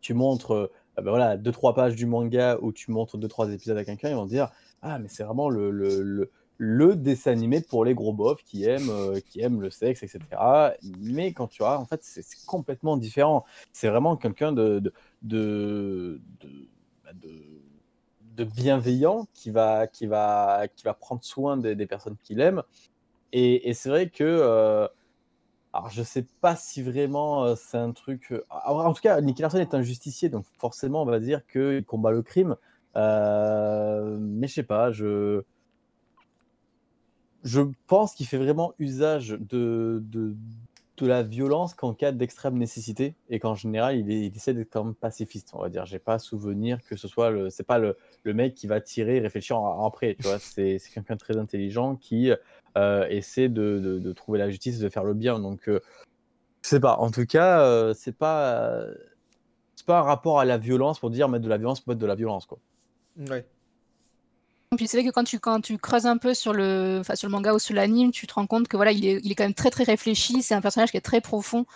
tu 0.00 0.14
montres, 0.14 0.52
euh, 0.54 0.72
ben 0.96 1.10
voilà, 1.10 1.36
deux 1.36 1.52
trois 1.52 1.74
pages 1.74 1.96
du 1.96 2.06
manga 2.06 2.58
ou 2.62 2.72
tu 2.72 2.90
montres 2.90 3.18
deux 3.18 3.28
trois 3.28 3.52
épisodes 3.52 3.76
à 3.78 3.84
quelqu'un, 3.84 4.10
ils 4.10 4.16
vont 4.16 4.26
dire 4.26 4.50
ah 4.82 4.98
mais 4.98 5.08
c'est 5.08 5.24
vraiment 5.24 5.48
le, 5.48 5.70
le, 5.70 6.30
le, 6.58 6.96
dessin 6.96 7.32
animé 7.32 7.60
pour 7.60 7.84
les 7.84 7.94
gros 7.94 8.12
bofs 8.12 8.42
qui 8.44 8.64
aiment 8.64 8.90
euh, 8.90 9.20
qui 9.20 9.40
aiment 9.40 9.60
le 9.60 9.70
sexe, 9.70 10.02
etc. 10.02 10.74
Mais 11.00 11.32
quand 11.32 11.48
tu 11.48 11.62
vois, 11.62 11.78
en 11.78 11.86
fait, 11.86 12.00
c'est 12.02 12.24
complètement 12.46 12.96
différent. 12.96 13.44
C'est 13.72 13.88
vraiment 13.88 14.16
quelqu'un 14.16 14.52
de 14.52 14.80
de, 14.80 14.92
de, 15.22 16.20
de- 16.40 16.68
bah, 17.04 17.12
de- 17.22 17.62
de 18.36 18.44
bienveillant 18.44 19.26
qui 19.34 19.50
va, 19.50 19.86
qui 19.86 20.06
va, 20.06 20.66
qui 20.74 20.84
va 20.84 20.94
prendre 20.94 21.22
soin 21.24 21.56
des, 21.56 21.86
personnes 21.86 22.16
qu'il 22.22 22.40
aime. 22.40 22.62
Et, 23.32 23.68
et 23.68 23.74
c'est 23.74 23.88
vrai 23.88 24.08
que, 24.10 24.24
euh, 24.24 24.88
alors 25.72 25.88
je 25.90 26.02
sais 26.02 26.26
pas 26.40 26.54
si 26.54 26.82
vraiment 26.82 27.44
euh, 27.44 27.54
c'est 27.56 27.78
un 27.78 27.92
truc. 27.92 28.32
euh, 28.32 28.42
en 28.50 28.92
tout 28.92 29.00
cas, 29.00 29.20
Nicky 29.20 29.42
Larson 29.42 29.58
est 29.58 29.74
un 29.74 29.82
justicier, 29.82 30.28
donc 30.28 30.44
forcément 30.58 31.02
on 31.02 31.06
va 31.06 31.18
dire 31.18 31.46
qu'il 31.46 31.84
combat 31.84 32.10
le 32.10 32.22
crime. 32.22 32.56
Euh, 32.96 34.18
mais 34.20 34.48
je 34.48 34.54
sais 34.54 34.62
pas, 34.62 34.92
je. 34.92 35.42
Je 37.44 37.62
pense 37.88 38.14
qu'il 38.14 38.26
fait 38.26 38.36
vraiment 38.38 38.72
usage 38.78 39.30
de, 39.30 40.00
de, 40.04 40.36
de 40.98 41.06
la 41.06 41.22
violence 41.22 41.74
qu'en 41.74 41.94
cas 41.94 42.12
d'extrême 42.12 42.58
nécessité 42.58 43.14
et 43.30 43.38
qu'en 43.40 43.54
général 43.54 43.96
il, 43.96 44.10
est- 44.10 44.26
il 44.26 44.36
essaie 44.36 44.52
d'être 44.54 44.70
quand 44.70 44.84
même 44.84 44.94
pacifiste, 44.94 45.50
on 45.54 45.60
va 45.60 45.68
dire. 45.68 45.86
J'ai 45.86 45.98
pas 45.98 46.18
souvenir 46.18 46.78
que 46.84 46.96
ce 46.96 47.08
soit 47.08 47.30
le, 47.30 47.50
c'est 47.50 47.62
pas 47.62 47.78
le, 47.78 47.96
le 48.24 48.34
mec 48.34 48.54
qui 48.54 48.66
va 48.66 48.80
tirer 48.80 49.16
et 49.16 49.20
réfléchir 49.20 49.58
en- 49.58 49.86
après, 49.86 50.14
tu 50.16 50.22
vois. 50.24 50.38
C'est, 50.38 50.78
quelqu'un 50.92 51.14
de 51.14 51.18
très 51.18 51.36
intelligent 51.38 51.96
qui 51.96 52.30
euh, 52.76 53.06
essaie 53.08 53.48
de, 53.48 53.78
de, 53.78 53.98
de 53.98 54.12
trouver 54.12 54.38
la 54.38 54.50
justice 54.50 54.78
de 54.78 54.88
faire 54.88 55.04
le 55.04 55.14
bien. 55.14 55.38
Donc, 55.40 55.68
euh, 55.68 55.80
je 56.62 56.68
sais 56.68 56.80
pas. 56.80 56.96
En 56.98 57.10
tout 57.10 57.26
cas, 57.26 57.60
euh, 57.62 57.94
c'est 57.94 58.16
pas, 58.16 58.84
c'est 59.74 59.86
pas 59.86 59.98
un 59.98 60.02
rapport 60.02 60.40
à 60.40 60.44
la 60.44 60.58
violence 60.58 61.00
pour 61.00 61.10
dire 61.10 61.28
mettre 61.28 61.44
de 61.44 61.48
la 61.48 61.56
violence 61.58 61.86
mettre 61.86 62.00
de 62.00 62.06
la 62.06 62.14
violence, 62.14 62.46
quoi. 62.46 62.58
Ouais. 63.16 63.46
Puis 64.76 64.88
c'est 64.88 64.98
vrai 64.98 65.08
que 65.08 65.12
quand 65.12 65.24
tu, 65.24 65.38
quand 65.38 65.60
tu 65.60 65.78
creuses 65.78 66.06
un 66.06 66.16
peu 66.16 66.34
sur 66.34 66.52
le, 66.52 66.98
enfin, 67.00 67.14
sur 67.14 67.28
le 67.28 67.32
manga 67.32 67.52
ou 67.52 67.58
sur 67.58 67.74
l'anime, 67.74 68.10
tu 68.10 68.26
te 68.26 68.34
rends 68.34 68.46
compte 68.46 68.68
que 68.68 68.76
voilà, 68.76 68.92
il 68.92 69.04
est, 69.06 69.20
il 69.24 69.30
est 69.32 69.34
quand 69.34 69.44
même 69.44 69.54
très 69.54 69.70
très 69.70 69.84
réfléchi. 69.84 70.42
C'est 70.42 70.54
un 70.54 70.60
personnage 70.60 70.90
qui 70.90 70.96
est 70.96 71.00
très 71.02 71.20
profond. 71.20 71.66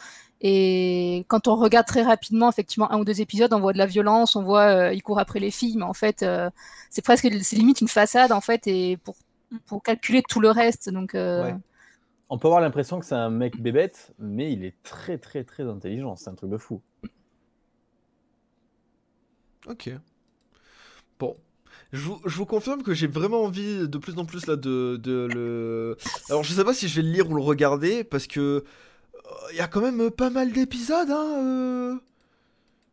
Et 0.41 1.25
quand 1.29 1.49
on 1.49 1.57
regarde 1.57 1.87
très 1.87 2.03
rapidement, 2.03 2.49
effectivement, 2.51 2.93
un 2.93 2.99
ou 2.99 3.05
deux 3.05 3.21
épisodes, 3.21 3.53
on 3.55 3.61
voit 3.61 3.73
de 3.73 3.79
la 3.79 3.87
violence, 3.87 4.37
on 4.37 4.43
voit, 4.43 4.67
euh, 4.89 4.93
il 4.93 5.03
court 5.03 5.19
après 5.19 5.41
les 5.41 5.51
filles, 5.51 5.77
mais 5.79 5.85
en 5.85 5.95
fait, 5.95 6.23
euh, 6.23 6.51
c'est 6.91 7.03
presque, 7.03 7.27
c'est 7.43 7.57
limite 7.57 7.81
une 7.81 7.89
façade 7.89 8.33
en 8.33 8.43
fait, 8.43 8.67
et 8.67 8.99
pour, 8.99 9.17
pour 9.67 9.83
calculer 9.83 10.23
tout 10.29 10.41
le 10.41 10.51
reste. 10.51 10.91
Donc, 10.91 11.15
euh, 11.15 11.45
Ouais. 11.45 11.55
On 12.29 12.39
peut 12.39 12.49
avoir 12.49 12.61
l'impression 12.61 12.99
que 12.99 13.07
c'est 13.07 13.15
un 13.15 13.31
mec 13.31 13.61
bébête, 13.61 14.13
mais 14.19 14.53
il 14.53 14.65
est 14.65 14.75
très 14.83 15.17
très 15.17 15.45
très 15.45 15.63
intelligent. 15.63 16.17
C'est 16.17 16.29
un 16.29 16.35
truc 16.35 16.51
de 16.51 16.59
fou. 16.59 16.83
Ok. 19.69 19.91
Bon. 21.19 21.37
Je 21.97 22.01
vous, 22.03 22.21
je 22.25 22.37
vous 22.37 22.47
confirme 22.47 22.83
que 22.83 22.93
j'ai 22.95 23.07
vraiment 23.07 23.43
envie 23.43 23.89
de 23.89 23.99
plus 23.99 24.19
en 24.19 24.25
plus 24.27 24.47
là 24.47 24.57
de, 24.57 24.97
de 25.03 25.29
le. 25.33 25.97
Alors 26.29 26.45
je 26.45 26.53
sais 26.53 26.65
pas 26.65 26.75
si 26.75 26.89
je 26.89 26.97
vais 26.97 27.03
le 27.07 27.13
lire 27.13 27.31
ou 27.31 27.35
le 27.35 27.43
regarder 27.43 28.05
parce 28.05 28.27
que 28.27 28.65
il 29.53 29.57
y 29.57 29.61
a 29.61 29.67
quand 29.69 29.81
même 29.81 30.11
pas 30.11 30.31
mal 30.31 30.53
d'épisodes 30.53 31.11
hein. 31.11 31.39
euh. 31.43 31.95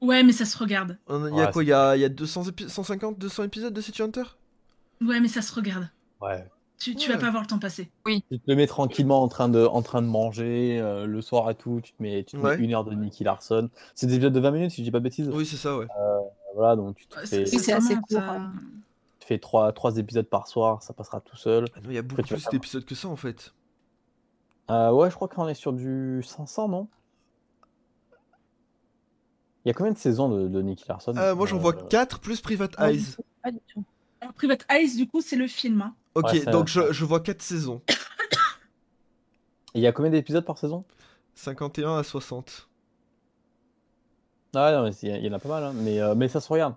Ouais, 0.01 0.24
mais 0.24 0.32
ça 0.34 0.45
se 0.45 0.58
regarde. 0.58 0.97
Il 1.10 1.14
y 1.16 1.18
a 1.41 1.45
Ouais, 1.45 1.51
quoi 1.51 1.64
Il 1.64 1.68
y 1.70 1.74
a, 1.74 1.95
il 1.95 2.01
y 2.01 2.06
a 2.06 2.10
200 2.10 2.43
épi- 2.43 2.68
150, 2.70 3.18
200 3.20 3.43
épisodes 3.43 3.74
de 3.74 3.82
City 3.82 4.01
Hunter? 4.01 4.24
Ouais, 5.01 5.20
mais 5.20 5.28
ça 5.28 5.41
se 5.41 5.54
regarde. 5.54 5.89
Ouais. 6.22 6.45
Tu, 6.78 6.95
tu 6.95 7.10
Ouais. 7.10 7.16
vas 7.16 7.22
pas 7.22 7.30
voir 7.32 7.43
le 7.43 7.47
temps 7.47 7.60
passer. 7.60 7.89
Tu 8.06 8.22
te 8.39 8.41
le 8.47 8.56
mets 8.56 8.68
tranquillement 8.68 9.22
en 9.24 9.28
train 9.30 9.47
de, 9.49 9.66
en 9.66 9.82
train 9.82 10.01
de 10.01 10.08
manger 10.08 10.80
euh, 10.82 11.06
le 11.06 11.22
soir 11.22 11.49
et 11.49 11.56
tout. 11.56 11.80
Tu 11.82 11.93
te 11.93 12.04
mets, 12.04 12.24
tu 12.26 12.36
te 12.38 12.41
Ouais. 12.41 12.58
mets 12.58 12.64
une 12.64 12.74
heure 12.74 12.84
de 12.84 12.93
Nicky 12.93 13.24
Larson. 13.24 13.70
C'est 13.95 14.08
des 14.08 14.16
épisodes 14.16 14.34
de 14.34 14.39
20 14.41 14.51
minutes, 14.51 14.72
si 14.72 14.78
je 14.82 14.84
dis 14.84 14.91
pas 14.91 14.99
de 14.99 15.04
bêtises. 15.06 15.30
Oui, 15.32 15.45
c'est 15.45 15.56
ça, 15.58 15.78
ouais. 15.78 15.88
Voilà, 16.56 16.76
donc 16.76 16.95
tu 16.97 17.08
te 17.08 17.16
fais, 17.26 17.39
Oui, 17.49 17.60
c'est 17.60 17.74
assez 17.74 17.95
court. 17.95 18.22
Tu 19.24 19.28
fais 19.28 19.40
trois, 19.40 19.72
trois 19.72 19.98
épisodes 19.98 20.28
par 20.28 20.48
soir, 20.48 20.84
ça 20.84 20.94
passera 20.94 21.22
tout 21.22 21.38
seul. 21.38 21.66
Ah 21.76 21.80
non, 21.82 21.90
il 21.90 21.96
y 21.96 21.98
a 21.98 22.02
beaucoup 22.02 22.22
plus 22.24 22.46
d'épisodes 22.50 22.84
que 22.84 22.94
ça 22.94 23.08
en 23.08 23.16
fait. 23.16 23.54
Euh, 24.70 24.92
ouais, 24.92 25.10
je 25.10 25.16
crois 25.16 25.30
qu'on 25.30 25.48
est 25.48 25.54
sur 25.54 25.72
du 25.72 26.22
500, 26.24 26.68
non? 26.68 26.88
Il 29.64 29.70
y 29.70 29.72
a 29.72 29.74
combien 29.74 29.94
de 29.94 29.98
saisons 29.98 30.28
de, 30.28 30.50
de 30.50 30.62
Nicky 30.62 30.84
Larson? 30.90 31.16
Euh, 31.16 31.36
moi 31.36 31.48
j'en 31.48 31.58
vois 31.58 31.74
Euh, 31.74 31.88
4 31.88 32.20
plus 32.20 32.42
Private 32.42 32.74
Ah, 32.78 32.92
Eyes. 32.92 33.16
Pas 33.42 33.52
du 33.52 33.60
tout. 33.74 33.84
Alors, 34.20 34.34
Private 34.34 34.66
Eyes, 34.70 34.96
du 34.98 35.08
coup, 35.08 35.22
c'est 35.22 35.38
le 35.38 35.48
film. 35.48 35.82
hein. 35.82 35.96
Ok, 36.16 36.32
Ouais, 36.34 36.46
donc 36.46 36.68
je, 36.68 36.92
je 36.92 37.06
vois 37.06 37.22
4 37.22 37.42
saisons. 37.42 37.82
Il 39.74 39.82
y 39.82 39.88
a 39.88 39.94
combien 39.94 40.12
d'épisodes 40.12 40.46
par 40.46 40.58
saison? 40.58 40.84
51 41.36 41.98
à 41.98 42.04
60. 42.04 42.68
Ah 44.56 44.72
non, 44.74 44.84
mais 44.84 44.92
il 45.02 45.26
y, 45.26 45.30
en 45.30 45.34
a 45.34 45.40
pas 45.40 45.50
mal, 45.50 45.64
hein, 45.64 45.74
mais, 45.76 46.00
euh, 46.00 46.14
mais 46.14 46.28
ça 46.28 46.40
se 46.42 46.48
regarde. 46.52 46.76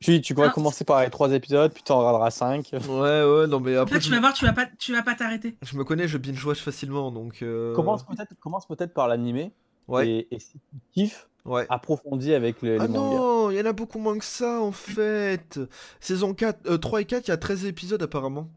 Tu, 0.00 0.20
Ah. 0.38 0.50
commencer 0.50 0.84
par 0.84 1.02
les 1.02 1.10
trois 1.10 1.32
épisodes, 1.32 1.72
puis 1.72 1.82
tu 1.84 1.90
en 1.92 1.98
regarderas 1.98 2.30
5. 2.30 2.70
Ouais, 2.72 2.78
ouais, 3.24 3.46
non 3.46 3.60
mais 3.60 3.76
En 3.78 3.82
après 3.82 3.96
fait, 3.96 4.00
tu 4.02 4.10
vas 4.10 4.20
voir, 4.20 4.32
tu 4.34 4.44
vas 4.44 4.52
pas, 4.52 4.66
tu 4.78 4.92
vas 4.92 5.02
pas 5.02 5.14
t'arrêter. 5.14 5.56
je 5.62 5.76
me 5.76 5.84
connais, 5.84 6.06
je 6.08 6.18
binge-watch 6.18 6.60
facilement 6.62 7.10
donc. 7.10 7.42
euh, 7.42 7.74
Commence 7.74 8.04
peut-être 8.04 8.38
commence 8.40 8.66
peut-être 8.66 8.92
par 8.94 9.08
l'animé, 9.08 9.52
Ouais, 9.88 10.08
et, 10.08 10.34
et 10.34 10.38
si 10.38 10.52
tu 10.52 10.76
kiffes, 10.92 11.28
ouais. 11.44 11.64
approfondis 11.68 12.34
avec 12.34 12.60
les, 12.62 12.78
les 12.78 12.84
Ah 12.84 12.88
non, 12.88 13.50
il 13.50 13.56
y 13.56 13.60
en 13.60 13.66
a 13.66 13.72
beaucoup 13.72 13.98
moins 13.98 14.18
que 14.18 14.24
ça 14.24 14.60
en 14.60 14.72
fait. 14.72 15.58
Saison 16.00 16.34
4, 16.34 16.58
euh, 16.68 16.76
3 16.78 17.00
et 17.02 17.04
4, 17.04 17.26
il 17.28 17.30
y 17.30 17.34
a 17.34 17.36
13 17.36 17.64
épisodes 17.66 18.02
apparemment. 18.02 18.48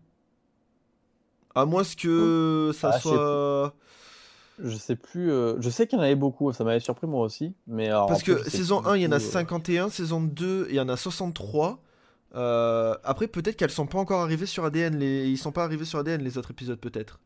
À 1.56 1.66
moins 1.66 1.84
que 1.98 2.72
ça 2.76 2.92
Ah, 2.94 3.00
soit. 3.00 3.74
Je 4.62 4.76
sais 4.76 4.96
plus, 4.96 5.32
euh, 5.32 5.60
je 5.62 5.70
sais 5.70 5.88
qu'il 5.88 5.98
y 5.98 6.02
en 6.02 6.04
avait 6.04 6.16
beaucoup, 6.16 6.52
ça 6.52 6.64
m'avait 6.64 6.80
surpris 6.80 7.08
moi 7.08 7.26
aussi, 7.26 7.54
mais 7.68 7.88
alors 7.88 8.08
Parce 8.08 8.24
que 8.24 8.50
saison 8.50 8.82
plus 8.82 8.92
1, 8.92 8.96
il 8.98 9.02
y 9.04 9.08
en 9.08 9.12
a 9.12 9.18
du 9.18 9.24
tout, 9.24 9.30
euh. 9.30 9.34
51, 9.34 9.90
saison 9.90 10.22
2, 10.22 10.68
il 10.70 10.76
y 10.76 10.80
en 10.80 10.90
a 10.90 10.98
63. 10.98 11.82
Euh, 12.36 12.96
après, 13.04 13.28
peut-être 13.28 13.56
qu'elles 13.56 13.72
sont 13.72 13.88
pas 13.88 14.00
encore 14.00 14.22
arrivées 14.22 14.46
sur 14.46 14.66
ADN. 14.66 14.98
Les... 14.98 15.30
Ils 15.30 15.38
sont 15.38 15.52
pas 15.52 15.64
arrivés 15.64 15.86
sur 15.86 16.00
ADN, 16.00 16.22
les 16.22 16.38
autres 16.38 16.52
épisodes, 16.52 16.80
peut-être. 16.80 17.20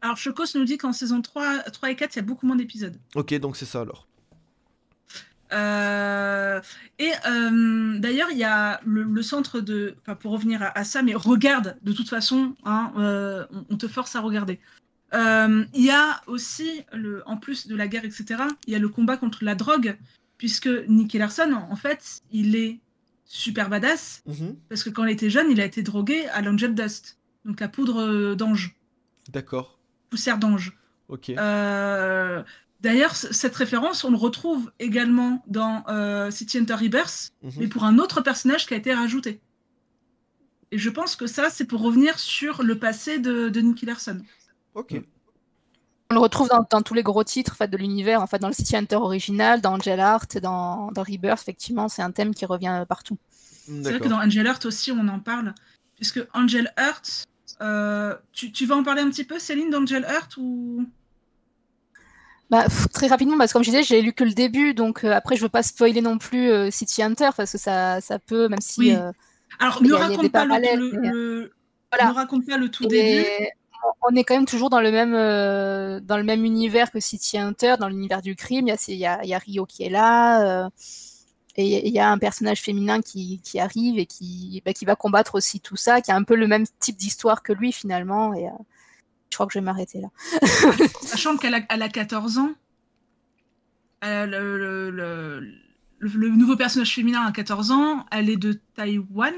Alors, 0.00 0.16
Chocos 0.16 0.44
nous 0.54 0.64
dit 0.64 0.78
qu'en 0.78 0.92
saison 0.92 1.20
3, 1.20 1.60
3 1.70 1.90
et 1.90 1.96
4, 1.96 2.14
il 2.14 2.18
y 2.18 2.20
a 2.20 2.24
beaucoup 2.24 2.46
moins 2.46 2.56
d'épisodes. 2.56 2.96
Ok, 3.14 3.34
donc 3.34 3.56
c'est 3.56 3.66
ça 3.66 3.82
alors. 3.82 4.06
Euh, 5.52 6.60
Et 6.98 7.12
euh, 7.28 7.98
d'ailleurs, 7.98 8.30
il 8.30 8.38
y 8.38 8.44
a 8.44 8.80
le, 8.84 9.02
le 9.02 9.22
centre 9.22 9.60
de. 9.60 9.96
Enfin, 10.00 10.14
pour 10.14 10.32
revenir 10.32 10.62
à, 10.62 10.78
à 10.78 10.84
ça, 10.84 11.02
mais 11.02 11.14
regarde, 11.14 11.76
de 11.82 11.92
toute 11.92 12.08
façon, 12.08 12.54
hein, 12.64 12.92
euh, 12.96 13.44
on, 13.52 13.64
on 13.70 13.76
te 13.76 13.86
force 13.86 14.16
à 14.16 14.20
regarder. 14.20 14.60
Euh, 15.14 15.64
Il 15.74 15.84
y 15.84 15.90
a 15.90 16.20
aussi, 16.26 16.84
le, 16.92 17.22
en 17.26 17.36
plus 17.36 17.66
de 17.66 17.76
la 17.76 17.88
guerre, 17.88 18.04
etc., 18.04 18.42
il 18.66 18.72
y 18.72 18.76
a 18.76 18.78
le 18.78 18.88
combat 18.88 19.16
contre 19.16 19.44
la 19.44 19.54
drogue, 19.54 19.96
puisque 20.38 20.68
Nicky 20.88 21.18
Larson, 21.18 21.52
en 21.52 21.76
fait, 21.76 22.22
il 22.30 22.56
est 22.56 22.80
super 23.24 23.68
badass, 23.68 24.22
Mhm, 24.26 24.56
parce 24.68 24.82
que 24.84 24.90
quand 24.90 25.04
il 25.04 25.10
était 25.12 25.30
jeune, 25.30 25.50
il 25.50 25.60
a 25.60 25.64
été 25.64 25.82
drogué 25.82 26.26
à 26.28 26.42
l'Angel 26.42 26.74
Dust, 26.74 27.18
donc 27.44 27.60
la 27.60 27.68
poudre 27.68 28.02
euh, 28.02 28.34
d'ange, 28.34 28.74
D'accord. 29.30 29.78
poussière 30.10 30.38
d'ange. 30.38 30.76
Ok. 31.08 31.30
Euh, 31.30 32.42
D'ailleurs, 32.80 33.14
cette 33.14 33.54
référence, 33.54 34.02
on 34.02 34.10
le 34.10 34.16
retrouve 34.16 34.72
également 34.80 35.44
dans 35.46 35.84
euh, 35.88 36.32
City 36.32 36.58
Hunter 36.58 36.74
Rebirth, 36.74 37.32
Mhm. 37.42 37.52
mais 37.58 37.66
pour 37.68 37.84
un 37.84 37.98
autre 37.98 38.20
personnage 38.22 38.66
qui 38.66 38.74
a 38.74 38.76
été 38.76 38.92
rajouté. 38.92 39.40
Et 40.72 40.78
je 40.78 40.90
pense 40.90 41.14
que 41.14 41.28
ça, 41.28 41.48
c'est 41.48 41.64
pour 41.66 41.80
revenir 41.80 42.18
sur 42.18 42.64
le 42.64 42.76
passé 42.78 43.18
de, 43.20 43.48
de 43.50 43.60
Nicky 43.60 43.86
Larson. 43.86 44.20
Ok. 44.74 45.00
On 46.10 46.14
le 46.14 46.20
retrouve 46.20 46.48
dans, 46.48 46.66
dans 46.70 46.82
tous 46.82 46.94
les 46.94 47.02
gros 47.02 47.24
titres 47.24 47.52
en 47.52 47.56
fait, 47.56 47.68
de 47.68 47.76
l'univers, 47.76 48.20
en 48.20 48.26
fait, 48.26 48.38
dans 48.38 48.48
le 48.48 48.54
City 48.54 48.76
Hunter 48.76 48.96
original, 48.96 49.60
dans 49.60 49.74
Angel 49.74 49.98
Art, 49.98 50.26
dans, 50.42 50.90
dans 50.92 51.02
Rebirth, 51.02 51.40
effectivement, 51.40 51.88
c'est 51.88 52.02
un 52.02 52.10
thème 52.10 52.34
qui 52.34 52.44
revient 52.44 52.84
partout. 52.88 53.16
C'est 53.66 53.80
vrai 53.82 54.00
que 54.00 54.08
dans 54.08 54.18
Angel 54.18 54.46
Heart 54.46 54.66
aussi, 54.66 54.92
on 54.92 55.06
en 55.08 55.20
parle. 55.20 55.54
Puisque 55.96 56.20
Angel 56.34 56.72
Heart, 56.76 57.24
euh, 57.60 58.16
tu, 58.32 58.50
tu 58.52 58.66
vas 58.66 58.76
en 58.76 58.82
parler 58.82 59.02
un 59.02 59.08
petit 59.08 59.24
peu, 59.24 59.38
Céline, 59.38 59.70
d'Angel 59.70 60.04
Heart 60.04 60.36
ou... 60.36 60.84
Bah, 62.50 62.64
pff, 62.64 62.88
très 62.92 63.06
rapidement, 63.06 63.38
parce 63.38 63.52
que 63.52 63.54
comme 63.54 63.64
je 63.64 63.70
disais, 63.70 63.82
j'ai 63.82 64.02
lu 64.02 64.12
que 64.12 64.24
le 64.24 64.32
début, 64.32 64.74
donc 64.74 65.04
euh, 65.04 65.12
après, 65.12 65.36
je 65.36 65.42
veux 65.42 65.48
pas 65.48 65.62
spoiler 65.62 66.02
non 66.02 66.18
plus 66.18 66.50
euh, 66.50 66.70
City 66.70 67.02
Hunter, 67.02 67.30
parce 67.34 67.52
que 67.52 67.58
ça, 67.58 68.00
ça 68.02 68.18
peut, 68.18 68.48
même 68.48 68.60
si. 68.60 68.80
Oui. 68.80 68.90
euh, 68.90 69.12
Alors, 69.58 69.74
raconte, 69.76 70.30
pas 70.30 70.44
le, 70.44 70.76
le- 70.76 70.90
le- 71.10 71.52
Voilà. 71.90 72.10
ne 72.10 72.14
raconte 72.14 72.46
pas 72.46 72.58
le 72.58 72.68
tout 72.70 72.84
Et 72.84 72.88
début. 72.88 73.48
On 74.02 74.14
est 74.14 74.24
quand 74.24 74.34
même 74.34 74.46
toujours 74.46 74.70
dans 74.70 74.80
le 74.80 74.90
même 74.90 75.14
euh, 75.14 76.00
dans 76.00 76.16
le 76.16 76.22
même 76.22 76.44
univers 76.44 76.90
que 76.90 77.00
City 77.00 77.38
Hunter, 77.38 77.74
dans 77.78 77.88
l'univers 77.88 78.22
du 78.22 78.36
crime. 78.36 78.68
Il 78.88 78.94
y 78.96 79.06
a, 79.06 79.38
Rio 79.38 79.66
qui 79.66 79.84
est 79.84 79.90
là, 79.90 80.64
euh, 80.64 80.70
et 81.56 81.86
il 81.86 81.92
y 81.92 81.98
a 81.98 82.10
un 82.10 82.18
personnage 82.18 82.60
féminin 82.60 83.00
qui, 83.02 83.40
arrive 83.58 83.98
et 83.98 84.06
qui, 84.06 84.62
bah, 84.64 84.72
qui 84.72 84.84
va 84.84 84.96
combattre 84.96 85.34
aussi 85.34 85.60
tout 85.60 85.76
ça, 85.76 86.00
qui 86.00 86.10
a 86.10 86.16
un 86.16 86.22
peu 86.22 86.34
le 86.34 86.46
même 86.46 86.64
type 86.80 86.96
d'histoire 86.96 87.42
que 87.42 87.52
lui 87.52 87.72
finalement. 87.72 88.34
Et 88.34 88.46
euh, 88.46 88.50
je 89.30 89.36
crois 89.36 89.46
que 89.46 89.52
je 89.52 89.58
vais 89.58 89.64
m'arrêter 89.64 90.00
là. 90.00 90.08
Sachant 91.02 91.36
qu'elle 91.36 91.54
a, 91.54 91.60
elle 91.70 91.82
a 91.82 91.88
14 91.88 92.38
ans, 92.38 92.52
le, 94.02 94.90
le- 96.00 96.28
nouveau 96.28 96.56
personnage 96.56 96.94
féminin 96.94 97.24
a 97.24 97.32
14 97.32 97.70
ans, 97.70 98.06
elle 98.10 98.28
est 98.28 98.36
de 98.36 98.60
Taïwan, 98.74 99.34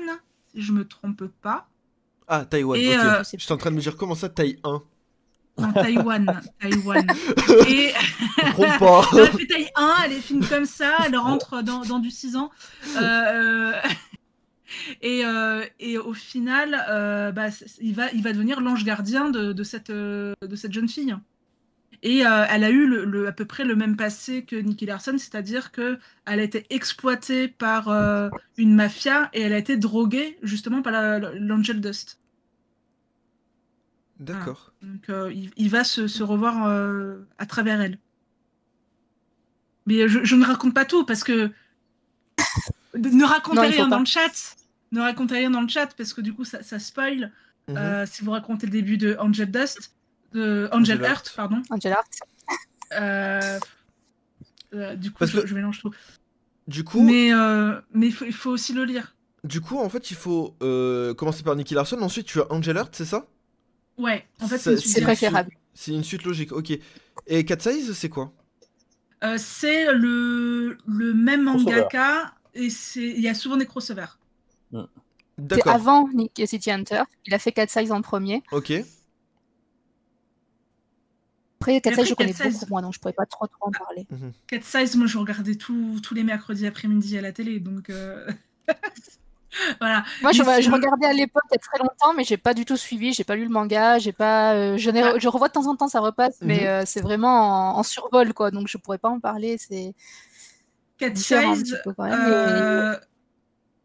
si 0.53 0.63
je 0.63 0.73
me 0.73 0.87
trompe 0.87 1.27
pas. 1.43 1.69
Ah, 2.27 2.45
Taïwan, 2.45 2.81
Et, 2.81 2.89
ok. 2.97 3.05
euh, 3.05 3.23
J'étais 3.37 3.53
en 3.53 3.57
train 3.57 3.71
de 3.71 3.77
me 3.77 3.81
dire 3.81 3.97
comment 3.97 4.15
ça, 4.15 4.29
taille 4.29 4.59
1 4.65 4.83
Non, 5.59 5.73
Taïwan, 5.73 6.41
Taïwan. 6.61 7.07
Et 7.69 7.93
Je 8.37 8.79
pas. 8.79 9.09
elle 9.19 9.33
fait 9.39 9.47
taille 9.47 9.69
1, 9.77 9.95
elle 10.07 10.13
est 10.13 10.21
fine 10.21 10.45
comme 10.47 10.65
ça, 10.65 10.97
elle 11.07 11.17
rentre 11.17 11.63
dans, 11.63 11.83
dans 11.83 11.99
du 11.99 12.11
6 12.11 12.37
ans. 12.37 12.51
Euh, 13.01 13.73
et, 15.03 15.25
euh, 15.25 15.65
et 15.81 15.99
au 15.99 16.15
final, 16.15 16.83
euh, 16.89 17.31
bah, 17.33 17.49
il, 17.81 17.95
va, 17.95 18.11
il 18.13 18.23
va 18.23 18.33
devenir 18.33 18.61
l'ange 18.61 18.85
gardien 18.85 19.31
de, 19.31 19.53
de 19.53 19.63
cette, 19.63 19.91
de 19.91 20.35
cette 20.57 20.73
jeune 20.73 20.89
fille. 20.89 21.15
Et 22.07 22.27
euh, 22.27 22.45
elle 22.51 22.65
a 22.65 22.71
eu 22.71 22.87
le, 22.87 23.05
le- 23.07 23.27
à 23.27 23.33
peu 23.33 23.47
près 23.47 23.65
le 23.65 23.75
même 23.75 23.97
passé 23.97 24.45
que 24.45 24.57
Nicky 24.57 24.85
Larson, 24.85 25.17
c'est-à-dire 25.17 25.73
qu'elle 25.73 25.99
a 26.27 26.37
été 26.43 26.67
exploitée 26.69 27.49
par 27.49 27.89
euh, 27.89 28.29
une 28.59 28.75
mafia 28.75 29.31
et 29.33 29.41
elle 29.41 29.55
a 29.55 29.59
été 29.59 29.79
droguée 29.79 30.39
justement 30.43 30.83
par 30.83 30.93
la- 30.93 31.19
l'Angel 31.19 31.81
Dust. 31.81 32.21
D'accord. 34.21 34.73
Donc 34.83 35.09
euh, 35.09 35.33
il, 35.35 35.51
il 35.57 35.71
va 35.71 35.83
se, 35.83 36.07
se 36.07 36.23
revoir 36.23 36.67
euh, 36.69 37.27
à 37.39 37.47
travers 37.47 37.81
elle. 37.81 37.99
Mais 39.87 40.07
je, 40.09 40.25
je 40.25 40.37
ne 40.37 40.45
raconte 40.45 40.75
pas 40.75 40.85
tout 40.85 41.05
parce 41.05 41.25
que 41.25 41.51
ne 42.95 43.25
racontez 43.25 43.61
rien 43.61 43.89
dans 43.89 43.99
le 44.01 44.05
chat. 44.07 44.57
Ne 44.93 45.01
racontez 45.01 45.35
rien 45.35 45.51
dans 45.51 45.63
le 45.63 45.69
chat 45.69 45.95
parce 45.97 46.13
que 46.13 46.21
du 46.21 46.33
coup 46.35 46.45
ça, 46.45 46.63
ça 46.63 46.79
spoil. 46.79 47.33
Mhm. 47.69 47.77
Euh, 47.79 48.07
si 48.07 48.23
vous 48.23 48.31
racontez 48.31 48.67
le 48.67 48.73
début 48.73 48.99
de 48.99 49.17
Angel 49.19 49.51
Dust, 49.51 49.95
Angel, 50.73 50.99
Heart, 51.01 51.11
Heart. 51.11 51.33
pardon. 51.37 51.63
Angel 51.71 51.93
Art. 51.93 52.05
Euh, 53.01 53.59
euh, 54.75 54.95
du 54.97 55.11
coup, 55.11 55.19
Parce 55.19 55.31
je, 55.31 55.41
que- 55.41 55.47
je 55.47 55.55
mélange 55.55 55.81
tout. 55.81 55.91
Du 56.67 56.83
coup, 56.85 57.03
Mais 57.03 57.33
euh, 57.33 57.81
mais 57.93 58.07
il 58.07 58.13
faut, 58.13 58.25
il 58.25 58.33
faut 58.33 58.51
aussi 58.51 58.73
le 58.73 58.85
lire. 58.85 59.15
du 59.45 59.61
coup, 59.61 59.79
en 59.79 59.89
fait, 59.89 60.11
il 60.11 60.17
faut 60.17 60.55
euh, 60.63 61.13
commencer 61.15 61.43
par 61.43 61.55
Nicky 61.57 61.75
Larson. 61.75 62.01
Ensuite, 62.01 62.27
tu 62.27 62.41
as 62.41 62.51
Angel 62.51 62.77
Heart, 62.77 62.95
c'est 62.97 63.05
ça? 63.05 63.27
Ouais. 63.99 64.27
En 64.41 64.49
fait, 64.49 64.59
c'est 64.59 64.73
une 64.73 64.79
C'est 64.79 64.89
suite. 64.89 65.05
préférable. 65.05 65.51
C'est 65.75 65.93
une 65.93 66.05
suite 66.05 66.25
logique. 66.25 66.53
Ok. 66.53 66.73
Et 67.27 67.45
Cat 67.45 67.59
Size, 67.61 67.93
c'est 67.95 68.09
quoi? 68.09 68.33
Euh, 69.23 69.37
c'est 69.39 69.93
le, 69.93 70.77
le 70.87 71.15
même 71.15 71.43
mangaka 71.45 72.35
et 72.55 72.71
c'est 72.71 73.09
il 73.09 73.21
y 73.21 73.29
a 73.29 73.35
souvent 73.35 73.57
des 73.57 73.67
crossovers. 73.67 74.19
C'est 74.73 74.81
D'accord. 75.39 75.73
avant 75.73 76.09
Nick 76.09 76.41
City 76.47 76.71
Hunter. 76.71 77.03
Il 77.27 77.35
a 77.35 77.39
fait 77.39 77.53
4 77.53 77.71
Size 77.71 77.93
en 77.93 78.03
premier. 78.03 78.43
Ok. 78.53 78.73
Après, 81.73 81.81
4 81.81 81.95
Size, 82.01 82.09
je 82.09 82.15
connais 82.15 82.33
Cat 82.33 82.45
Size- 82.45 82.61
beaucoup 82.61 82.71
moins, 82.71 82.83
donc 82.83 82.95
je 82.95 82.99
pourrais 83.01 83.13
pas 83.15 83.27
trop, 83.27 83.47
trop 83.47 83.69
en 83.69 83.71
parler. 83.71 84.07
Cat 84.47 84.61
Size, 84.63 84.97
moi 84.97 85.07
je 85.07 85.19
regardais 85.19 85.55
tout- 85.55 85.99
tous 86.03 86.15
les 86.15 86.23
mercredis 86.25 86.67
après-midi 86.67 87.17
à 87.19 87.21
la 87.23 87.33
télé, 87.33 87.59
donc 87.61 87.91
euh, 87.91 88.27
voilà. 89.81 90.05
Moi, 90.23 90.33
je, 90.33 90.43
Mais 90.43 90.63
je 90.63 90.71
regardais 90.71 91.07
à 91.07 91.13
l'époque 91.13 91.43
il 91.51 91.55
y 91.55 91.57
a 91.57 91.59
très 91.59 91.79
longtemps, 91.79 92.13
mais 92.17 92.25
j'ai 92.25 92.37
pas 92.37 92.55
du 92.55 92.65
tout 92.65 92.77
suivi. 92.77 93.13
J'ai 93.13 93.25
pas 93.25 93.37
lu 93.37 93.45
le 93.45 93.51
manga. 93.51 93.99
J'ai 93.99 94.13
pas. 94.13 94.55
euh, 94.55 94.77
je, 94.77 94.91
n'ai- 94.91 95.03
Ah. 95.03 95.19
je 95.19 95.29
revois 95.29 95.49
de 95.49 95.53
temps 95.53 95.67
en 95.67 95.77
temps, 95.77 95.89
ça 95.89 96.01
repasse, 96.01 96.37
mais 96.41 96.61
Mhm. 96.61 96.67
euh, 96.67 96.83
c'est 96.87 97.01
vraiment 97.01 97.73
en, 97.75 97.79
en 97.79 97.83
survol, 97.83 98.35
quoi. 98.35 98.51
Donc 98.51 98.69
je 98.69 98.77
pourrais 98.79 98.99
pas 98.99 99.09
en 99.11 99.21
parler. 99.21 99.57
C'est 99.59 99.95
Cat 100.99 101.15
Size, 101.15 101.79
peu 101.85 101.93
quand 101.95 102.05
même. 102.05 102.19
mais- 102.19 102.25
euh, 102.29 102.97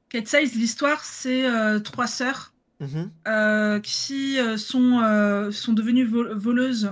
Cat 0.10 0.26
Size, 0.26 0.56
l'histoire, 0.56 1.04
c'est 1.04 1.46
euh, 1.46 1.80
trois 1.80 2.08
sœurs 2.08 2.54
Mhm. 2.80 3.12
euh, 3.28 3.80
qui 3.80 4.40
euh, 4.40 4.58
sont, 4.58 5.00
euh, 5.04 5.52
sont 5.52 5.74
devenues 5.74 6.06
vol- 6.06 6.34
voleuses, 6.34 6.92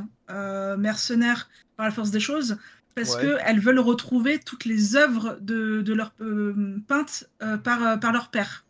mercenaires 0.78 1.49
par 1.76 1.86
la 1.86 1.91
force 1.91 2.12
des 2.12 2.20
choses, 2.20 2.58
parce 2.95 3.16
Ouais. 3.16 3.22
qu'elles 3.38 3.60
veulent 3.60 3.80
retrouver 3.80 4.40
toutes 4.40 4.66
les 4.66 4.95
œuvres 4.95 5.38
de, 5.40 5.82
de 5.82 5.94
leur 5.94 6.14
euh, 6.22 6.78
peintes 6.88 7.30
euh, 7.44 7.58
par, 7.58 7.86
euh, 7.86 7.98
par 7.98 8.12
leur 8.12 8.30
père, 8.30 8.66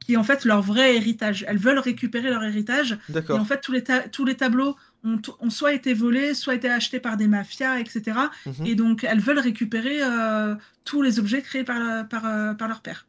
qui 0.00 0.14
est 0.14 0.16
en 0.16 0.24
fait 0.24 0.44
leur 0.44 0.60
vrai 0.60 0.96
héritage. 0.96 1.44
Elles 1.46 1.58
veulent 1.58 1.78
récupérer 1.78 2.30
leur 2.30 2.42
héritage, 2.42 2.98
et 3.14 3.32
en 3.32 3.44
fait 3.44 3.60
tous 3.60 3.70
les, 3.72 3.84
tous 4.10 4.24
les 4.24 4.36
tableaux 4.36 4.76
ont, 5.04 5.20
ont 5.38 5.50
soit 5.50 5.72
été 5.72 5.94
volés, 5.94 6.34
soit 6.34 6.56
été 6.56 6.68
achetés 6.68 6.98
par 6.98 7.16
des 7.16 7.28
mafias, 7.28 7.78
etc. 7.78 8.18
Mhm. 8.46 8.66
Et 8.66 8.74
donc 8.74 9.04
elles 9.04 9.20
veulent 9.20 9.38
récupérer 9.38 9.98
euh, 10.02 10.56
tous 10.84 11.00
les 11.02 11.20
objets 11.20 11.40
créés 11.42 11.62
par, 11.64 12.08
par, 12.08 12.26
euh, 12.26 12.54
par 12.54 12.66
leur 12.66 12.80
père. 12.82 13.06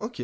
Ok. 0.00 0.22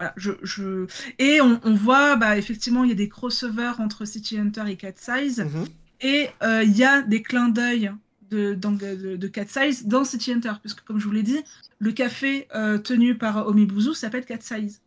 Voilà, 0.00 0.14
je, 0.16 0.32
je... 0.42 0.86
Et 1.18 1.42
on, 1.42 1.60
on 1.62 1.74
voit, 1.74 2.16
bah, 2.16 2.38
effectivement, 2.38 2.84
il 2.84 2.88
y 2.88 2.92
a 2.92 2.96
des 2.96 3.10
crossovers 3.10 3.78
entre 3.80 4.06
City 4.06 4.38
Hunter 4.38 4.64
et 4.66 4.76
Cat 4.76 4.94
Size. 4.96 5.40
Mhm. 5.40 5.66
Et 6.00 6.28
euh, 6.42 6.62
il 6.64 6.74
y 6.74 6.84
a 6.84 7.02
des 7.02 7.20
clins 7.22 7.50
d'œil 7.50 7.92
de, 8.30 8.54
dans- 8.54 8.72
de, 8.72 9.16
de 9.16 9.28
Cat 9.28 9.44
Size 9.46 9.86
dans 9.86 10.04
City 10.04 10.32
Hunter. 10.32 10.52
Puisque, 10.62 10.80
comme 10.84 10.98
je 10.98 11.04
vous 11.06 11.12
l'ai 11.12 11.22
dit, 11.22 11.42
le 11.80 11.92
café 11.92 12.48
euh, 12.54 12.78
tenu 12.78 13.18
par 13.18 13.46
Omibuzu 13.46 13.92
s'appelle 13.92 14.24
Cat 14.24 14.40
Size. 14.40 14.80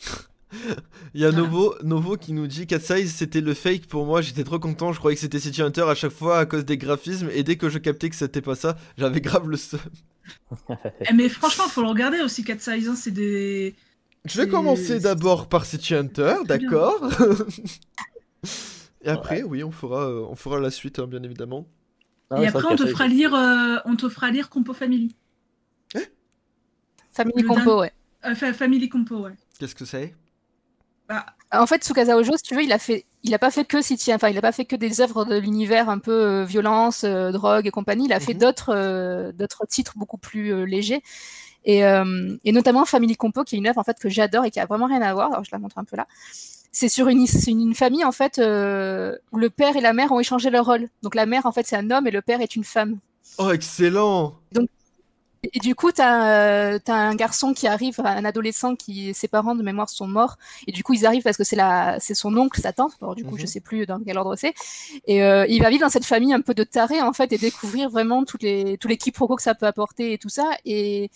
Il 1.14 1.20
y 1.20 1.24
a. 1.24 1.32
Novo, 1.32 1.74
Novo 1.82 2.16
qui 2.16 2.32
nous 2.32 2.46
dit 2.46 2.66
Cat 2.66 2.80
Size 2.80 3.14
c'était 3.14 3.40
le 3.40 3.54
fake 3.54 3.86
pour 3.86 4.06
moi, 4.06 4.20
j'étais 4.22 4.44
trop 4.44 4.58
content, 4.58 4.92
je 4.92 4.98
croyais 4.98 5.14
que 5.14 5.20
c'était 5.20 5.40
City 5.40 5.60
Hunter 5.62 5.82
à 5.88 5.94
chaque 5.94 6.12
fois 6.12 6.38
à 6.38 6.46
cause 6.46 6.64
des 6.64 6.78
graphismes 6.78 7.28
et 7.32 7.42
dès 7.42 7.56
que 7.56 7.68
je 7.68 7.78
captais 7.78 8.08
que 8.08 8.16
c'était 8.16 8.40
pas 8.40 8.54
ça, 8.54 8.76
j'avais 8.96 9.20
grave 9.20 9.48
le 9.48 9.56
seum. 9.56 9.80
Eh, 11.08 11.12
mais 11.14 11.28
franchement, 11.28 11.64
faut 11.68 11.82
le 11.82 11.88
regarder 11.88 12.20
aussi, 12.20 12.44
Cat 12.44 12.58
Size. 12.58 12.88
hein, 12.88 12.94
c'est 12.96 13.10
des. 13.10 13.74
Je 14.24 14.40
vais 14.40 14.48
commencer 14.48 14.98
d'abord 15.00 15.48
par 15.48 15.64
City 15.64 15.94
Hunter, 15.94 16.36
d'accord 16.44 17.00
Et 19.02 19.08
après, 19.08 19.42
oui, 19.42 19.62
on 19.62 19.70
fera, 19.70 20.08
euh, 20.10 20.26
on 20.28 20.34
fera 20.34 20.58
la 20.58 20.70
suite, 20.70 20.98
hein, 20.98 21.06
bien 21.06 21.22
évidemment. 21.22 21.68
Ah 22.30 22.42
Et 22.42 22.46
après, 22.46 22.64
on 22.70 22.76
te 22.76 22.86
fera 22.86 23.06
lire, 23.06 23.34
euh, 23.34 23.76
on 23.84 23.96
te 23.96 24.08
fera 24.08 24.30
lire 24.30 24.50
Compo 24.50 24.74
Family. 24.74 25.14
Family 27.10 27.42
Le 27.42 27.48
Compo, 27.48 27.80
ouais. 27.80 27.92
Euh, 28.26 28.34
fa- 28.34 28.52
Family 28.52 28.88
Compo, 28.88 29.20
ouais. 29.20 29.34
Qu'est-ce 29.58 29.74
que 29.74 29.84
c'est? 29.84 30.14
Bah, 31.08 31.26
En 31.52 31.66
fait, 31.66 31.82
Tsukasa 31.84 32.16
Ojo, 32.16 32.36
si 32.36 32.42
tu 32.42 32.54
veux, 32.54 32.62
il 32.62 32.72
a 32.72 32.78
fait, 32.78 33.06
il 33.22 33.32
a 33.34 33.38
pas 33.38 33.50
fait 33.50 33.64
que 33.64 33.80
City, 33.82 34.12
enfin, 34.12 34.28
il 34.28 34.38
a 34.38 34.42
pas 34.42 34.52
fait 34.52 34.64
que 34.66 34.76
des 34.76 35.00
œuvres 35.00 35.24
de 35.24 35.36
l'univers 35.38 35.88
un 35.88 35.98
peu 35.98 36.12
euh, 36.12 36.44
violence, 36.44 37.04
euh, 37.04 37.32
drogue 37.32 37.66
et 37.66 37.70
compagnie. 37.70 38.04
Il 38.06 38.12
a 38.12 38.20
fait 38.20 38.34
Mhm. 38.34 38.40
d'autres, 38.40 38.74
euh, 38.74 39.32
d'autres 39.32 39.66
titres 39.66 39.94
beaucoup 39.96 40.18
plus 40.18 40.52
euh, 40.52 40.64
légers. 40.64 41.02
Et, 41.64 41.84
euh, 41.84 42.36
et 42.44 42.52
notamment 42.52 42.84
Family 42.84 43.16
Compo, 43.16 43.44
qui 43.44 43.56
est 43.56 43.58
une 43.58 43.66
œuvre 43.66 43.78
en 43.78 43.84
fait 43.84 43.98
que 43.98 44.08
j'adore 44.08 44.44
et 44.44 44.50
qui 44.50 44.60
a 44.60 44.66
vraiment 44.66 44.86
rien 44.86 45.02
à 45.02 45.12
voir. 45.12 45.32
Alors 45.32 45.44
je 45.44 45.50
la 45.52 45.58
montre 45.58 45.78
un 45.78 45.84
peu 45.84 45.96
là. 45.96 46.06
C'est 46.72 46.88
sur 46.88 47.08
une, 47.08 47.26
une, 47.46 47.60
une 47.60 47.74
famille 47.74 48.04
en 48.04 48.12
fait 48.12 48.38
euh, 48.38 49.16
où 49.32 49.38
le 49.38 49.50
père 49.50 49.76
et 49.76 49.80
la 49.80 49.92
mère 49.92 50.12
ont 50.12 50.20
échangé 50.20 50.50
leur 50.50 50.66
rôle. 50.66 50.88
Donc 51.02 51.14
la 51.14 51.26
mère 51.26 51.46
en 51.46 51.52
fait 51.52 51.66
c'est 51.66 51.76
un 51.76 51.90
homme 51.90 52.06
et 52.06 52.10
le 52.10 52.22
père 52.22 52.40
est 52.40 52.54
une 52.56 52.64
femme. 52.64 52.98
Oh, 53.38 53.50
excellent 53.50 54.34
et 55.42 55.60
du 55.60 55.74
coup, 55.74 55.92
tu 55.92 56.00
as, 56.02 56.78
un 56.88 57.14
garçon 57.14 57.54
qui 57.54 57.66
arrive, 57.66 58.00
un 58.00 58.24
adolescent 58.24 58.74
qui 58.76 59.14
ses 59.14 59.28
parents 59.28 59.54
de 59.54 59.62
mémoire 59.62 59.88
sont 59.88 60.06
morts, 60.08 60.36
et 60.66 60.72
du 60.72 60.82
coup 60.82 60.94
ils 60.94 61.06
arrivent 61.06 61.22
parce 61.22 61.36
que 61.36 61.44
c'est 61.44 61.56
la, 61.56 61.96
c'est 62.00 62.14
son 62.14 62.36
oncle, 62.36 62.60
sa 62.60 62.72
tante. 62.72 62.92
Alors 63.00 63.14
du 63.14 63.24
coup, 63.24 63.34
Mhm. 63.34 63.40
je 63.40 63.46
sais 63.46 63.60
plus 63.60 63.86
dans 63.86 64.00
quel 64.00 64.18
ordre 64.18 64.36
c'est. 64.36 64.54
Et 65.06 65.22
euh, 65.22 65.46
il 65.48 65.62
va 65.62 65.70
vivre 65.70 65.82
dans 65.82 65.90
cette 65.90 66.04
famille 66.04 66.32
un 66.32 66.40
peu 66.40 66.54
de 66.54 66.64
tarés 66.64 67.02
en 67.02 67.12
fait 67.12 67.32
et 67.32 67.38
découvrir 67.38 67.90
vraiment 67.90 68.24
toutes 68.24 68.42
les 68.42 68.78
tous 68.78 68.88
les 68.88 68.96
quiproquos 68.96 69.36
que 69.36 69.42
ça 69.42 69.54
peut 69.54 69.66
apporter 69.66 70.12
et 70.12 70.18
tout 70.18 70.28
ça. 70.28 70.50
Et 70.64 71.10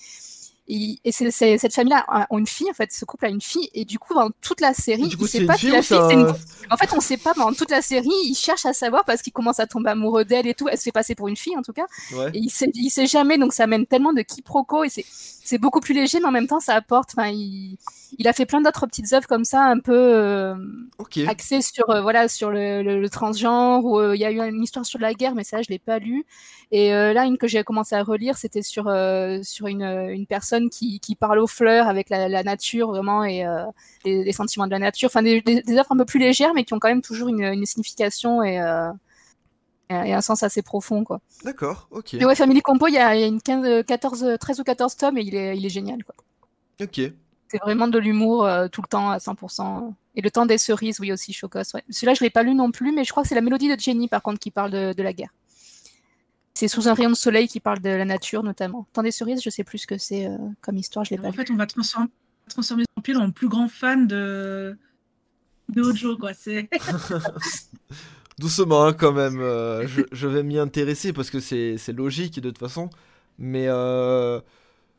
et, 0.68 0.98
cette 1.12 1.74
famille-là 1.74 2.04
a 2.08 2.26
une 2.30 2.46
fille 2.46 2.70
en 2.70 2.74
fait, 2.74 2.92
ce 2.92 3.04
couple 3.04 3.26
a 3.26 3.28
une 3.28 3.40
fille, 3.40 3.68
et 3.74 3.84
du 3.84 3.98
coup 3.98 4.14
dans 4.14 4.30
toute 4.40 4.60
la 4.60 4.72
série, 4.74 5.08
coup, 5.16 5.24
il 5.24 5.28
sait 5.28 5.44
pas 5.46 5.56
fille 5.56 5.70
la 5.70 5.82
fille 5.82 5.96
c'est 6.08 6.14
une 6.14 6.20
un- 6.26 6.36
en 6.70 6.76
fait, 6.76 6.90
on 6.96 7.00
sait 7.00 7.16
pas, 7.18 7.34
dans 7.34 7.52
toute 7.52 7.70
la 7.70 7.82
série, 7.82 8.08
il 8.24 8.34
cherche 8.34 8.64
à 8.64 8.72
savoir 8.72 9.04
parce 9.04 9.20
qu'il 9.20 9.32
commence 9.32 9.60
à 9.60 9.66
tomber 9.66 9.90
amoureux 9.90 10.24
d'elle 10.24 10.46
et 10.46 10.54
tout. 10.54 10.68
Elle 10.68 10.78
se 10.78 10.84
fait 10.84 10.92
passer 10.92 11.14
pour 11.14 11.28
une 11.28 11.36
fille, 11.36 11.56
en 11.56 11.60
tout 11.62 11.72
cas. 11.72 11.84
Ouais. 12.14 12.30
Et 12.32 12.38
il 12.38 12.48
sait, 12.50 12.70
il 12.74 12.88
sait 12.88 13.06
jamais, 13.06 13.36
donc 13.36 13.52
ça 13.52 13.64
amène 13.64 13.84
tellement 13.84 14.12
de 14.14 14.22
quiproquos 14.22 14.84
et 14.84 14.88
c'est, 14.88 15.04
beaucoup 15.58 15.80
plus 15.80 15.92
léger, 15.92 16.18
mais 16.20 16.26
en 16.26 16.30
même 16.30 16.46
temps, 16.46 16.60
ça 16.60 16.74
apporte. 16.74 17.10
Enfin, 17.14 17.28
il, 17.28 17.76
il 18.16 18.26
a 18.28 18.32
fait 18.32 18.46
plein 18.46 18.60
d'autres 18.62 18.86
petites 18.86 19.12
œuvres 19.12 19.26
comme 19.26 19.44
ça, 19.44 19.64
un 19.64 19.80
peu 19.80 19.92
euh, 19.92 20.54
axées 21.28 21.60
sur, 21.60 21.90
euh, 21.90 22.00
voilà, 22.00 22.28
sur 22.28 22.50
le, 22.50 22.82
le- 22.82 23.00
le 23.00 23.10
transgenre. 23.10 23.84
Ou 23.84 23.98
euh, 23.98 24.14
il 24.16 24.20
y 24.20 24.24
a 24.24 24.30
eu 24.30 24.38
une 24.40 24.62
histoire 24.62 24.86
sur 24.86 24.98
la 25.00 25.12
guerre, 25.12 25.34
mais 25.34 25.44
ça, 25.44 25.60
je 25.60 25.68
l'ai 25.68 25.80
pas 25.80 25.98
lu. 25.98 26.24
Et 26.70 26.90
là, 26.90 27.26
une 27.26 27.36
que 27.36 27.46
j'ai 27.48 27.62
commencé 27.64 27.94
à 27.94 28.02
relire, 28.02 28.38
c'était 28.38 28.62
sur 28.62 28.84
sur 29.42 29.66
une, 29.66 29.82
une 29.82 30.26
personne 30.26 30.51
qui, 30.70 31.00
qui 31.00 31.14
parle 31.14 31.38
aux 31.38 31.46
fleurs 31.46 31.88
avec 31.88 32.10
la, 32.10 32.28
la 32.28 32.42
nature 32.42 32.88
vraiment 32.88 33.24
et 33.24 33.46
euh, 33.46 33.64
les, 34.04 34.24
les 34.24 34.32
sentiments 34.32 34.66
de 34.66 34.70
la 34.72 34.78
nature. 34.78 35.06
Enfin, 35.06 35.22
des, 35.22 35.40
des, 35.40 35.62
des 35.62 35.72
œuvres 35.78 35.92
un 35.92 35.96
peu 35.96 36.04
plus 36.04 36.18
légères, 36.20 36.54
mais 36.54 36.64
qui 36.64 36.74
ont 36.74 36.78
quand 36.78 36.88
même 36.88 37.02
toujours 37.02 37.28
une, 37.28 37.42
une 37.42 37.66
signification 37.66 38.42
et, 38.42 38.60
euh, 38.60 38.90
et 39.90 40.12
un 40.12 40.20
sens 40.20 40.42
assez 40.42 40.62
profond, 40.62 41.04
quoi. 41.04 41.20
D'accord, 41.44 41.88
ok. 41.90 42.14
Mais 42.14 42.24
ouais, 42.24 42.34
Family 42.34 42.62
Compo, 42.62 42.88
il 42.88 42.94
y 42.94 42.98
a, 42.98 43.14
il 43.14 43.20
y 43.20 43.24
a 43.24 43.26
une 43.26 43.42
15, 43.42 43.84
14, 43.84 44.36
13 44.40 44.60
ou 44.60 44.64
14 44.64 44.96
tomes 44.96 45.18
et 45.18 45.22
il 45.22 45.34
est, 45.34 45.56
il 45.56 45.66
est 45.66 45.70
génial. 45.70 46.02
Quoi. 46.04 46.14
Ok. 46.80 47.00
C'est 47.48 47.58
vraiment 47.58 47.88
de 47.88 47.98
l'humour 47.98 48.46
euh, 48.46 48.68
tout 48.68 48.80
le 48.80 48.88
temps 48.88 49.10
à 49.10 49.18
100%. 49.18 49.92
Et 50.14 50.22
le 50.22 50.30
temps 50.30 50.46
des 50.46 50.56
cerises, 50.56 51.00
oui, 51.00 51.12
aussi, 51.12 51.32
Chocos. 51.34 51.58
Ouais. 51.74 51.82
Celui-là, 51.90 52.14
je 52.14 52.22
ne 52.22 52.26
l'ai 52.26 52.30
pas 52.30 52.42
lu 52.42 52.54
non 52.54 52.70
plus, 52.70 52.92
mais 52.92 53.04
je 53.04 53.10
crois 53.10 53.22
que 53.22 53.28
c'est 53.28 53.34
la 53.34 53.42
mélodie 53.42 53.68
de 53.68 53.78
Jenny, 53.78 54.08
par 54.08 54.22
contre, 54.22 54.38
qui 54.38 54.50
parle 54.50 54.70
de, 54.70 54.92
de 54.94 55.02
la 55.02 55.12
guerre. 55.12 55.32
C'est 56.62 56.68
sous 56.68 56.88
un 56.88 56.94
rayon 56.94 57.10
de 57.10 57.16
soleil 57.16 57.48
qui 57.48 57.58
parle 57.58 57.80
de 57.80 57.88
la 57.88 58.04
nature, 58.04 58.44
notamment. 58.44 58.86
Temps 58.92 59.02
des 59.02 59.10
cerises, 59.10 59.42
je 59.42 59.50
sais 59.50 59.64
plus 59.64 59.78
ce 59.78 59.86
que 59.88 59.98
c'est 59.98 60.28
euh, 60.28 60.36
comme 60.60 60.76
histoire, 60.76 61.04
je 61.04 61.10
l'ai 61.10 61.18
pas 61.18 61.26
en 61.26 61.32
fait, 61.32 61.50
on 61.50 61.56
va 61.56 61.66
transformer, 61.66 62.06
transformer 62.48 62.84
Zampil 62.96 63.16
en 63.16 63.32
plus 63.32 63.48
grand 63.48 63.66
fan 63.66 64.06
de, 64.06 64.78
de 65.70 65.82
Hojo, 65.82 66.16
quoi. 66.16 66.34
C'est... 66.34 66.70
Doucement, 68.38 68.84
hein, 68.84 68.92
quand 68.92 69.10
même. 69.10 69.40
euh, 69.40 69.88
je, 69.88 70.02
je 70.12 70.28
vais 70.28 70.44
m'y 70.44 70.56
intéresser 70.56 71.12
parce 71.12 71.30
que 71.30 71.40
c'est 71.40 71.92
logique 71.92 72.40
de 72.40 72.50
toute 72.50 72.58
façon. 72.58 72.90
Mais 73.40 73.66
euh, 73.66 74.40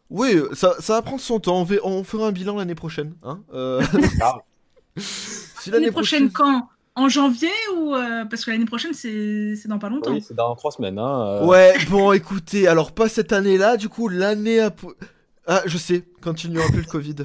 oui, 0.10 0.36
ça, 0.52 0.76
ça 0.82 0.96
va 0.96 1.02
prendre 1.02 1.22
son 1.22 1.40
temps. 1.40 1.62
On, 1.62 1.64
va- 1.64 1.76
on 1.86 2.04
fera 2.04 2.28
un 2.28 2.34
bilan 2.34 2.58
l'année 2.58 2.76
prochaine. 2.76 3.16
Hein 3.24 3.42
euh, 3.54 3.82
si 4.98 5.72
L'année 5.72 5.92
prochaine, 5.92 6.30
quand? 6.30 6.68
En 6.96 7.10
janvier 7.10 7.50
ou 7.76 7.96
euh, 7.96 8.24
parce 8.26 8.46
que 8.46 8.52
l'année 8.52 8.66
prochaine 8.66 8.94
c'est 8.94 9.56
c'est 9.56 9.68
dans 9.68 9.80
pas 9.80 9.90
longtemps. 9.90 10.12
oui, 10.12 10.22
c'est 10.22 10.36
dans 10.36 10.56
trois 10.56 10.70
semaines. 10.72 11.00
Hein, 11.00 11.40
euh. 11.42 11.46
Ouais, 11.46 11.74
bon, 11.90 12.12
écoutez, 12.14 12.68
alors 12.68 12.92
pas 12.92 13.10
cette 13.10 13.34
année-là, 13.34 13.78
du 13.78 13.90
coup, 13.90 14.10
l'année 14.10 14.60
à. 14.60 14.72
Ah, 15.48 15.64
je 15.66 15.78
sais, 15.80 16.06
quand 16.22 16.44
il 16.44 16.52
n'y 16.52 16.60
aura 16.60 16.68
plus 16.68 16.82
le 16.82 16.86
Covid. 16.86 17.16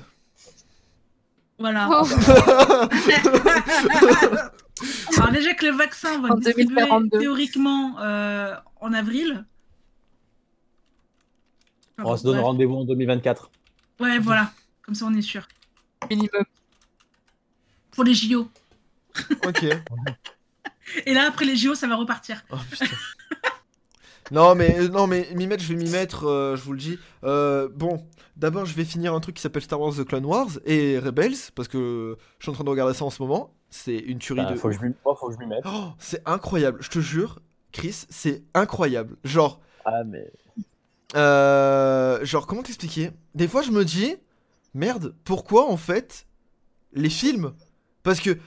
Voilà. 1.59 1.89
Oh, 1.91 2.07
Alors 5.19 5.33
déjà 5.33 5.55
que 5.55 5.67
le 5.67 5.73
vaccin 5.73 6.21
va 6.21 6.29
En 6.29 6.37
être 6.37 6.45
distribué 6.45 6.77
2042. 6.77 7.19
théoriquement 7.19 7.97
euh, 8.01 8.55
en 8.81 8.93
avril. 8.93 9.45
Enfin, 11.99 12.11
On 12.11 12.17
se 12.17 12.23
donne 12.23 12.39
rendez-vous 12.39 12.77
en 12.77 12.85
2024. 12.85 13.51
Ouais, 14.01 14.19
voilà. 14.21 14.53
Comme 14.83 14.95
ça, 14.95 15.07
on 15.07 15.15
est 15.15 15.21
sûr. 15.23 15.49
minimum. 16.09 16.45
Pour 17.91 18.05
les 18.05 18.15
JO. 18.15 18.49
Ok. 19.47 19.65
Et 21.07 21.15
là, 21.15 21.27
après 21.29 21.45
les 21.45 21.57
JO, 21.57 21.75
ça 21.75 21.87
va 21.87 21.97
repartir. 21.97 22.43
Oh, 22.51 22.57
putain. 22.71 22.87
non, 24.31 24.55
mais, 24.55 24.79
euh, 24.79 24.89
non, 24.89 25.07
mais 25.07 25.29
m'y 25.35 25.47
mettre, 25.47 25.63
je 25.63 25.73
vais 25.75 25.83
m'y 25.83 25.91
mettre, 25.91 26.27
euh, 26.27 26.57
je 26.57 26.63
vous 26.63 26.73
le 26.73 26.79
dis. 26.79 26.99
Euh, 27.25 27.69
bon, 27.75 28.07
d'abord, 28.37 28.65
je 28.65 28.75
vais 28.75 28.85
finir 28.85 29.15
un 29.15 29.21
truc 29.21 29.37
qui 29.37 29.43
s'appelle 29.43 29.63
Star 29.63 29.81
Wars 29.81 29.95
The 29.95 30.05
Clone 30.05 30.25
Wars 30.27 30.49
et 30.65 30.99
Rebels, 30.99 31.37
parce 31.55 31.69
que 31.69 32.17
je 32.39 32.45
suis 32.45 32.51
en 32.51 32.55
train 32.55 32.65
de 32.65 32.71
regarder 32.71 32.95
ça 32.95 33.05
en 33.05 33.11
ce 33.11 33.23
moment. 33.23 33.55
C'est 33.71 33.97
une 33.99 34.19
tuerie 34.19 34.43
Bah, 34.45 34.53
de. 34.53 34.57
faut, 34.57 34.69
que 34.69 34.75
je 34.75 34.81
m'y- 34.81 34.95
moi, 35.05 35.15
faut 35.19 35.29
que 35.29 35.35
je 35.35 35.39
m'y 35.39 35.47
mette. 35.47 35.65
Oh, 35.67 35.89
c'est 35.99 36.23
incroyable, 36.27 36.79
je 36.83 36.89
te 36.89 37.01
jure, 37.01 37.41
Chris, 37.73 38.05
c'est 38.09 38.43
incroyable. 38.55 39.17
Genre, 39.25 39.61
Ah, 39.85 40.05
mais. 40.05 40.31
Euh, 41.17 42.25
genre, 42.25 42.47
comment 42.47 42.63
t'expliquer? 42.63 43.11
Des 43.35 43.49
fois, 43.49 43.63
je 43.63 43.71
me 43.71 43.85
dis, 43.85 44.17
merde, 44.75 45.15
pourquoi 45.25 45.71
en 45.71 45.77
fait 45.77 46.27
les 46.93 47.11
films 47.11 47.53
Parce 48.03 48.21
que 48.21 48.39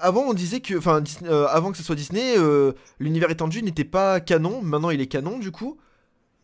avant, 0.00 0.22
on 0.22 0.34
disait 0.34 0.60
que, 0.60 0.76
enfin, 0.76 1.00
Disney- 1.00 1.30
euh, 1.30 1.46
avant 1.48 1.70
que 1.70 1.76
ce 1.78 1.82
soit 1.82 1.94
Disney, 1.94 2.34
euh, 2.36 2.72
l'univers 2.98 3.30
étendu 3.30 3.62
n'était 3.62 3.84
pas 3.84 4.20
canon. 4.20 4.60
Maintenant, 4.62 4.90
il 4.90 5.00
est 5.00 5.06
canon 5.06 5.38
du 5.38 5.50
coup. 5.52 5.78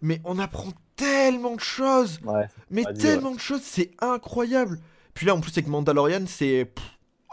Mais 0.01 0.21
on 0.25 0.39
apprend 0.39 0.73
tellement 0.97 1.55
de 1.55 1.61
choses, 1.61 2.19
Ouais. 2.25 2.47
mais 2.71 2.83
tellement 2.99 3.31
de 3.31 3.39
choses, 3.39 3.63
c'est 3.63 3.93
incroyable. 4.01 4.81
Puis 5.15 5.27
là, 5.27 5.35
en 5.35 5.41
plus 5.41 5.53
avec 5.53 5.69
Mandalorian, 5.69 6.25
c'est 6.27 6.73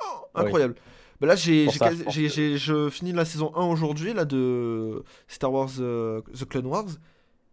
oh, 0.01 0.27
Oui. 0.35 0.41
incroyable. 0.45 0.75
Bah 1.19 1.27
là, 1.27 1.35
j'ai, 1.35 1.65
que- 1.67 2.57
je 2.57 2.89
finis 2.89 3.11
la 3.11 3.25
saison 3.25 3.51
1 3.55 3.65
aujourd'hui 3.65 4.13
là 4.13 4.23
de 4.25 5.03
Star 5.27 5.51
Wars 5.51 5.69
euh, 5.79 6.21
The 6.39 6.45
Clone 6.45 6.67
Wars 6.67 6.85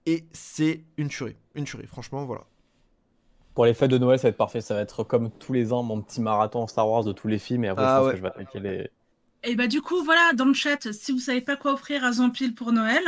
et 0.05 0.27
c'est 0.33 0.85
une 0.99 1.09
tuerie, 1.09 1.37
une 1.55 1.65
tuerie. 1.65 1.87
Franchement, 1.87 2.25
voilà. 2.27 2.45
Pour 3.57 3.65
les 3.67 3.75
fêtes 3.75 3.91
de 3.91 3.99
Noël, 3.99 4.19
ça 4.21 4.25
va 4.25 4.29
être 4.29 4.37
parfait. 4.37 4.61
Ça 4.61 4.75
va 4.75 4.83
être 4.83 5.03
comme 5.03 5.31
tous 5.33 5.53
les 5.53 5.73
ans 5.73 5.83
mon 5.83 6.01
petit 6.03 6.21
marathon 6.21 6.67
Star 6.69 6.89
Wars 6.89 7.03
de 7.03 7.13
tous 7.13 7.27
les 7.27 7.39
films. 7.39 7.65
Et 7.65 7.69
après, 7.69 7.85
Ah 7.85 7.89
je 7.89 7.97
pense 7.99 8.07
ouais. 8.07 8.11
que 8.13 8.17
je 8.19 8.23
vais 8.23 8.29
attaquer 8.29 8.61
les. 8.61 8.91
Et 9.43 9.57
bah 9.57 9.67
du 9.67 9.81
coup, 9.83 10.05
voilà, 10.05 10.33
dans 10.35 10.45
le 10.45 10.55
chat, 10.55 10.93
si 10.93 11.11
vous 11.11 11.19
savez 11.19 11.41
pas 11.41 11.57
quoi 11.57 11.73
offrir 11.73 12.05
à 12.05 12.13
Zampil 12.13 12.55
pour 12.55 12.71
Noël, 12.73 13.03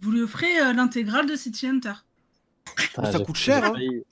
vous 0.00 0.12
lui 0.12 0.22
offrez 0.22 0.60
euh, 0.60 0.72
l'intégrale 0.72 1.26
de 1.26 1.34
City 1.34 1.66
Hunter. 1.66 1.92
Putain, 2.76 3.10
ça 3.10 3.18
coûte 3.20 3.36
cher, 3.36 3.64
hein. 3.64 3.72
failli- 3.74 4.04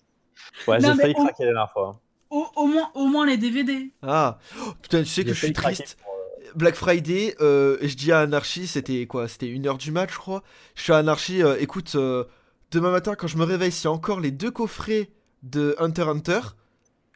Ouais, 0.66 0.80
j'ai 0.80 0.94
failli 0.94 1.14
on- 1.16 1.24
craquer 1.24 1.44
la 1.44 1.52
dernière 1.52 1.70
fois. 1.72 2.00
Au, 2.30 2.46
au 2.56 2.66
moins, 2.66 2.90
au 2.94 3.06
moins 3.06 3.26
les 3.26 3.36
DVD. 3.38 3.92
Ah, 4.02 4.38
Oh, 4.60 4.72
putain, 4.82 5.00
tu 5.02 5.08
sais 5.08 5.24
que 5.24 5.32
je 5.32 5.44
suis 5.46 5.52
triste. 5.52 5.96
euh, 6.00 6.50
Black 6.54 6.74
Friday, 6.76 7.34
euh, 7.40 7.76
je 7.82 7.94
dis 7.94 8.12
à 8.12 8.20
Anarchy, 8.20 8.66
c'était 8.66 9.06
quoi? 9.06 9.28
C'était 9.28 9.48
une 9.48 9.66
heure 9.66 9.78
du 9.78 9.90
match, 9.92 10.12
je 10.12 10.18
crois. 10.18 10.42
Je 10.74 10.82
suis 10.82 10.92
à 10.92 10.98
Anarchy, 10.98 11.42
euh, 11.42 11.56
écoute, 11.58 11.92
euh, 11.94 12.24
demain 12.70 12.90
matin, 12.90 13.14
quand 13.14 13.26
je 13.26 13.36
me 13.36 13.44
réveille, 13.44 13.72
s'il 13.72 13.84
y 13.84 13.88
a 13.88 13.92
encore 13.92 14.20
les 14.20 14.30
deux 14.30 14.50
coffrets 14.50 15.10
de 15.42 15.76
Hunter 15.78 16.02
x 16.02 16.10
Hunter, 16.10 16.40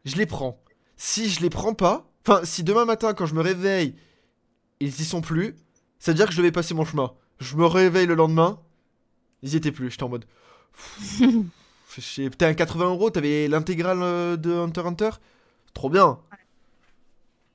je 0.04 0.16
les 0.16 0.26
prends. 0.26 0.60
Si 0.96 1.28
je 1.28 1.40
les 1.40 1.50
prends 1.50 1.74
pas, 1.74 2.10
enfin, 2.26 2.44
si 2.44 2.62
demain 2.62 2.84
matin, 2.84 3.14
quand 3.14 3.26
je 3.26 3.34
me 3.34 3.40
réveille, 3.40 3.94
ils 4.80 4.88
y 4.88 5.04
sont 5.04 5.20
plus, 5.20 5.56
ça 5.98 6.12
veut 6.12 6.16
dire 6.16 6.26
que 6.26 6.32
je 6.32 6.38
devais 6.38 6.52
passer 6.52 6.74
mon 6.74 6.84
chemin. 6.84 7.12
Je 7.38 7.56
me 7.56 7.66
réveille 7.66 8.06
le 8.06 8.14
lendemain, 8.14 8.60
ils 9.42 9.54
y 9.54 9.56
étaient 9.56 9.72
plus. 9.72 9.90
J'étais 9.90 10.04
en 10.04 10.08
mode. 10.08 10.24
Putain, 11.94 12.46
à 12.48 12.54
80 12.54 12.84
euros, 12.86 13.10
t'avais 13.10 13.48
l'intégrale 13.48 14.02
euh, 14.02 14.36
de 14.36 14.52
Hunter 14.52 14.80
x 14.80 14.88
Hunter? 14.88 15.10
Trop 15.74 15.90
bien. 15.90 16.18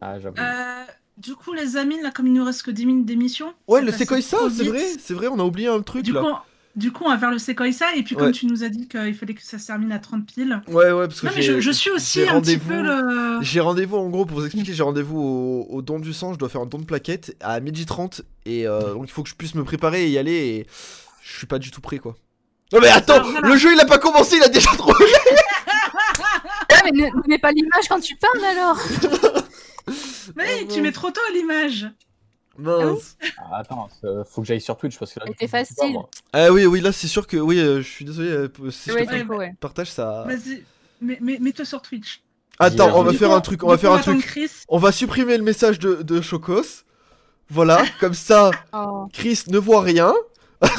Ah, 0.02 0.20
j'avoue. 0.20 0.38
Euh, 0.40 0.84
du 1.18 1.36
coup, 1.36 1.54
les 1.54 1.78
amis, 1.78 2.00
là, 2.02 2.12
comme 2.12 2.28
il 2.28 2.34
nous 2.34 2.46
reste 2.46 2.64
que 2.64 2.72
10 2.72 2.86
minutes 2.86 3.06
d'émission. 3.06 3.54
Ouais, 3.68 3.80
ça 3.80 3.86
le 3.86 3.92
passe 3.92 4.00
Sequoia, 4.00 4.22
trop 4.22 4.50
c'est 4.50 4.64
vrai, 4.66 4.86
c'est 5.00 5.14
vrai, 5.14 5.28
on 5.28 5.40
a 5.40 5.44
oublié 5.44 5.68
un 5.68 5.82
truc 5.82 6.04
Du 6.04 6.12
là. 6.14 6.22
coup, 6.22 6.36
du 6.78 6.92
coup, 6.94 7.04
on 7.06 7.10
va 7.10 7.18
faire 7.18 7.32
le 7.32 7.40
Sequoia. 7.40 7.96
Et 7.96 8.04
puis, 8.04 8.16
comme 8.16 8.28
Ouais. 8.28 8.32
tu 8.32 8.46
nous 8.46 8.64
as 8.64 8.70
dit 8.70 8.88
qu'il 8.88 9.14
fallait 9.16 9.34
que 9.34 9.42
ça 9.44 9.60
se 9.60 9.68
termine 9.68 9.92
à 9.92 10.00
30 10.00 10.26
piles. 10.26 10.62
Ouais, 10.68 10.92
ouais, 10.92 11.08
parce 11.08 11.20
que 11.22 11.26
Non, 11.26 11.32
mais 11.36 11.42
j'ai- 11.42 11.56
je, 11.56 11.60
je 11.60 11.72
suis 11.72 11.90
aussi 11.92 12.20
j'ai 12.20 12.30
un 12.30 12.40
petit 12.40 12.56
rendez-vous- 12.58 12.70
peu 12.70 12.82
le. 12.82 13.38
J'ai 13.42 13.60
rendez-vous 13.60 13.98
en 13.98 14.08
gros 14.10 14.26
pour 14.26 14.38
vous 14.40 14.46
expliquer, 14.46 14.74
j'ai 14.74 14.84
rendez-vous 14.84 15.20
au, 15.20 15.68
au 15.70 15.82
don 15.82 16.00
du 16.00 16.14
sang, 16.14 16.34
je 16.34 16.40
dois 16.40 16.48
faire 16.50 16.62
un 16.62 16.66
don 16.68 16.78
de 16.78 16.86
plaquettes 16.86 17.36
à 17.42 17.60
12h30 17.60 18.22
et 18.46 18.68
euh, 18.68 18.94
donc 18.94 19.04
il 19.08 19.12
faut 19.12 19.24
que 19.24 19.30
je 19.30 19.36
puisse 19.36 19.56
me 19.56 19.64
préparer 19.64 20.06
et 20.06 20.10
y 20.10 20.18
aller 20.18 20.32
et 20.34 20.68
je 21.24 21.38
suis 21.38 21.48
pas 21.48 21.60
du 21.60 21.72
tout 21.72 21.82
prêt 21.82 21.98
quoi. 21.98 22.16
Non 22.74 22.80
mais 22.82 22.90
attends, 22.90 23.16
Alors, 23.16 23.32
voilà. 23.32 23.48
le 23.50 23.58
jeu 23.58 23.74
il 23.74 23.80
a 23.80 23.86
pas 23.86 23.98
commencé, 23.98 24.38
il 24.38 24.44
a 24.44 24.50
déjà 24.50 24.70
trouvé. 24.72 24.94
Ah, 26.74 26.82
mais 26.86 26.92
ne, 26.92 27.06
ne 27.08 27.28
mets 27.28 27.40
pas 27.40 27.52
l'image 27.52 27.88
quand 27.90 28.00
tu 28.00 28.16
parles 28.18 28.44
alors. 28.46 28.78
Mais 30.36 30.44
Oh, 30.64 30.72
tu 30.74 30.82
mets 30.82 30.92
trop 30.92 31.10
tôt 31.12 31.22
l'image. 31.34 31.88
Mince. 32.58 33.18
Ah, 33.38 33.58
attends, 33.58 33.88
euh, 34.04 34.24
faut 34.24 34.42
que 34.42 34.48
j'aille 34.48 34.62
sur 34.62 34.78
Twitch 34.78 34.98
parce 34.98 35.14
que 35.14 35.20
là. 35.20 35.26
Pas, 35.40 35.48
facile. 35.48 35.98
Ah 36.34 36.52
oui, 36.52 36.66
oui, 36.66 36.82
là 36.82 36.92
c'est 36.92 37.08
sûr 37.08 37.28
que 37.28 37.38
oui, 37.38 37.60
euh, 37.60 37.78
je 37.82 37.88
suis 37.88 38.06
désolé 38.06 38.30
euh, 38.30 38.50
si 38.72 38.90
je 38.90 38.96
Ouais, 38.96 39.06
te 39.06 39.12
Ouais, 39.12 39.20
Tempo, 39.22 39.36
ouais. 39.38 39.54
partage 39.60 39.92
ça. 39.92 40.24
Vas-y, 40.28 40.64
mets- 41.02 41.20
mets- 41.22 41.38
mets-toi 41.40 41.66
sur 41.66 41.82
Twitch. 41.82 42.22
Attends, 42.60 42.92
on 42.98 43.04
va 43.04 43.14
faire 43.14 43.32
un 43.32 43.42
truc, 43.42 43.64
on 43.64 43.68
va 43.68 43.78
faire 43.78 43.92
un 43.92 44.00
truc. 44.00 44.20
Chris. 44.26 44.50
On 44.70 44.80
va 44.80 44.92
supprimer 44.92 45.38
le 45.38 45.44
message 45.44 45.78
de, 45.80 46.02
de 46.02 46.22
Chocos. 46.22 46.84
Voilà, 47.50 47.84
comme 48.00 48.14
ça, 48.16 48.52
Oh. 48.74 49.08
Chris 49.14 49.44
ne 49.48 49.58
voit 49.60 49.82
rien. 49.82 50.14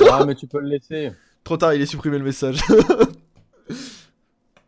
Ouais, 0.00 0.26
mais 0.26 0.34
tu 0.34 0.46
peux 0.48 0.58
le 0.60 0.68
laisser. 0.68 1.12
Trop 1.44 1.56
tard, 1.56 1.72
il 1.72 1.80
est 1.80 1.86
supprimé 1.86 2.18
le 2.18 2.24
message. 2.24 2.58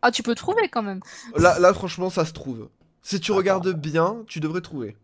Ah, 0.01 0.11
tu 0.11 0.23
peux 0.23 0.33
trouver 0.35 0.67
quand 0.69 0.81
même. 0.81 0.99
là, 1.37 1.59
là, 1.59 1.73
franchement, 1.73 2.09
ça 2.09 2.25
se 2.25 2.33
trouve. 2.33 2.69
Si 3.03 3.19
tu 3.19 3.31
Attends. 3.31 3.37
regardes 3.37 3.73
bien, 3.73 4.17
tu 4.27 4.39
devrais 4.39 4.61
trouver. 4.61 4.95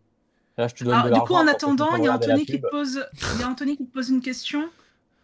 Là, 0.58 0.68
je 0.68 0.74
te 0.74 0.84
donne 0.84 0.92
Alors, 0.94 1.08
de 1.08 1.14
du 1.14 1.20
coup, 1.20 1.34
en 1.34 1.46
attendant, 1.46 1.94
il 1.96 2.04
y 2.04 2.08
a 2.08 2.14
Anthony 2.14 2.44
qui 2.44 2.60
te 2.60 2.66
pose, 2.68 3.06
il 3.34 3.40
y 3.40 3.42
a 3.44 3.48
Anthony 3.48 3.76
qui 3.76 3.86
te 3.86 3.92
pose 3.92 4.08
une 4.10 4.20
question. 4.20 4.68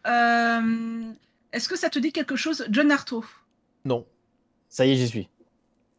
Euh, 0.07 1.13
Est-ce 1.53 1.69
que 1.69 1.77
ça 1.77 1.91
te 1.91 1.99
dit 1.99 2.13
quelque 2.13 2.37
chose, 2.37 2.65
John 2.71 2.91
Arto 2.93 3.25
Non. 3.85 4.07
Ça 4.69 4.87
y 4.87 4.93
est, 4.93 4.97
j'y 4.97 5.09
suis. 5.09 5.29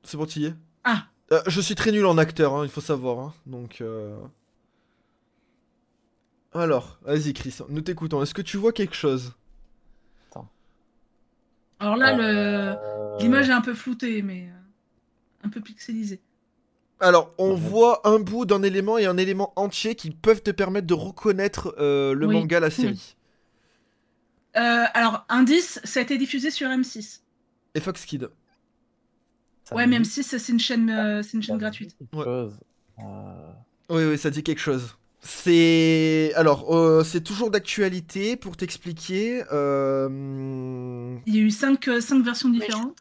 C'est 0.03 0.15
bon, 0.17 0.25
tu 0.25 0.39
y 0.39 0.45
es? 0.45 0.53
Ah. 0.85 1.05
Euh, 1.33 1.41
Je 1.47 1.59
suis 1.61 1.75
très 1.75 1.91
nul 1.91 2.05
en 2.05 2.17
acteur, 2.17 2.55
hein, 2.55 2.63
il 2.63 2.69
faut 2.69 2.81
savoir. 2.81 3.19
hein, 3.19 3.33
Donc. 3.45 3.81
euh, 3.81 4.15
Alors, 6.53 6.97
vas-y, 7.01 7.33
Chris, 7.33 7.57
nous 7.67 7.81
t'écoutons. 7.81 8.21
Est-ce 8.23 8.33
que 8.33 8.41
tu 8.41 8.55
vois 8.57 8.71
quelque 8.71 8.95
chose? 8.95 9.33
Alors 11.79 11.97
là, 11.97 12.15
le- 12.15 12.23
Euh, 12.23 13.17
l'image 13.19 13.49
est 13.49 13.53
un 13.53 13.59
peu 13.59 13.73
floutée, 13.73 14.21
mais 14.21 14.49
un 15.43 15.49
peu 15.49 15.59
pixelisée. 15.59 16.21
Alors, 16.99 17.33
on 17.37 17.53
Ouais. 17.53 17.59
voit 17.59 18.07
un 18.07 18.19
bout 18.19 18.45
d'un 18.45 18.63
élément 18.63 18.97
et 18.97 19.05
un 19.05 19.17
élément 19.17 19.51
entier 19.57 19.95
qui 19.95 20.11
peuvent 20.11 20.41
te 20.41 20.51
permettre 20.51 20.87
de 20.87 20.93
reconnaître 20.93 21.75
euh, 21.77 22.13
le 22.13 22.25
Oui. 22.27 22.35
manga, 22.35 22.59
la 22.59 22.69
série. 22.71 23.15
Euh, 24.55 24.85
alors, 24.93 25.25
indice, 25.27 25.79
ça 25.83 25.99
a 25.99 26.03
été 26.03 26.17
diffusé 26.17 26.49
sur 26.51 26.69
M6. 26.69 27.19
Et 27.75 27.81
Fox 27.81 28.05
Kid. 28.05 28.29
ça 29.65 29.75
Ouais, 29.75 29.85
mais 29.87 29.99
dit 29.99 30.07
M6, 30.09 30.37
c'est 30.37 30.51
une 30.51 30.59
chaîne, 30.59 30.89
euh, 30.89 31.21
c'est 31.21 31.33
une 31.33 31.43
chaîne 31.43 31.57
quelque 31.57 31.59
gratuite. 31.59 31.95
Ouais. 32.13 32.23
Euh, 32.25 32.49
Oui, 33.89 34.03
oui, 34.05 34.17
ça 34.17 34.29
dit 34.29 34.43
quelque 34.43 34.61
chose. 34.61 34.95
C'est. 35.19 36.31
Alors, 36.35 36.73
euh, 36.73 37.03
c'est 37.03 37.21
toujours 37.21 37.49
d'actualité 37.51 38.37
pour 38.37 38.55
t'expliquer. 38.55 39.43
Euh... 39.51 41.17
Il 41.25 41.35
y 41.35 41.39
a 41.39 41.41
eu 41.41 41.49
cinq, 41.51 41.87
euh, 41.87 41.99
cinq 41.99 42.23
versions 42.23 42.47
différentes. 42.49 42.95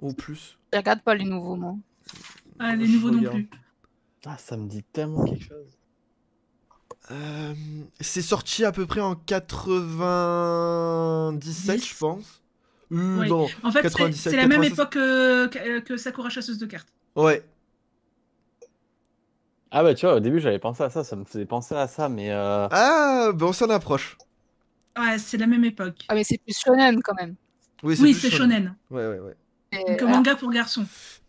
Ou 0.00 0.12
plus. 0.12 0.58
Je 0.72 0.78
regarde 0.78 1.02
pas 1.02 1.14
les 1.14 1.24
nouveaux, 1.24 1.56
moi. 1.56 1.76
Ah, 2.58 2.74
les 2.76 2.88
nouveaux 2.88 3.10
non 3.10 3.30
plus. 3.30 3.48
Ah, 4.26 4.36
ça 4.38 4.56
me 4.56 4.66
dit 4.68 4.82
tellement 4.82 5.24
quelque 5.24 5.44
chose. 5.44 5.78
Euh, 7.10 7.54
c'est 8.00 8.22
sorti 8.22 8.64
à 8.64 8.72
peu 8.72 8.86
près 8.86 9.00
en 9.00 9.14
97, 9.14 11.38
Dix. 11.38 11.88
je 11.88 11.96
pense. 11.96 12.42
Euh, 12.92 13.18
Oui. 13.20 13.28
Non, 13.28 13.46
En 13.62 13.70
fait, 13.70 13.82
c'est 13.82 13.90
97, 13.90 14.30
c'est 14.32 14.36
la 14.36 14.46
même 14.46 14.62
96. 14.62 14.72
époque 14.72 15.84
que, 15.84 15.96
Sakura 15.96 16.28
chasseuse 16.30 16.58
de 16.58 16.66
cartes. 16.66 16.88
ouais. 17.16 17.42
Ah, 19.70 19.82
bah, 19.82 19.94
tu 19.94 20.06
vois, 20.06 20.14
au 20.14 20.20
début, 20.20 20.40
j'avais 20.40 20.58
pensé 20.58 20.82
à 20.82 20.88
ça. 20.88 21.04
Ça 21.04 21.14
me 21.14 21.24
faisait 21.26 21.44
penser 21.44 21.74
à 21.74 21.86
ça, 21.86 22.08
mais. 22.08 22.30
Euh... 22.30 22.68
Ah, 22.70 23.32
ben 23.34 23.46
on 23.46 23.52
s'en 23.52 23.68
approche. 23.68 24.16
Ouais, 24.98 25.18
c'est 25.18 25.36
la 25.36 25.46
même 25.46 25.62
époque. 25.64 26.06
Ah, 26.08 26.14
mais 26.14 26.24
c'est 26.24 26.38
plus 26.38 26.58
shonen 26.58 27.02
quand 27.02 27.14
même. 27.14 27.34
Oui, 27.82 27.94
plus 27.94 28.14
c'est 28.14 28.30
shonen. 28.30 28.74
Ouais, 28.90 29.06
ouais, 29.06 29.18
ouais. 29.18 29.36
Et, 29.72 29.96
Donc, 29.96 30.08
manga 30.08 30.34
pour 30.36 30.50
garçons. 30.50 30.86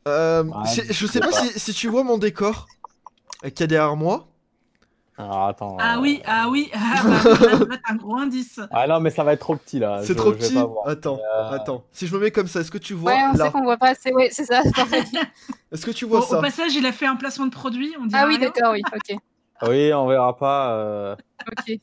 Euh, 0.09 0.43
Ouais, 0.43 0.53
c'est- 0.65 0.91
je 0.91 1.05
sais 1.07 1.19
pas 1.19 1.27
pas. 1.31 1.33
si, 1.33 1.59
si 1.59 1.73
tu 1.73 1.87
vois 1.87 2.03
mon 2.03 2.17
décor 2.17 2.67
qu'il 3.41 3.59
y 3.61 3.63
a 3.63 3.67
derrière 3.67 3.95
moi. 3.95 4.25
Alors, 5.17 5.47
attends. 5.47 5.75
Ah 5.81 5.97
euh, 5.97 5.99
oui, 5.99 6.21
ah 6.25 6.47
oui, 6.49 6.71
ah 6.73 7.01
bah, 7.03 7.19
là, 7.69 7.77
un 7.89 7.95
gros 7.95 8.15
indice. 8.17 8.59
Ah 8.71 8.87
non, 8.87 9.01
mais 9.01 9.09
ça 9.09 9.23
va 9.25 9.33
être 9.33 9.41
trop 9.41 9.55
petit 9.57 9.77
là. 9.77 9.99
C'est 10.03 10.15
trop 10.15 10.29
je 10.31 10.35
vais 10.37 10.45
petit. 10.47 10.53
pas 10.53 10.63
voir. 10.65 10.87
Attends, 10.87 11.19
Euh, 11.19 11.51
attends. 11.51 11.83
Si 11.91 12.07
je 12.07 12.15
me 12.15 12.21
mets 12.21 12.31
comme 12.31 12.47
ça, 12.47 12.61
est-ce 12.61 12.71
que 12.71 12.77
tu 12.77 12.93
vois 12.93 13.11
Ouais, 13.11 13.19
on 13.33 13.37
là 13.37 13.45
sait 13.45 13.51
qu'on 13.51 13.63
voit 13.63 13.75
pas 13.77 13.89
assez. 13.89 14.13
Ouais, 14.13 14.29
c'est 14.31 14.45
ça. 14.45 14.61
c'est. 14.63 14.73
Est-ce 15.73 15.85
que 15.85 15.91
tu 15.91 16.05
Bon, 16.05 16.19
vois 16.19 16.25
au 16.25 16.29
ça 16.29 16.39
passage, 16.41 16.73
il 16.75 16.85
a 16.85 16.91
fait 16.93 17.05
un 17.05 17.17
placement 17.17 17.45
de 17.47 17.51
produit. 17.51 17.93
On 17.99 18.07
ah 18.13 18.25
oui, 18.27 18.37
d'accord, 18.39 18.71
oui. 18.71 18.81
Ok. 18.95 19.17
Oui, 19.67 19.93
on 19.93 20.07
verra 20.07 20.37
pas. 20.37 20.71
euh. 20.71 21.15
Ok. 21.51 21.77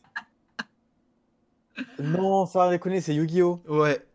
Non, 1.98 2.46
ça 2.46 2.60
va 2.60 2.70
déconner, 2.70 3.00
c'est 3.02 3.14
Yu-Gi-Oh! 3.14 3.60
Ouais, 3.68 4.05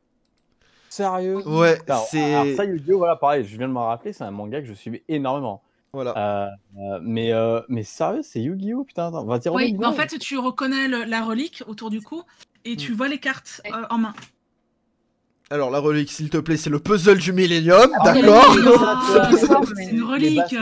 Sérieux? 0.92 1.38
ouais, 1.48 1.80
Alors, 1.88 2.06
c'est. 2.12 2.34
alors 2.36 2.58
ça, 2.58 2.66
Yu-Gi-Oh! 2.66 2.98
Voilà, 2.98 3.16
pareil, 3.16 3.46
je 3.46 3.58
viens 3.58 3.70
de 3.70 3.74
m'en 3.74 3.88
rappeler, 3.88 4.12
c'est 4.12 4.26
un 4.26 4.32
manga 4.32 4.60
que 4.60 4.68
je 4.68 4.74
suivais 4.74 5.04
énormément. 5.08 5.64
Voilà. 5.94 6.18
Euh, 6.18 6.48
euh, 6.80 7.00
mais, 7.02 7.32
euh, 7.32 7.62
mais 7.70 7.84
sérieux, 7.84 8.24
c'est 8.24 8.42
Yu-Gi-Oh! 8.42 8.84
Putain, 8.84 9.08
attends, 9.08 9.24
vas-y, 9.24 9.48
remets 9.48 9.74
Oui, 9.78 9.86
en 9.86 9.94
fait, 9.94 10.20
tu 10.20 10.38
reconnais 10.38 10.90
le- 10.90 11.06
la 11.06 11.24
relique 11.24 11.64
autour 11.66 11.92
du 11.92 12.02
cou 12.02 12.24
et 12.66 12.76
tu 12.76 12.92
vois 12.92 13.08
les 13.08 13.20
cartes 13.20 13.62
euh, 13.68 13.86
en 13.90 14.00
main. 14.00 14.14
Alors, 15.50 15.70
la 15.70 15.80
relique, 15.80 16.12
s'il 16.12 16.30
te 16.30 16.38
plaît, 16.38 16.58
c'est 16.58 16.70
le 16.70 16.80
puzzle 16.80 17.18
du 17.20 17.32
Millennium, 17.32 17.90
Ah, 17.98 18.12
d'accord 18.12 18.54
Ah, 18.82 19.32
c'est 19.34 19.48
d'accord, 19.48 19.64
c'est 19.74 19.92
une 19.92 20.04
relique. 20.04 20.56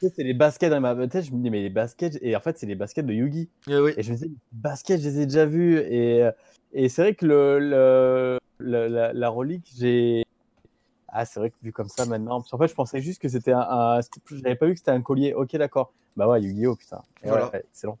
c'est 0.00 0.22
les 0.24 0.34
baskets 0.34 0.70
dans 0.70 0.80
ma 0.80 0.94
tête, 1.06 1.26
je 1.26 1.32
me 1.32 1.40
dis, 1.42 1.50
mais 1.50 1.62
les 1.62 1.70
baskets, 1.70 2.18
et 2.22 2.34
en 2.34 2.40
fait, 2.40 2.58
c'est 2.58 2.66
les 2.66 2.74
baskets 2.74 3.06
de 3.06 3.12
Yugi. 3.12 3.48
Eh 3.70 3.78
oui. 3.78 3.92
Et 3.96 4.02
je 4.02 4.12
me 4.12 4.18
les 4.18 4.30
baskets, 4.50 5.00
je 5.00 5.08
les 5.08 5.20
ai 5.20 5.26
déjà 5.26 5.46
vus. 5.46 5.78
Et, 5.78 6.28
et 6.84 6.88
c'est 6.88 7.02
vrai 7.02 7.14
que 7.14 7.26
le, 7.26 7.58
le, 7.58 8.38
le- 8.58 8.88
la, 8.88 9.12
la 9.12 9.28
relique, 9.28 9.66
j'ai. 9.76 10.24
Ah, 11.08 11.24
c'est 11.24 11.40
vrai 11.40 11.50
que 11.50 11.56
vu 11.62 11.72
comme 11.72 11.88
ça 11.88 12.04
maintenant. 12.04 12.40
Parce 12.40 12.50
qu'en 12.50 12.58
fait, 12.58 12.68
je 12.68 12.74
pensais 12.74 13.00
juste 13.00 13.20
que 13.22 13.28
c'était 13.28 13.52
un. 13.52 13.60
un... 13.60 14.00
J'avais 14.30 14.54
pas 14.56 14.66
vu 14.66 14.72
que 14.74 14.78
c'était 14.78 14.90
un 14.90 15.00
collier. 15.02 15.32
Ok, 15.34 15.56
d'accord. 15.56 15.92
Bah 16.16 16.28
ouais, 16.28 16.42
Yu-Gi-Oh! 16.42 16.76
Putain. 16.76 17.02
Et 17.22 17.28
Voilà. 17.28 17.50
ouais, 17.52 17.64
excellent. 17.72 17.98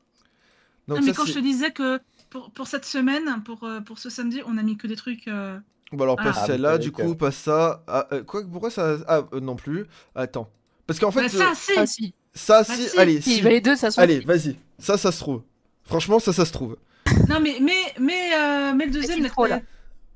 Donc, 0.88 0.98
Non, 0.98 1.04
mais 1.04 1.12
ça, 1.12 1.16
quand 1.22 1.26
je 1.26 1.32
te 1.34 1.38
disais 1.38 1.70
que 1.72 2.00
pour, 2.30 2.50
pour 2.50 2.66
cette 2.66 2.84
semaine, 2.84 3.42
pour, 3.44 3.64
euh, 3.64 3.80
pour 3.80 3.98
ce 3.98 4.10
samedi, 4.10 4.40
on 4.46 4.56
a 4.58 4.62
mis 4.62 4.76
que 4.76 4.86
des 4.86 4.96
trucs. 4.96 5.26
euh, 5.28 5.58
Bon, 5.92 6.04
alors, 6.04 6.16
pas 6.16 6.32
Ah. 6.34 6.46
celle-là, 6.46 6.72
Ah, 6.72 6.78
du 6.78 6.92
coup, 6.92 7.14
pas 7.14 7.30
ça. 7.30 7.82
Ah, 7.86 8.06
euh, 8.12 8.22
quoi, 8.22 8.42
pourquoi 8.50 8.70
ça. 8.70 8.96
Ah, 9.08 9.22
euh, 9.32 9.40
non 9.40 9.56
plus. 9.56 9.86
Attends. 10.14 10.48
Parce 10.86 10.98
qu'en 10.98 11.10
fait, 11.10 11.20
bah, 11.20 11.26
euh, 11.26 11.28
ça, 11.38 11.54
si 11.54 11.72
Ah, 11.76 11.86
si. 11.86 12.14
ça, 12.34 12.58
bah, 12.62 12.74
si. 12.74 12.88
si. 12.88 12.98
Allez, 12.98 13.20
Si, 13.20 13.34
si. 13.36 13.42
bah, 13.42 13.50
les 13.50 13.60
deux, 13.60 13.76
ça 13.76 13.90
se 13.90 14.00
Allez, 14.00 14.20
vas-y. 14.20 14.56
Ça, 14.78 14.98
ça 14.98 15.10
se 15.12 15.18
trouve. 15.20 15.42
Franchement, 15.84 16.18
ça, 16.18 16.32
ça 16.32 16.44
se 16.44 16.52
trouve. 16.52 16.76
Non, 17.28 17.40
mais, 17.40 17.58
mais, 17.60 17.74
mais, 17.98 18.30
euh, 18.36 18.72
mais 18.74 18.86
le 18.86 18.90
deuxième, 18.92 19.22
là, 19.22 19.28
trop, 19.28 19.46
là. 19.46 19.56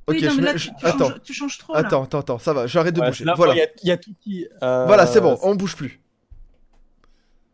Ok, 0.07 0.17
Oui, 0.17 0.23
non, 0.23 0.31
je 0.31 0.37
mais 0.37 0.43
là, 0.43 0.57
je- 0.57 0.69
tu, 0.71 0.75
tu 0.77 0.87
Attends. 0.87 1.09
changes, 1.11 1.23
tu 1.23 1.33
changes 1.35 1.59
trop. 1.59 1.73
là. 1.75 1.79
Attends, 1.81 2.03
attends, 2.05 2.19
attends, 2.21 2.39
ça 2.39 2.53
va, 2.53 2.67
j'arrête 2.67 2.95
de 2.95 3.01
Ouais, 3.01 3.09
bouger. 3.09 3.25
là, 3.25 3.35
Voilà. 3.37 3.55
Il 3.55 3.59
y 3.59 3.63
a, 3.63 3.67
y 3.85 3.91
a 3.93 3.97
tout 3.97 4.15
qui. 4.21 4.47
euh, 4.63 4.87
Voilà, 4.87 5.07
c'est 5.07 5.21
bon, 5.21 5.39
on 5.43 5.55
bouge 5.55 5.77
plus. 5.77 6.01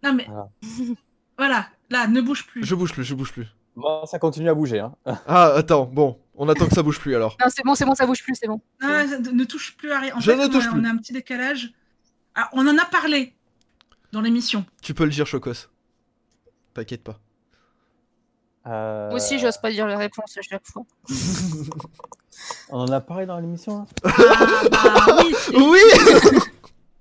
Non, 0.02 0.12
mais. 0.14 0.26
Voilà. 0.26 0.48
Voilà, 1.38 1.66
là, 1.90 2.06
ne 2.06 2.22
bouge 2.22 2.46
plus. 2.46 2.64
Je 2.64 2.74
bouge 2.74 2.92
plus, 2.94 3.04
je 3.04 3.14
bouge 3.14 3.30
plus. 3.30 3.46
Bon, 3.76 4.06
ça 4.06 4.18
continue 4.18 4.48
à 4.48 4.54
bouger. 4.54 4.78
Hein. 4.80 4.94
Ah, 5.26 5.52
attends, 5.54 5.84
bon, 5.84 6.18
on 6.34 6.48
attend 6.48 6.66
que 6.66 6.74
ça 6.74 6.82
bouge 6.82 6.98
plus 6.98 7.14
alors. 7.14 7.36
Non, 7.38 7.46
c'est 7.50 7.62
bon, 7.62 7.74
c'est 7.74 7.84
bon, 7.84 7.94
ça 7.94 8.06
bouge 8.06 8.22
plus, 8.22 8.34
c'est 8.40 8.46
bon. 8.46 8.58
Non, 8.80 8.88
ne, 8.88 9.30
ne 9.32 9.44
touche 9.44 9.76
plus 9.76 9.92
à 9.92 10.00
rien. 10.00 10.16
En 10.16 10.20
Je 10.20 10.30
fait, 10.30 10.36
ne 10.38 10.44
on, 10.44 10.48
touche 10.48 10.64
a, 10.66 10.70
plus. 10.70 10.80
on 10.80 10.84
a 10.84 10.88
un 10.88 10.96
petit 10.96 11.12
décalage. 11.12 11.74
Ah, 12.34 12.48
on 12.54 12.66
en 12.66 12.78
a 12.78 12.86
parlé 12.86 13.34
dans 14.12 14.22
l'émission. 14.22 14.64
Tu 14.80 14.94
peux 14.94 15.04
le 15.04 15.10
dire, 15.10 15.26
Chocos. 15.26 15.68
T'inquiète 16.72 17.02
pas. 17.04 17.20
Euh, 18.66 19.06
Moi 19.08 19.16
aussi, 19.16 19.38
j'ose 19.38 19.58
pas 19.58 19.70
dire 19.70 19.86
la 19.86 19.96
réponse 19.98 20.36
à 20.36 20.42
chaque 20.42 20.66
fois. 20.66 20.82
On 22.70 22.80
en 22.80 22.88
a 22.92 23.00
parlé 23.00 23.26
dans 23.26 23.38
l'émission. 23.38 23.80
hein 23.80 23.86
Ah, 24.04 24.68
bah 24.70 25.16
oui, 25.24 25.34
c'est- 25.38 25.56
Oui 25.56 25.78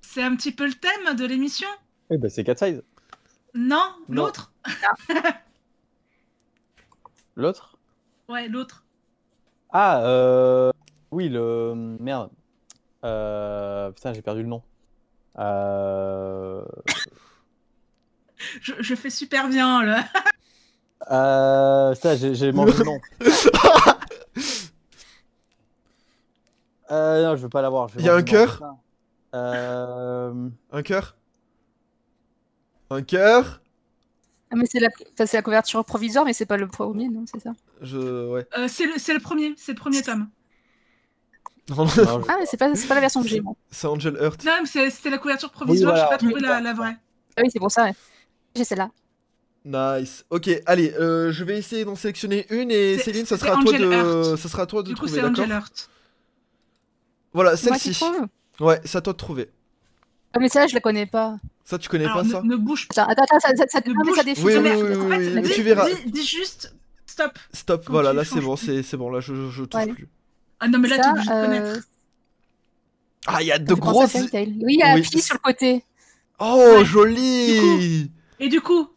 c'est 0.01 0.23
un 0.23 0.35
petit 0.35 0.51
peu 0.51 0.65
le 0.67 0.73
thème 0.73 1.15
de 1.15 1.25
l'émission. 1.25 1.67
Oui, 2.09 2.17
bah 2.17 2.29
c'est 2.29 2.43
Cat 2.43 2.55
Size. 2.55 2.83
Non, 3.53 3.93
Non. 4.09 4.25
l'autre 4.25 4.51
L'autre? 7.35 7.77
Ouais, 8.29 8.47
l'autre. 8.47 8.83
Ah, 9.71 10.01
euh... 10.05 10.71
oui, 11.11 11.27
le. 11.29 11.73
Merde. 11.99 12.29
Euh... 13.03 13.91
Putain, 13.91 14.13
j'ai 14.13 14.21
perdu 14.21 14.41
le 14.43 14.47
nom. 14.47 14.63
Euh... 15.37 16.63
Je, 18.61 18.73
je 18.79 18.95
fais 18.95 19.09
super 19.09 19.47
bien, 19.49 19.83
là. 19.83 20.05
Euh... 21.11 21.93
Ça, 21.95 22.15
j'ai 22.15 22.51
mangé 22.51 22.77
le 22.79 22.83
nom. 22.85 22.99
Euh, 26.91 27.23
non, 27.23 27.35
je 27.35 27.41
veux 27.41 27.49
pas 27.49 27.61
l'avoir. 27.61 27.87
je 27.89 27.95
vais 27.97 28.03
Y 28.03 28.09
a 28.09 28.11
manger 28.13 28.21
un 28.21 28.23
cœur. 28.25 28.61
Euh... 29.33 30.49
Un 30.71 30.81
cœur? 30.83 31.15
Un 32.91 33.01
cœur? 33.01 33.61
Ah, 34.51 34.55
mais 34.55 34.65
c'est 34.67 34.79
la... 34.79 34.89
enfin, 35.13 35.25
c'est 35.25 35.37
la 35.37 35.41
couverture 35.41 35.83
provisoire, 35.83 36.25
mais 36.25 36.33
c'est 36.33 36.45
pas 36.45 36.57
le 36.57 36.67
premier, 36.67 37.09
non, 37.09 37.25
c'est 37.25 37.39
ça? 37.41 37.51
Je. 37.81 38.29
Ouais. 38.31 38.47
Euh, 38.57 38.67
c'est 38.67 38.85
le, 38.85 38.93
c'est 38.97 39.13
le 39.15 39.19
premier, 39.19 39.55
c'est 39.57 39.71
le 39.71 39.77
premier 39.79 40.03
tome. 40.03 40.29
non, 41.69 41.87
Ah, 42.29 42.35
mais 42.39 42.45
c'est 42.45 42.57
pas, 42.57 42.73
c'est 42.75 42.87
pas 42.87 42.93
la 42.95 43.01
version 43.01 43.23
que 43.23 43.27
j'ai, 43.27 43.41
moi. 43.41 43.55
C'est 43.71 43.87
Angel 43.87 44.15
Heart. 44.21 44.43
Non, 44.45 44.51
mais 44.61 44.67
c'est- 44.67 44.91
c'était 44.91 45.09
la 45.09 45.17
couverture 45.17 45.49
provisoire, 45.51 45.93
Oui, 45.93 45.99
voilà. 45.99 46.05
j'ai 46.05 46.09
pas 46.11 46.17
trouvé 46.19 46.33
Oui, 46.35 46.41
la, 46.41 46.61
la 46.61 46.73
vraie. 46.73 46.95
Ah 47.35 47.41
oui, 47.43 47.49
c'est 47.51 47.59
pour 47.59 47.71
ça, 47.71 47.85
ouais. 47.85 47.93
J'ai 48.55 48.63
celle-là. 48.63 48.91
Nice. 49.65 50.25
Ok, 50.29 50.49
allez, 50.67 50.93
euh, 50.93 51.31
je 51.31 51.43
vais 51.43 51.57
essayer 51.57 51.85
d'en 51.85 51.95
sélectionner 51.95 52.45
une 52.51 52.69
et 52.69 52.99
Céline, 52.99 53.25
ça 53.25 53.37
sera 53.37 53.57
à 53.59 53.63
toi 53.63 53.73
de, 53.73 54.35
ça 54.37 54.47
sera 54.47 54.63
à 54.63 54.65
toi 54.67 54.83
de 54.83 54.89
Du 54.89 54.93
coup, 54.95 55.07
trouver, 55.07 55.21
c'est 55.21 55.25
Angel 55.27 55.49
Heart. 55.49 55.89
Voilà, 57.33 57.57
celle-ci. 57.57 57.99
Ouais, 58.59 58.79
c'est 58.85 58.97
à 58.97 59.01
toi 59.01 59.13
de 59.13 59.17
trouver. 59.17 59.49
Ah, 60.33 60.39
mais 60.39 60.49
ça, 60.49 60.67
je 60.67 60.75
la 60.75 60.81
connais 60.81 61.07
pas. 61.07 61.37
Ça, 61.63 61.79
tu 61.79 61.89
connais 61.89 62.05
Alors, 62.05 62.17
pas 62.17 62.23
ne, 62.23 62.29
ça 62.31 62.41
ne 62.43 62.55
bouge 62.57 62.87
Attends, 62.91 63.07
attends, 63.09 63.23
attends, 63.23 63.39
ça, 63.39 63.55
ça, 63.55 63.65
ça, 63.67 63.79
Ne 63.87 63.93
bouge- 63.93 64.15
ça 64.15 64.23
défile. 64.23 64.45
Oui, 64.45 64.53
oui, 64.55 64.69
oui, 64.69 64.71
En 64.71 65.05
oui, 65.05 65.09
fait, 65.15 65.17
oui, 65.27 65.31
mais 65.33 65.41
dis, 65.41 65.49
tu 65.51 65.63
verras. 65.63 65.89
Dis, 65.89 66.11
dis 66.11 66.25
juste 66.25 66.75
stop. 67.07 67.39
Stop, 67.51 67.85
Quand 67.87 67.93
voilà, 67.93 68.13
là 68.13 68.23
c'est 68.23 68.41
bon, 68.41 68.55
c'est 68.55 68.83
c'est 68.83 68.97
bon, 68.97 69.09
là 69.09 69.19
je, 69.19 69.49
je 69.49 69.63
trouve 69.63 69.81
Ouais. 69.81 69.93
plus. 69.93 70.07
Ah 70.59 70.67
non, 70.67 70.77
mais 70.77 70.87
là, 70.89 70.99
t'es 70.99 71.09
obligé 71.09 71.27
de 71.29 71.33
euh, 71.33 71.45
connaître. 71.45 71.87
Ah, 73.25 73.41
il 73.41 73.47
y 73.47 73.51
a 73.51 73.57
de 73.57 73.73
grosses. 73.73 74.13
Oui, 74.13 74.29
il 74.33 74.79
y 74.79 74.83
a 74.83 74.93
Oui. 74.93 75.01
Happy 75.01 75.21
sur 75.21 75.33
le 75.35 75.39
côté. 75.39 75.83
Oh, 76.39 76.83
joli 76.83 78.11
Et 78.39 78.47
du 78.49 78.61
coup, 78.61 78.87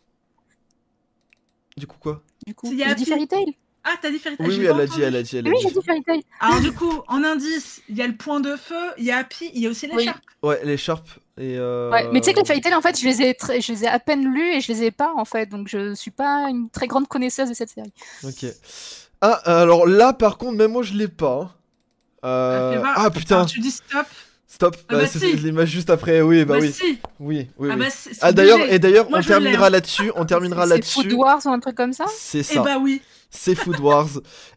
Du 1.78 1.86
coup, 1.86 1.96
quoi 2.00 2.22
Du 2.46 2.54
coup, 2.54 2.68
Il 2.72 2.78
y 2.78 2.82
a 2.84 2.88
j'ai 2.88 2.94
dit. 2.96 3.04
Fairy 3.06 3.26
Tail. 3.28 3.46
ah, 3.84 3.90
t'as 4.00 4.10
dit 4.10 4.18
Fairy 4.18 4.36
Tail, 4.36 4.46
Oui, 4.48 4.56
oui, 4.58 4.64
elle 4.66 4.80
a 4.80 4.86
dit, 4.86 5.02
elle 5.02 5.16
a 5.16 5.22
dit, 5.22 5.36
elle 5.36 5.46
a 5.46 5.50
Oui, 5.50 5.56
j'ai 5.62 5.70
dit 5.70 5.80
Fairy 5.84 6.02
Tail. 6.02 6.22
Alors 6.40 6.60
du 6.60 6.72
coup, 6.72 7.02
en 7.08 7.22
indice, 7.24 7.80
il 7.88 7.96
y 7.96 8.02
a 8.02 8.06
le 8.06 8.16
point 8.16 8.40
de 8.40 8.56
feu, 8.56 8.74
il 8.98 9.04
y 9.04 9.10
a 9.10 9.18
Happy, 9.18 9.50
il 9.54 9.62
y 9.62 9.66
a 9.66 9.70
aussi 9.70 9.86
Oui. 9.92 9.96
l'écharpe. 9.98 10.22
Ouais, 10.42 10.60
l'écharpe 10.64 11.08
et. 11.38 11.56
Euh... 11.56 11.90
Ouais, 11.90 12.08
mais 12.12 12.20
tu 12.20 12.26
sais 12.26 12.32
que 12.34 12.40
les 12.40 12.44
Fairy 12.46 12.60
Tail, 12.60 12.74
en 12.74 12.80
fait, 12.82 12.98
je 12.98 13.04
les, 13.06 13.22
ai 13.22 13.34
très- 13.34 13.60
je 13.60 13.72
les 13.72 13.84
ai 13.84 13.88
à 13.88 13.98
peine 13.98 14.24
lus 14.24 14.54
et 14.54 14.60
je 14.60 14.72
les 14.72 14.84
ai 14.84 14.90
pas, 14.90 15.12
en 15.16 15.24
fait. 15.24 15.46
Donc, 15.46 15.68
je 15.68 15.94
suis 15.94 16.10
pas 16.10 16.46
une 16.50 16.68
très 16.70 16.86
grande 16.86 17.06
connaisseuse 17.08 17.48
de 17.48 17.54
cette 17.54 17.70
série. 17.70 17.92
Ok. 18.24 18.44
Ah, 19.20 19.40
alors 19.60 19.86
là, 19.86 20.12
par 20.12 20.38
contre, 20.38 20.52
même 20.56 20.72
moi 20.72 20.82
je 20.82 20.94
l'ai 20.94 21.08
pas. 21.08 21.40
hein. 21.42 21.50
Euh, 22.24 22.72
fais 22.72 22.78
voir. 22.78 22.94
Ah 22.96 23.10
putain, 23.10 23.34
Alors, 23.36 23.46
tu 23.46 23.60
dis 23.60 23.70
stop. 23.70 24.06
Stop. 24.48 24.76
Ah 24.88 24.94
Bah, 24.94 24.98
bah 25.02 25.06
c'est 25.06 25.18
si. 25.20 25.30
c'est 25.30 25.36
l'image 25.36 25.68
juste 25.68 25.90
après. 25.90 26.20
Oui, 26.22 26.44
bah, 26.44 26.54
Bah, 26.54 26.60
oui. 26.62 26.72
si. 26.72 26.98
Oui, 27.20 27.48
oui, 27.58 27.68
Ah 27.72 27.76
bah 27.76 27.84
c'est 27.90 28.14
c'est 28.14 28.18
Ah 28.22 28.32
d'ailleurs, 28.32 28.58
et 28.68 28.78
d'ailleurs, 28.80 29.06
on 29.12 29.20
terminera 29.20 29.70
là-dessus. 29.70 30.10
On 30.16 30.24
terminera 30.24 30.64
C'est 30.64 30.70
là-dessus. 30.70 31.02
Food 31.02 31.12
Wars 31.12 31.40
ou 31.44 31.50
un 31.50 31.60
truc 31.60 31.76
comme 31.76 31.92
ça 31.92 32.06
C'est 32.08 32.38
Eh 32.40 32.42
ça. 32.42 32.62
bah 32.62 32.78
oui. 32.80 33.00
C'est 33.30 33.54
Food 33.54 33.78
Wars. 33.80 34.08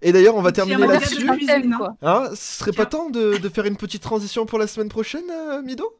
Et 0.01 0.11
d'ailleurs, 0.13 0.35
on 0.37 0.41
va 0.41 0.49
Et 0.49 0.53
terminer 0.53 0.77
de 0.87 0.91
là-dessus. 0.93 1.27
hein. 1.29 1.77
quoi. 1.77 1.95
Hein, 2.01 2.29
ce 2.33 2.59
serait 2.59 2.71
pas 2.71 2.85
temps 2.85 3.09
de, 3.09 3.37
de 3.37 3.49
faire 3.49 3.65
une 3.65 3.75
petite 3.75 4.01
transition 4.01 4.45
pour 4.45 4.59
la 4.59 4.67
semaine 4.67 4.87
prochaine, 4.89 5.29
euh, 5.29 5.61
Mido? 5.61 5.93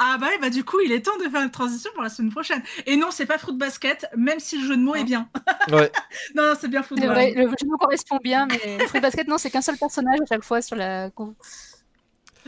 Ah 0.00 0.16
bah 0.20 0.26
oui, 0.32 0.38
bah 0.42 0.50
du 0.50 0.64
coup, 0.64 0.80
il 0.84 0.90
est 0.90 1.02
temps 1.02 1.16
de 1.24 1.30
faire 1.30 1.40
une 1.40 1.52
transition 1.52 1.88
pour 1.94 2.02
la 2.02 2.08
semaine 2.10 2.32
prochaine. 2.32 2.60
Et 2.86 2.96
non, 2.96 3.10
c'est 3.12 3.26
pas 3.26 3.38
Fruit 3.38 3.54
Basket, 3.56 4.06
même 4.16 4.40
si 4.40 4.58
le 4.60 4.66
jeu 4.66 4.76
de 4.76 4.82
mots 4.82 4.96
est 4.96 5.04
bien. 5.04 5.28
Ouais. 5.72 5.90
non, 6.34 6.42
non, 6.48 6.52
c'est 6.60 6.66
bien 6.68 6.82
Fruit 6.82 6.98
C'est 7.00 7.06
Basket. 7.06 7.36
le 7.36 7.42
jeu 7.44 7.66
me 7.66 7.78
correspond 7.78 8.18
bien, 8.22 8.46
mais 8.50 8.86
Fruit 8.88 9.00
Basket, 9.00 9.28
non, 9.28 9.38
c'est 9.38 9.50
qu'un 9.50 9.62
seul 9.62 9.76
personnage 9.78 10.18
à 10.20 10.26
chaque 10.28 10.42
fois 10.44 10.60
sur 10.62 10.74
la. 10.76 11.10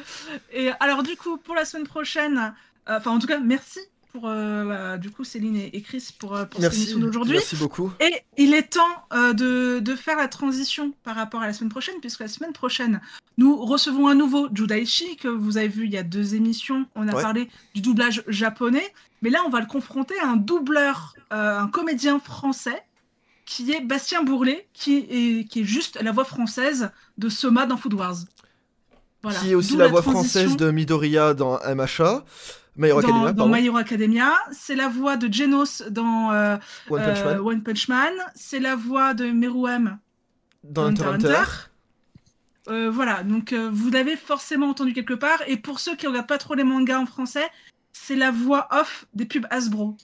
Et 0.52 0.70
alors 0.80 1.02
du 1.02 1.16
coup, 1.16 1.36
pour 1.36 1.54
la 1.54 1.64
semaine 1.64 1.86
prochaine, 1.86 2.54
euh, 2.88 2.98
enfin 2.98 3.10
en 3.10 3.18
tout 3.18 3.26
cas, 3.26 3.38
merci 3.38 3.80
pour 4.12 4.28
euh, 4.28 4.64
bah, 4.64 4.98
du 4.98 5.10
coup 5.10 5.24
Céline 5.24 5.56
et, 5.56 5.82
Chris 5.82 6.08
pour, 6.18 6.34
euh, 6.34 6.44
cette 6.58 6.74
émission 6.74 6.98
d'aujourd'hui. 6.98 7.34
Merci 7.34 7.56
beaucoup. 7.56 7.92
Et 8.00 8.12
il 8.36 8.54
est 8.54 8.72
temps 8.72 9.06
euh, 9.12 9.32
de, 9.32 9.78
de 9.80 9.94
faire 9.94 10.16
la 10.16 10.28
transition 10.28 10.92
par 11.04 11.14
rapport 11.16 11.42
à 11.42 11.46
la 11.46 11.52
semaine 11.52 11.70
prochaine, 11.70 11.94
puisque 12.00 12.20
la 12.20 12.28
semaine 12.28 12.52
prochaine, 12.52 13.00
nous 13.38 13.56
recevons 13.56 14.08
à 14.08 14.14
nouveau 14.14 14.48
Judaichi, 14.52 15.16
que 15.16 15.28
vous 15.28 15.56
avez 15.56 15.68
vu 15.68 15.84
il 15.84 15.92
y 15.92 15.96
a 15.96 16.02
deux 16.02 16.34
émissions. 16.34 16.86
On 16.94 17.08
a 17.08 17.14
Ouais. 17.14 17.22
parlé 17.22 17.48
du 17.74 17.80
doublage 17.80 18.22
japonais, 18.26 18.92
mais 19.22 19.30
là, 19.30 19.42
on 19.46 19.50
va 19.50 19.60
le 19.60 19.66
confronter 19.66 20.18
à 20.20 20.26
un 20.28 20.36
doubleur, 20.36 21.14
euh, 21.32 21.58
un 21.60 21.68
comédien 21.68 22.18
français, 22.18 22.82
qui 23.46 23.72
est 23.72 23.80
Bastien 23.80 24.22
Bourlet, 24.22 24.68
qui 24.72 24.96
est, 24.96 25.48
qui 25.48 25.60
est 25.60 25.64
juste 25.64 26.00
la 26.00 26.12
voix 26.12 26.24
française 26.24 26.90
de 27.18 27.28
Soma 27.28 27.66
dans 27.66 27.76
Food 27.76 27.94
Wars. 27.94 28.16
Voilà. 29.22 29.38
Qui 29.38 29.50
est 29.50 29.54
aussi 29.54 29.76
la 29.76 29.88
voix 29.88 30.02
transition 30.02 30.40
française 30.40 30.56
de 30.56 30.70
Midoriya 30.70 31.34
dans 31.34 31.58
MHA. 31.58 32.24
My 32.76 32.88
Hero 32.88 33.02
dans, 33.02 33.08
Academia, 33.08 33.32
dans 33.32 33.44
pardon. 33.44 33.54
My 33.54 33.66
Hero 33.66 33.76
Academia. 33.76 34.32
C'est 34.52 34.76
la 34.76 34.88
voix 34.88 35.16
de 35.16 35.32
Genos 35.32 35.82
dans 35.90 36.32
euh, 36.32 36.56
One 36.88 37.02
Punch 37.02 37.24
Man. 37.24 37.36
euh, 37.36 37.42
One 37.42 37.62
Punch 37.62 37.88
Man. 37.88 38.12
C'est 38.34 38.60
la 38.60 38.76
voix 38.76 39.14
de 39.14 39.30
Meruem 39.30 39.98
dans 40.64 40.86
Hunter 40.86 41.02
x 41.02 41.24
Hunter. 41.24 41.42
Euh, 42.68 42.90
voilà, 42.90 43.22
donc 43.22 43.52
euh, 43.52 43.68
vous 43.72 43.90
l'avez 43.90 44.16
forcément 44.16 44.68
entendu 44.68 44.92
quelque 44.92 45.14
part. 45.14 45.42
Et 45.46 45.56
pour 45.56 45.80
ceux 45.80 45.96
qui 45.96 46.06
regardent 46.06 46.26
pas 46.28 46.38
trop 46.38 46.54
les 46.54 46.64
mangas 46.64 46.98
en 46.98 47.06
français, 47.06 47.48
c'est 47.92 48.16
la 48.16 48.30
voix 48.30 48.68
off 48.70 49.06
des 49.14 49.26
pubs 49.26 49.46
Hasbro. 49.50 49.96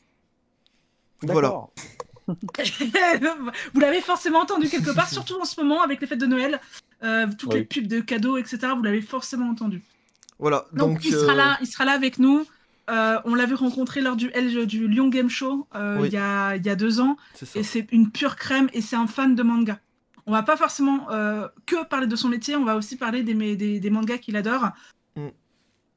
Voilà. 1.22 1.48
D'accord. 1.48 1.72
vous 3.74 3.80
l'avez 3.80 4.00
forcément 4.00 4.40
entendu 4.40 4.68
quelque 4.68 4.90
part, 4.90 5.08
surtout 5.08 5.40
en 5.40 5.44
ce 5.44 5.60
moment 5.60 5.82
avec 5.82 6.00
les 6.00 6.06
fêtes 6.06 6.18
de 6.18 6.26
Noël. 6.26 6.60
Euh, 7.02 7.26
toutes 7.38 7.52
Oui. 7.52 7.58
les 7.60 7.64
pubs 7.64 7.86
de 7.86 8.00
cadeaux, 8.00 8.36
etc. 8.38 8.58
Vous 8.76 8.82
l'avez 8.82 9.02
forcément 9.02 9.48
entendu. 9.50 9.82
Voilà. 10.38 10.66
Donc, 10.72 10.94
Donc, 10.94 11.04
il, 11.04 11.14
euh, 11.14 11.20
sera 11.20 11.34
là, 11.34 11.58
il 11.60 11.66
sera 11.66 11.84
là 11.84 11.92
avec 11.92 12.18
nous. 12.18 12.44
Euh, 12.88 13.18
on 13.24 13.34
l'avait 13.34 13.54
rencontré 13.54 14.00
lors 14.00 14.14
du, 14.16 14.30
du 14.66 14.86
Lyon 14.88 15.08
Game 15.08 15.28
Show 15.28 15.66
euh, 15.74 15.98
Oui. 16.00 16.08
il, 16.08 16.14
y 16.14 16.18
a, 16.18 16.54
il 16.56 16.64
y 16.64 16.68
a 16.70 16.76
deux 16.76 17.00
ans. 17.00 17.16
Et 17.54 17.62
c'est 17.62 17.86
une 17.90 18.10
pure 18.10 18.36
crème 18.36 18.68
et 18.72 18.80
c'est 18.80 18.96
un 18.96 19.06
fan 19.08 19.34
de 19.34 19.42
manga. 19.42 19.80
On 20.26 20.32
va 20.32 20.42
pas 20.42 20.56
forcément 20.56 21.10
euh, 21.10 21.48
que 21.66 21.84
parler 21.84 22.06
de 22.06 22.16
son 22.16 22.28
métier, 22.28 22.56
on 22.56 22.64
va 22.64 22.76
aussi 22.76 22.96
parler 22.96 23.22
des, 23.22 23.34
des, 23.56 23.80
des 23.80 23.90
mangas 23.90 24.18
qu'il 24.18 24.36
adore. 24.36 24.70
Mm. 25.16 25.28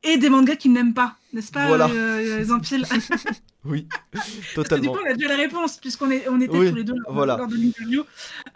Et 0.03 0.17
des 0.17 0.29
mangas 0.29 0.55
qu'il 0.55 0.71
n'aime 0.71 0.93
pas, 0.93 1.15
n'est-ce 1.33 1.51
pas, 1.51 1.67
Voilà. 1.67 1.89
euh, 1.89 2.43
Zampil 2.43 2.85
Oui, 3.65 3.87
Parce 4.11 4.29
que 4.29 4.35
du 4.39 4.53
totalement. 4.55 4.93
coup, 4.93 4.99
on 5.05 5.09
a 5.11 5.13
déjà 5.13 5.27
la 5.29 5.35
réponse, 5.35 5.77
puisqu'on 5.77 6.05
on 6.29 6.39
était 6.41 6.57
Oui, 6.57 6.69
tous 6.69 6.75
les 6.75 6.83
deux 6.85 6.95
voilà. 7.09 7.37
lors 7.37 7.47
de 7.47 7.55
l'interview. 7.55 8.03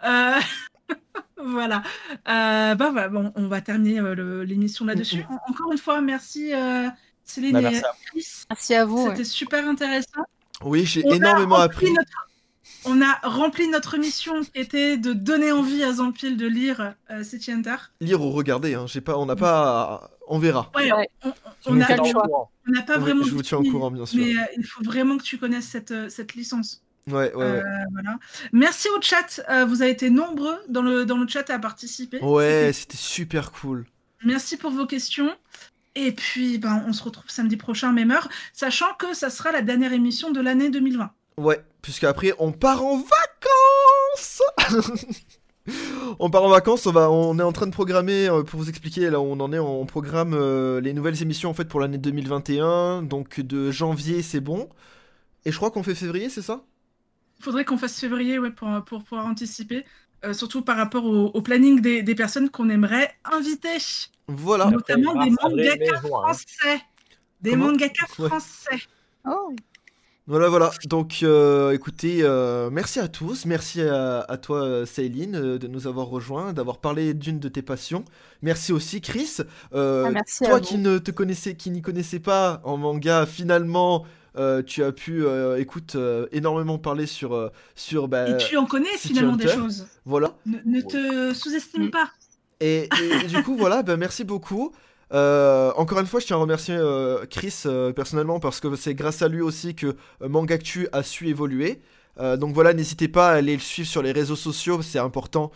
Voilà. 1.46 1.82
Euh, 2.28 2.74
bah 2.74 2.90
voilà, 2.90 3.08
bon, 3.08 3.32
on 3.36 3.48
va 3.48 3.60
terminer 3.60 4.00
euh, 4.00 4.44
l'émission 4.44 4.84
là-dessus. 4.86 5.18
Mm, 5.28 5.32
En- 5.34 5.50
Encore 5.52 5.72
une 5.72 5.78
fois, 5.78 6.00
merci 6.00 6.52
euh, 6.54 6.88
Céline 7.24 7.52
Bah, 7.52 7.60
et 7.60 7.62
merci 7.62 7.84
à 7.84 7.92
Chris. 8.10 8.26
Merci 8.50 8.74
à 8.74 8.84
vous. 8.84 9.04
ouais. 9.04 9.10
C'était 9.10 9.24
super 9.24 9.68
intéressant. 9.68 10.22
Oui, 10.62 10.84
j'ai 10.86 11.02
On 11.06 11.10
a 11.12 11.16
énormément 11.16 11.56
rempli 11.56 11.64
appris. 11.88 11.92
notre- 11.92 12.28
On 12.86 13.00
a 13.02 13.18
rempli 13.28 13.68
notre 13.68 13.96
mission 13.98 14.42
qui 14.42 14.50
était 14.54 14.96
de 14.96 15.12
donner 15.12 15.52
envie 15.52 15.82
à 15.82 15.92
Zampil 15.94 16.36
de 16.36 16.46
lire 16.46 16.94
euh, 17.10 17.22
City 17.24 17.50
Hunter. 17.52 17.76
Lire 18.00 18.20
ou 18.22 18.30
regarder, 18.30 18.74
hein. 18.74 18.86
J'ai 18.86 19.00
pas, 19.00 19.16
on 19.18 19.26
n'a 19.26 19.36
pas, 19.36 20.10
on 20.28 20.38
verra. 20.38 20.70
Ouais, 20.74 20.92
Ouais. 20.92 21.08
on- 21.66 21.74
n'a 21.74 21.86
on 21.90 22.82
pas 22.86 22.98
vraiment. 22.98 23.24
je 23.24 23.30
vous 23.34 23.42
tiens 23.42 23.58
au 23.58 23.62
courant, 23.64 23.90
bien 23.90 24.06
sûr. 24.06 24.18
Mais 24.22 24.36
euh, 24.36 24.44
il 24.56 24.64
faut 24.64 24.82
vraiment 24.84 25.16
que 25.18 25.22
tu 25.22 25.38
connaisses 25.38 25.66
cette, 25.68 26.10
cette 26.10 26.34
licence. 26.34 26.82
Ouais, 27.10 27.14
ouais, 27.14 27.34
ouais. 27.34 27.42
Euh, 27.44 27.62
voilà. 27.92 28.16
Merci 28.52 28.88
au 28.96 29.00
chat. 29.02 29.40
euh, 29.50 29.64
vous 29.66 29.82
avez 29.82 29.90
été 29.90 30.08
nombreux 30.10 30.56
dans 30.68 30.82
le, 30.82 31.04
dans 31.04 31.18
le 31.18 31.28
chat 31.28 31.48
à 31.50 31.58
participer. 31.58 32.18
Ouais, 32.22 32.70
C'était- 32.72 32.72
c'était 32.72 32.96
super 32.96 33.52
cool. 33.52 33.86
Merci 34.24 34.56
pour 34.56 34.70
vos 34.70 34.86
questions. 34.86 35.30
Et 35.96 36.12
puis, 36.12 36.58
ben, 36.58 36.82
on 36.88 36.92
se 36.92 37.02
retrouve 37.04 37.24
samedi 37.28 37.56
prochain, 37.56 37.92
même 37.92 38.10
heure, 38.10 38.28
sachant 38.52 38.94
que 38.98 39.14
ça 39.14 39.30
sera 39.30 39.52
la 39.52 39.62
dernière 39.62 39.92
émission 39.92 40.30
de 40.32 40.40
l'année 40.40 40.70
2020. 40.70 41.10
Ouais, 41.36 41.60
puisqu'après 41.82 42.32
on 42.38 42.52
part 42.52 42.84
en 42.84 42.96
vacances. 42.96 44.42
on 46.18 46.30
part 46.30 46.42
en 46.44 46.48
vacances, 46.48 46.86
on 46.86 46.92
va, 46.92 47.10
on 47.10 47.38
est 47.38 47.42
en 47.42 47.52
train 47.52 47.66
de 47.66 47.72
programmer 47.72 48.28
euh, 48.28 48.42
pour 48.42 48.60
vous 48.60 48.68
expliquer 48.68 49.10
là 49.10 49.20
où 49.20 49.24
on 49.24 49.40
en 49.40 49.52
est. 49.52 49.58
On 49.58 49.84
programme 49.86 50.34
euh, 50.34 50.80
les 50.80 50.92
nouvelles 50.94 51.20
émissions 51.22 51.50
en 51.50 51.54
fait 51.54 51.64
pour 51.66 51.80
l'année 51.80 51.98
2021. 51.98 53.02
Donc 53.02 53.40
de 53.40 53.70
janvier 53.70 54.22
c'est 54.22 54.40
bon. 54.40 54.68
Et 55.44 55.52
je 55.52 55.56
crois 55.56 55.70
qu'on 55.70 55.82
fait 55.82 55.94
février, 55.94 56.28
c'est 56.30 56.42
ça? 56.42 56.64
Faudrait 57.40 57.64
qu'on 57.64 57.76
fasse 57.78 57.98
février 57.98 58.38
ouais, 58.38 58.50
pour, 58.50 58.68
pour 58.84 59.04
pouvoir 59.04 59.26
anticiper, 59.26 59.84
euh, 60.24 60.32
surtout 60.32 60.62
par 60.62 60.76
rapport 60.76 61.04
au, 61.04 61.26
au 61.26 61.42
planning 61.42 61.80
des, 61.80 62.02
des 62.02 62.14
personnes 62.14 62.48
qu'on 62.50 62.68
aimerait 62.70 63.12
inviter, 63.24 63.78
Voilà. 64.28 64.70
notamment 64.70 65.14
des 65.14 65.30
juin, 65.30 65.36
hein. 65.92 66.00
français. 66.00 66.80
Des 67.40 67.50
Comment 67.50 67.66
mangakas 67.66 68.06
Ouais. 68.18 68.28
français. 68.28 68.78
Oh, 69.26 69.54
Voilà, 70.26 70.48
voilà. 70.48 70.70
Donc, 70.86 71.18
euh, 71.22 71.72
écoutez, 71.72 72.20
euh, 72.22 72.70
merci 72.70 72.98
à 73.00 73.08
tous. 73.08 73.44
Merci 73.44 73.82
à, 73.82 74.20
à 74.20 74.36
toi, 74.38 74.86
Céline, 74.86 75.34
euh, 75.36 75.58
de 75.58 75.66
nous 75.68 75.86
avoir 75.86 76.06
rejoints, 76.06 76.54
d'avoir 76.54 76.78
parlé 76.78 77.12
d'une 77.12 77.38
de 77.38 77.48
tes 77.50 77.60
passions. 77.60 78.06
Merci 78.40 78.72
aussi, 78.72 79.02
Chris. 79.02 79.36
Euh, 79.74 80.04
Ah, 80.06 80.10
merci 80.10 80.44
à 80.46 80.48
toi 80.48 80.60
qui 80.60 80.78
ne 80.78 80.96
te 80.96 81.10
connaissais, 81.10 81.54
qui 81.56 81.70
n'y 81.70 81.82
connaissais 81.82 82.20
pas 82.20 82.62
en 82.64 82.78
manga, 82.78 83.26
finalement, 83.26 84.06
euh, 84.36 84.62
tu 84.62 84.82
as 84.84 84.92
pu, 84.92 85.24
euh, 85.24 85.58
écoute, 85.60 85.94
euh, 85.96 86.26
énormément 86.32 86.78
parler 86.78 87.06
sur, 87.06 87.34
euh, 87.34 87.50
sur, 87.74 88.08
bah, 88.08 88.28
Et 88.30 88.36
tu 88.38 88.56
en 88.56 88.66
connais 88.66 88.88
City 88.96 89.08
finalement 89.08 89.36
des 89.36 89.48
choses. 89.48 89.86
voilà. 90.04 90.36
Ne, 90.46 90.58
ne 90.64 90.80
te 90.80 91.34
sous-estime 91.34 91.86
Mm. 91.86 91.90
pas. 91.90 92.10
Et, 92.60 92.88
et- 93.00 93.24
et 93.24 93.26
du 93.28 93.42
coup, 93.42 93.56
voilà, 93.56 93.82
bah, 93.82 93.96
merci 93.96 94.24
beaucoup. 94.24 94.72
Euh, 95.12 95.70
encore 95.76 96.00
une 96.00 96.06
fois, 96.06 96.18
je 96.20 96.26
tiens 96.26 96.36
à 96.36 96.40
remercier 96.40 96.74
euh, 96.76 97.24
Chris 97.26 97.54
euh, 97.66 97.92
personnellement 97.92 98.40
parce 98.40 98.58
que 98.60 98.74
c'est 98.74 98.94
grâce 98.94 99.22
à 99.22 99.28
lui 99.28 99.42
aussi 99.42 99.74
que 99.74 99.88
euh, 100.22 100.28
Mangactu 100.28 100.88
a 100.92 101.02
su 101.02 101.28
évoluer. 101.28 101.82
Euh, 102.20 102.36
donc 102.36 102.54
voilà, 102.54 102.72
n'hésitez 102.74 103.08
pas 103.08 103.28
à 103.30 103.32
aller 103.34 103.54
le 103.54 103.60
suivre 103.60 103.88
sur 103.88 104.02
les 104.02 104.12
réseaux 104.12 104.36
sociaux, 104.36 104.82
c'est 104.82 104.98
important. 104.98 105.50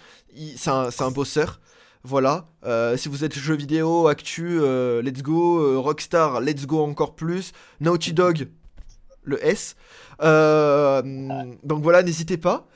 C'est 0.57 0.71
un, 0.71 0.91
c'est 0.91 1.03
un 1.03 1.11
bosseur. 1.11 1.61
Voilà. 2.05 2.49
Euh, 2.65 2.97
si 2.97 3.09
vous 3.09 3.25
êtes 3.25 3.37
jeux 3.37 3.57
vidéo, 3.57 4.07
actu, 4.07 4.59
euh, 4.61 5.03
let's 5.03 5.23
go. 5.23 5.61
euh, 5.61 5.79
Rockstar, 5.79 6.41
let's 6.41 6.67
go 6.67 6.81
encore 6.83 7.15
plus. 7.17 7.53
Naughty 7.81 8.13
Dog, 8.13 8.49
le 9.29 9.45
S. 9.47 9.77
Euh, 10.23 11.03
donc 11.65 11.83
voilà, 11.83 12.03
n'hésitez 12.03 12.37
pas. 12.37 12.67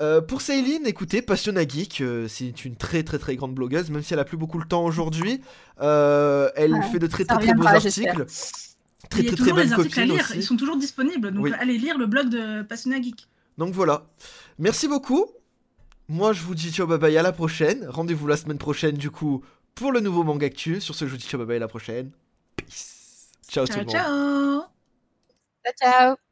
Euh, 0.00 0.20
pour 0.22 0.40
Céline, 0.40 0.86
écoutez, 0.86 1.20
Passionna 1.20 1.66
Geek, 1.66 2.00
euh, 2.00 2.26
c'est 2.28 2.64
une 2.64 2.74
très 2.76 3.02
très 3.02 3.18
très 3.18 3.36
grande 3.36 3.54
blogueuse, 3.54 3.90
même 3.90 4.02
si 4.02 4.14
elle 4.14 4.18
a 4.20 4.24
plus 4.24 4.38
beaucoup 4.38 4.58
le 4.58 4.64
temps 4.66 4.84
aujourd'hui. 4.84 5.42
Euh, 5.82 6.48
elle 6.56 6.72
Ouais, 6.72 6.82
fait 6.90 6.98
de 6.98 7.06
très 7.06 7.24
très 7.24 7.36
très 7.38 7.52
beaux 7.54 7.66
articles. 7.66 8.24
Très 9.10 9.20
Il 9.22 9.26
y 9.26 9.28
a 9.28 9.32
très 9.32 9.36
très 9.36 9.36
toujours 9.36 9.56
les 9.56 9.64
belles 9.64 9.72
articles 9.74 10.00
à 10.00 10.04
lire. 10.06 10.24
aussi. 10.24 10.36
Ils 10.36 10.42
sont 10.42 10.56
toujours 10.56 10.76
disponibles. 10.76 11.32
Donc 11.32 11.44
Oui. 11.44 11.52
allez 11.58 11.76
lire 11.76 11.98
le 11.98 12.06
blog 12.06 12.28
de 12.30 12.62
Passionna 12.62 13.00
Geek. 13.02 13.28
Donc 13.58 13.74
voilà. 13.74 14.06
Merci 14.58 14.88
beaucoup. 14.88 15.26
Moi 16.08 16.32
je 16.32 16.42
vous 16.42 16.54
dis 16.54 16.72
ciao 16.72 16.86
bye 16.86 16.98
bye 16.98 17.18
à 17.18 17.22
la 17.22 17.32
prochaine. 17.32 17.86
Rendez-vous 17.88 18.26
la 18.26 18.36
semaine 18.38 18.58
prochaine 18.58 18.96
du 18.96 19.10
coup 19.10 19.44
pour 19.74 19.92
le 19.92 20.00
nouveau 20.00 20.24
manga 20.24 20.46
actu. 20.46 20.80
Sur 20.80 20.94
ce 20.94 21.04
je 21.06 21.10
vous 21.10 21.16
dis 21.18 21.26
ciao 21.26 21.38
bye 21.38 21.46
bye 21.46 21.56
à 21.56 21.60
la 21.60 21.68
prochaine. 21.68 22.10
Peace. 22.56 23.28
Ciao, 23.50 23.66
tout 23.66 23.72
le 23.74 23.84
monde. 23.84 23.90
ciao. 23.90 24.79
Ciao, 25.64 25.72
ciao. 25.76 26.29